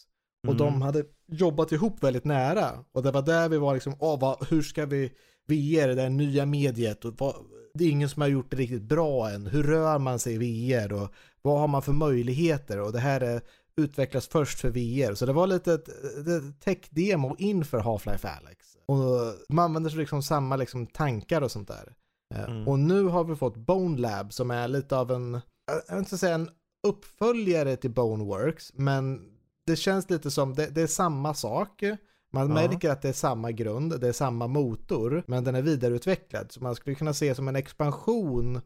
Och 0.47 0.53
Mm. 0.53 0.57
de 0.57 0.81
hade 0.81 1.03
jobbat 1.27 1.71
ihop 1.71 2.03
väldigt 2.03 2.25
nära. 2.25 2.69
Och 2.91 3.03
det 3.03 3.11
var 3.11 3.21
där 3.21 3.49
vi 3.49 3.57
var 3.57 3.73
liksom, 3.73 3.95
åh, 3.99 4.19
vad, 4.19 4.47
hur 4.49 4.61
ska 4.61 4.85
vi 4.85 5.11
VR, 5.47 5.87
det 5.95 6.01
här 6.01 6.09
nya 6.09 6.45
mediet 6.45 7.05
och 7.05 7.13
vad, 7.17 7.35
det 7.73 7.83
är 7.83 7.89
ingen 7.89 8.09
som 8.09 8.21
har 8.21 8.29
gjort 8.29 8.51
det 8.51 8.57
riktigt 8.57 8.81
bra 8.81 9.29
än. 9.29 9.47
Hur 9.47 9.63
rör 9.63 9.99
man 9.99 10.19
sig 10.19 10.33
i 10.33 10.37
VR 10.77 10.93
och 10.93 11.09
vad 11.41 11.59
har 11.59 11.67
man 11.67 11.81
för 11.81 11.93
möjligheter? 11.93 12.79
Och 12.79 12.91
det 12.91 12.99
här 12.99 13.21
är, 13.21 13.41
utvecklas 13.77 14.27
först 14.27 14.59
för 14.59 14.69
VR. 14.69 15.15
Så 15.15 15.25
det 15.25 15.33
var 15.33 15.47
lite 15.47 15.73
ett, 15.73 15.87
ett 16.27 16.59
tech-demo 16.65 17.35
inför 17.39 17.79
Half-Life 17.79 18.27
Alex. 18.37 18.65
Och 18.85 19.33
man 19.49 19.65
använder 19.65 19.89
sig 19.89 19.99
liksom 19.99 20.23
samma 20.23 20.55
liksom 20.55 20.87
tankar 20.87 21.41
och 21.41 21.51
sånt 21.51 21.67
där. 21.67 21.93
Eh, 22.35 22.43
Mm. 22.49 22.67
Och 22.67 22.79
nu 22.79 23.03
har 23.03 23.23
vi 23.23 23.35
fått 23.35 23.57
Bone 23.57 23.97
Lab 23.97 24.33
som 24.33 24.51
är 24.51 24.67
lite 24.67 24.97
av 24.97 25.11
en, 25.11 25.41
jag 25.87 25.95
vill 25.95 25.99
inte 25.99 26.17
säga 26.17 26.35
en 26.35 26.49
uppföljare 26.87 27.75
till 27.75 27.91
Boneworks, 27.91 28.71
men 28.73 29.21
det 29.65 29.75
känns 29.75 30.09
lite 30.09 30.31
som, 30.31 30.53
det, 30.55 30.67
det 30.67 30.81
är 30.81 30.87
samma 30.87 31.33
sak. 31.33 31.83
Man 32.33 32.47
Ja. 32.47 32.53
märker 32.53 32.89
att 32.89 33.01
det 33.01 33.09
är 33.09 33.13
samma 33.13 33.51
grund, 33.51 33.99
det 34.01 34.07
är 34.07 34.11
samma 34.13 34.47
motor, 34.47 35.23
men 35.27 35.43
den 35.43 35.55
är 35.55 35.61
vidareutvecklad. 35.61 36.51
Så 36.51 36.63
man 36.63 36.75
skulle 36.75 36.95
kunna 36.95 37.13
se 37.13 37.35
som 37.35 37.47
en 37.47 37.55
expansion 37.55 38.61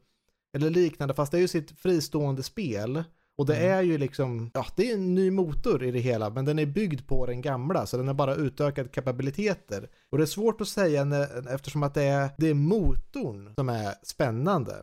eller 0.58 0.70
liknande, 0.70 1.14
fast 1.14 1.32
det 1.32 1.38
är 1.38 1.42
ju 1.42 1.48
sitt 1.48 1.72
fristående 1.80 2.44
spel. 2.44 3.04
Och 3.42 3.48
det 3.48 3.56
Mm. 3.58 3.78
är 3.78 3.82
ju 3.82 3.98
liksom, 3.98 4.52
ja 4.54 4.66
det 4.76 4.92
är 4.92 4.94
en 4.94 5.16
ny 5.16 5.32
motor 5.32 5.84
i 5.84 5.92
det 5.92 6.00
hela, 6.00 6.30
men 6.30 6.46
den 6.46 6.60
är 6.60 6.66
byggd 6.66 7.08
på 7.08 7.26
den 7.26 7.42
gamla, 7.42 7.86
så 7.86 7.98
den 7.98 8.08
har 8.08 8.14
bara 8.14 8.36
utökad 8.36 8.92
kapabiliteter. 8.92 9.90
Och 10.10 10.18
det 10.18 10.24
är 10.24 10.26
svårt 10.26 10.62
att 10.62 10.68
säga 10.68 11.04
när, 11.06 11.54
eftersom 11.54 11.84
att 11.84 11.94
det 11.94 12.04
är, 12.04 12.30
det 12.38 12.48
är 12.50 12.54
motorn 12.54 13.54
som 13.56 13.70
är 13.70 13.94
spännande. 14.04 14.76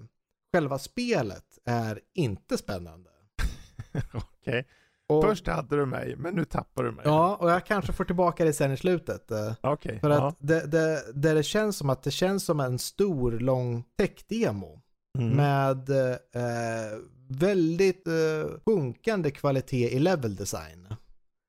Själva 0.54 0.78
spelet 0.78 1.44
är 1.64 2.00
inte 2.14 2.58
spännande. 2.58 3.10
Okej. 4.14 4.66
Och, 5.08 5.24
Först 5.24 5.46
hade 5.46 5.76
du 5.76 5.86
mig, 5.86 6.14
men 6.16 6.34
nu 6.34 6.44
tappar 6.44 6.84
du 6.84 6.92
mig. 6.92 7.02
Ja, 7.04 7.36
och 7.40 7.50
jag 7.50 7.66
kanske 7.66 7.92
får 7.92 8.04
tillbaka 8.04 8.44
det 8.44 8.52
sen 8.52 8.72
i 8.72 8.76
slutet. 8.76 9.30
eh, 9.30 9.52
Okej. 9.60 10.00
För 10.00 10.10
att 10.10 10.36
det, 10.38 10.66
det, 10.66 11.02
det, 11.14 11.34
det 11.34 11.42
känns 11.42 11.76
som 11.76 11.90
att 11.90 12.02
det 12.02 12.10
känns 12.10 12.44
som 12.44 12.60
en 12.60 12.78
stor, 12.78 13.32
lång 13.32 13.84
tech-demo. 13.98 14.80
Mm. 15.18 15.36
Med 15.36 15.90
eh, 15.90 16.98
väldigt 17.28 18.06
eh, 18.06 18.60
sjunkande 18.66 19.30
kvalitet 19.30 19.90
i 19.90 19.98
level 19.98 20.36
design. 20.36 20.88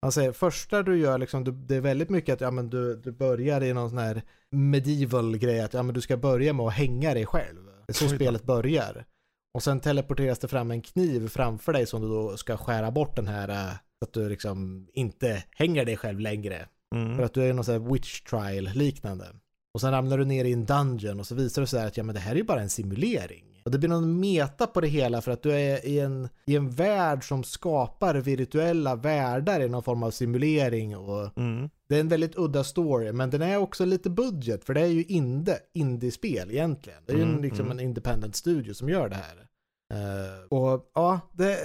Alltså 0.01 0.33
första 0.33 0.83
du 0.83 0.97
gör 0.97 1.17
liksom, 1.17 1.43
du, 1.43 1.51
det 1.51 1.75
är 1.75 1.81
väldigt 1.81 2.09
mycket 2.09 2.33
att 2.33 2.41
ja, 2.41 2.51
men 2.51 2.69
du, 2.69 2.95
du 2.95 3.11
börjar 3.11 3.63
i 3.63 3.73
någon 3.73 3.89
sån 3.89 3.97
här 3.97 4.21
medieval 4.51 5.37
grej 5.37 5.61
att 5.61 5.73
ja, 5.73 5.83
men 5.83 5.95
du 5.95 6.01
ska 6.01 6.17
börja 6.17 6.53
med 6.53 6.65
att 6.65 6.73
hänga 6.73 7.13
dig 7.13 7.25
själv. 7.25 7.65
Det 7.87 7.91
är 7.91 7.93
så 7.93 8.09
spelet 8.15 8.43
börjar. 8.43 9.05
Och 9.53 9.63
sen 9.63 9.79
teleporteras 9.79 10.39
det 10.39 10.47
fram 10.47 10.71
en 10.71 10.81
kniv 10.81 11.27
framför 11.27 11.73
dig 11.73 11.85
som 11.85 12.01
du 12.01 12.07
då 12.07 12.37
ska 12.37 12.57
skära 12.57 12.91
bort 12.91 13.15
den 13.15 13.27
här 13.27 13.49
eh, 13.49 13.73
så 13.99 14.05
att 14.05 14.13
du 14.13 14.29
liksom 14.29 14.87
inte 14.93 15.43
hänger 15.51 15.85
dig 15.85 15.97
själv 15.97 16.19
längre. 16.19 16.67
Mm. 16.95 17.15
För 17.15 17.23
att 17.23 17.33
du 17.33 17.43
är 17.43 17.53
någon 17.53 17.65
sån 17.65 17.81
här 17.81 17.93
witch 17.93 18.21
trial 18.21 18.69
liknande. 18.73 19.25
Och 19.73 19.81
sen 19.81 19.91
ramlar 19.91 20.17
du 20.17 20.25
ner 20.25 20.45
i 20.45 20.53
en 20.53 20.65
dungeon 20.65 21.19
och 21.19 21.27
så 21.27 21.35
visar 21.35 21.61
det 21.61 21.67
sig 21.67 21.85
att 21.85 21.97
ja 21.97 22.03
men 22.03 22.15
det 22.15 22.21
här 22.21 22.31
är 22.31 22.35
ju 22.35 22.43
bara 22.43 22.61
en 22.61 22.69
simulering. 22.69 23.45
Och 23.63 23.71
det 23.71 23.77
blir 23.77 23.89
någon 23.89 24.19
meta 24.19 24.67
på 24.67 24.81
det 24.81 24.87
hela 24.87 25.21
för 25.21 25.31
att 25.31 25.43
du 25.43 25.51
är 25.51 25.85
i 25.85 25.99
en, 25.99 26.29
i 26.45 26.55
en 26.55 26.69
värld 26.69 27.27
som 27.27 27.43
skapar 27.43 28.15
virtuella 28.15 28.95
världar 28.95 29.61
i 29.61 29.69
någon 29.69 29.83
form 29.83 30.03
av 30.03 30.11
simulering 30.11 30.97
och 30.97 31.37
Mm. 31.37 31.69
det 31.89 31.95
är 31.95 31.99
en 31.99 32.07
väldigt 32.07 32.37
udda 32.37 32.63
story 32.63 33.11
men 33.11 33.29
den 33.29 33.41
är 33.41 33.57
också 33.57 33.85
lite 33.85 34.09
budget 34.09 34.63
för 34.63 34.73
det 34.73 34.81
är 34.81 34.85
ju 34.85 35.03
indie, 35.03 35.57
indiespel 35.73 36.51
egentligen. 36.51 36.99
Det 37.05 37.13
är 37.13 37.17
ju 37.17 37.23
Mm, 37.23 37.41
liksom 37.43 37.65
mm. 37.65 37.71
en 37.79 37.83
independent 37.85 38.35
studio 38.35 38.73
som 38.73 38.89
gör 38.89 39.09
det 39.09 39.15
här. 39.15 39.45
Eh, 39.93 40.43
och 40.49 40.91
ja, 40.95 41.19
det, 41.33 41.57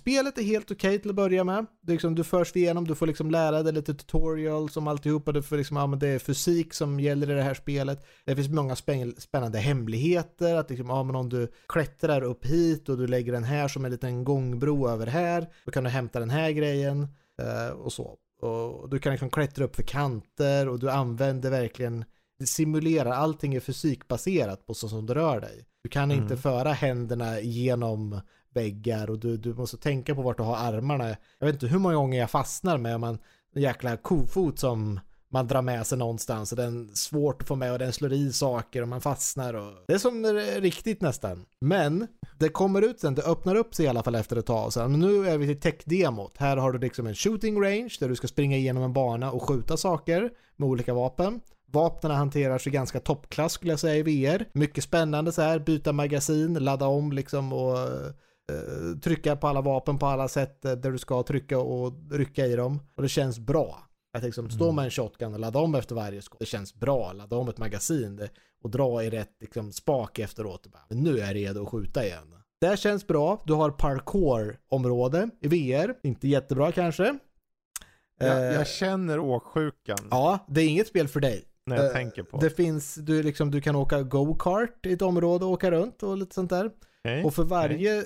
spelet 0.00 0.38
är 0.38 0.42
helt 0.42 0.70
okej 0.70 0.98
till 0.98 1.10
att 1.10 1.16
börja 1.16 1.44
med. 1.44 1.66
Det 1.82 1.92
är 1.92 1.94
liksom, 1.94 2.14
du 2.14 2.24
förs 2.24 2.56
igenom, 2.56 2.86
du 2.86 2.94
får 2.94 3.06
liksom 3.06 3.30
lära 3.30 3.62
dig 3.62 3.72
lite 3.72 3.94
tutorials 3.94 4.76
om 4.76 4.88
alltihopa. 4.88 5.32
Du 5.32 5.42
får 5.42 5.56
liksom, 5.56 5.76
ja, 5.76 5.86
men 5.86 5.98
det 5.98 6.08
är 6.08 6.18
fysik 6.18 6.74
som 6.74 7.00
gäller 7.00 7.30
i 7.30 7.34
det 7.34 7.42
här 7.42 7.54
spelet. 7.54 8.06
Det 8.24 8.36
finns 8.36 8.48
många 8.48 8.74
spänn- 8.74 9.14
spännande 9.20 9.58
hemligheter. 9.58 10.54
Att 10.54 10.70
liksom, 10.70 10.88
ja, 10.88 11.02
men 11.02 11.16
om 11.16 11.28
du 11.28 11.48
klättrar 11.68 12.22
upp 12.22 12.46
hit 12.46 12.88
och 12.88 12.98
du 12.98 13.06
lägger 13.06 13.32
den 13.32 13.44
här 13.44 13.68
som 13.68 13.84
en 13.84 13.90
liten 13.90 14.24
gångbro 14.24 14.88
över 14.88 15.06
här. 15.06 15.46
Då 15.64 15.70
kan 15.72 15.84
du 15.84 15.90
hämta 15.90 16.20
den 16.20 16.30
här 16.30 16.50
grejen 16.50 17.02
eh, 17.42 17.72
och 17.76 17.92
så. 17.92 18.16
Och 18.42 18.88
du 18.90 18.98
kan 18.98 19.12
liksom 19.12 19.30
klättra 19.30 19.64
upp 19.64 19.76
för 19.76 19.82
kanter 19.82 20.68
och 20.68 20.78
du 20.78 20.90
använder 20.90 21.50
verkligen 21.50 22.04
det 22.38 22.46
simulerar, 22.46 23.10
allting 23.10 23.54
är 23.54 23.60
fysikbaserat 23.60 24.66
på 24.66 24.74
så 24.74 24.88
som 24.88 25.06
du 25.06 25.14
rör 25.14 25.40
dig. 25.40 25.64
Du 25.82 25.88
kan 25.90 26.10
Mm. 26.10 26.22
inte 26.22 26.36
föra 26.36 26.72
händerna 26.72 27.40
genom 27.40 28.20
väggar 28.54 29.10
och 29.10 29.18
du, 29.18 29.36
du 29.36 29.54
måste 29.54 29.76
tänka 29.76 30.14
på 30.14 30.22
vart 30.22 30.36
du 30.36 30.42
har 30.42 30.56
armarna. 30.56 31.16
Jag 31.38 31.46
vet 31.46 31.54
inte 31.54 31.66
hur 31.66 31.78
många 31.78 31.94
gånger 31.94 32.18
jag 32.18 32.30
fastnar 32.30 32.78
med 32.78 33.00
man, 33.00 33.18
en 33.54 33.62
jäkla 33.62 33.96
kofot 33.96 34.58
som 34.58 35.00
man 35.32 35.46
drar 35.46 35.62
med 35.62 35.86
sig 35.86 35.98
någonstans 35.98 36.52
och 36.52 36.56
den 36.56 36.90
är 36.90 36.94
svårt 36.94 37.42
att 37.42 37.48
få 37.48 37.54
med 37.54 37.72
och 37.72 37.78
den 37.78 37.92
slår 37.92 38.12
i 38.12 38.32
saker 38.32 38.82
och 38.82 38.88
man 38.88 39.00
fastnar 39.00 39.54
och 39.54 39.72
det 39.88 39.94
är 39.94 39.98
som 39.98 40.26
riktigt 40.60 41.00
nästan. 41.00 41.44
Men 41.60 42.06
det 42.38 42.48
kommer 42.48 42.82
ut 42.82 43.00
sen, 43.00 43.14
det 43.14 43.22
öppnar 43.22 43.54
upp 43.54 43.74
sig 43.74 43.84
i 43.84 43.88
alla 43.88 44.02
fall 44.02 44.14
efter 44.14 44.36
ett 44.36 44.46
tag 44.46 44.72
sen. 44.72 44.92
Nu 44.92 45.28
är 45.28 45.38
vi 45.38 45.46
till 45.46 45.60
tech-demot. 45.60 46.36
Här 46.38 46.56
har 46.56 46.72
du 46.72 46.78
liksom 46.78 47.06
en 47.06 47.14
shooting 47.14 47.62
range 47.62 47.96
där 48.00 48.08
du 48.08 48.16
ska 48.16 48.28
springa 48.28 48.56
igenom 48.56 48.82
en 48.82 48.92
bana 48.92 49.32
och 49.32 49.42
skjuta 49.42 49.76
saker 49.76 50.30
med 50.56 50.68
olika 50.68 50.94
vapen. 50.94 51.40
Vapnen 51.72 52.12
hanteras 52.12 52.66
i 52.66 52.70
ganska 52.70 53.00
toppklass 53.00 53.52
skulle 53.52 53.72
jag 53.72 53.80
säga 53.80 53.96
i 53.96 54.02
VR. 54.02 54.44
Mycket 54.52 54.84
spännande 54.84 55.32
så 55.32 55.42
här, 55.42 55.58
byta 55.58 55.92
magasin, 55.92 56.54
ladda 56.54 56.86
om 56.86 57.12
liksom 57.12 57.52
och 57.52 57.78
trycka 59.02 59.36
på 59.36 59.48
alla 59.48 59.60
vapen 59.60 59.98
på 59.98 60.06
alla 60.06 60.28
sätt 60.28 60.64
eh, 60.64 60.72
där 60.72 60.90
du 60.90 60.98
ska 60.98 61.22
trycka 61.22 61.58
och 61.58 61.92
rycka 62.10 62.46
i 62.46 62.56
dem. 62.56 62.80
Och 62.94 63.02
det 63.02 63.08
känns 63.08 63.38
bra. 63.38 63.86
Att 64.12 64.22
liksom 64.22 64.50
stå 64.50 64.64
Mm. 64.64 64.76
med 64.76 64.84
en 64.84 64.90
shotgun 64.90 65.34
och 65.34 65.40
ladda 65.40 65.58
om 65.58 65.74
efter 65.74 65.94
varje 65.94 66.22
skott. 66.22 66.38
Det 66.40 66.46
känns 66.46 66.74
bra, 66.74 67.12
ladda 67.12 67.36
om 67.36 67.48
ett 67.48 67.58
magasin 67.58 68.16
det, 68.16 68.28
och 68.62 68.70
dra 68.70 69.04
i 69.04 69.10
rätt 69.10 69.36
liksom, 69.40 69.72
spak 69.72 70.18
efteråt. 70.18 70.66
Bara, 70.72 70.82
Men 70.88 70.98
nu 70.98 71.18
är 71.18 71.26
jag 71.26 71.34
redo 71.34 71.62
att 71.62 71.68
skjuta 71.68 72.04
igen. 72.04 72.34
Det 72.60 72.78
känns 72.78 73.06
bra. 73.06 73.42
Du 73.46 73.52
har 73.52 73.70
parkour-område 73.70 75.30
i 75.40 75.48
VR. 75.48 75.94
Inte 76.02 76.28
jättebra 76.28 76.72
kanske. 76.72 77.04
Jag, 77.04 78.38
Eh, 78.38 78.54
jag 78.54 78.66
känner 78.68 79.18
åksjukan 79.18 79.98
Ja, 80.10 80.38
det 80.48 80.60
är 80.60 80.68
inget 80.68 80.86
spel 80.88 81.08
för 81.08 81.20
dig. 81.20 81.44
när 81.66 81.76
jag 81.76 81.86
eh, 81.86 81.92
tänker 81.92 82.22
på 82.22 82.36
Det 82.38 82.50
finns, 82.50 82.94
du, 82.94 83.22
liksom, 83.22 83.50
du 83.50 83.60
kan 83.60 83.76
åka 83.76 84.02
go-kart 84.02 84.86
i 84.86 84.92
ett 84.92 85.02
område 85.02 85.44
och 85.44 85.50
åka 85.50 85.70
runt 85.70 86.02
och 86.02 86.16
lite 86.16 86.34
sånt 86.34 86.50
där. 86.50 86.70
Okej, 87.04 87.24
Och 87.24 87.34
för 87.34 87.44
varje, 87.44 88.04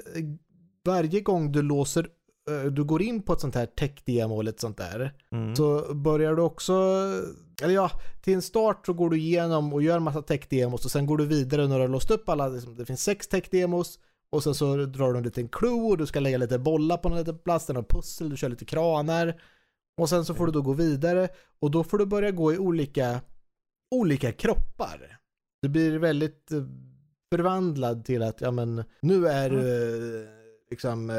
varje 0.84 1.20
gång 1.20 1.52
du 1.52 1.62
låser, 1.62 2.08
eh, 2.50 2.70
du 2.72 2.84
går 2.84 3.02
in 3.02 3.22
på 3.22 3.32
ett 3.32 3.40
sånt 3.40 3.54
här 3.54 3.66
tech-demo 3.66 4.40
eller 4.40 4.52
ett 4.52 4.60
sånt 4.60 4.78
där, 4.78 5.12
mm. 5.32 5.56
så 5.56 5.94
börjar 5.94 6.34
du 6.34 6.42
också, 6.42 6.72
eller 7.62 7.74
ja, 7.74 7.90
till 8.22 8.34
en 8.34 8.42
start 8.42 8.86
så 8.86 8.92
går 8.92 9.10
du 9.10 9.18
igenom 9.18 9.72
och 9.72 9.82
gör 9.82 9.96
en 9.96 10.02
massa 10.02 10.22
tech-demos 10.22 10.84
och 10.84 10.90
sen 10.90 11.06
går 11.06 11.16
du 11.16 11.26
vidare 11.26 11.68
när 11.68 11.76
du 11.76 11.80
har 11.80 11.88
låst 11.88 12.10
upp 12.10 12.28
alla, 12.28 12.48
liksom, 12.48 12.76
det 12.76 12.86
finns 12.86 13.02
sex 13.02 13.28
tech-demos 13.28 13.98
och 14.30 14.42
sen 14.42 14.54
så 14.54 14.76
drar 14.76 15.12
du 15.12 15.18
en 15.18 15.24
liten 15.24 15.48
clue 15.48 15.90
och 15.90 15.98
du 15.98 16.06
ska 16.06 16.20
lägga 16.20 16.38
lite 16.38 16.58
bollar 16.58 16.96
på 16.96 17.08
någon 17.08 17.18
liten 17.18 17.38
plats, 17.38 17.66
det 17.66 17.72
är 17.72 17.74
någon 17.74 17.84
pussel, 17.84 18.30
du 18.30 18.36
kör 18.36 18.48
lite 18.48 18.64
kranar. 18.64 19.40
Och 19.96 20.08
sen 20.08 20.24
så 20.24 20.34
får 20.34 20.46
du 20.46 20.52
då 20.52 20.62
gå 20.62 20.72
vidare 20.72 21.28
och 21.60 21.70
då 21.70 21.84
får 21.84 21.98
du 21.98 22.06
börja 22.06 22.30
gå 22.30 22.52
i 22.52 22.58
olika, 22.58 23.20
olika 23.94 24.32
kroppar. 24.32 25.18
Du 25.62 25.68
blir 25.68 25.98
väldigt 25.98 26.52
eh, 26.52 26.62
förvandlad 27.36 28.04
till 28.04 28.22
att, 28.22 28.40
ja 28.40 28.50
men, 28.50 28.84
nu 29.00 29.26
är 29.28 29.50
du 29.50 29.58
eh, 30.20 30.28
liksom 30.70 31.10
eh, 31.10 31.16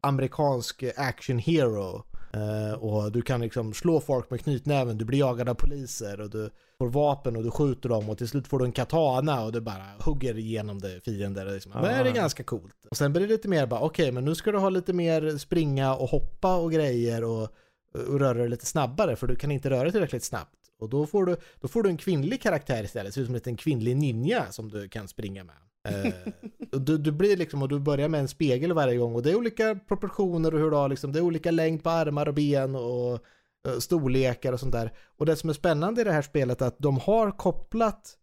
amerikansk 0.00 0.84
action 0.96 1.38
hero. 1.38 2.02
Eh, 2.32 2.72
och 2.78 3.12
du 3.12 3.22
kan 3.22 3.40
liksom 3.40 3.74
slå 3.74 4.00
folk 4.00 4.30
med 4.30 4.40
knytnäven, 4.40 4.98
du 4.98 5.04
blir 5.04 5.18
jagad 5.18 5.48
av 5.48 5.54
poliser 5.54 6.20
och 6.20 6.30
du 6.30 6.50
får 6.78 6.88
vapen 6.88 7.36
och 7.36 7.42
du 7.42 7.50
skjuter 7.50 7.88
dem 7.88 8.10
och 8.10 8.18
till 8.18 8.28
slut 8.28 8.48
får 8.48 8.58
du 8.58 8.64
en 8.64 8.72
katana 8.72 9.44
och 9.44 9.52
du 9.52 9.60
bara 9.60 9.84
hugger 10.04 10.38
igenom 10.38 10.78
det 10.78 11.00
fiender. 11.04 11.44
Liksom. 11.54 11.72
Men 11.72 11.82
det 11.82 11.90
är 11.90 12.04
Ah. 12.06 12.10
ganska 12.10 12.42
coolt. 12.42 12.74
Och 12.90 12.96
sen 12.96 13.12
blir 13.12 13.22
det 13.22 13.28
lite 13.28 13.48
mer 13.48 13.66
bara, 13.66 13.80
okej 13.80 14.12
men 14.12 14.24
nu 14.24 14.34
ska 14.34 14.52
du 14.52 14.58
ha 14.58 14.68
lite 14.68 14.92
mer 14.92 15.38
springa 15.38 15.94
och 15.94 16.08
hoppa 16.08 16.56
och 16.56 16.72
grejer 16.72 17.24
och, 17.24 17.42
och 18.08 18.20
röra 18.20 18.38
dig 18.38 18.48
lite 18.48 18.66
snabbare 18.66 19.16
för 19.16 19.26
du 19.26 19.36
kan 19.36 19.50
inte 19.50 19.70
röra 19.70 19.82
dig 19.82 19.92
tillräckligt 19.92 20.24
snabbt. 20.24 20.54
Och 20.82 20.88
då 20.88 21.06
får 21.06 21.26
du, 21.26 21.36
då 21.60 21.68
får 21.68 21.82
du 21.82 21.88
en 21.90 21.96
kvinnlig 21.96 22.42
karaktär 22.42 22.84
istället, 22.84 23.14
ser 23.14 23.20
ut 23.20 23.26
som 23.26 23.34
en 23.34 23.38
liten 23.38 23.56
kvinnlig 23.56 23.96
ninja 23.96 24.46
som 24.52 24.68
du 24.68 24.88
kan 24.88 25.08
springa 25.08 25.44
med. 25.44 25.56
Eh, 25.88 26.12
och 26.72 26.80
du, 26.80 26.98
du 26.98 27.12
blir 27.12 27.36
liksom, 27.36 27.62
och 27.62 27.68
du 27.68 27.78
börjar 27.80 28.08
med 28.08 28.20
en 28.20 28.28
spegel 28.28 28.72
varje 28.72 28.96
gång 28.98 29.14
och 29.14 29.22
det 29.22 29.30
är 29.30 29.36
olika 29.36 29.74
proportioner 29.88 30.54
och 30.54 30.60
hur 30.60 30.70
du 30.70 30.76
har 30.76 30.88
liksom, 30.88 31.12
det 31.12 31.18
är 31.18 31.22
olika 31.22 31.50
längd 31.50 31.82
på 31.82 31.90
armar 31.90 32.28
och 32.28 32.34
ben 32.34 32.76
och 32.76 33.12
eh, 33.68 33.78
storlekar 33.78 34.52
och 34.52 34.60
sånt 34.60 34.72
där. 34.72 34.92
Och 35.18 35.26
det 35.26 35.36
som 35.36 35.50
är 35.50 35.54
spännande 35.54 36.00
i 36.00 36.04
det 36.04 36.12
här 36.12 36.22
spelet 36.22 36.62
är 36.62 36.66
att 36.66 36.78
de 36.78 36.98
har 36.98 37.30
kopplat 37.30 38.16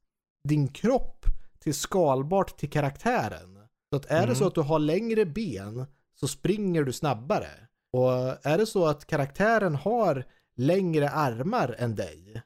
din 0.43 0.67
kropp 0.67 1.25
till 1.59 1.73
skalbart 1.73 2.57
till 2.57 2.69
karaktären. 2.69 3.57
Så 3.89 3.95
att 3.95 4.05
är 4.05 4.17
det 4.17 4.23
Mm. 4.23 4.35
så 4.35 4.47
att 4.47 4.55
du 4.55 4.61
har 4.61 4.79
längre 4.79 5.25
ben 5.25 5.85
så 6.19 6.27
springer 6.27 6.84
du 6.84 6.93
snabbare. 6.93 7.49
Och 7.93 8.11
är 8.45 8.57
det 8.57 8.65
så 8.65 8.85
att 8.88 9.05
karaktären 9.05 9.75
har 9.75 10.23
längre 10.55 11.09
armar 11.09 11.75
än 11.79 11.95
dig 11.95 12.41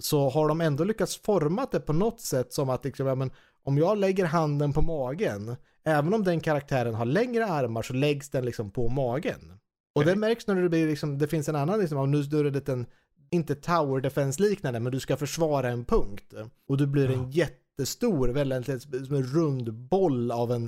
så 0.00 0.28
har 0.28 0.48
de 0.48 0.60
ändå 0.60 0.84
lyckats 0.84 1.16
forma 1.16 1.66
det 1.70 1.80
på 1.80 1.92
något 1.92 2.20
sätt 2.20 2.52
som 2.52 2.70
att 2.70 2.84
liksom, 2.84 3.06
ja, 3.06 3.14
men, 3.14 3.30
om 3.62 3.78
jag 3.78 3.98
lägger 3.98 4.24
handen 4.24 4.72
på 4.72 4.82
magen, 4.82 5.56
även 5.84 6.14
om 6.14 6.24
den 6.24 6.40
karaktären 6.40 6.94
har 6.94 7.04
längre 7.04 7.46
armar 7.46 7.82
så 7.82 7.92
läggs 7.92 8.30
den 8.30 8.44
liksom 8.44 8.70
på 8.70 8.88
magen. 8.88 9.58
Och 9.94 10.04
det 10.04 10.16
märks 10.16 10.46
när 10.46 10.54
det 10.54 10.68
blir 10.68 10.86
liksom, 10.86 11.18
det 11.18 11.28
finns 11.28 11.48
en 11.48 11.56
annan 11.56 11.80
liksom, 11.80 12.10
nu 12.10 12.18
är 12.18 12.42
det 12.42 12.48
en 12.48 12.52
liten, 12.52 12.86
inte 13.30 13.54
tower 13.54 14.00
defense 14.00 14.42
liknande, 14.42 14.80
men 14.80 14.92
du 14.92 15.00
ska 15.00 15.16
försvara 15.16 15.68
en 15.68 15.84
punkt. 15.84 16.34
Och 16.68 16.76
du 16.76 16.86
blir 16.86 17.10
en 17.10 17.30
jättestor, 17.30 18.28
väldigt 18.28 18.82
som 18.82 19.16
en 19.16 19.22
rund 19.22 19.72
boll 19.74 20.30
av 20.30 20.52
en 20.52 20.64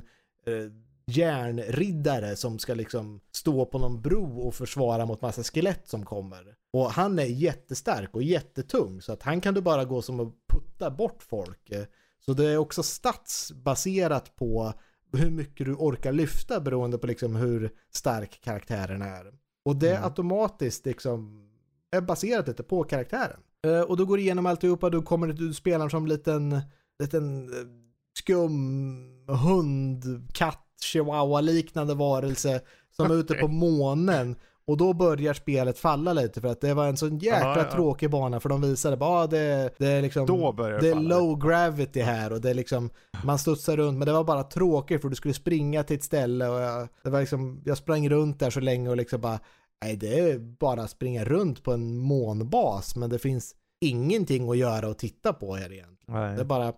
eh, 0.46 0.72
järnriddare 1.06 2.36
som 2.36 2.58
ska 2.58 2.74
liksom 2.74 3.20
stå 3.32 3.66
på 3.66 3.78
någon 3.78 4.02
bro 4.02 4.38
och 4.38 4.54
försvara 4.54 5.06
mot 5.06 5.22
massa 5.22 5.42
skelett 5.42 5.88
som 5.88 6.04
kommer. 6.04 6.54
Och 6.74 6.90
han 6.90 7.18
är 7.18 7.24
jättestark 7.24 8.14
och 8.14 8.22
jättetung 8.22 9.02
så 9.02 9.12
att 9.12 9.22
han 9.22 9.40
kan 9.40 9.54
du 9.54 9.60
bara 9.60 9.84
gå 9.84 10.02
som 10.02 10.20
att 10.20 10.34
putta 10.48 10.90
bort 10.90 11.22
folk. 11.22 11.72
Så 12.26 12.32
det 12.32 12.46
är 12.46 12.56
också 12.56 12.82
statsbaserat 12.82 14.36
på 14.36 14.72
hur 15.12 15.30
mycket 15.30 15.66
du 15.66 15.74
orkar 15.74 16.12
lyfta 16.12 16.60
beroende 16.60 16.98
på 16.98 17.06
liksom 17.06 17.36
hur 17.36 17.70
stark 17.92 18.40
karaktären 18.40 19.02
är. 19.02 19.32
Och 19.64 19.76
det 19.76 19.90
Mm. 19.90 20.04
automatiskt 20.04 20.86
liksom 20.86 21.48
är 21.96 22.00
baserat 22.00 22.48
lite 22.48 22.62
på 22.62 22.84
karaktären. 22.84 23.40
Eh, 23.66 23.80
och 23.80 23.96
då 23.96 24.04
går 24.04 24.18
igenom 24.18 24.46
alltihopa, 24.46 24.90
du 24.90 25.02
kommer 25.02 25.26
du 25.26 25.54
spelar 25.54 25.88
som 25.88 26.06
liten, 26.06 26.60
liten 26.98 27.48
eh, 27.48 27.66
skum 28.18 29.26
hund, 29.28 30.28
katt, 30.32 30.66
chihuahua 30.82 31.40
liknande 31.40 31.94
varelse 31.94 32.60
som 32.90 33.10
är 33.10 33.14
ute 33.14 33.34
på 33.34 33.48
månen. 33.66 34.36
Och 34.66 34.76
då 34.76 34.92
börjar 34.92 35.34
spelet 35.34 35.78
falla 35.78 36.12
lite 36.12 36.40
för 36.40 36.48
att 36.48 36.60
det 36.60 36.74
var 36.74 36.86
en 36.86 36.96
sån 36.96 37.18
jäkla 37.18 37.56
Ja, 37.56 37.58
ja. 37.58 37.70
tråkig 37.72 38.10
bana 38.10 38.40
för 38.40 38.48
de 38.48 38.60
visade 38.60 38.96
bara 38.96 39.10
ah, 39.10 39.26
det, 39.26 39.74
det 39.78 39.86
är 39.86 40.02
liksom 40.02 40.26
Då 40.26 40.52
börjar 40.52 40.80
det 40.80 40.86
det 40.86 40.90
är 40.90 41.00
low 41.00 41.38
gravity 41.38 42.00
här 42.00 42.32
och 42.32 42.40
det 42.40 42.50
är 42.50 42.54
liksom 42.54 42.90
man 43.24 43.38
studsar 43.38 43.76
runt 43.76 43.98
men 43.98 44.06
det 44.06 44.12
var 44.12 44.24
bara 44.24 44.42
tråkigt 44.42 45.00
för 45.02 45.08
du 45.08 45.14
skulle 45.14 45.34
springa 45.34 45.82
till 45.82 45.96
ett 45.96 46.02
ställe 46.02 46.48
och 46.48 46.60
jag, 46.60 46.88
det 47.02 47.10
var 47.10 47.20
liksom, 47.20 47.62
jag 47.64 47.78
sprang 47.78 48.08
runt 48.08 48.38
där 48.40 48.50
så 48.50 48.60
länge 48.60 48.88
och 48.88 48.96
liksom 48.96 49.20
bara 49.20 49.40
nej 49.84 49.96
det 49.96 50.20
är 50.20 50.38
bara 50.38 50.82
att 50.82 50.90
springa 50.90 51.24
runt 51.24 51.62
på 51.62 51.72
en 51.72 51.98
månbas 51.98 52.96
men 52.96 53.10
det 53.10 53.18
finns 53.18 53.54
ingenting 53.80 54.50
att 54.50 54.56
göra 54.58 54.88
och 54.88 54.98
titta 54.98 55.32
på 55.32 55.54
här 55.54 55.72
egentligen. 55.72 56.20
Nej. 56.20 56.34
Det 56.34 56.40
är 56.40 56.44
bara, 56.44 56.72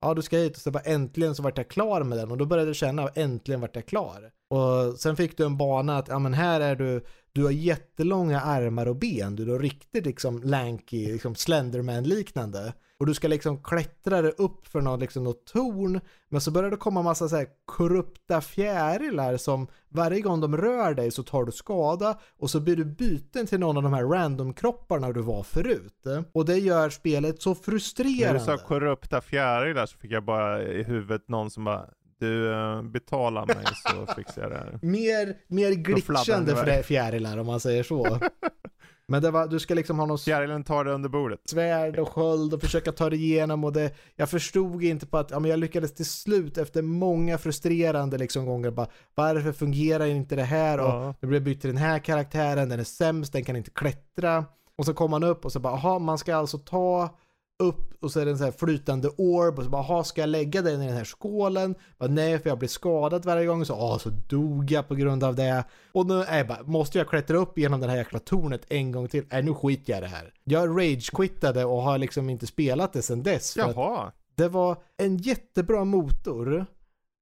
ja 0.00 0.14
du 0.14 0.22
ska 0.22 0.36
hit 0.36 0.56
och 0.56 0.62
så 0.62 0.70
bara 0.70 0.82
äntligen 0.82 1.34
så 1.34 1.42
vart 1.42 1.58
jag 1.58 1.68
klar 1.68 2.02
med 2.02 2.18
den 2.18 2.30
och 2.30 2.38
då 2.38 2.46
började 2.46 2.68
jag 2.68 2.76
känna 2.76 3.08
äntligen 3.08 3.60
vart 3.60 3.76
jag 3.76 3.86
klar. 3.86 4.30
Och 4.52 4.98
sen 4.98 5.16
fick 5.16 5.36
du 5.36 5.44
en 5.44 5.56
bana 5.56 5.98
att, 5.98 6.08
ja 6.08 6.18
men 6.18 6.34
här 6.34 6.60
är 6.60 6.76
du, 6.76 7.04
du 7.32 7.44
har 7.44 7.50
jättelånga 7.50 8.40
armar 8.40 8.86
och 8.86 8.96
ben, 8.96 9.36
du 9.36 9.54
är 9.54 9.58
riktigt 9.58 10.06
liksom 10.06 10.42
lanky, 10.42 11.12
liksom 11.12 11.34
Slenderman 11.34 12.04
liknande. 12.04 12.72
och 12.98 13.06
du 13.06 13.14
ska 13.14 13.28
liksom 13.28 13.62
klättra 13.62 14.22
dig 14.22 14.32
upp 14.38 14.66
för 14.66 14.80
något, 14.80 15.00
liksom 15.00 15.24
något 15.24 15.46
torn. 15.46 16.00
Men 16.28 16.40
så 16.40 16.50
börjar 16.50 16.70
det 16.70 16.76
komma 16.76 17.02
massa 17.02 17.28
så 17.28 17.36
här 17.36 17.46
korrupta 17.64 18.40
fjärilar 18.40 19.36
som 19.36 19.66
varje 19.88 20.20
gång 20.20 20.40
de 20.40 20.56
rör 20.56 20.94
dig 20.94 21.10
så 21.10 21.22
tar 21.22 21.44
du 21.44 21.52
skada 21.52 22.18
och 22.38 22.50
så 22.50 22.60
blir 22.60 22.76
du 22.76 22.84
byten 22.84 23.46
till 23.46 23.60
någon 23.60 23.76
av 23.76 23.82
de 23.82 23.92
här 23.92 24.04
random-kropparna 24.04 25.12
du 25.12 25.22
var 25.22 25.42
förut. 25.42 26.06
Och 26.32 26.44
det 26.44 26.58
gör 26.58 26.90
spelet 26.90 27.42
så 27.42 27.54
frustrerande. 27.54 28.38
När 28.38 28.52
du 28.54 28.58
sa 28.58 28.66
korrupta 28.66 29.20
fjärilar 29.20 29.86
så 29.86 29.98
fick 29.98 30.10
jag 30.10 30.24
bara 30.24 30.62
i 30.62 30.82
huvudet 30.82 31.28
någon 31.28 31.50
som 31.50 31.64
bara 31.64 31.88
du 32.22 32.48
uh, 32.48 32.82
betalar 32.82 33.46
mig 33.46 33.64
så 33.66 34.14
fixar 34.14 34.42
jag 34.42 34.50
det 34.50 34.56
här. 34.56 34.78
Mer, 34.82 35.36
mer 35.46 35.72
glitchande 35.72 36.56
för 36.56 36.82
fjärilar 36.82 37.38
om 37.38 37.46
man 37.46 37.60
säger 37.60 37.82
så. 37.82 38.18
Men 39.08 39.22
det 39.22 39.30
var, 39.30 39.46
du 39.46 39.58
ska 39.58 39.74
liksom 39.74 39.98
ha 39.98 40.06
något... 40.06 40.22
Fjärilen 40.22 40.64
tar 40.64 40.84
det 40.84 40.92
under 40.92 41.08
bordet. 41.08 41.40
Svärd 41.44 41.98
och 41.98 42.08
sköld 42.08 42.54
och 42.54 42.60
försöka 42.60 42.92
ta 42.92 43.10
det 43.10 43.16
igenom 43.16 43.64
och 43.64 43.72
det... 43.72 43.90
Jag 44.16 44.30
förstod 44.30 44.82
inte 44.82 45.06
på 45.06 45.18
att, 45.18 45.30
ja 45.30 45.38
men 45.40 45.50
jag 45.50 45.60
lyckades 45.60 45.94
till 45.94 46.06
slut 46.06 46.58
efter 46.58 46.82
många 46.82 47.38
frustrerande 47.38 48.18
liksom 48.18 48.46
gånger 48.46 48.70
bara, 48.70 48.86
varför 49.14 49.52
fungerar 49.52 50.06
inte 50.06 50.36
det 50.36 50.42
här? 50.42 50.78
Ja. 50.78 51.08
Och 51.08 51.16
nu 51.20 51.28
blir 51.28 51.38
jag 51.38 51.44
bytt 51.44 51.60
till 51.60 51.70
den 51.70 51.76
här 51.76 51.98
karaktären, 51.98 52.68
den 52.68 52.80
är 52.80 52.84
sämst, 52.84 53.32
den 53.32 53.44
kan 53.44 53.56
inte 53.56 53.70
klättra. 53.70 54.44
Och 54.76 54.86
så 54.86 54.94
kommer 54.94 55.10
man 55.10 55.24
upp 55.24 55.44
och 55.44 55.52
så 55.52 55.60
bara, 55.60 55.72
aha, 55.72 55.98
man 55.98 56.18
ska 56.18 56.36
alltså 56.36 56.58
ta 56.58 57.18
upp 57.62 58.04
och 58.04 58.12
så 58.12 58.20
är 58.20 58.24
det 58.24 58.30
en 58.30 58.38
sån 58.38 58.44
här 58.44 58.52
flytande 58.52 59.08
orb 59.08 59.58
och 59.58 59.64
så 59.64 59.70
bara, 59.70 59.82
ha 59.82 60.04
ska 60.04 60.20
jag 60.20 60.28
lägga 60.28 60.62
den 60.62 60.82
i 60.82 60.86
den 60.86 60.96
här 60.96 61.04
skålen? 61.04 61.74
Bara, 61.98 62.10
nej, 62.10 62.38
för 62.38 62.48
jag 62.48 62.58
blir 62.58 62.68
skadad 62.68 63.24
varje 63.24 63.46
gång. 63.46 63.64
Så, 63.64 63.74
ah, 63.74 63.98
så 63.98 64.10
dog 64.10 64.70
jag 64.70 64.88
på 64.88 64.94
grund 64.94 65.24
av 65.24 65.34
det. 65.34 65.64
Och 65.92 66.06
nu 66.06 66.22
är 66.22 66.38
jag 66.38 66.48
bara, 66.48 66.62
måste 66.62 66.98
jag 66.98 67.08
klättra 67.08 67.36
upp 67.36 67.58
genom 67.58 67.80
det 67.80 67.88
här 67.88 67.96
jäkla 67.96 68.18
tornet 68.18 68.62
en 68.68 68.92
gång 68.92 69.08
till? 69.08 69.24
Nej, 69.30 69.42
nu 69.42 69.54
skiter 69.54 69.92
jag 69.92 69.98
i 69.98 70.02
det 70.02 70.08
här. 70.08 70.34
Jag 70.44 70.68
rage-quittade 70.68 71.64
och 71.64 71.82
har 71.82 71.98
liksom 71.98 72.30
inte 72.30 72.46
spelat 72.46 72.92
det 72.92 73.02
sedan 73.02 73.22
dess. 73.22 73.56
Jaha. 73.56 74.12
Det 74.34 74.48
var 74.48 74.76
en 74.96 75.16
jättebra 75.16 75.84
motor. 75.84 76.66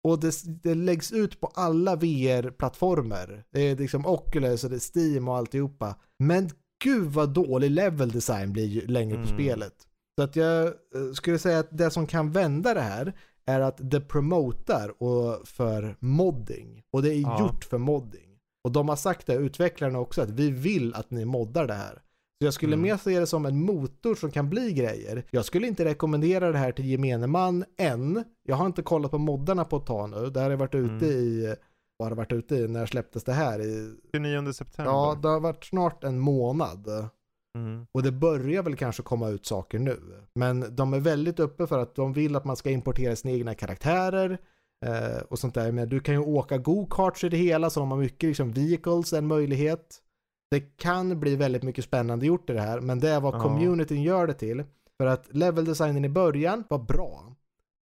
Och 0.02 0.20
det, 0.20 0.34
det 0.62 0.74
läggs 0.74 1.12
ut 1.12 1.40
på 1.40 1.46
alla 1.54 1.96
VR-plattformar. 1.96 3.44
Det 3.52 3.60
är 3.60 3.76
liksom 3.76 4.06
Oculus 4.06 4.64
och 4.64 4.70
det 4.70 4.76
är 4.76 4.98
Steam 4.98 5.28
och 5.28 5.36
alltihopa. 5.36 5.94
Men 6.18 6.50
gud 6.84 7.12
vad 7.12 7.28
dålig 7.34 7.70
level 7.70 8.10
design 8.10 8.52
blir 8.52 8.66
ju 8.66 8.86
längre 8.86 9.14
på 9.14 9.22
mm. 9.22 9.34
spelet. 9.34 9.74
Så 10.20 10.24
att 10.24 10.36
jag 10.36 10.66
eh, 10.66 10.72
skulle 11.14 11.38
säga 11.38 11.58
att 11.58 11.68
det 11.78 11.90
som 11.90 12.06
kan 12.06 12.30
vända 12.30 12.74
det 12.74 12.80
här 12.80 13.12
är 13.46 13.60
att 13.60 13.76
det 13.78 14.00
promotar 14.00 15.02
och 15.02 15.48
för 15.48 15.96
modding. 16.00 16.82
Och 16.92 17.02
det 17.02 17.14
är 17.14 17.20
ja. 17.20 17.40
gjort 17.40 17.64
för 17.64 17.78
modding. 17.78 18.38
Och 18.64 18.72
de 18.72 18.88
har 18.88 18.96
sagt 18.96 19.26
det, 19.26 19.34
utvecklarna 19.34 19.98
också, 19.98 20.22
att 20.22 20.30
vi 20.30 20.50
vill 20.50 20.94
att 20.94 21.10
ni 21.10 21.24
moddar 21.24 21.66
det 21.66 21.74
här. 21.74 21.94
Så 22.40 22.44
jag 22.44 22.54
skulle 22.54 22.74
mm. 22.74 22.82
mer 22.82 22.96
se 22.96 23.20
det 23.20 23.26
som 23.26 23.46
en 23.46 23.62
motor 23.62 24.14
som 24.14 24.30
kan 24.30 24.50
bli 24.50 24.72
grejer. 24.72 25.24
Jag 25.30 25.44
skulle 25.44 25.66
inte 25.66 25.84
rekommendera 25.84 26.52
det 26.52 26.58
här 26.58 26.72
till 26.72 26.86
gemene 26.86 27.26
man 27.26 27.64
än. 27.78 28.24
Jag 28.42 28.56
har 28.56 28.66
inte 28.66 28.82
kollat 28.82 29.10
på 29.10 29.18
moddarna 29.18 29.64
på 29.64 29.76
ett 29.76 29.86
tag 29.86 30.10
nu. 30.10 30.30
Det 30.30 30.40
här 30.40 30.50
har 30.50 30.56
varit 30.56 30.74
ute 30.74 31.06
mm. 31.06 31.10
i, 31.10 31.54
vad 31.96 32.06
har 32.06 32.10
det 32.10 32.16
varit 32.16 32.32
ute 32.32 32.56
i, 32.56 32.68
när 32.68 32.86
släpptes 32.86 33.24
det 33.24 33.32
här? 33.32 33.60
I, 33.60 33.94
29 34.14 34.52
september. 34.52 34.92
Ja, 34.92 35.18
det 35.22 35.28
har 35.28 35.40
varit 35.40 35.64
snart 35.64 36.04
en 36.04 36.18
månad. 36.18 37.10
Mm. 37.58 37.86
Och 37.92 38.02
det 38.02 38.12
börjar 38.12 38.62
väl 38.62 38.76
kanske 38.76 39.02
komma 39.02 39.28
ut 39.28 39.46
saker 39.46 39.78
nu. 39.78 40.00
Men 40.34 40.76
de 40.76 40.94
är 40.94 41.00
väldigt 41.00 41.40
uppe 41.40 41.66
för 41.66 41.78
att 41.78 41.94
de 41.94 42.12
vill 42.12 42.36
att 42.36 42.44
man 42.44 42.56
ska 42.56 42.70
importera 42.70 43.16
sina 43.16 43.34
egna 43.34 43.54
karaktärer. 43.54 44.38
Eh, 44.86 45.22
och 45.28 45.38
sånt 45.38 45.54
där. 45.54 45.72
Men 45.72 45.88
du 45.88 46.00
kan 46.00 46.14
ju 46.14 46.20
åka 46.20 46.58
go-karts 46.58 47.24
i 47.24 47.28
det 47.28 47.36
hela 47.36 47.70
så 47.70 47.80
de 47.80 47.90
har 47.90 47.98
mycket 47.98 48.28
liksom 48.28 48.52
vehicles, 48.52 49.12
en 49.12 49.26
möjlighet. 49.26 50.02
Det 50.50 50.60
kan 50.60 51.20
bli 51.20 51.36
väldigt 51.36 51.62
mycket 51.62 51.84
spännande 51.84 52.26
gjort 52.26 52.50
i 52.50 52.52
det 52.52 52.60
här. 52.60 52.80
Men 52.80 53.00
det 53.00 53.08
är 53.08 53.20
vad 53.20 53.34
ja. 53.34 53.40
communityn 53.40 54.02
gör 54.02 54.26
det 54.26 54.34
till. 54.34 54.64
För 55.00 55.06
att 55.06 55.34
level 55.34 55.64
designen 55.64 56.04
i 56.04 56.08
början 56.08 56.64
var 56.68 56.78
bra. 56.78 57.36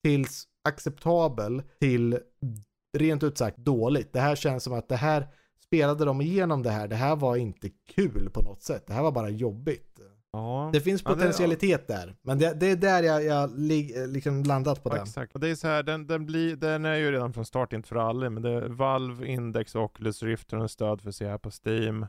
Tills 0.04 0.48
acceptabel 0.68 1.64
till 1.80 2.20
rent 2.98 3.24
ut 3.24 3.38
sagt 3.38 3.58
dåligt. 3.58 4.14
Det 4.14 4.20
här 4.20 4.36
känns 4.36 4.64
som 4.64 4.74
att 4.74 4.90
det 4.90 4.96
här 4.96 5.28
spelade 5.64 6.06
de 6.06 6.22
igenom 6.22 6.64
det 6.64 6.70
här, 6.70 6.88
det 6.88 6.96
här 6.96 7.16
var 7.16 7.36
inte 7.36 7.70
kul 7.96 8.30
på 8.30 8.42
något 8.42 8.62
sätt. 8.62 8.88
Det 8.88 8.94
här 8.94 9.04
var 9.04 9.12
bara 9.12 9.30
jobbigt. 9.30 10.00
Ja. 10.36 10.70
Det 10.74 10.82
finns 10.82 11.04
potentialitet 11.04 11.86
ja, 11.88 11.96
det, 11.96 12.02
ja. 12.02 12.06
där, 12.06 12.16
men 12.22 12.40
det, 12.40 12.54
det, 12.54 12.70
är 12.70 12.76
där 12.76 13.04
jag, 13.04 13.24
jag 13.24 13.60
liksom 14.10 14.44
landat 14.44 14.84
på 14.84 14.90
den. 14.90 15.02
Exakt. 15.02 15.34
Och 15.34 15.40
det 15.40 15.50
är 15.50 15.56
så 15.56 15.68
här, 15.68 15.84
den, 15.84 16.08
den, 16.08 16.26
blir, 16.26 16.56
den 16.56 16.86
är 16.86 16.96
ju 16.96 17.12
redan 17.12 17.34
från 17.34 17.46
start 17.46 17.74
inte 17.74 17.88
för 17.88 17.96
alla, 17.96 18.30
men 18.30 18.44
det 18.44 18.50
är 18.50 18.70
Valve, 18.70 19.28
Index 19.28 19.76
och 19.76 19.84
Oculus 19.84 20.24
Rift 20.24 20.54
en 20.54 20.70
stöd 20.70 21.02
för 21.02 21.26
här 21.26 21.38
på 21.38 21.52
Steam. 21.66 22.06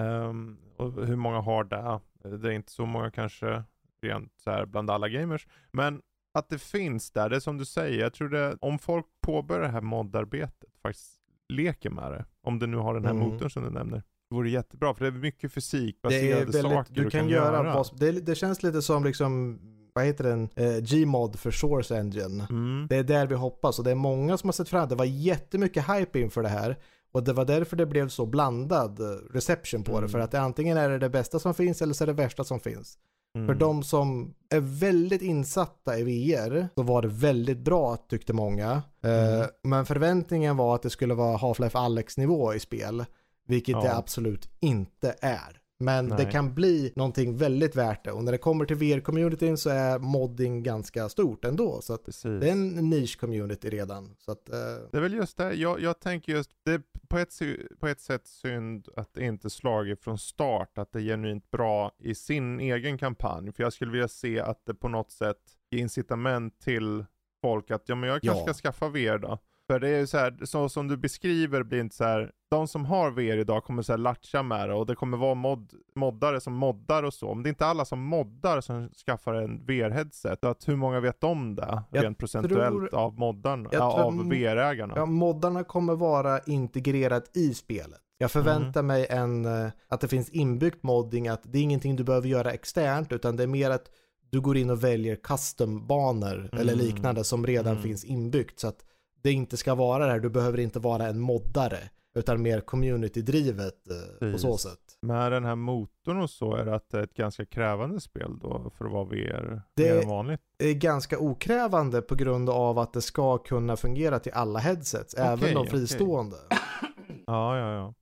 Um, 0.00 0.58
och 0.76 1.06
hur 1.06 1.16
många 1.16 1.40
har 1.40 1.64
det? 1.64 2.00
Det 2.38 2.48
är 2.48 2.52
inte 2.52 2.72
så 2.72 2.86
många 2.86 3.10
kanske, 3.10 3.62
rent 4.02 4.32
så 4.36 4.50
här 4.50 4.66
bland 4.66 4.90
alla 4.90 5.08
gamers. 5.08 5.46
Men 5.70 6.02
att 6.34 6.48
det 6.48 6.58
finns 6.58 7.10
där, 7.10 7.28
det 7.28 7.36
är 7.36 7.40
som 7.40 7.58
du 7.58 7.64
säger, 7.64 8.00
jag 8.00 8.12
tror 8.12 8.28
det, 8.28 8.56
om 8.60 8.78
folk 8.78 9.06
påbörjar 9.20 9.62
det 9.62 9.68
här 9.68 9.80
moddarbetet, 9.80 10.70
faktiskt 10.82 11.21
leker 11.48 11.90
med 11.90 12.12
det. 12.12 12.24
Om 12.46 12.58
det 12.58 12.66
nu 12.66 12.76
har 12.76 12.94
den 12.94 13.04
här 13.04 13.10
mm. 13.10 13.28
motorn 13.28 13.50
som 13.50 13.64
du 13.64 13.70
nämner. 13.70 14.02
Det 14.30 14.34
vore 14.34 14.50
jättebra, 14.50 14.94
för 14.94 15.04
det 15.04 15.10
är 15.10 15.20
mycket 15.20 15.52
fysikbaserade 15.52 16.52
saker 16.52 16.94
du, 16.94 17.04
du 17.04 17.10
kan, 17.10 17.20
kan 17.20 17.28
göra. 17.28 17.64
göra. 17.64 17.84
Det, 17.96 18.12
det, 18.12 18.34
känns 18.34 18.62
lite 18.62 18.82
som 18.82 19.04
liksom 19.04 19.58
vad 19.92 20.04
heter 20.04 20.24
den, 20.24 20.48
eh, 20.56 20.78
Gmod 20.78 21.38
för 21.38 21.50
Source 21.50 21.98
Engine. 21.98 22.46
Mm. 22.50 22.86
Det 22.88 22.96
är 22.96 23.04
där 23.04 23.26
vi 23.26 23.34
hoppas 23.34 23.78
och 23.78 23.84
det 23.84 23.90
är 23.90 23.94
många 23.94 24.38
som 24.38 24.48
har 24.48 24.52
sett 24.52 24.68
fram 24.68 24.88
Det 24.88 24.94
var 24.94 25.04
jättemycket 25.04 25.88
hype 25.88 26.20
inför 26.20 26.42
det 26.42 26.48
här. 26.48 26.78
Och 27.12 27.24
det 27.24 27.32
var 27.32 27.44
därför 27.44 27.76
det 27.76 27.86
blev 27.86 28.08
så 28.08 28.26
blandad 28.26 29.00
eh, 29.00 29.06
reception 29.34 29.84
på 29.84 29.92
mm. 29.92 30.02
det. 30.02 30.08
För 30.08 30.18
att 30.18 30.30
det, 30.30 30.40
antingen 30.40 30.76
är 30.76 30.88
det 30.88 30.98
det 30.98 31.10
bästa 31.10 31.38
som 31.38 31.54
finns 31.54 31.82
eller 31.82 31.94
så 31.94 32.04
är 32.04 32.06
det 32.06 32.12
värsta 32.12 32.44
som 32.44 32.60
finns. 32.60 32.98
Mm. 33.34 33.46
För 33.46 33.54
de 33.54 33.82
som 33.82 34.34
är 34.50 34.60
väldigt 34.60 35.22
insatta 35.22 35.98
i 35.98 36.02
VR 36.02 36.68
så 36.74 36.82
var 36.82 37.02
det 37.02 37.08
väldigt 37.08 37.58
bra 37.58 37.96
tyckte 37.96 38.32
många. 38.32 38.82
Eh, 39.04 39.34
mm. 39.34 39.48
men 39.62 39.86
förväntningen 39.86 40.56
var 40.56 40.74
att 40.74 40.82
det 40.82 40.90
skulle 40.90 41.14
vara 41.14 41.36
Half-Life 41.36 41.78
Alex 41.78 42.16
nivå 42.16 42.54
i 42.54 42.60
spel. 42.60 43.04
Vilket 43.46 43.72
ja. 43.72 43.82
det 43.82 43.96
absolut 43.96 44.48
inte 44.60 45.14
är. 45.20 45.61
Men 45.82 46.06
Nej. 46.06 46.18
det 46.18 46.32
kan 46.32 46.54
bli 46.54 46.92
någonting 46.96 47.36
väldigt 47.36 47.76
värt 47.76 48.04
det. 48.04 48.12
Och 48.12 48.24
när 48.24 48.32
det 48.32 48.38
kommer 48.38 48.64
till 48.64 48.76
VR-communityn 48.76 49.56
så 49.56 49.70
är 49.70 49.98
modding 49.98 50.62
ganska 50.62 51.08
stort 51.08 51.44
ändå. 51.44 51.80
Så 51.80 51.94
att 51.94 52.04
det 52.22 52.48
är 52.48 52.52
en 52.52 52.92
nisch-community 52.92 53.70
redan. 53.70 54.14
Så 54.18 54.32
att, 54.32 54.48
uh... 54.48 54.88
Det 54.90 54.96
är 54.96 55.00
väl 55.00 55.14
just 55.14 55.36
det, 55.36 55.54
jag, 55.54 55.80
jag 55.80 56.00
tänker 56.00 56.32
just, 56.32 56.50
det 56.64 56.72
är 56.72 56.82
på 57.08 57.18
ett, 57.18 57.38
på 57.80 57.88
ett 57.88 58.00
sätt 58.00 58.26
synd 58.26 58.88
att 58.96 59.14
det 59.14 59.24
inte 59.24 59.50
slagit 59.50 60.00
från 60.00 60.18
start, 60.18 60.78
att 60.78 60.92
det 60.92 60.98
är 60.98 61.02
genuint 61.02 61.50
bra 61.50 61.92
i 61.98 62.14
sin 62.14 62.60
egen 62.60 62.98
kampanj. 62.98 63.52
För 63.52 63.62
jag 63.62 63.72
skulle 63.72 63.92
vilja 63.92 64.08
se 64.08 64.40
att 64.40 64.66
det 64.66 64.74
på 64.74 64.88
något 64.88 65.10
sätt 65.10 65.38
ger 65.70 65.78
incitament 65.80 66.60
till 66.60 67.04
folk 67.40 67.70
att, 67.70 67.82
ja 67.86 67.94
men 67.94 68.08
jag 68.08 68.22
kanske 68.22 68.40
ja. 68.40 68.54
ska 68.54 68.68
skaffa 68.68 68.88
VR 68.88 69.18
då. 69.18 69.38
För 69.72 69.80
det 69.80 69.88
är 69.88 69.98
ju 69.98 70.06
så 70.06 70.18
här, 70.18 70.38
så 70.42 70.68
som 70.68 70.88
du 70.88 70.96
beskriver 70.96 71.62
blir 71.62 71.80
inte 71.80 71.96
så 71.96 72.04
här, 72.04 72.30
de 72.50 72.68
som 72.68 72.84
har 72.84 73.10
VR 73.10 73.38
idag 73.38 73.64
kommer 73.64 73.82
så 73.82 73.92
här 73.92 73.98
latcha 73.98 74.42
med 74.42 74.68
det 74.68 74.74
och 74.74 74.86
det 74.86 74.94
kommer 74.94 75.16
vara 75.18 75.34
mod, 75.34 75.72
moddare 75.94 76.40
som 76.40 76.52
moddar 76.52 77.02
och 77.02 77.14
så. 77.14 77.34
Men 77.34 77.42
det 77.42 77.48
är 77.48 77.50
inte 77.50 77.66
alla 77.66 77.84
som 77.84 78.02
moddar 78.02 78.60
som 78.60 78.88
skaffar 79.06 79.34
en 79.34 79.66
VR-headset. 79.66 80.44
Att 80.46 80.68
hur 80.68 80.76
många 80.76 81.00
vet 81.00 81.24
om 81.24 81.54
det? 81.54 81.82
Jag 81.90 82.04
rent 82.04 82.18
procentuellt 82.18 82.90
tror, 82.90 82.94
av 82.94 83.18
moddarna, 83.18 83.68
ja, 83.72 84.04
av 84.04 84.28
VR-ägarna. 84.28 84.94
Ja, 84.96 85.06
moddarna 85.06 85.64
kommer 85.64 85.94
vara 85.94 86.38
integrerat 86.38 87.36
i 87.36 87.54
spelet. 87.54 88.00
Jag 88.18 88.30
förväntar 88.30 88.80
mm. 88.80 88.86
mig 88.86 89.06
en, 89.10 89.44
eh, 89.44 89.70
att 89.88 90.00
det 90.00 90.08
finns 90.08 90.30
inbyggt 90.30 90.82
modding, 90.82 91.28
att 91.28 91.42
det 91.44 91.58
är 91.58 91.62
ingenting 91.62 91.96
du 91.96 92.04
behöver 92.04 92.28
göra 92.28 92.52
externt, 92.52 93.12
utan 93.12 93.36
det 93.36 93.42
är 93.42 93.46
mer 93.46 93.70
att 93.70 93.90
du 94.30 94.40
går 94.40 94.56
in 94.56 94.70
och 94.70 94.84
väljer 94.84 95.16
custom-banor 95.16 96.36
mm. 96.38 96.60
eller 96.60 96.74
liknande 96.74 97.24
som 97.24 97.46
redan 97.46 97.72
mm. 97.72 97.82
finns 97.82 98.04
inbyggt. 98.04 98.60
Så 98.60 98.68
att 98.68 98.84
det 99.22 99.32
inte 99.32 99.56
ska 99.56 99.74
vara 99.74 100.06
det 100.06 100.12
här. 100.12 100.20
Du 100.20 100.30
behöver 100.30 100.60
inte 100.60 100.78
vara 100.78 101.06
en 101.06 101.20
moddare. 101.20 101.78
Utan 102.14 102.42
mer 102.42 102.60
community-drivet 102.60 103.74
eh, 104.20 104.32
på 104.32 104.38
så 104.38 104.58
sätt. 104.58 104.78
Med 105.02 105.32
den 105.32 105.44
här 105.44 105.54
motorn 105.54 106.20
och 106.20 106.30
så, 106.30 106.56
är 106.56 106.64
det 106.64 106.74
att 106.74 106.90
det 106.90 106.98
är 106.98 107.02
ett 107.02 107.14
ganska 107.14 107.44
krävande 107.44 108.00
spel 108.00 108.38
då 108.38 108.72
för 108.78 108.84
att 108.84 108.92
vara 108.92 109.04
VR? 109.04 109.62
Det 109.74 109.94
mer 109.94 110.02
än 110.02 110.08
vanligt? 110.08 110.40
är 110.58 110.72
ganska 110.72 111.18
okrävande 111.18 112.02
på 112.02 112.14
grund 112.14 112.50
av 112.50 112.78
att 112.78 112.92
det 112.92 113.02
ska 113.02 113.38
kunna 113.38 113.76
fungera 113.76 114.18
till 114.18 114.32
alla 114.32 114.58
headsets. 114.58 115.14
Okay, 115.14 115.26
även 115.26 115.54
de 115.54 115.66
fristående. 115.66 116.36
Okay. 116.36 117.16
ja, 117.26 117.58
ja, 117.58 117.74
ja. 117.74 117.94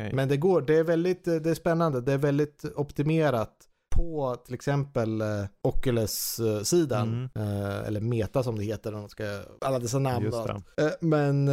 Okay. 0.00 0.12
Men 0.12 0.28
det 0.28 0.36
går, 0.36 0.60
det 0.60 0.74
är 0.74 0.84
väldigt, 0.84 1.24
det 1.24 1.50
är 1.50 1.54
spännande. 1.54 2.00
Det 2.00 2.12
är 2.12 2.18
väldigt 2.18 2.64
optimerat 2.76 3.68
på 3.96 4.36
till 4.44 4.54
exempel 4.54 5.20
eh, 5.20 5.44
Oculus-sidan, 5.62 7.28
mm. 7.34 7.48
eh, 7.48 7.86
eller 7.86 8.00
Meta 8.00 8.42
som 8.42 8.58
det 8.58 8.64
heter, 8.64 8.92
de 8.92 9.08
ska, 9.08 9.42
alla 9.60 9.78
dessa 9.78 9.98
namn. 9.98 10.26
Eh, 10.26 10.88
men 11.00 11.46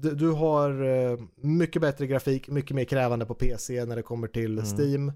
du, 0.00 0.14
du, 0.14 0.30
har 0.30 0.70
mycket 1.46 1.82
bättre 1.82 2.06
grafik, 2.06 2.48
mycket 2.48 2.76
mer 2.76 2.84
krävande 2.84 3.26
på 3.26 3.34
PC 3.34 3.84
när 3.84 3.96
det 3.96 4.02
kommer 4.02 4.28
till 4.28 4.58
mm. 4.58 4.64
Steam, 4.64 5.12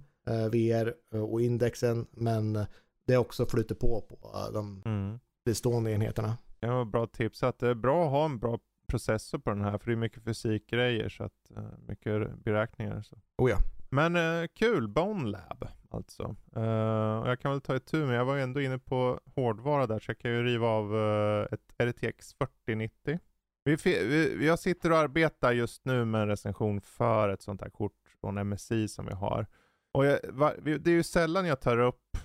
VR 0.50 0.94
och 1.22 1.42
indexen, 1.42 2.06
men 2.10 2.66
det 3.06 3.16
också 3.16 3.46
flyter 3.46 3.74
på 3.74 4.00
på 4.00 4.16
de 4.52 4.82
mm. 4.84 5.18
bestående 5.44 5.92
enheterna. 5.92 6.36
Ja, 6.60 6.84
bra 6.84 7.06
tips 7.06 7.42
att 7.42 7.59
det 7.59 7.68
är 7.68 7.74
bra 7.74 8.05
att 8.05 8.10
ha 8.10 8.24
en 8.24 8.38
bra 8.38 8.59
processor 8.88 9.38
på 9.38 9.50
den 9.50 9.60
här, 9.60 9.78
för 9.78 9.86
det 9.86 9.92
är 9.92 9.96
mycket 9.96 10.24
fysikgrejer, 10.24 11.09
så 11.09 11.24
att, 11.24 11.50
mycket 11.86 12.44
beräkningar. 12.44 13.02
Så. 13.02 13.16
Oh 13.38 13.50
ja. 13.50 13.59
Men 13.89 14.16
eh, 14.16 14.47
kul, 14.55 14.89
Bone 14.89 15.31
Lab 15.31 15.69
alltså. 15.90 16.36
Eh, 16.56 17.19
och 17.19 17.28
jag 17.28 17.40
kan 17.40 17.51
väl 17.51 17.60
ta 17.60 17.77
ett 17.77 17.86
tur 17.86 18.06
med, 18.06 18.16
jag 18.16 18.24
var 18.24 18.36
ändå 18.36 18.60
inne 18.60 18.78
på 18.78 19.20
hårdvara 19.35 19.86
där, 19.86 19.98
så 19.98 20.10
jag 20.10 20.19
kan 20.19 20.31
ju 20.31 20.43
riva 20.43 20.66
av 20.69 20.97
eh, 20.97 21.47
ett 21.52 21.74
RTX 21.78 22.35
4090. 22.35 23.19
Vi, 23.65 23.77
vi, 23.85 24.47
jag 24.47 24.59
sitter 24.59 24.93
och 24.93 24.98
arbetar 24.98 25.52
just 25.52 25.85
nu 25.85 26.05
med 26.05 26.23
en 26.23 26.28
recension 26.28 26.81
för 26.81 27.28
ett 27.28 27.43
sånt 27.43 27.60
här 27.60 27.70
kort 27.70 27.97
från 28.20 28.48
MSI 28.48 28.89
som 28.89 29.06
vi 29.06 29.15
har. 29.15 29.47
Och 29.93 30.06
jag, 30.06 30.19
va, 30.28 30.52
det 30.62 30.86
är 30.86 30.94
ju 30.94 31.02
sällan 31.02 31.47
jag 31.47 31.60
tar 31.60 31.78
upp 31.78 32.16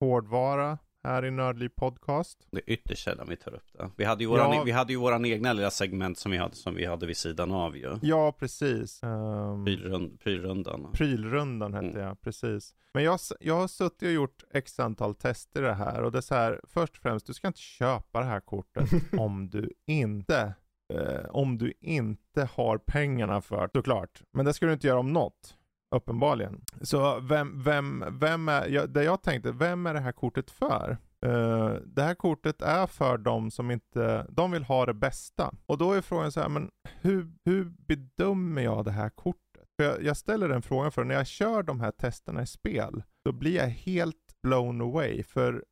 hårdvara 0.00 0.78
här 1.04 1.24
i 1.24 1.30
Nördliv 1.30 1.68
Podcast. 1.68 2.38
Det 2.50 2.58
är 2.58 2.70
ytterst 2.70 3.04
sällan 3.04 3.26
vi 3.28 3.36
tar 3.36 3.54
upp 3.54 3.72
det. 3.72 3.90
Vi 3.96 4.04
hade 4.04 4.24
ju 4.24 4.30
våran, 4.30 4.52
ja. 4.52 4.62
vi 4.62 4.70
hade 4.70 4.92
ju 4.92 4.98
våran 4.98 5.24
egna 5.24 5.52
lilla 5.52 5.70
segment 5.70 6.18
som 6.18 6.32
vi 6.32 6.38
hade, 6.38 6.54
som 6.54 6.74
vi 6.74 6.86
hade 6.86 7.06
vid 7.06 7.16
sidan 7.16 7.52
av 7.52 7.76
ju. 7.76 7.98
Ja, 8.02 8.32
precis. 8.32 9.00
Um, 9.02 9.64
Prylrund, 9.64 10.20
prylrundan. 10.20 10.92
Prylrundan 10.92 11.74
hette 11.74 11.86
mm. 11.86 12.02
jag, 12.02 12.20
precis. 12.20 12.74
Men 12.94 13.04
jag, 13.04 13.20
jag 13.40 13.54
har 13.54 13.68
suttit 13.68 14.02
och 14.02 14.12
gjort 14.12 14.44
x 14.54 14.80
antal 14.80 15.14
tester 15.14 15.62
i 15.62 15.66
det 15.66 15.74
här 15.74 16.02
och 16.02 16.12
det 16.12 16.18
är 16.18 16.22
så 16.22 16.34
här, 16.34 16.60
först 16.64 16.96
och 16.96 17.02
främst, 17.02 17.26
du 17.26 17.34
ska 17.34 17.46
inte 17.46 17.60
köpa 17.60 18.20
det 18.20 18.26
här 18.26 18.40
kortet 18.40 18.90
om 19.18 19.50
du 19.50 19.72
inte 19.86 20.54
eh, 20.94 21.26
om 21.30 21.58
du 21.58 21.72
inte 21.80 22.48
har 22.54 22.78
pengarna 22.78 23.40
för 23.40 23.70
såklart. 23.72 24.22
Men 24.32 24.44
det 24.44 24.54
ska 24.54 24.66
du 24.66 24.72
inte 24.72 24.86
göra 24.86 24.98
om 24.98 25.12
något. 25.12 25.56
Uppenbarligen. 25.92 26.64
Så 26.80 27.20
vem, 27.20 27.62
vem, 27.62 28.04
vem 28.20 28.48
är, 28.48 28.68
jag, 28.68 28.90
det 28.90 29.04
jag 29.04 29.22
tänkte, 29.22 29.52
vem 29.52 29.86
är 29.86 29.94
det 29.94 30.00
här 30.00 30.12
kortet 30.12 30.50
för? 30.50 30.96
Uh, 31.26 31.74
det 31.86 32.02
här 32.02 32.14
kortet 32.14 32.62
är 32.62 32.86
för 32.86 33.18
de 33.18 33.50
som 33.50 33.70
inte, 33.70 34.26
de 34.28 34.50
vill 34.50 34.64
ha 34.64 34.86
det 34.86 34.94
bästa. 34.94 35.54
Och 35.66 35.78
då 35.78 35.92
är 35.92 36.00
frågan 36.00 36.32
så 36.32 36.40
här, 36.40 36.48
men 36.48 36.70
hur, 37.00 37.32
hur 37.44 37.64
bedömer 37.64 38.62
jag 38.62 38.84
det 38.84 38.90
här 38.90 39.08
kortet? 39.08 39.68
För 39.76 39.84
jag, 39.84 40.02
jag 40.02 40.16
ställer 40.16 40.48
den 40.48 40.62
frågan 40.62 40.92
för 40.92 41.04
när 41.04 41.14
jag 41.14 41.26
kör 41.26 41.62
de 41.62 41.80
här 41.80 41.90
testerna 41.90 42.42
i 42.42 42.46
spel, 42.46 43.02
då 43.24 43.32
blir 43.32 43.56
jag 43.56 43.66
helt 43.66 44.16
blown 44.42 44.80
away. 44.80 45.22
För 45.22 45.64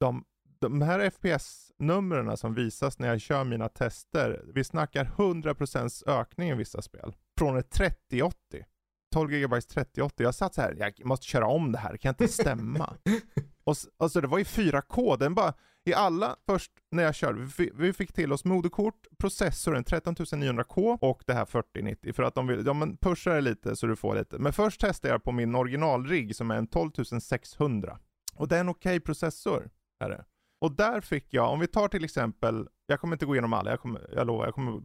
de, 0.00 0.24
de 0.60 0.82
här 0.82 1.10
FPS-numren 1.10 2.36
som 2.36 2.54
visas 2.54 2.98
när 2.98 3.08
jag 3.08 3.20
kör 3.20 3.44
mina 3.44 3.68
tester, 3.68 4.44
vi 4.54 4.64
snackar 4.64 5.04
100% 5.04 6.08
ökning 6.08 6.48
i 6.48 6.54
vissa 6.54 6.82
spel. 6.82 7.14
Från 7.38 7.56
ett 7.56 7.70
3080 7.70 8.64
12 9.12 9.30
GB 9.30 9.60
3080. 9.60 10.22
Jag 10.22 10.34
satt 10.34 10.54
så 10.54 10.60
här, 10.60 10.74
jag 10.78 11.06
måste 11.06 11.26
köra 11.26 11.46
om 11.46 11.72
det 11.72 11.78
här, 11.78 11.92
det 11.92 11.98
kan 11.98 12.08
inte 12.10 12.28
stämma. 12.28 12.96
och 13.64 13.76
alltså 13.98 14.20
det 14.20 14.26
var 14.26 14.38
i 14.38 14.44
4K, 14.44 15.18
den 15.18 15.34
bara, 15.34 15.54
i 15.84 15.94
alla, 15.94 16.36
först 16.46 16.72
när 16.90 17.02
jag 17.02 17.14
körde, 17.14 17.48
vi, 17.58 17.70
vi 17.74 17.92
fick 17.92 18.12
till 18.12 18.32
oss 18.32 18.44
moderkort, 18.44 19.06
processorn 19.18 19.84
13900K 19.84 20.98
och 21.00 21.22
det 21.26 21.34
här 21.34 21.44
4090 21.44 22.12
för 22.12 22.22
att 22.22 22.34
de 22.34 22.46
vill, 22.46 22.66
ja 22.66 22.72
men 22.72 22.96
pusha 22.96 23.30
det 23.30 23.40
lite 23.40 23.76
så 23.76 23.86
du 23.86 23.96
får 23.96 24.14
lite. 24.14 24.38
Men 24.38 24.52
först 24.52 24.80
testade 24.80 25.14
jag 25.14 25.24
på 25.24 25.32
min 25.32 25.54
originalrigg 25.54 26.36
som 26.36 26.50
är 26.50 26.56
en 26.56 26.66
12600. 26.66 27.98
Och 28.34 28.48
det 28.48 28.56
är 28.56 28.60
en 28.60 28.68
okej 28.68 28.90
okay 28.90 29.00
processor, 29.00 29.70
är 30.00 30.10
det. 30.10 30.24
Och 30.60 30.72
där 30.72 31.00
fick 31.00 31.26
jag, 31.34 31.52
om 31.52 31.60
vi 31.60 31.66
tar 31.66 31.88
till 31.88 32.04
exempel, 32.04 32.68
jag 32.86 33.00
kommer 33.00 33.14
inte 33.14 33.26
gå 33.26 33.34
igenom 33.34 33.52
alla, 33.52 33.70
jag, 33.70 33.80
kommer, 33.80 34.10
jag 34.14 34.26
lovar, 34.26 34.44
jag 34.44 34.54
kommer 34.54 34.82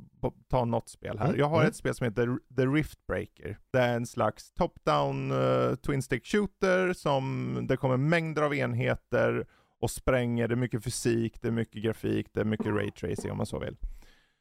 ta 0.50 0.66
något 0.66 0.90
spel 0.90 1.20
här. 1.20 1.26
Mm. 1.26 1.40
Jag 1.40 1.50
har 1.50 1.58
mm. 1.58 1.68
ett 1.68 1.76
spel 1.76 1.96
som 1.96 2.06
heter 2.06 2.40
The 2.58 2.66
Rift 2.66 3.08
Breaker. 3.08 3.58
Det 3.72 3.80
är 3.80 3.96
en 3.96 4.06
slags 4.06 4.54
top-down 4.54 5.32
uh, 5.32 5.76
twin 5.76 6.02
stick 6.02 6.26
shooter 6.26 6.94
som 6.94 7.58
det 7.68 7.78
kommer 7.78 7.98
mängder 7.98 8.42
av 8.42 8.56
enheter 8.56 9.46
och 9.80 9.92
spränger, 9.92 10.48
det 10.48 10.54
är 10.54 10.56
mycket 10.56 10.84
fysik, 10.84 11.42
det 11.42 11.48
är 11.48 11.52
mycket 11.52 11.84
grafik, 11.84 12.28
det 12.34 12.40
är 12.40 12.46
mycket 12.46 12.68
ray 12.68 12.92
tracing 12.92 13.32
om 13.32 13.38
man 13.38 13.46
så 13.46 13.60
vill. 13.60 13.78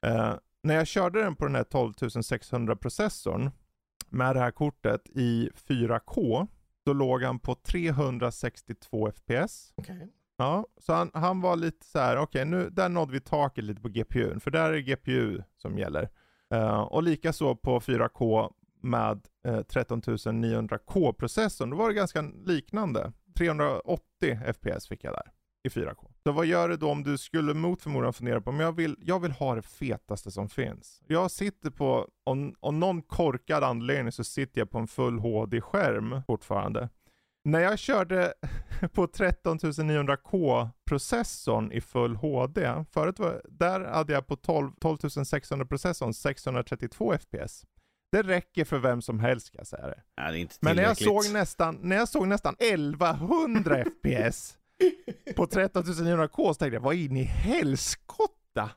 Uh, 0.06 0.34
när 0.62 0.74
jag 0.74 0.86
körde 0.86 1.22
den 1.22 1.36
på 1.36 1.44
den 1.44 1.54
här 1.54 1.64
12600 1.64 2.76
processorn 2.76 3.50
med 4.09 4.36
det 4.36 4.40
här 4.40 4.50
kortet 4.50 5.09
i 5.09 5.50
4K, 5.68 6.46
då 6.84 6.92
låg 6.92 7.22
han 7.22 7.38
på 7.38 7.54
362 7.54 9.12
FPS. 9.12 9.72
Okay. 9.76 10.06
Ja, 10.43 10.66
så 10.78 10.93
han, 10.93 11.10
han 11.14 11.40
var 11.40 11.56
lite 11.56 11.86
så 11.86 11.98
här, 11.98 12.16
okej 12.16 12.23
okay, 12.23 12.44
nu, 12.44 12.70
där 12.70 12.89
nådde 12.89 13.12
vi 13.12 13.20
taket 13.20 13.64
lite 13.64 13.81
på 13.81 13.89
GPUn, 13.89 14.40
för 14.40 14.51
där 14.51 14.69
är 14.69 14.73
det 14.73 14.82
GPU 14.82 15.43
som 15.56 15.78
gäller. 15.78 16.09
Uh, 16.55 16.81
och 16.81 17.02
likaså 17.02 17.56
på 17.56 17.81
4K 17.81 18.52
med 18.81 19.20
eh, 19.47 19.55
uh, 19.55 19.60
13900K 19.60 21.12
processorn, 21.12 21.70
då 21.70 21.77
var 21.77 21.89
det 21.89 21.94
ganska 21.94 22.23
liknande. 22.47 23.12
380 23.39 24.02
FPS 24.55 24.89
fick 24.89 25.05
jag 25.05 25.12
där 25.12 25.32
i 25.64 25.69
4K. 25.69 26.10
Så 26.23 26.32
vad 26.32 26.47
gör 26.47 26.69
det 26.69 26.77
då 26.77 26.90
om 26.90 27.02
du 27.02 27.19
skulle 27.19 27.55
mot 27.55 27.82
förmodan 27.82 28.12
fundera 28.12 28.40
på, 28.40 28.52
men 28.52 28.66
jag 28.66 28.77
vill, 28.77 28.97
jag 29.01 29.20
vill 29.20 29.32
ha 29.32 29.55
det 29.55 29.62
fetaste 29.62 30.31
som 30.31 30.48
finns. 30.48 31.02
Jag 31.06 31.31
sitter 31.31 31.70
på, 31.70 32.09
om, 32.24 32.55
om 32.60 32.81
någon 32.81 33.02
korkad 33.02 33.64
anledning 33.64 34.12
så 34.12 34.24
sitter 34.24 34.60
jag 34.60 34.70
på 34.70 34.78
en 34.78 34.86
full 34.86 35.19
HD-skärm 35.19 36.23
fortfarande. 36.27 36.89
När 37.44 37.60
jag 37.60 37.78
körde 37.78 38.35
på 38.93 39.06
13900K 39.06 40.69
processorn 40.89 41.73
i 41.73 41.81
full 41.81 42.16
HD, 42.16 42.85
förut 42.90 43.19
var, 43.19 43.43
där 43.48 43.81
hade 43.81 44.12
jag 44.12 44.27
på 44.27 44.36
12, 44.36 44.73
12600 44.81 45.66
processorn 45.66 46.14
632 46.14 47.19
FPS. 47.19 47.64
Det 48.12 48.23
räcker 48.23 48.64
för 48.64 48.78
vem 48.78 49.02
som 49.02 49.20
helst 49.20 49.47
ska 49.47 49.59
jag 49.59 49.66
säga 49.66 49.86
det. 49.86 50.02
Ja, 50.16 50.31
det 50.31 50.59
Men 50.60 50.77
när 50.77 50.82
jag, 50.82 50.97
såg 50.97 51.32
nästan, 51.32 51.78
när 51.82 51.97
jag 51.97 52.09
såg 52.09 52.28
nästan 52.28 52.56
1100 52.59 53.85
FPS 53.85 54.59
på 55.36 55.47
13900K 55.47 56.48
så 56.48 56.55
tänkte 56.55 56.74
jag, 56.74 56.81
vad 56.81 56.94
in 56.94 57.16
i 57.16 57.23
helskotta? 57.23 58.70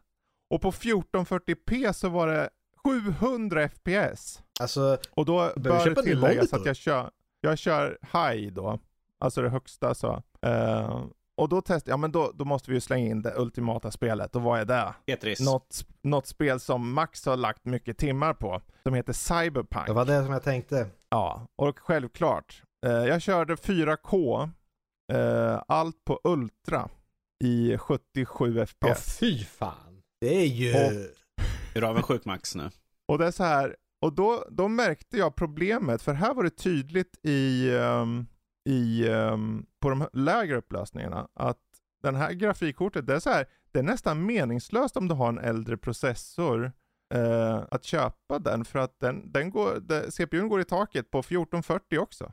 Och 0.50 0.62
på 0.62 0.72
1440p 0.72 1.94
så 1.94 2.10
var 2.10 2.28
det 2.28 2.50
700 2.84 3.70
FPS. 3.70 4.42
Alltså, 4.60 4.98
och 5.12 5.26
då 5.26 5.54
bör 5.56 5.90
det 5.90 6.04
tilläggas 6.04 6.54
att 6.54 6.66
jag 6.66 6.76
kör, 6.76 7.12
jag 7.46 7.58
kör 7.58 7.98
high 8.14 8.54
då, 8.54 8.80
alltså 9.20 9.42
det 9.42 9.50
högsta 9.50 9.94
så. 9.96 10.24
Uh, 10.46 11.06
och 11.38 11.50
då 11.50 11.62
testade 11.62 11.92
ja 11.92 11.98
men 11.98 12.12
då, 12.12 12.32
då 12.36 12.46
måste 12.46 12.72
vi 12.72 12.78
ju 12.78 12.82
slänga 12.82 13.08
in 13.08 13.22
det 13.22 13.34
ultimata 13.38 13.92
spelet. 13.92 14.36
Och 14.36 14.42
vad 14.42 14.60
är 14.60 14.66
det? 14.66 14.94
Tetris. 15.06 15.40
Något, 15.40 15.86
något 16.02 16.28
spel 16.28 16.60
som 16.60 16.94
Max 16.94 17.26
har 17.26 17.38
lagt 17.38 17.66
mycket 17.66 17.98
timmar 17.98 18.34
på. 18.34 18.62
Som 18.84 18.94
heter 18.94 19.14
Cyberpunk. 19.14 19.88
Det 19.88 19.94
var 19.94 20.06
det 20.06 20.24
som 20.24 20.34
jag 20.34 20.44
tänkte. 20.44 20.88
Ja, 21.10 21.48
och 21.56 21.80
självklart. 21.80 22.64
Uh, 22.86 22.92
jag 22.92 23.22
körde 23.22 23.56
4K, 23.56 24.44
uh, 25.14 25.20
eh, 25.20 25.62
allt 25.68 26.06
på 26.06 26.20
Ultra 26.24 26.90
i 27.44 27.78
77 27.78 28.66
FPS. 28.66 28.76
Ja, 28.80 28.96
fy 28.96 29.44
fan. 29.44 30.02
Det 30.22 30.36
är 30.36 30.46
ju... 30.46 30.74
Och, 30.74 30.92
är 31.76 31.82
du 31.82 31.88
avundsjuk 31.88 32.26
Max 32.26 32.56
nu? 32.56 32.70
Och 33.08 33.18
det 33.18 33.28
är 33.28 33.32
så 33.32 33.44
här, 33.44 33.76
och 34.06 34.14
då, 34.14 34.46
då 34.50 34.68
märkte 34.68 35.18
jag 35.18 35.36
problemet, 35.36 36.02
för 36.02 36.14
här 36.14 36.34
var 36.34 36.44
det 36.44 36.50
tydligt 36.50 37.20
i, 37.26 37.72
um, 37.72 38.28
i, 38.70 39.08
um, 39.10 39.66
på 39.80 39.90
de 39.90 40.08
lägre 40.14 40.58
upplösningarna 40.58 41.28
att 41.34 41.62
den 42.04 42.16
här 42.16 42.34
grafikkortet, 42.34 43.08
det 43.08 43.16
är 43.16 43.20
så 43.20 43.30
här, 43.30 43.46
det 43.72 43.80
är 43.80 43.84
nästan 43.84 44.26
meningslöst 44.26 44.98
om 44.98 45.08
du 45.08 45.16
har 45.16 45.30
en 45.30 45.38
äldre 45.38 45.78
processor 45.78 46.72
uh, 47.16 47.64
att 47.72 47.84
köpa 47.84 48.40
den 48.40 48.66
för 48.66 48.80
att 48.80 49.00
den, 49.00 49.32
den 49.32 49.50
går, 49.50 49.80
det, 49.80 50.12
CPUn 50.12 50.50
går 50.50 50.62
i 50.62 50.66
taket 50.66 51.12
på 51.12 51.20
1440 51.20 52.00
också. 52.00 52.32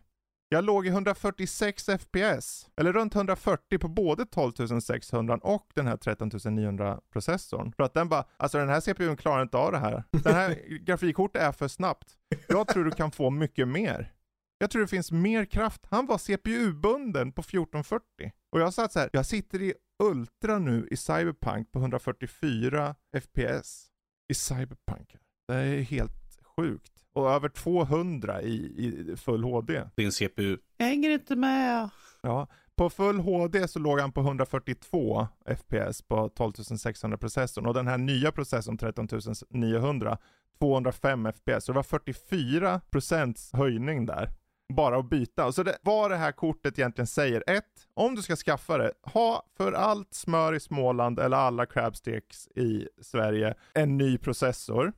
Jag 0.52 0.64
låg 0.64 0.86
i 0.86 0.88
146 0.88 1.84
FPS, 1.84 2.70
eller 2.76 2.92
runt 2.92 3.14
140 3.14 3.78
på 3.78 3.88
både 3.88 4.26
12600 4.26 5.38
och 5.42 5.70
den 5.74 5.86
här 5.86 5.96
13900 5.96 7.00
processorn. 7.12 7.72
För 7.76 7.82
att 7.82 7.94
den 7.94 8.08
bara, 8.08 8.24
alltså 8.36 8.58
den 8.58 8.68
här 8.68 8.80
CPUn 8.80 9.16
klarar 9.16 9.42
inte 9.42 9.56
av 9.56 9.72
det 9.72 9.78
här. 9.78 10.04
Den 10.10 10.34
här 10.34 10.54
grafikkortet 10.84 11.42
är 11.42 11.52
för 11.52 11.68
snabbt. 11.68 12.16
Jag 12.48 12.68
tror 12.68 12.84
du 12.84 12.90
kan 12.90 13.10
få 13.10 13.30
mycket 13.30 13.68
mer. 13.68 14.12
Jag 14.58 14.70
tror 14.70 14.82
det 14.82 14.88
finns 14.88 15.12
mer 15.12 15.44
kraft. 15.44 15.86
Han 15.90 16.06
var 16.06 16.18
CPU-bunden 16.18 17.32
på 17.32 17.40
1440. 17.40 18.04
Och 18.52 18.60
jag 18.60 18.74
satt 18.74 18.92
så 18.92 18.98
här, 18.98 19.10
jag 19.12 19.26
sitter 19.26 19.62
i 19.62 19.74
Ultra 20.02 20.58
nu 20.58 20.88
i 20.90 20.96
Cyberpunk 20.96 21.72
på 21.72 21.78
144 21.78 22.94
FPS 23.20 23.86
i 24.28 24.34
Cyberpunk. 24.34 25.16
Det 25.48 25.54
är 25.54 25.82
helt 25.82 26.38
sjukt 26.56 26.91
och 27.12 27.30
över 27.30 27.48
200 27.48 28.42
i, 28.42 28.54
i 28.54 29.16
full 29.16 29.44
HD. 29.44 29.82
Din 29.96 30.12
CPU 30.12 30.56
jag 30.76 30.86
hänger 30.86 31.10
inte 31.10 31.36
med. 31.36 31.90
Ja, 32.22 32.46
på 32.76 32.90
full 32.90 33.20
HD 33.20 33.68
så 33.68 33.78
låg 33.78 34.00
han 34.00 34.12
på 34.12 34.20
142 34.20 35.26
FPS 35.56 36.02
på 36.02 36.28
12600 36.28 37.18
processorn 37.18 37.66
och 37.66 37.74
den 37.74 37.86
här 37.86 37.98
nya 37.98 38.32
processorn 38.32 38.78
13900 38.78 40.18
205 40.58 41.32
FPS. 41.32 41.64
Så 41.64 41.72
det 41.72 41.76
var 41.76 41.82
44% 41.82 43.56
höjning 43.56 44.06
där. 44.06 44.30
Bara 44.74 44.98
att 44.98 45.10
byta. 45.10 45.52
Så 45.52 45.62
det, 45.62 45.78
vad 45.82 46.10
det 46.10 46.16
här 46.16 46.32
kortet 46.32 46.78
egentligen 46.78 47.06
säger. 47.06 47.44
ett, 47.46 47.88
Om 47.94 48.14
du 48.14 48.22
ska 48.22 48.36
skaffa 48.36 48.78
det, 48.78 48.92
ha 49.02 49.42
för 49.56 49.72
allt 49.72 50.14
smör 50.14 50.54
i 50.54 50.60
Småland 50.60 51.18
eller 51.18 51.36
alla 51.36 51.66
crabsticks 51.66 52.48
i 52.48 52.88
Sverige 53.00 53.54
en 53.74 53.96
ny 53.96 54.18
processor. 54.18 54.92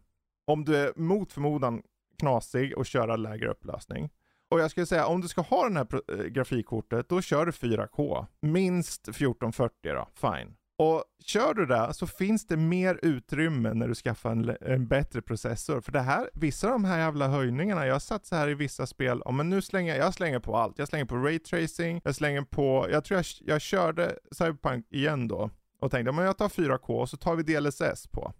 Om 0.46 0.64
du 0.64 0.76
är 0.76 0.92
mot 0.96 1.32
förmodan 1.32 1.82
knasig 2.18 2.78
och 2.78 2.86
köra 2.86 3.16
lägre 3.16 3.48
upplösning. 3.50 4.10
Och 4.50 4.60
jag 4.60 4.70
skulle 4.70 4.86
säga 4.86 5.06
om 5.06 5.20
du 5.20 5.28
ska 5.28 5.40
ha 5.40 5.68
det 5.68 5.74
här 5.74 6.20
eh, 6.20 6.26
grafikkortet, 6.26 7.08
då 7.08 7.20
kör 7.20 7.46
du 7.46 7.52
4K. 7.52 8.26
Minst 8.40 9.08
1440 9.08 9.72
då, 9.82 10.08
fine. 10.14 10.56
Och 10.78 11.04
kör 11.24 11.54
du 11.54 11.66
det 11.66 11.94
så 11.94 12.06
finns 12.06 12.46
det 12.46 12.56
mer 12.56 12.98
utrymme 13.02 13.74
när 13.74 13.88
du 13.88 13.94
skaffar 13.94 14.30
en, 14.30 14.56
en, 14.60 14.86
bättre 14.86 15.22
processor. 15.22 15.80
För 15.80 15.92
det 15.92 16.00
här, 16.00 16.30
vissa 16.34 16.66
av 16.66 16.72
de 16.72 16.84
här 16.84 16.98
jävla 16.98 17.28
höjningarna, 17.28 17.86
jag 17.86 17.94
har 17.94 18.00
satt 18.00 18.26
så 18.26 18.36
här 18.36 18.48
i 18.48 18.54
vissa 18.54 18.86
spel, 18.86 19.22
ja 19.24 19.30
men 19.30 19.50
nu 19.50 19.62
slänger 19.62 19.96
jag 19.96 20.14
slänger 20.14 20.40
på 20.40 20.56
allt. 20.56 20.78
Jag 20.78 20.88
slänger 20.88 21.04
på 21.04 21.16
raytracing, 21.16 22.00
jag 22.04 22.14
slänger 22.14 22.42
på, 22.42 22.86
jag 22.90 23.04
tror 23.04 23.18
jag, 23.18 23.26
jag 23.40 23.60
körde 23.60 24.18
Cyberpunk 24.32 24.86
igen 24.90 25.28
då 25.28 25.50
och 25.80 25.90
tänkte, 25.90 26.12
men 26.12 26.24
jag 26.24 26.38
tar 26.38 26.48
4K 26.48 27.00
och 27.00 27.10
så 27.10 27.16
tar 27.16 27.36
vi 27.36 27.42
DLSS 27.42 28.06
på. 28.06 28.32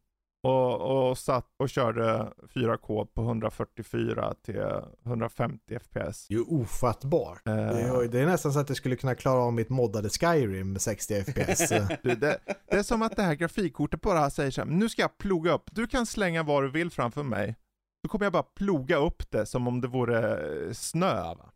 Och, 0.45 1.09
och 1.11 1.19
satt 1.19 1.47
och 1.59 1.69
körde 1.69 2.33
4K 2.55 3.07
på 3.07 3.23
144 3.23 4.35
till 4.45 4.63
150 5.07 5.79
FPS. 5.79 6.27
Det 6.29 6.35
är 6.35 6.39
ju 6.39 6.45
ofattbart. 6.45 7.49
Uh, 7.49 7.55
det, 7.55 7.61
är, 7.61 8.09
det, 8.09 8.21
är, 8.21 8.27
nästan 8.27 8.53
så 8.53 8.59
att 8.59 8.67
det 8.67 8.75
skulle 8.75 8.97
kunna 8.97 9.15
klara 9.15 9.43
av 9.43 9.53
mitt 9.53 9.69
moddade 9.69 10.09
Skyrim 10.09 10.73
med 10.73 10.81
60 10.81 11.23
FPS. 11.23 11.69
det, 11.69 11.99
det, 12.03 12.39
det, 12.71 12.77
är 12.77 12.83
som 12.83 13.03
att 13.03 13.17
det 13.17 13.23
här 13.23 13.35
grafikkortet 13.35 14.01
bara 14.01 14.31
säger 14.31 14.51
så 14.51 14.61
här, 14.61 14.69
nu 14.69 14.89
ska 14.89 15.03
jag 15.03 15.19
ploga 15.19 15.53
upp, 15.53 15.71
du 15.73 15.87
kan 15.87 16.07
slänga 16.07 16.43
vad 16.43 16.63
du 16.63 16.71
vill 16.71 16.91
framför 16.91 17.23
mig. 17.23 17.57
Då 18.03 18.09
kommer 18.09 18.25
jag 18.25 18.33
bara 18.33 18.43
ploga 18.43 18.97
upp 18.97 19.31
det 19.31 19.47
som 19.47 19.69
om 19.69 19.81
det 19.81 19.89
vore 19.89 20.75
snö. 20.75 21.15
Va? 21.15 21.51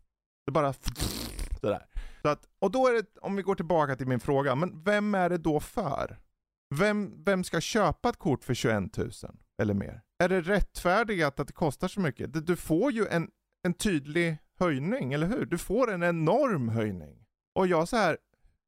Det 0.45 0.51
bara 0.51 0.73
sådär. 1.61 1.85
Så 2.21 2.27
att, 2.27 2.47
och 2.59 2.71
då 2.71 2.87
är 2.87 2.93
det, 2.93 3.05
om 3.21 3.35
vi 3.35 3.41
går 3.41 3.55
tillbaka 3.55 3.95
till 3.95 4.07
min 4.07 4.19
fråga, 4.19 4.55
men 4.55 4.83
vem 4.83 5.15
är 5.15 5.29
det 5.29 5.37
då 5.37 5.59
för? 5.59 6.17
Vem, 6.75 7.23
vem 7.23 7.43
ska 7.43 7.61
köpa 7.61 8.09
ett 8.09 8.17
kort 8.17 8.43
för 8.43 8.53
21 8.53 8.97
000 8.97 9.11
eller 9.61 9.73
mer? 9.73 10.01
Är 10.23 10.29
det 10.29 10.41
rättfärdigat 10.41 11.39
att 11.39 11.47
det 11.47 11.53
kostar 11.53 11.87
så 11.87 11.99
mycket? 11.99 12.47
Du 12.47 12.55
får 12.55 12.91
ju 12.91 13.07
en, 13.07 13.29
en 13.63 13.73
tydlig 13.73 14.37
höjning, 14.59 15.13
eller 15.13 15.27
hur? 15.27 15.45
Du 15.45 15.57
får 15.57 15.91
en 15.91 16.03
enorm 16.03 16.69
höjning. 16.69 17.25
Och 17.55 17.67
jag 17.67 17.87
så 17.87 17.97
här, 17.97 18.17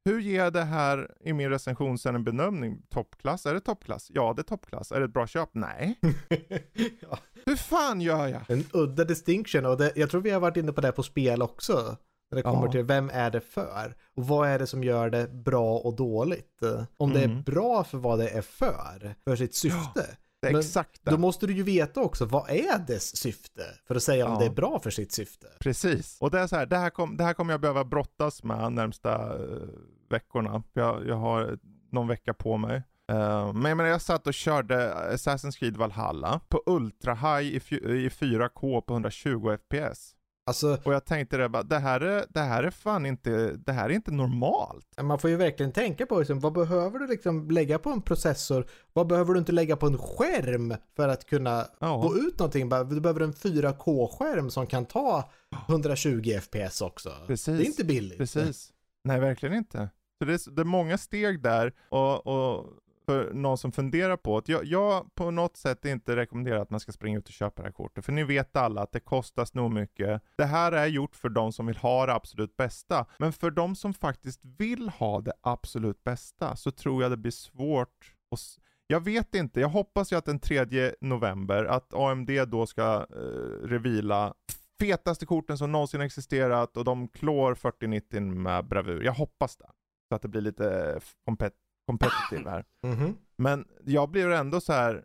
hur 0.06 0.20
ger 0.20 0.44
jag 0.44 0.54
det 0.54 0.64
här 0.64 1.12
i 1.20 1.34
min 1.34 1.50
recension 1.50 1.98
sen 1.98 2.16
en 2.16 2.24
benämning? 2.24 2.82
Toppklass? 2.90 3.46
Är 3.46 3.54
det 3.54 3.60
toppklass? 3.60 4.08
Ja, 4.14 4.34
det 4.36 4.42
är 4.42 4.44
toppklass. 4.44 4.92
Är 4.92 5.00
det 5.00 5.06
ett 5.06 5.14
bra 5.14 5.28
köp? 5.28 5.50
Nej. 5.54 6.00
ja. 7.00 7.18
Hur 7.46 7.56
fan 7.56 8.02
gör 8.02 8.28
jag? 8.28 8.42
En 8.48 8.66
udda 8.74 9.04
distinction 9.04 9.66
och 9.66 9.78
det, 9.78 9.92
jag 9.96 10.10
tror 10.10 10.22
vi 10.22 10.30
har 10.30 10.40
varit 10.40 10.58
inne 10.58 10.72
på 10.72 10.82
det 10.82 10.92
på 10.92 11.04
spel 11.04 11.42
också. 11.42 11.98
När 12.32 12.36
det 12.36 12.42
kommer 12.42 12.66
ja. 12.66 12.72
till 12.72 12.84
vem 12.84 13.10
är 13.14 13.32
det 13.32 13.42
för? 13.42 13.96
Och 14.16 14.28
vad 14.28 14.50
är 14.50 14.60
det 14.60 14.68
som 14.68 14.84
gör 14.84 15.10
det 15.10 15.28
bra 15.28 15.78
och 15.78 15.96
dåligt? 15.96 16.62
Om 16.98 17.12
mm. 17.12 17.14
det 17.14 17.26
är 17.26 17.32
mm. 17.32 17.44
bra 17.44 17.84
för 17.84 17.98
vad 17.98 18.20
det 18.20 18.30
är 18.30 18.42
för, 18.42 19.16
för 19.24 19.36
sitt 19.36 19.56
syfte. 19.56 20.06
Ja, 20.42 20.60
exakt 20.60 21.02
då 21.04 21.18
måste 21.18 21.48
du 21.48 21.54
ju 21.54 21.64
veta 21.64 22.02
också, 22.02 22.26
vad 22.26 22.50
är 22.50 22.80
dess 22.88 23.18
syfte? 23.18 23.62
För 23.88 23.96
att 23.96 24.04
säga 24.04 24.28
om 24.28 24.40
det 24.40 24.46
är 24.46 24.50
bra 24.50 24.80
för 24.80 24.90
sitt 24.90 25.12
syfte. 25.12 25.48
Precis. 25.60 26.18
Och 26.22 26.32
det 26.32 26.40
är 26.40 26.48
så 26.48 26.56
här, 26.56 26.66
det 26.66 26.78
här, 26.78 26.90
kom, 26.90 27.18
det 27.18 27.24
här 27.24 27.34
kommer 27.34 27.54
jag 27.54 27.62
behöva 27.62 27.84
brottas 27.84 28.44
med 28.44 28.74
närmsta 28.74 29.38
uh, 29.38 29.70
veckorna. 30.10 30.64
Jag, 30.74 31.08
jag 31.08 31.16
har 31.16 31.58
någon 31.92 32.08
vecka 32.08 32.34
på 32.34 32.58
mig. 32.58 32.76
Uh, 33.12 33.54
men 33.54 33.66
jag 33.66 33.78
menar, 33.78 33.86
jag 33.86 34.02
satt 34.02 34.28
och 34.28 34.34
körde 34.34 34.94
Assassin's 34.94 35.60
Creed 35.60 35.78
Valhalla 35.78 36.42
på 36.50 36.64
Ultra 36.66 37.14
High 37.16 37.48
i, 37.48 37.56
i 37.56 38.10
4K 38.10 38.82
på 38.82 38.94
120 38.94 39.58
FPS. 39.58 40.16
Alltså, 40.46 40.78
och 40.84 40.94
jag 40.94 41.06
tänkte 41.06 41.38
det 41.38 41.50
bara, 41.50 41.64
det 41.64 41.80
här 41.80 42.02
är, 42.02 42.26
det 42.30 42.40
här 42.40 42.64
är 42.64 42.70
fan 42.70 43.06
inte, 43.06 43.52
det 43.66 43.72
här 43.72 43.90
är 43.90 43.94
inte 43.94 44.12
normalt. 44.12 45.02
Man 45.02 45.20
får 45.20 45.30
ju 45.30 45.36
verkligen 45.36 45.72
tänka 45.72 46.06
på 46.06 46.20
liksom, 46.20 46.40
vad 46.40 46.54
behöver 46.54 47.00
du 47.00 47.08
liksom 47.08 47.50
lägga 47.52 47.80
på 47.80 47.90
en 47.90 48.02
processor? 48.02 48.66
Vad 48.94 49.08
behöver 49.08 49.34
du 49.34 49.40
inte 49.40 49.52
lägga 49.52 49.76
på 49.76 49.88
en 49.88 49.98
skärm 49.98 50.74
för 50.96 51.10
att 51.10 51.26
kunna 51.26 51.68
ja. 51.80 52.02
få 52.02 52.18
ut 52.18 52.40
någonting? 52.40 52.70
Du 52.70 53.02
behöver 53.02 53.22
en 53.22 53.34
4K-skärm 53.34 54.50
som 54.50 54.68
kan 54.68 54.86
ta 54.86 55.32
120 55.70 56.40
FPS 56.42 56.82
också. 56.82 57.12
Precis. 57.28 57.58
Det 57.58 57.64
är 57.64 57.68
inte 57.68 57.86
billigt. 57.86 58.18
Precis. 58.18 58.70
Nej, 59.04 59.20
verkligen 59.20 59.56
inte. 59.56 59.90
Så 60.20 60.26
det 60.26 60.34
är, 60.34 60.52
det 60.52 60.62
är 60.62 60.66
många 60.66 60.98
steg 60.98 61.42
där 61.42 61.74
och, 61.90 62.28
och 62.28 62.66
för 63.12 63.34
någon 63.34 63.58
som 63.58 63.72
funderar 63.72 64.18
på 64.18 64.38
att 64.38 64.50
jag, 64.50 64.66
jag 64.66 65.16
på 65.16 65.32
något 65.32 65.58
sätt 65.58 65.86
inte 65.86 66.16
rekommenderar 66.16 66.60
att 66.60 66.70
man 66.70 66.80
ska 66.80 66.92
springa 66.92 67.18
ut 67.18 67.28
och 67.28 67.34
köpa 67.34 67.62
det 67.62 67.68
här 67.68 67.74
kortet. 67.74 68.06
För 68.06 68.12
ni 68.12 68.24
vet 68.24 68.56
alla 68.56 68.82
att 68.82 68.92
det 68.92 69.00
kostar 69.00 69.48
nog 69.54 69.74
mycket. 69.74 70.22
Det 70.38 70.46
här 70.46 70.72
är 70.72 70.86
gjort 70.86 71.16
för 71.16 71.30
de 71.30 71.54
som 71.54 71.66
vill 71.66 71.78
ha 71.78 72.06
det 72.06 72.14
absolut 72.14 72.58
bästa. 72.58 73.06
Men 73.18 73.34
för 73.34 73.52
de 73.52 73.76
som 73.76 73.94
faktiskt 73.94 74.42
vill 74.44 74.90
ha 74.90 75.22
det 75.22 75.34
absolut 75.42 76.04
bästa 76.04 76.56
så 76.56 76.72
tror 76.72 77.02
jag 77.02 77.12
det 77.12 77.18
blir 77.18 77.32
svårt 77.32 78.16
att 78.32 78.40
jag 78.88 79.04
vet 79.04 79.36
inte, 79.36 79.60
jag 79.60 79.70
hoppas 79.70 80.12
ju 80.12 80.16
att 80.16 80.26
den 80.26 80.40
3 80.40 80.94
november, 81.02 81.66
att 81.66 81.94
AMD 81.94 82.30
då 82.48 82.66
ska 82.66 83.06
eh, 83.10 83.68
revila 83.68 84.34
fetaste 84.80 85.26
korten 85.26 85.58
som 85.58 85.72
någonsin 85.72 86.02
existerat 86.02 86.78
och 86.78 86.84
de 86.84 87.08
klår 87.08 87.56
4090 87.56 88.22
med 88.22 88.68
bravur. 88.68 89.04
Jag 89.04 89.14
hoppas 89.14 89.58
det. 89.58 89.70
Så 90.10 90.16
att 90.16 90.22
det 90.22 90.28
blir 90.28 90.42
lite 90.42 91.00
kompet 91.26 91.54
competitive 91.92 92.50
här. 92.50 92.66
Mm 92.84 92.98
-hmm. 92.98 93.16
Men 93.38 93.66
jag 93.86 94.10
blir 94.10 94.30
ändå 94.30 94.62
så 94.62 94.74
här. 94.74 95.04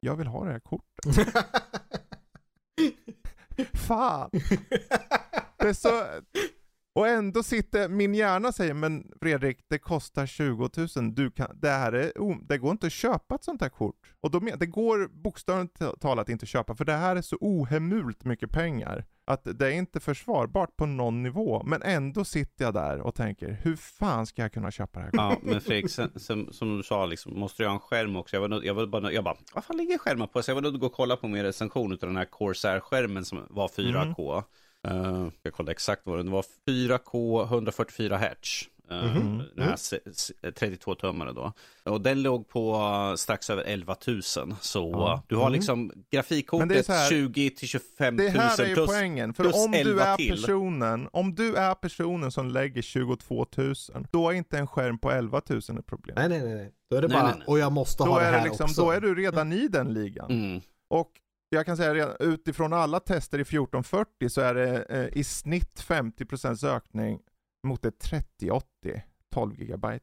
jag 0.00 0.16
vill 0.16 0.26
ha 0.26 0.44
det 0.44 0.52
här 0.52 0.60
kortet. 0.60 1.34
Fan! 3.88 4.30
Det 5.58 5.68
är 5.68 5.72
så, 5.72 6.04
och 6.98 7.08
ändå 7.08 7.42
sitter 7.42 7.88
min 7.88 8.14
hjärna 8.14 8.52
säger, 8.52 8.74
men 8.74 9.12
Fredrik, 9.20 9.64
det 9.68 9.78
kostar 9.78 10.26
20 10.26 10.70
000. 10.96 11.14
Du 11.14 11.30
kan, 11.30 11.60
det, 11.60 11.68
här 11.68 11.92
är, 11.92 12.12
det 12.48 12.58
går 12.58 12.70
inte 12.70 12.86
att 12.86 12.92
köpa 12.92 13.34
ett 13.34 13.44
sånt 13.44 13.60
här 13.60 13.68
kort. 13.68 14.14
Och 14.20 14.30
då, 14.30 14.40
det 14.40 14.66
går 14.66 15.08
bokstavligt 15.08 16.00
talat 16.00 16.28
inte 16.28 16.44
att 16.44 16.48
köpa, 16.48 16.74
för 16.74 16.84
det 16.84 16.92
här 16.92 17.16
är 17.16 17.22
så 17.22 17.36
ohemult 17.40 18.24
mycket 18.24 18.50
pengar. 18.50 19.04
Att 19.28 19.58
det 19.58 19.66
är 19.66 19.70
inte 19.70 20.00
försvarbart 20.00 20.76
på 20.76 20.86
någon 20.86 21.22
nivå. 21.22 21.62
Men 21.66 21.82
ändå 21.82 22.24
sitter 22.24 22.64
jag 22.64 22.74
där 22.74 23.00
och 23.00 23.14
tänker, 23.14 23.58
hur 23.62 23.76
fan 23.76 24.26
ska 24.26 24.42
jag 24.42 24.52
kunna 24.52 24.70
köpa 24.70 25.00
det 25.00 25.04
här? 25.04 25.10
Ja, 25.12 25.36
men 25.42 25.60
Fredrik, 25.60 25.90
sen, 25.90 26.10
som, 26.16 26.52
som, 26.52 26.76
du 26.76 26.82
sa, 26.82 27.06
liksom, 27.06 27.38
måste 27.38 27.62
jag 27.62 27.70
ha 27.70 27.74
en 27.74 27.80
skärm 27.80 28.16
också? 28.16 28.36
Jag, 28.36 28.48
var, 28.48 28.62
jag, 28.62 28.74
var 28.74 28.86
bara, 28.86 29.12
jag 29.12 29.24
bara, 29.24 29.36
vad 29.54 29.64
fan 29.64 29.76
ligger 29.76 29.98
skärmar 29.98 30.26
på? 30.26 30.42
Så 30.42 30.50
jag 30.50 30.54
var 30.54 30.62
nöjd 30.62 30.74
att 30.74 30.80
gå 30.80 30.86
och 30.86 30.92
kolla 30.92 31.16
på 31.16 31.28
min 31.28 31.42
recension 31.42 31.92
av 31.92 31.98
den 31.98 32.16
här 32.16 32.24
Corsair-skärmen 32.24 33.24
som 33.24 33.46
var 33.50 33.68
4K. 33.68 34.42
Mm. 34.88 35.06
Uh, 35.06 35.30
jag 35.42 35.52
kollade 35.52 35.72
exakt 35.72 36.06
vad 36.06 36.24
det 36.24 36.30
var. 36.30 36.44
4K 36.66 37.44
144 37.44 38.18
Hz. 38.18 38.68
Uh, 38.90 39.16
mm 39.16 39.40
-hmm. 39.40 39.44
Den 39.54 39.68
här 39.68 40.50
32 40.50 40.94
tummare 40.94 41.32
då. 41.32 41.52
Och 41.84 42.00
den 42.00 42.22
låg 42.22 42.48
på 42.48 42.76
uh, 42.76 43.14
strax 43.16 43.50
över 43.50 43.62
11 43.62 43.96
000. 44.06 44.22
Så 44.22 44.90
ja. 44.92 45.22
du 45.28 45.36
har 45.36 45.42
mm. 45.42 45.52
liksom 45.52 45.92
grafikkortet 46.10 46.88
här, 46.88 47.08
20 47.08 47.50
till 47.50 47.68
25 47.68 48.16
000 48.16 48.26
Det 48.26 48.30
här 48.30 48.60
är 48.60 48.66
ju 48.66 48.74
plus, 48.74 48.86
poängen. 48.86 49.34
För 49.34 49.64
om 49.64 49.72
du 49.72 50.00
är 50.00 50.16
till. 50.16 50.30
personen, 50.30 51.08
om 51.12 51.34
du 51.34 51.54
är 51.54 51.74
personen 51.74 52.30
som 52.30 52.48
lägger 52.48 52.82
22 52.82 53.46
000, 53.56 53.74
då 54.10 54.30
är 54.30 54.34
inte 54.34 54.58
en 54.58 54.66
skärm 54.66 54.98
på 54.98 55.10
11 55.10 55.40
000 55.48 55.58
ett 55.58 55.86
problem. 55.86 56.14
Nej, 56.18 56.28
nej, 56.28 56.54
nej. 56.54 56.72
Då 56.90 56.96
är 56.96 57.02
det 57.02 57.08
nej, 57.08 57.16
bara, 57.16 57.26
nej, 57.26 57.34
nej. 57.38 57.46
och 57.46 57.58
jag 57.58 57.72
måste 57.72 58.04
då 58.04 58.10
ha 58.10 58.20
det 58.20 58.26
här 58.26 58.44
liksom, 58.44 58.64
också. 58.64 58.82
Då 58.82 58.90
är 58.90 59.00
du 59.00 59.14
redan 59.14 59.52
i 59.52 59.68
den 59.68 59.94
ligan. 59.94 60.30
Mm. 60.30 60.60
Och 60.90 61.10
jag 61.48 61.66
kan 61.66 61.76
säga 61.76 61.94
redan 61.94 62.16
utifrån 62.20 62.72
alla 62.72 63.00
tester 63.00 63.38
i 63.38 63.42
1440 63.42 64.28
så 64.28 64.40
är 64.40 64.54
det 64.54 64.82
eh, 64.82 65.18
i 65.18 65.24
snitt 65.24 65.84
50% 65.86 66.66
ökning 66.66 67.18
mot 67.66 67.84
ett 67.84 67.98
3080 67.98 69.02
12 69.34 69.54
GB. 69.56 69.98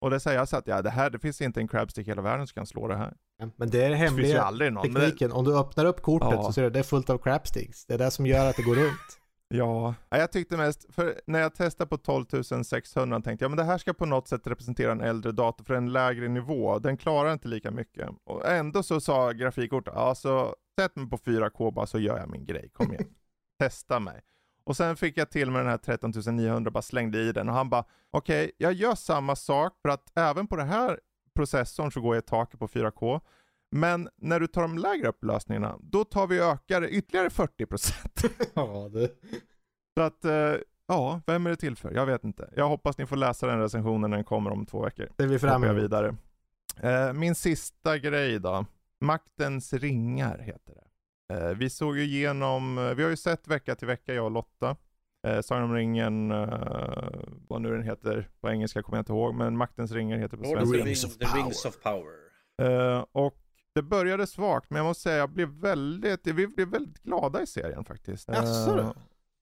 Och 0.00 0.10
det 0.10 0.20
säger 0.20 0.38
jag 0.38 0.48
så 0.48 0.56
att 0.56 0.66
ja, 0.66 0.82
det 0.82 0.90
här, 0.90 1.10
det 1.10 1.18
finns 1.18 1.40
inte 1.40 1.60
en 1.60 1.68
crabstick 1.68 2.06
i 2.06 2.10
hela 2.10 2.22
världen 2.22 2.46
som 2.46 2.54
kan 2.54 2.66
slå 2.66 2.88
det 2.88 2.96
här. 2.96 3.14
Men 3.56 3.70
det 3.70 3.84
är 3.84 3.90
det 3.90 3.96
hemliga 3.96 4.50
någon, 4.50 4.82
tekniken. 4.82 5.28
Det... 5.28 5.34
Om 5.34 5.44
du 5.44 5.58
öppnar 5.58 5.84
upp 5.84 6.02
kortet 6.02 6.28
ja. 6.32 6.42
så 6.42 6.52
ser 6.52 6.62
du 6.62 6.66
att 6.66 6.72
det 6.72 6.78
är 6.78 6.82
fullt 6.82 7.10
av 7.10 7.18
crabsticks. 7.18 7.86
Det 7.86 7.94
är 7.94 7.98
det 7.98 8.10
som 8.10 8.26
gör 8.26 8.50
att 8.50 8.56
det 8.56 8.62
går 8.62 8.74
runt. 8.74 9.18
Ja, 9.48 9.94
jag 10.08 10.32
tyckte 10.32 10.56
mest, 10.56 10.94
för 10.94 11.20
när 11.26 11.38
jag 11.38 11.54
testade 11.54 11.88
på 11.88 11.96
12 11.96 12.24
600 12.64 13.20
tänkte 13.20 13.44
jag 13.44 13.50
men 13.50 13.56
det 13.56 13.64
här 13.64 13.78
ska 13.78 13.92
på 13.92 14.06
något 14.06 14.28
sätt 14.28 14.46
representera 14.46 14.92
en 14.92 15.00
äldre 15.00 15.32
dator 15.32 15.64
för 15.64 15.74
en 15.74 15.92
lägre 15.92 16.28
nivå. 16.28 16.78
Den 16.78 16.96
klarar 16.96 17.32
inte 17.32 17.48
lika 17.48 17.70
mycket. 17.70 18.08
Och 18.24 18.48
ändå 18.48 18.82
så 18.82 19.00
sa 19.00 19.32
grafikkortet, 19.32 19.94
alltså 19.94 20.54
sätt 20.80 20.96
mig 20.96 21.10
på 21.10 21.16
4K 21.16 21.72
bara 21.72 21.86
så 21.86 21.98
gör 21.98 22.18
jag 22.18 22.30
min 22.30 22.46
grej, 22.46 22.70
kom 22.72 22.92
igen. 22.92 23.14
Testa 23.58 24.00
mig. 24.00 24.20
Och 24.66 24.76
sen 24.76 24.96
fick 24.96 25.18
jag 25.18 25.30
till 25.30 25.50
med 25.50 25.60
den 25.60 25.70
här 25.70 25.78
13 25.78 26.12
900, 26.36 26.70
bara 26.70 26.82
slängde 26.82 27.18
i 27.18 27.32
den 27.32 27.48
och 27.48 27.54
han 27.54 27.70
bara, 27.70 27.84
okej, 28.10 28.44
okay, 28.44 28.52
jag 28.58 28.72
gör 28.72 28.94
samma 28.94 29.36
sak 29.36 29.78
för 29.82 29.88
att 29.88 30.18
även 30.18 30.46
på 30.46 30.56
den 30.56 30.68
här 30.68 31.00
processorn 31.34 31.92
så 31.92 32.00
går 32.00 32.14
jag 32.14 32.22
i 32.22 32.26
taket 32.26 32.60
på 32.60 32.68
4K. 32.68 33.20
Men 33.70 34.08
när 34.16 34.40
du 34.40 34.46
tar 34.46 34.62
de 34.62 34.78
lägre 34.78 35.08
upplösningarna, 35.08 35.76
då 35.80 36.04
tar 36.04 36.26
vi 36.26 36.40
och 36.40 36.44
ökar 36.44 36.84
ytterligare 36.84 37.28
40%. 37.28 38.30
ja, 38.54 38.88
det... 38.92 39.10
Så 39.94 40.02
att, 40.02 40.24
eh, 40.24 40.54
ja, 40.86 41.20
vem 41.26 41.46
är 41.46 41.50
det 41.50 41.56
till 41.56 41.76
för? 41.76 41.92
Jag 41.92 42.06
vet 42.06 42.24
inte. 42.24 42.50
Jag 42.56 42.68
hoppas 42.68 42.98
ni 42.98 43.06
får 43.06 43.16
läsa 43.16 43.46
den 43.46 43.60
recensionen 43.60 44.10
när 44.10 44.16
den 44.16 44.24
kommer 44.24 44.50
om 44.50 44.66
två 44.66 44.82
veckor. 44.82 45.08
Det 45.16 45.26
vi 45.26 45.38
fram 45.38 45.64
emot. 45.64 45.82
vidare. 45.82 46.16
Eh, 46.80 47.12
min 47.12 47.34
sista 47.34 47.98
grej 47.98 48.38
då. 48.38 48.66
Maktens 49.00 49.72
ringar 49.72 50.38
heter 50.38 50.74
det. 50.74 50.85
Eh, 51.32 51.48
vi 51.48 51.70
såg 51.70 51.98
ju 51.98 52.04
igenom, 52.04 52.78
eh, 52.78 52.94
vi 52.94 53.02
har 53.02 53.10
ju 53.10 53.16
sett 53.16 53.48
vecka 53.48 53.74
till 53.74 53.86
vecka 53.86 54.14
jag 54.14 54.24
och 54.24 54.30
Lotta. 54.30 54.76
Eh, 55.26 55.40
Sagan 55.40 55.64
om 55.64 55.74
ringen, 55.74 56.30
eh, 56.30 57.10
vad 57.48 57.62
nu 57.62 57.70
den 57.70 57.82
heter 57.82 58.28
på 58.40 58.50
engelska 58.50 58.82
kommer 58.82 58.98
jag 58.98 59.00
inte 59.00 59.12
ihåg, 59.12 59.34
men 59.34 59.56
Maktens 59.56 59.92
ringar 59.92 60.18
heter 60.18 60.36
på 60.36 60.44
svenska. 60.44 60.78
The 60.78 60.84
Rings 60.84 61.04
of 61.04 61.18
Power. 61.18 61.42
Rings 61.42 61.64
of 61.64 61.82
power. 61.82 62.12
Eh, 62.62 63.04
och 63.12 63.38
det 63.74 63.82
började 63.82 64.26
svagt, 64.26 64.70
men 64.70 64.76
jag 64.76 64.84
måste 64.84 65.02
säga 65.02 65.16
jag 65.16 65.30
blev 65.30 65.48
väldigt, 65.48 66.26
vi 66.26 66.46
blev 66.46 66.68
väldigt 66.68 67.02
glada 67.02 67.42
i 67.42 67.46
serien 67.46 67.84
faktiskt. 67.84 68.28
Jaså 68.28 68.78
uh, 68.78 68.92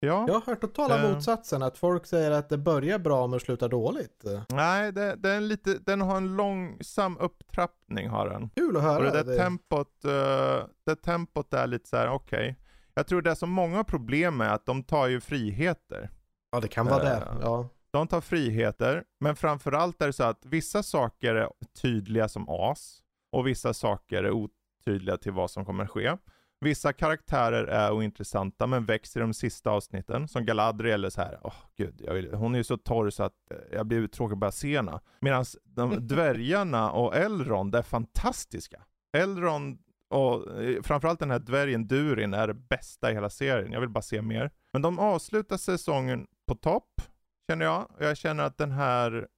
Ja. 0.04 0.24
Jag 0.28 0.34
har 0.34 0.40
hört 0.40 0.60
totala 0.60 1.02
Eh. 1.04 1.10
motsatsen, 1.14 1.62
att 1.62 1.78
folk 1.78 2.06
säger 2.06 2.30
att 2.30 2.48
det 2.48 2.58
börjar 2.58 2.98
bra 2.98 3.26
men 3.26 3.40
slutar 3.40 3.68
dåligt. 3.68 4.24
Nej, 4.48 4.92
det, 4.92 5.14
det 5.16 5.30
är 5.30 5.40
lite, 5.40 5.78
den 5.78 6.00
har 6.00 6.16
en 6.16 6.36
långsam 6.36 7.18
upptrappning 7.18 8.08
har 8.08 8.28
den. 8.28 8.50
Kul 8.54 8.70
att 8.76 8.82
Och 8.82 8.82
höra. 8.82 9.04
det 9.04 9.10
där 9.10 9.24
det. 9.24 9.36
tempot, 9.36 10.04
eh, 10.04 10.66
det 10.86 10.96
tempot 10.96 11.54
är 11.54 11.66
lite 11.66 11.88
så 11.88 11.96
här: 11.96 12.08
okej. 12.08 12.58
Jag 12.94 13.06
tror 13.06 13.22
det 13.22 13.36
som 13.36 13.50
många 13.50 13.76
har 13.76 13.84
problem 13.84 14.36
med 14.36 14.48
är 14.48 14.54
att 14.54 14.66
de 14.66 14.82
tar 14.82 15.06
ju 15.06 15.20
friheter. 15.20 16.10
Ja, 16.52 16.60
det 16.60 16.68
kan 16.68 16.86
vara 16.86 17.02
det. 17.04 17.16
Eh, 17.16 17.38
Ja. 17.42 17.68
De 17.90 18.06
tar 18.08 18.20
friheter, 18.20 19.04
men 19.20 19.36
framförallt 19.36 20.02
är 20.02 20.06
det 20.06 20.12
så 20.12 20.24
att 20.24 20.46
vissa 20.46 20.82
saker 20.82 21.34
är 21.34 21.48
tydliga 21.82 22.28
som 22.28 22.48
as 22.48 22.98
och 23.32 23.46
vissa 23.46 23.74
saker 23.74 24.24
är 24.24 24.30
otydliga 24.30 25.16
till 25.16 25.32
vad 25.32 25.50
som 25.50 25.64
kommer 25.64 25.86
ske. 25.86 26.16
Vissa 26.64 26.92
karaktärer 26.92 27.64
är 27.64 27.92
ointressanta 27.92 28.66
men 28.66 28.84
växer 28.84 29.20
i 29.20 29.22
de 29.22 29.34
sista 29.34 29.70
avsnitten. 29.70 30.28
Som 30.28 30.44
Galadriel 30.44 31.04
är 31.04 31.10
så 31.10 31.20
här, 31.20 31.38
åh 31.42 31.54
gud, 31.76 32.10
vill, 32.10 32.34
hon 32.34 32.54
är 32.54 32.58
ju 32.58 32.64
så 32.64 32.76
torr 32.76 33.10
så 33.10 33.22
att 33.22 33.32
eh, 33.50 33.56
jag 33.72 33.86
blir 33.86 33.98
uttråkad 33.98 34.38
bara 34.38 34.52
se 34.52 34.76
henne. 34.76 35.00
Medan 35.20 35.44
dvärgarna 36.06 36.90
och 36.90 37.16
Elrond 37.16 37.74
är 37.74 37.82
fantastiska. 37.82 38.82
Elrond 39.16 39.78
och 40.10 40.62
eh, 40.62 40.82
framförallt 40.82 41.20
den 41.20 41.30
här 41.30 41.38
dvärgen 41.38 41.86
Durin 41.86 42.34
är 42.34 42.46
det 42.46 42.54
bästa 42.54 43.10
i 43.10 43.14
hela 43.14 43.30
serien. 43.30 43.72
Jag 43.72 43.80
vill 43.80 43.88
bara 43.88 44.02
se 44.02 44.22
mer. 44.22 44.50
Men 44.72 44.82
de 44.82 44.98
avslutar 44.98 45.56
säsongen 45.56 46.26
på 46.46 46.54
topp, 46.54 47.02
känner 47.50 47.64
jag. 47.64 47.90
Och 47.90 48.04
jag 48.04 48.16
känner 48.16 48.44
att 48.44 48.58
den 48.58 48.72
här 48.72 49.28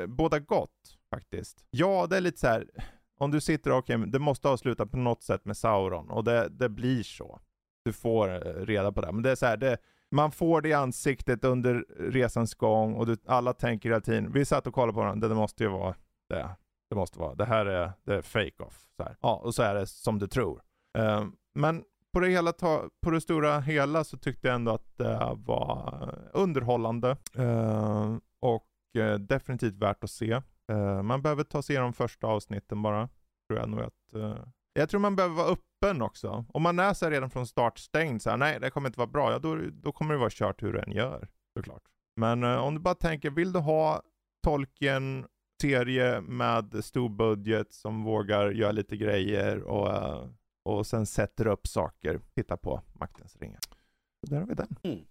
eh, 0.00 0.06
båda 0.06 0.38
gott 0.38 0.98
faktiskt. 1.10 1.64
Ja, 1.70 2.06
det 2.06 2.16
är 2.16 2.20
lite 2.20 2.40
så 2.40 2.46
här. 2.46 2.66
Om 3.18 3.30
du 3.30 3.40
sitter 3.40 3.72
och, 3.72 3.78
okay, 3.78 3.96
det 3.96 4.18
måste 4.18 4.48
avsluta 4.48 4.86
på 4.86 4.96
något 4.96 5.22
sätt 5.22 5.44
med 5.44 5.56
Sauron 5.56 6.10
och 6.10 6.24
det, 6.24 6.48
det 6.48 6.68
blir 6.68 7.02
så. 7.02 7.40
Du 7.84 7.92
får 7.92 8.28
eh, 8.28 8.38
reda 8.66 8.92
på 8.92 9.00
det. 9.00 9.12
Men 9.12 9.22
det 9.22 9.30
är 9.30 9.36
så 9.36 9.46
här, 9.46 9.56
det, 9.56 9.76
man 10.10 10.32
får 10.32 10.60
det 10.60 10.68
i 10.68 10.72
ansiktet 10.72 11.44
under 11.44 11.84
resans 11.98 12.54
gång 12.54 12.94
och 12.94 13.06
du, 13.06 13.16
alla 13.26 13.52
tänker 13.52 13.88
hela 13.88 14.00
tiden, 14.00 14.32
vi 14.32 14.44
satt 14.44 14.66
och 14.66 14.74
kollade 14.74 14.92
på 14.92 15.04
den, 15.04 15.20
det, 15.20 15.28
det 15.28 15.34
måste 15.34 15.64
ju 15.64 15.70
vara 15.70 15.94
det. 16.28 16.48
Det 16.90 16.96
måste 16.96 17.18
vara, 17.18 17.34
det 17.34 17.44
här 17.44 17.66
är, 17.66 17.92
det 18.04 18.14
är 18.14 18.22
fake-off. 18.22 18.86
Så 18.96 19.02
här. 19.02 19.16
Ja, 19.20 19.36
och 19.44 19.54
så 19.54 19.62
är 19.62 19.74
det 19.74 19.86
som 19.86 20.18
du 20.18 20.26
tror. 20.26 20.62
Eh, 20.98 21.24
men 21.54 21.84
på 22.12 22.20
det, 22.20 22.28
hela 22.28 22.52
ta, 22.52 22.88
på 23.02 23.10
det 23.10 23.20
stora 23.20 23.60
hela 23.60 24.04
så 24.04 24.16
tyckte 24.16 24.48
jag 24.48 24.54
ändå 24.54 24.72
att 24.72 24.96
det 24.98 25.36
var 25.36 26.14
underhållande 26.32 27.16
ehm, 27.34 28.12
eh, 28.12 28.18
och 28.40 28.66
definitivt 29.18 29.74
värt 29.74 30.04
att 30.04 30.10
se. 30.10 30.42
Uh, 30.72 31.02
man 31.02 31.22
behöver 31.22 31.44
ta 31.44 31.62
sig 31.62 31.74
igenom 31.74 31.92
första 31.92 32.26
avsnitten 32.26 32.82
bara. 32.82 33.08
Tror 33.48 33.60
jag 33.60 33.68
nog 33.68 33.80
att... 33.80 34.14
uh, 34.14 34.36
jag 34.72 34.88
tror 34.88 35.00
man 35.00 35.16
behöver 35.16 35.34
vara 35.34 35.46
öppen 35.52 36.02
också. 36.02 36.44
Om 36.48 36.62
man 36.62 36.78
är 36.78 36.94
så 36.94 37.10
redan 37.10 37.30
från 37.30 37.46
start 37.46 37.78
stängd 37.78 38.22
så 38.22 38.30
här, 38.30 38.36
nej 38.36 38.60
det 38.60 38.70
kommer 38.70 38.88
inte 38.88 38.98
vara 38.98 39.10
bra, 39.10 39.32
ja 39.32 39.38
då, 39.38 39.56
då 39.72 39.92
kommer 39.92 40.14
det 40.14 40.20
vara 40.20 40.30
kört 40.30 40.62
hur 40.62 40.72
du 40.72 40.80
än 40.80 40.92
gör. 40.92 41.28
Såklart. 41.58 41.82
Men 42.16 42.44
uh, 42.44 42.56
om 42.56 42.74
du 42.74 42.80
bara 42.80 42.94
tänker, 42.94 43.30
vill 43.30 43.52
du 43.52 43.58
ha 43.58 44.02
Tolkien 44.42 45.26
serie 45.62 46.20
med 46.20 46.84
stor 46.84 47.08
budget 47.08 47.72
som 47.72 48.02
vågar 48.02 48.50
göra 48.50 48.72
lite 48.72 48.96
grejer 48.96 49.62
och, 49.62 50.28
och 50.64 50.86
sen 50.86 51.06
sätter 51.06 51.46
upp 51.46 51.66
saker. 51.66 52.20
Titta 52.34 52.56
på 52.56 52.80
Maktens 52.92 53.36
ringar. 53.36 53.60
Så 54.20 54.34
där 54.34 54.40
har 54.40 54.46
vi 54.46 54.54
den. 54.54 54.76
Mm. 54.82 55.04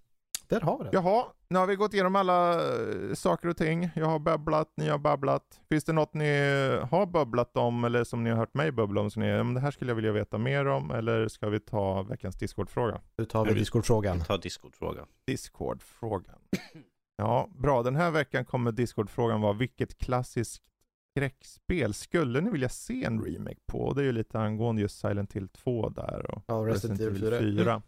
Där 0.53 0.61
har 0.61 0.77
vi 0.77 0.84
det. 0.84 0.89
Jaha, 0.93 1.25
nu 1.47 1.59
har 1.59 1.67
vi 1.67 1.75
gått 1.75 1.93
igenom 1.93 2.15
alla 2.15 2.53
eh, 2.53 3.13
saker 3.13 3.47
och 3.47 3.57
ting. 3.57 3.89
Jag 3.95 4.05
har 4.05 4.19
babblat, 4.19 4.73
ni 4.77 4.89
har 4.89 4.97
babblat. 4.97 5.61
Finns 5.69 5.84
det 5.84 5.93
något 5.93 6.13
ni 6.13 6.30
har 6.91 7.05
babblat 7.05 7.57
om 7.57 7.84
eller 7.84 8.03
som 8.03 8.23
ni 8.23 8.30
har 8.30 8.38
hört 8.38 8.53
mig 8.53 8.71
babbla 8.71 9.01
om? 9.01 9.11
Så 9.11 9.19
ni, 9.19 9.27
"Ja, 9.27 9.43
men 9.43 9.53
det 9.53 9.59
här 9.59 9.71
skulle 9.71 9.91
jag 9.91 9.95
vilja 9.95 10.11
veta 10.11 10.38
mer 10.38 10.65
om 10.67 10.91
eller 10.91 11.27
ska 11.27 11.49
vi 11.49 11.59
ta 11.59 12.01
veckans 12.01 12.35
Discord-fråga? 12.35 13.01
Nu 13.17 13.25
tar 13.25 13.45
vi 13.45 13.53
Discord-frågan. 13.53 14.19
Ta 14.19 14.38
Discord-frågan. 14.38 15.07
Discord-frågan. 15.27 16.35
Ja, 17.15 17.49
bra. 17.57 17.84
Den 17.84 17.95
här 17.95 18.11
veckan 18.11 18.45
kommer 18.45 18.71
Discord-frågan 18.71 19.41
vara 19.41 19.53
vilket 19.53 19.97
klassiskt 19.97 20.63
skräckspel 21.17 21.93
skulle 21.93 22.41
ni 22.41 22.49
vilja 22.49 22.69
se 22.69 23.03
en 23.03 23.25
remake 23.25 23.59
på? 23.71 23.77
Och 23.80 23.95
det 23.95 24.01
är 24.01 24.05
ju 24.05 24.11
lite 24.11 24.39
angående 24.39 24.81
just 24.81 24.99
Silent 24.99 25.34
Hill 25.34 25.47
2 25.49 25.89
där 25.89 26.31
och 26.31 26.43
Ja, 26.47 26.53
Resident 26.55 27.01
Evil 27.01 27.21
4. 27.21 27.39
4. 27.39 27.81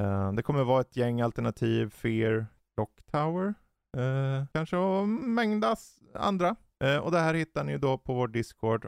Eh, 0.00 0.32
det 0.32 0.42
kommer 0.42 0.64
vara 0.64 0.80
ett 0.80 0.96
gäng 0.96 1.20
alternativ, 1.20 1.90
Fear, 1.90 2.46
Clock 2.74 2.90
Tower, 3.12 3.54
eh, 3.96 4.46
kanske 4.52 4.76
och 4.76 5.08
mängdas 5.08 5.98
andra. 6.14 6.56
Eh, 6.84 6.96
och 6.96 7.10
det 7.10 7.18
här 7.18 7.34
hittar 7.34 7.64
ni 7.64 7.78
då 7.78 7.98
på 7.98 8.14
vår 8.14 8.28
Discord, 8.28 8.86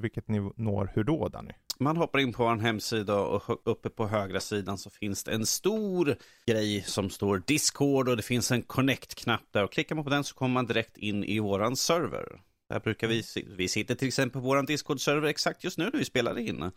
vilket 0.00 0.28
ni 0.28 0.50
når 0.56 0.90
hur 0.94 1.04
då 1.04 1.28
Danny? 1.28 1.52
Man 1.78 1.96
hoppar 1.96 2.18
in 2.18 2.32
på 2.32 2.44
vår 2.44 2.56
hemsida 2.56 3.20
och 3.20 3.68
uppe 3.70 3.90
på 3.90 4.06
högra 4.06 4.40
sidan 4.40 4.78
så 4.78 4.90
finns 4.90 5.24
det 5.24 5.32
en 5.32 5.46
stor 5.46 6.16
grej 6.46 6.82
som 6.82 7.10
står 7.10 7.42
Discord 7.46 8.08
och 8.08 8.16
det 8.16 8.22
finns 8.22 8.50
en 8.50 8.62
Connect-knapp 8.62 9.42
där 9.50 9.64
och 9.64 9.72
klickar 9.72 9.94
man 9.94 10.04
på 10.04 10.10
den 10.10 10.24
så 10.24 10.34
kommer 10.34 10.54
man 10.54 10.66
direkt 10.66 10.96
in 10.96 11.24
i 11.24 11.40
våran 11.40 11.76
server. 11.76 12.40
Där 12.68 12.80
brukar 12.80 13.08
vi, 13.08 13.22
vi 13.56 13.68
sitter 13.68 13.94
till 13.94 14.08
exempel 14.08 14.32
på 14.32 14.48
våran 14.48 14.66
Discord-server 14.66 15.26
exakt 15.26 15.64
just 15.64 15.78
nu 15.78 15.84
när 15.84 15.98
vi 15.98 16.04
spelar 16.04 16.38
in. 16.38 16.70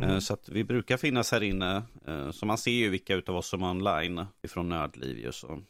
Eh, 0.00 0.18
Så 0.18 0.34
att 0.34 0.48
vi 0.48 0.64
brukar 0.64 0.96
finnas 0.96 1.32
här 1.32 1.42
inne. 1.42 1.82
eh, 2.06 2.30
Så 2.30 2.46
man 2.46 2.58
ser 2.58 2.70
ju 2.70 2.90
vilka 2.90 3.14
utav 3.14 3.36
oss 3.36 3.48
som 3.48 3.62
är 3.62 3.70
online 3.70 4.26
ifrån 4.42 4.68
Nördliv 4.68 5.18
ju 5.18 5.32
så. 5.32 5.62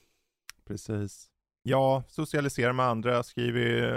Precis. 0.67 1.29
Ja, 1.63 2.03
socialisera 2.09 2.73
med 2.73 2.87
andra, 2.87 3.23
skriv 3.23 3.57
i, 3.57 3.93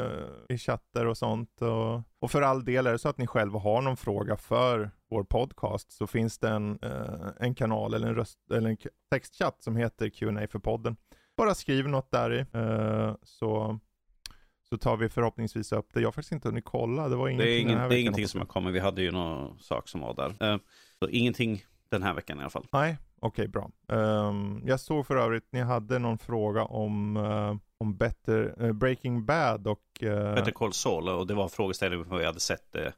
i 0.49 0.57
chatter 0.57 1.05
och 1.05 1.17
sånt. 1.17 1.61
Och, 1.61 2.01
och 2.19 2.31
för 2.31 2.41
all 2.41 2.65
del 2.65 2.87
är 2.87 2.91
det 2.91 2.99
så 2.99 3.09
att 3.09 3.17
ni 3.17 3.27
själva 3.27 3.59
har 3.59 3.81
någon 3.81 3.97
fråga 3.97 4.37
för 4.37 4.91
vår 5.09 5.23
podcast 5.23 5.91
så 5.91 6.07
finns 6.07 6.39
det 6.39 6.49
en, 6.49 6.79
eh, 6.81 7.27
en 7.39 7.55
kanal 7.55 7.93
eller 7.93 8.07
en, 8.07 8.15
röst, 8.15 8.39
eller 8.51 8.69
en 8.69 8.77
textchatt 9.11 9.63
som 9.63 9.75
heter 9.75 10.09
Q&A 10.09 10.47
för 10.47 10.59
podden. 10.59 10.95
Bara 11.37 11.55
skriv 11.55 11.87
något 11.87 12.11
där 12.11 12.33
i 12.33 12.39
eh, 12.53 13.15
så, 13.23 13.79
så 14.69 14.77
tar 14.77 14.97
vi 14.97 15.09
förhoppningsvis 15.09 15.71
upp 15.71 15.93
det. 15.93 15.99
Jag 16.01 16.07
har 16.07 16.11
faktiskt 16.11 16.31
inte 16.31 16.47
hunnit 16.47 16.65
kolla. 16.65 17.09
Det 17.09 17.15
var 17.15 17.27
Det 17.27 17.33
ingenting 17.33 17.47
är, 17.51 17.57
den 17.65 17.77
ingen, 17.77 17.89
det 17.89 17.95
är 17.95 17.99
ingenting 18.01 18.27
som 18.27 18.39
har 18.39 18.45
jag. 18.45 18.49
kommit. 18.51 18.73
Vi 18.73 18.79
hade 18.79 19.01
ju 19.01 19.11
någon 19.11 19.59
sak 19.59 19.87
som 19.87 20.01
var 20.01 20.13
där. 20.13 20.53
Eh, 20.53 20.59
Så 20.99 21.09
ingenting 21.09 21.63
den 21.89 22.03
här 22.03 22.13
veckan 22.13 22.37
i 22.37 22.41
alla 22.41 22.49
fall. 22.49 22.67
Nej, 22.71 22.97
okej 23.21 23.47
bra. 23.47 23.71
Ehm, 23.91 24.61
jag 24.65 24.79
såg 24.79 25.07
för 25.07 25.15
övrigt, 25.17 25.47
ni 25.51 25.61
hade 25.61 25.99
någon 25.99 26.17
fråga 26.17 26.63
om, 26.63 27.17
eh, 27.17 27.55
om 27.77 27.97
better, 27.97 28.55
eh, 28.59 28.71
Breaking 28.73 29.25
Bad 29.25 29.67
och... 29.67 29.83
eh, 30.03 30.35
Better 30.35 30.51
Call 30.51 30.73
Saul 30.73 31.09
och 31.09 31.27
det 31.27 31.33
var 31.33 31.47
frågeställningen 31.47 32.03
på 32.05 32.09
vad 32.11 32.19
vi 32.19 32.25
hade 32.25 32.39
sett 32.39 32.71
det. 32.71 32.93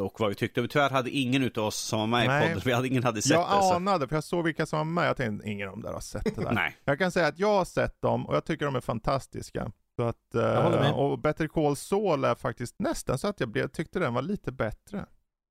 Och 0.00 0.20
vad 0.20 0.28
vi 0.28 0.34
tyckte. 0.34 0.68
Tyvärr 0.68 0.90
hade 0.90 1.10
ingen 1.10 1.42
utav 1.42 1.64
oss 1.66 1.76
som 1.76 1.98
var 2.00 2.06
med 2.06 2.24
i 2.24 2.28
Nej. 2.28 2.48
podden, 2.48 2.62
vi 2.64 2.72
hade 2.72 2.88
ingen 2.88 3.04
hade 3.04 3.22
sett 3.22 3.32
jag 3.32 3.48
det. 3.48 3.62
Så. 3.62 3.74
anade, 3.74 4.08
för 4.08 4.16
jag 4.16 4.24
såg 4.24 4.44
vilka 4.44 4.66
som 4.66 4.78
var 4.78 4.84
med. 4.84 5.08
Jag 5.08 5.16
tänkte, 5.16 5.48
ingen 5.50 5.68
av 5.68 5.74
dem 5.74 5.82
där 5.82 5.92
har 5.92 6.00
sett 6.00 6.24
det 6.36 6.42
där. 6.42 6.52
Nej, 6.54 6.76
Jag 6.84 6.98
kan 6.98 7.12
säga 7.12 7.26
att 7.26 7.38
jag 7.38 7.48
har 7.56 7.64
sett 7.64 8.00
dem 8.02 8.26
och 8.26 8.36
jag 8.36 8.44
tycker 8.44 8.64
de 8.66 8.76
är 8.76 8.80
fantastiska. 8.80 9.72
Så 9.96 10.02
att, 10.02 10.34
eh, 10.34 10.90
och 10.90 11.18
Better 11.18 11.48
Call 11.48 11.76
Saul 11.76 12.24
är 12.24 12.34
faktiskt 12.34 12.78
nästan 12.78 13.18
så 13.18 13.28
att 13.28 13.40
jag 13.40 13.48
blev, 13.48 13.68
tyckte 13.68 13.98
den 13.98 14.14
var 14.14 14.22
lite 14.22 14.52
bättre. 14.52 15.06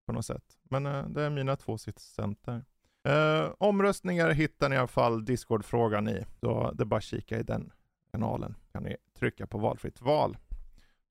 På 0.06 0.14
något 0.14 0.26
sätt. 0.26 0.58
Men 0.64 0.86
eh, 0.86 1.08
det 1.08 1.24
är 1.24 1.30
mina 1.30 1.56
två 1.56 1.78
center. 1.98 2.66
Uh, 3.08 3.54
omröstningar 3.58 4.30
hittar 4.30 4.70
ni 4.70 4.76
i 4.76 4.78
alla 4.78 4.88
fall 4.88 5.26
Discord-frågan 5.26 6.10
i. 6.10 6.26
Så 6.40 6.72
det 6.72 6.84
är 6.84 6.86
bara 6.86 6.98
att 6.98 7.04
kika 7.04 7.40
i 7.40 7.44
den 7.44 7.72
kanalen. 8.12 8.56
Kan 8.72 8.84
ni 8.84 8.98
trycka 9.20 9.48
på 9.48 9.58
valfritt 9.58 10.02
val. 10.02 10.38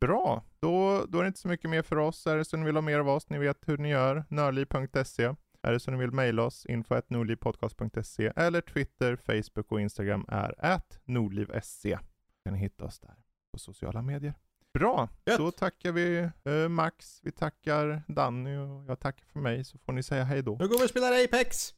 Bra, 0.00 0.44
då, 0.60 1.04
då 1.08 1.18
är 1.18 1.22
det 1.22 1.26
inte 1.26 1.40
så 1.40 1.48
mycket 1.48 1.70
mer 1.70 1.82
för 1.82 1.96
oss. 1.96 2.26
Är 2.26 2.36
det 2.36 2.44
så 2.44 2.56
ni 2.56 2.64
vill 2.64 2.74
ha 2.74 2.82
mer 2.82 2.98
av 2.98 3.08
oss, 3.08 3.30
ni 3.30 3.38
vet 3.38 3.68
hur 3.68 3.78
ni 3.78 3.88
gör. 3.88 4.24
Nörli.se. 4.28 5.34
Är 5.62 5.72
det 5.72 5.80
så 5.80 5.90
ni 5.90 5.96
vill 5.96 6.10
mejla 6.10 6.42
oss, 6.42 6.66
info.nordlivpodcast.se 6.66 8.32
eller 8.36 8.60
Twitter, 8.60 9.16
Facebook 9.16 9.72
och 9.72 9.80
Instagram 9.80 10.26
är 10.28 10.54
at 10.58 11.00
nordliv.se. 11.04 11.98
kan 12.44 12.52
ni 12.52 12.58
hitta 12.58 12.84
oss 12.84 13.00
där 13.00 13.23
på 13.54 13.58
sociala 13.58 14.02
medier. 14.02 14.34
Bra, 14.78 15.08
Gött. 15.26 15.38
då 15.38 15.50
tackar 15.50 15.92
vi 15.92 16.28
eh, 16.44 16.68
Max, 16.68 17.20
vi 17.22 17.32
tackar 17.32 18.02
Danny 18.08 18.56
och 18.56 18.84
jag 18.88 19.00
tackar 19.00 19.26
för 19.32 19.40
mig 19.40 19.64
så 19.64 19.78
får 19.78 19.92
ni 19.92 20.02
säga 20.02 20.24
hej 20.24 20.42
då. 20.42 20.56
Nu 20.60 20.68
går 20.68 20.78
vi 20.78 20.84
och 20.84 20.90
spelar 20.90 21.24
Apex. 21.24 21.74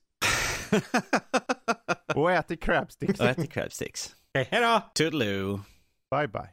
Och 2.15 2.33
äter 2.33 2.57
crabsticks. 2.57 3.21
och 3.21 3.27
äter 3.27 3.47
crabsticks. 3.47 4.17
Okej, 4.35 4.49
hejdå! 4.51 4.81
Toodaloo. 4.95 5.61
Bye 6.11 6.29
bye. 6.29 6.51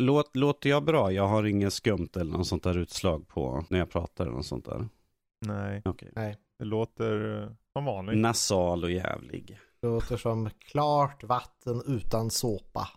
Låt, 0.00 0.36
låter 0.36 0.70
jag 0.70 0.84
bra? 0.84 1.12
Jag 1.12 1.28
har 1.28 1.44
inget 1.44 1.72
skumt 1.72 2.08
eller 2.16 2.32
något 2.32 2.46
sånt 2.46 2.62
där 2.62 2.78
utslag 2.78 3.28
på 3.28 3.64
när 3.68 3.78
jag 3.78 3.90
pratar 3.90 4.24
eller 4.24 4.36
något 4.36 4.46
sånt 4.46 4.64
där. 4.64 4.88
Nej, 5.46 5.82
Okay. 5.84 6.08
Nej. 6.14 6.36
det 6.58 6.64
låter 6.64 7.24
uh, 7.24 7.48
som 7.72 7.84
vanligt. 7.84 8.18
Nasal 8.18 8.84
och 8.84 8.90
jävlig. 8.90 9.58
Det 9.80 9.86
låter 9.86 10.16
som 10.16 10.50
klart 10.58 11.24
vatten 11.24 11.82
utan 11.86 12.30
såpa. 12.30 12.88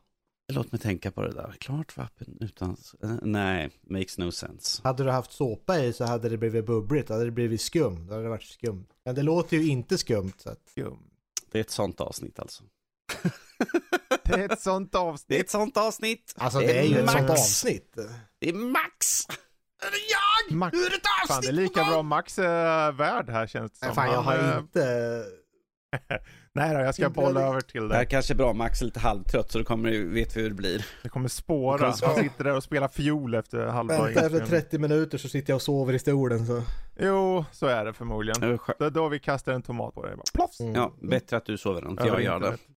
Låt 0.54 0.72
mig 0.72 0.82
tänka 0.82 1.12
på 1.12 1.22
det 1.22 1.32
där. 1.32 1.56
Klart 1.60 1.98
vatten 1.98 2.38
utan... 2.42 2.78
eh, 3.04 3.16
nej, 3.22 3.70
makes 3.82 4.18
no 4.18 4.32
sense. 4.32 4.82
Hade 4.84 5.04
du 5.04 5.12
haft 5.12 5.32
såpa 5.32 5.80
i 5.80 5.94
så 5.94 6.06
hade 6.06 6.30
det 6.30 6.38
blivit 6.38 6.66
bubbligt, 6.66 7.10
hade 7.10 7.26
det 7.26 7.32
blivit 7.32 7.62
skum, 7.62 8.08
då 8.08 8.14
hade 8.14 8.24
det 8.24 8.30
varit 8.30 8.44
skumt. 8.44 8.88
Men 9.06 9.16
det 9.16 9.24
låter 9.24 9.58
ju 9.58 9.68
inte 9.68 9.98
skumt. 9.98 10.34
Så 10.38 10.50
att... 10.50 10.70
Skum. 10.70 11.00
Det 11.52 11.58
är 11.58 11.62
ett 11.62 11.70
sånt 11.70 12.02
avsnitt 12.02 12.40
alltså. 12.40 12.64
Det 14.26 14.34
är 14.34 14.54
ett 14.54 14.62
sånt 14.62 14.96
avsnitt. 14.96 15.26
Det 15.28 15.36
är 15.38 15.40
ett 15.44 15.50
sånt 15.50 15.78
avsnitt. 15.78 16.34
Alltså 16.38 16.60
det 16.60 16.80
är 16.80 16.84
ju 16.84 17.00
ett 17.00 17.10
sånt 17.12 17.30
avsnitt. 17.30 17.98
Det 18.40 18.50
är 18.50 18.54
Max! 18.54 19.26
Är 19.86 19.92
det 19.92 19.98
jag? 20.50 20.58
Max. 20.58 20.78
Hur 20.78 20.82
är 20.86 20.96
ett 20.96 21.02
avsnitt 21.24 21.28
Fan, 21.36 21.42
det 21.42 21.48
är 21.48 21.52
lika 21.64 21.84
bra 21.84 22.02
Max 22.02 22.40
är 22.40 22.92
värd 22.92 23.30
här 23.30 23.48
känns 23.48 23.72
det 23.72 23.86
som. 23.86 23.96
Fan 23.96 24.12
jag 24.12 24.22
har 24.22 24.38
eh, 24.38 24.58
inte... 24.60 25.24
Nej 26.56 26.74
då, 26.74 26.80
jag 26.80 26.94
ska 26.96 27.06
Inte 27.06 27.16
bolla 27.22 27.42
jag- 27.42 27.50
över 27.50 27.62
till 27.62 27.88
Det 27.88 27.96
här 27.96 28.02
dig. 28.02 28.10
kanske 28.10 28.34
är 28.34 28.36
bra. 28.36 28.54
Max 28.54 28.82
är 28.82 28.86
lite 28.86 29.00
halvtrött 29.00 29.52
så 29.52 29.58
då 29.60 29.66
kommer 29.66 29.90
vi, 29.90 30.04
vet 30.04 30.38
vi 30.38 30.42
hur 30.42 30.50
det 30.50 30.56
blir. 30.56 30.86
Det 31.04 31.10
kommer 31.10 31.30
spåra. 31.30 31.86
Han 31.86 31.94
sitter 32.16 32.44
där 32.44 32.56
och 32.56 32.64
spelar 32.64 32.88
fiol 32.88 33.34
efter 33.36 33.66
halva 33.66 33.94
Vänta 33.94 34.10
efter 34.10 34.24
inspelningen. 34.24 34.50
30 34.62 34.78
minuter 34.78 35.18
så 35.18 35.30
sitter 35.30 35.52
jag 35.52 35.56
och 35.56 35.62
sover 35.62 35.94
i 35.94 36.00
stolen 36.00 36.46
så. 36.48 36.64
Jo, 37.00 37.46
så 37.52 37.66
är 37.68 37.86
det 37.86 37.94
förmodligen. 37.94 38.42
Det 38.80 38.86
är 38.86 38.90
då 38.90 39.08
vi 39.08 39.20
kastar 39.20 39.54
en 39.54 39.62
tomat 39.62 39.94
på 39.94 40.06
dig. 40.06 40.16
Bara, 40.16 40.24
plofs! 40.34 40.60
Mm. 40.60 40.74
Ja, 40.76 40.94
bättre 41.02 41.38
att 41.38 41.46
du 41.46 41.58
sover 41.58 41.82
än 41.82 41.94
att 41.94 42.00
Över 42.00 42.12
jag 42.12 42.24
gör 42.24 42.40
det. 42.40 42.58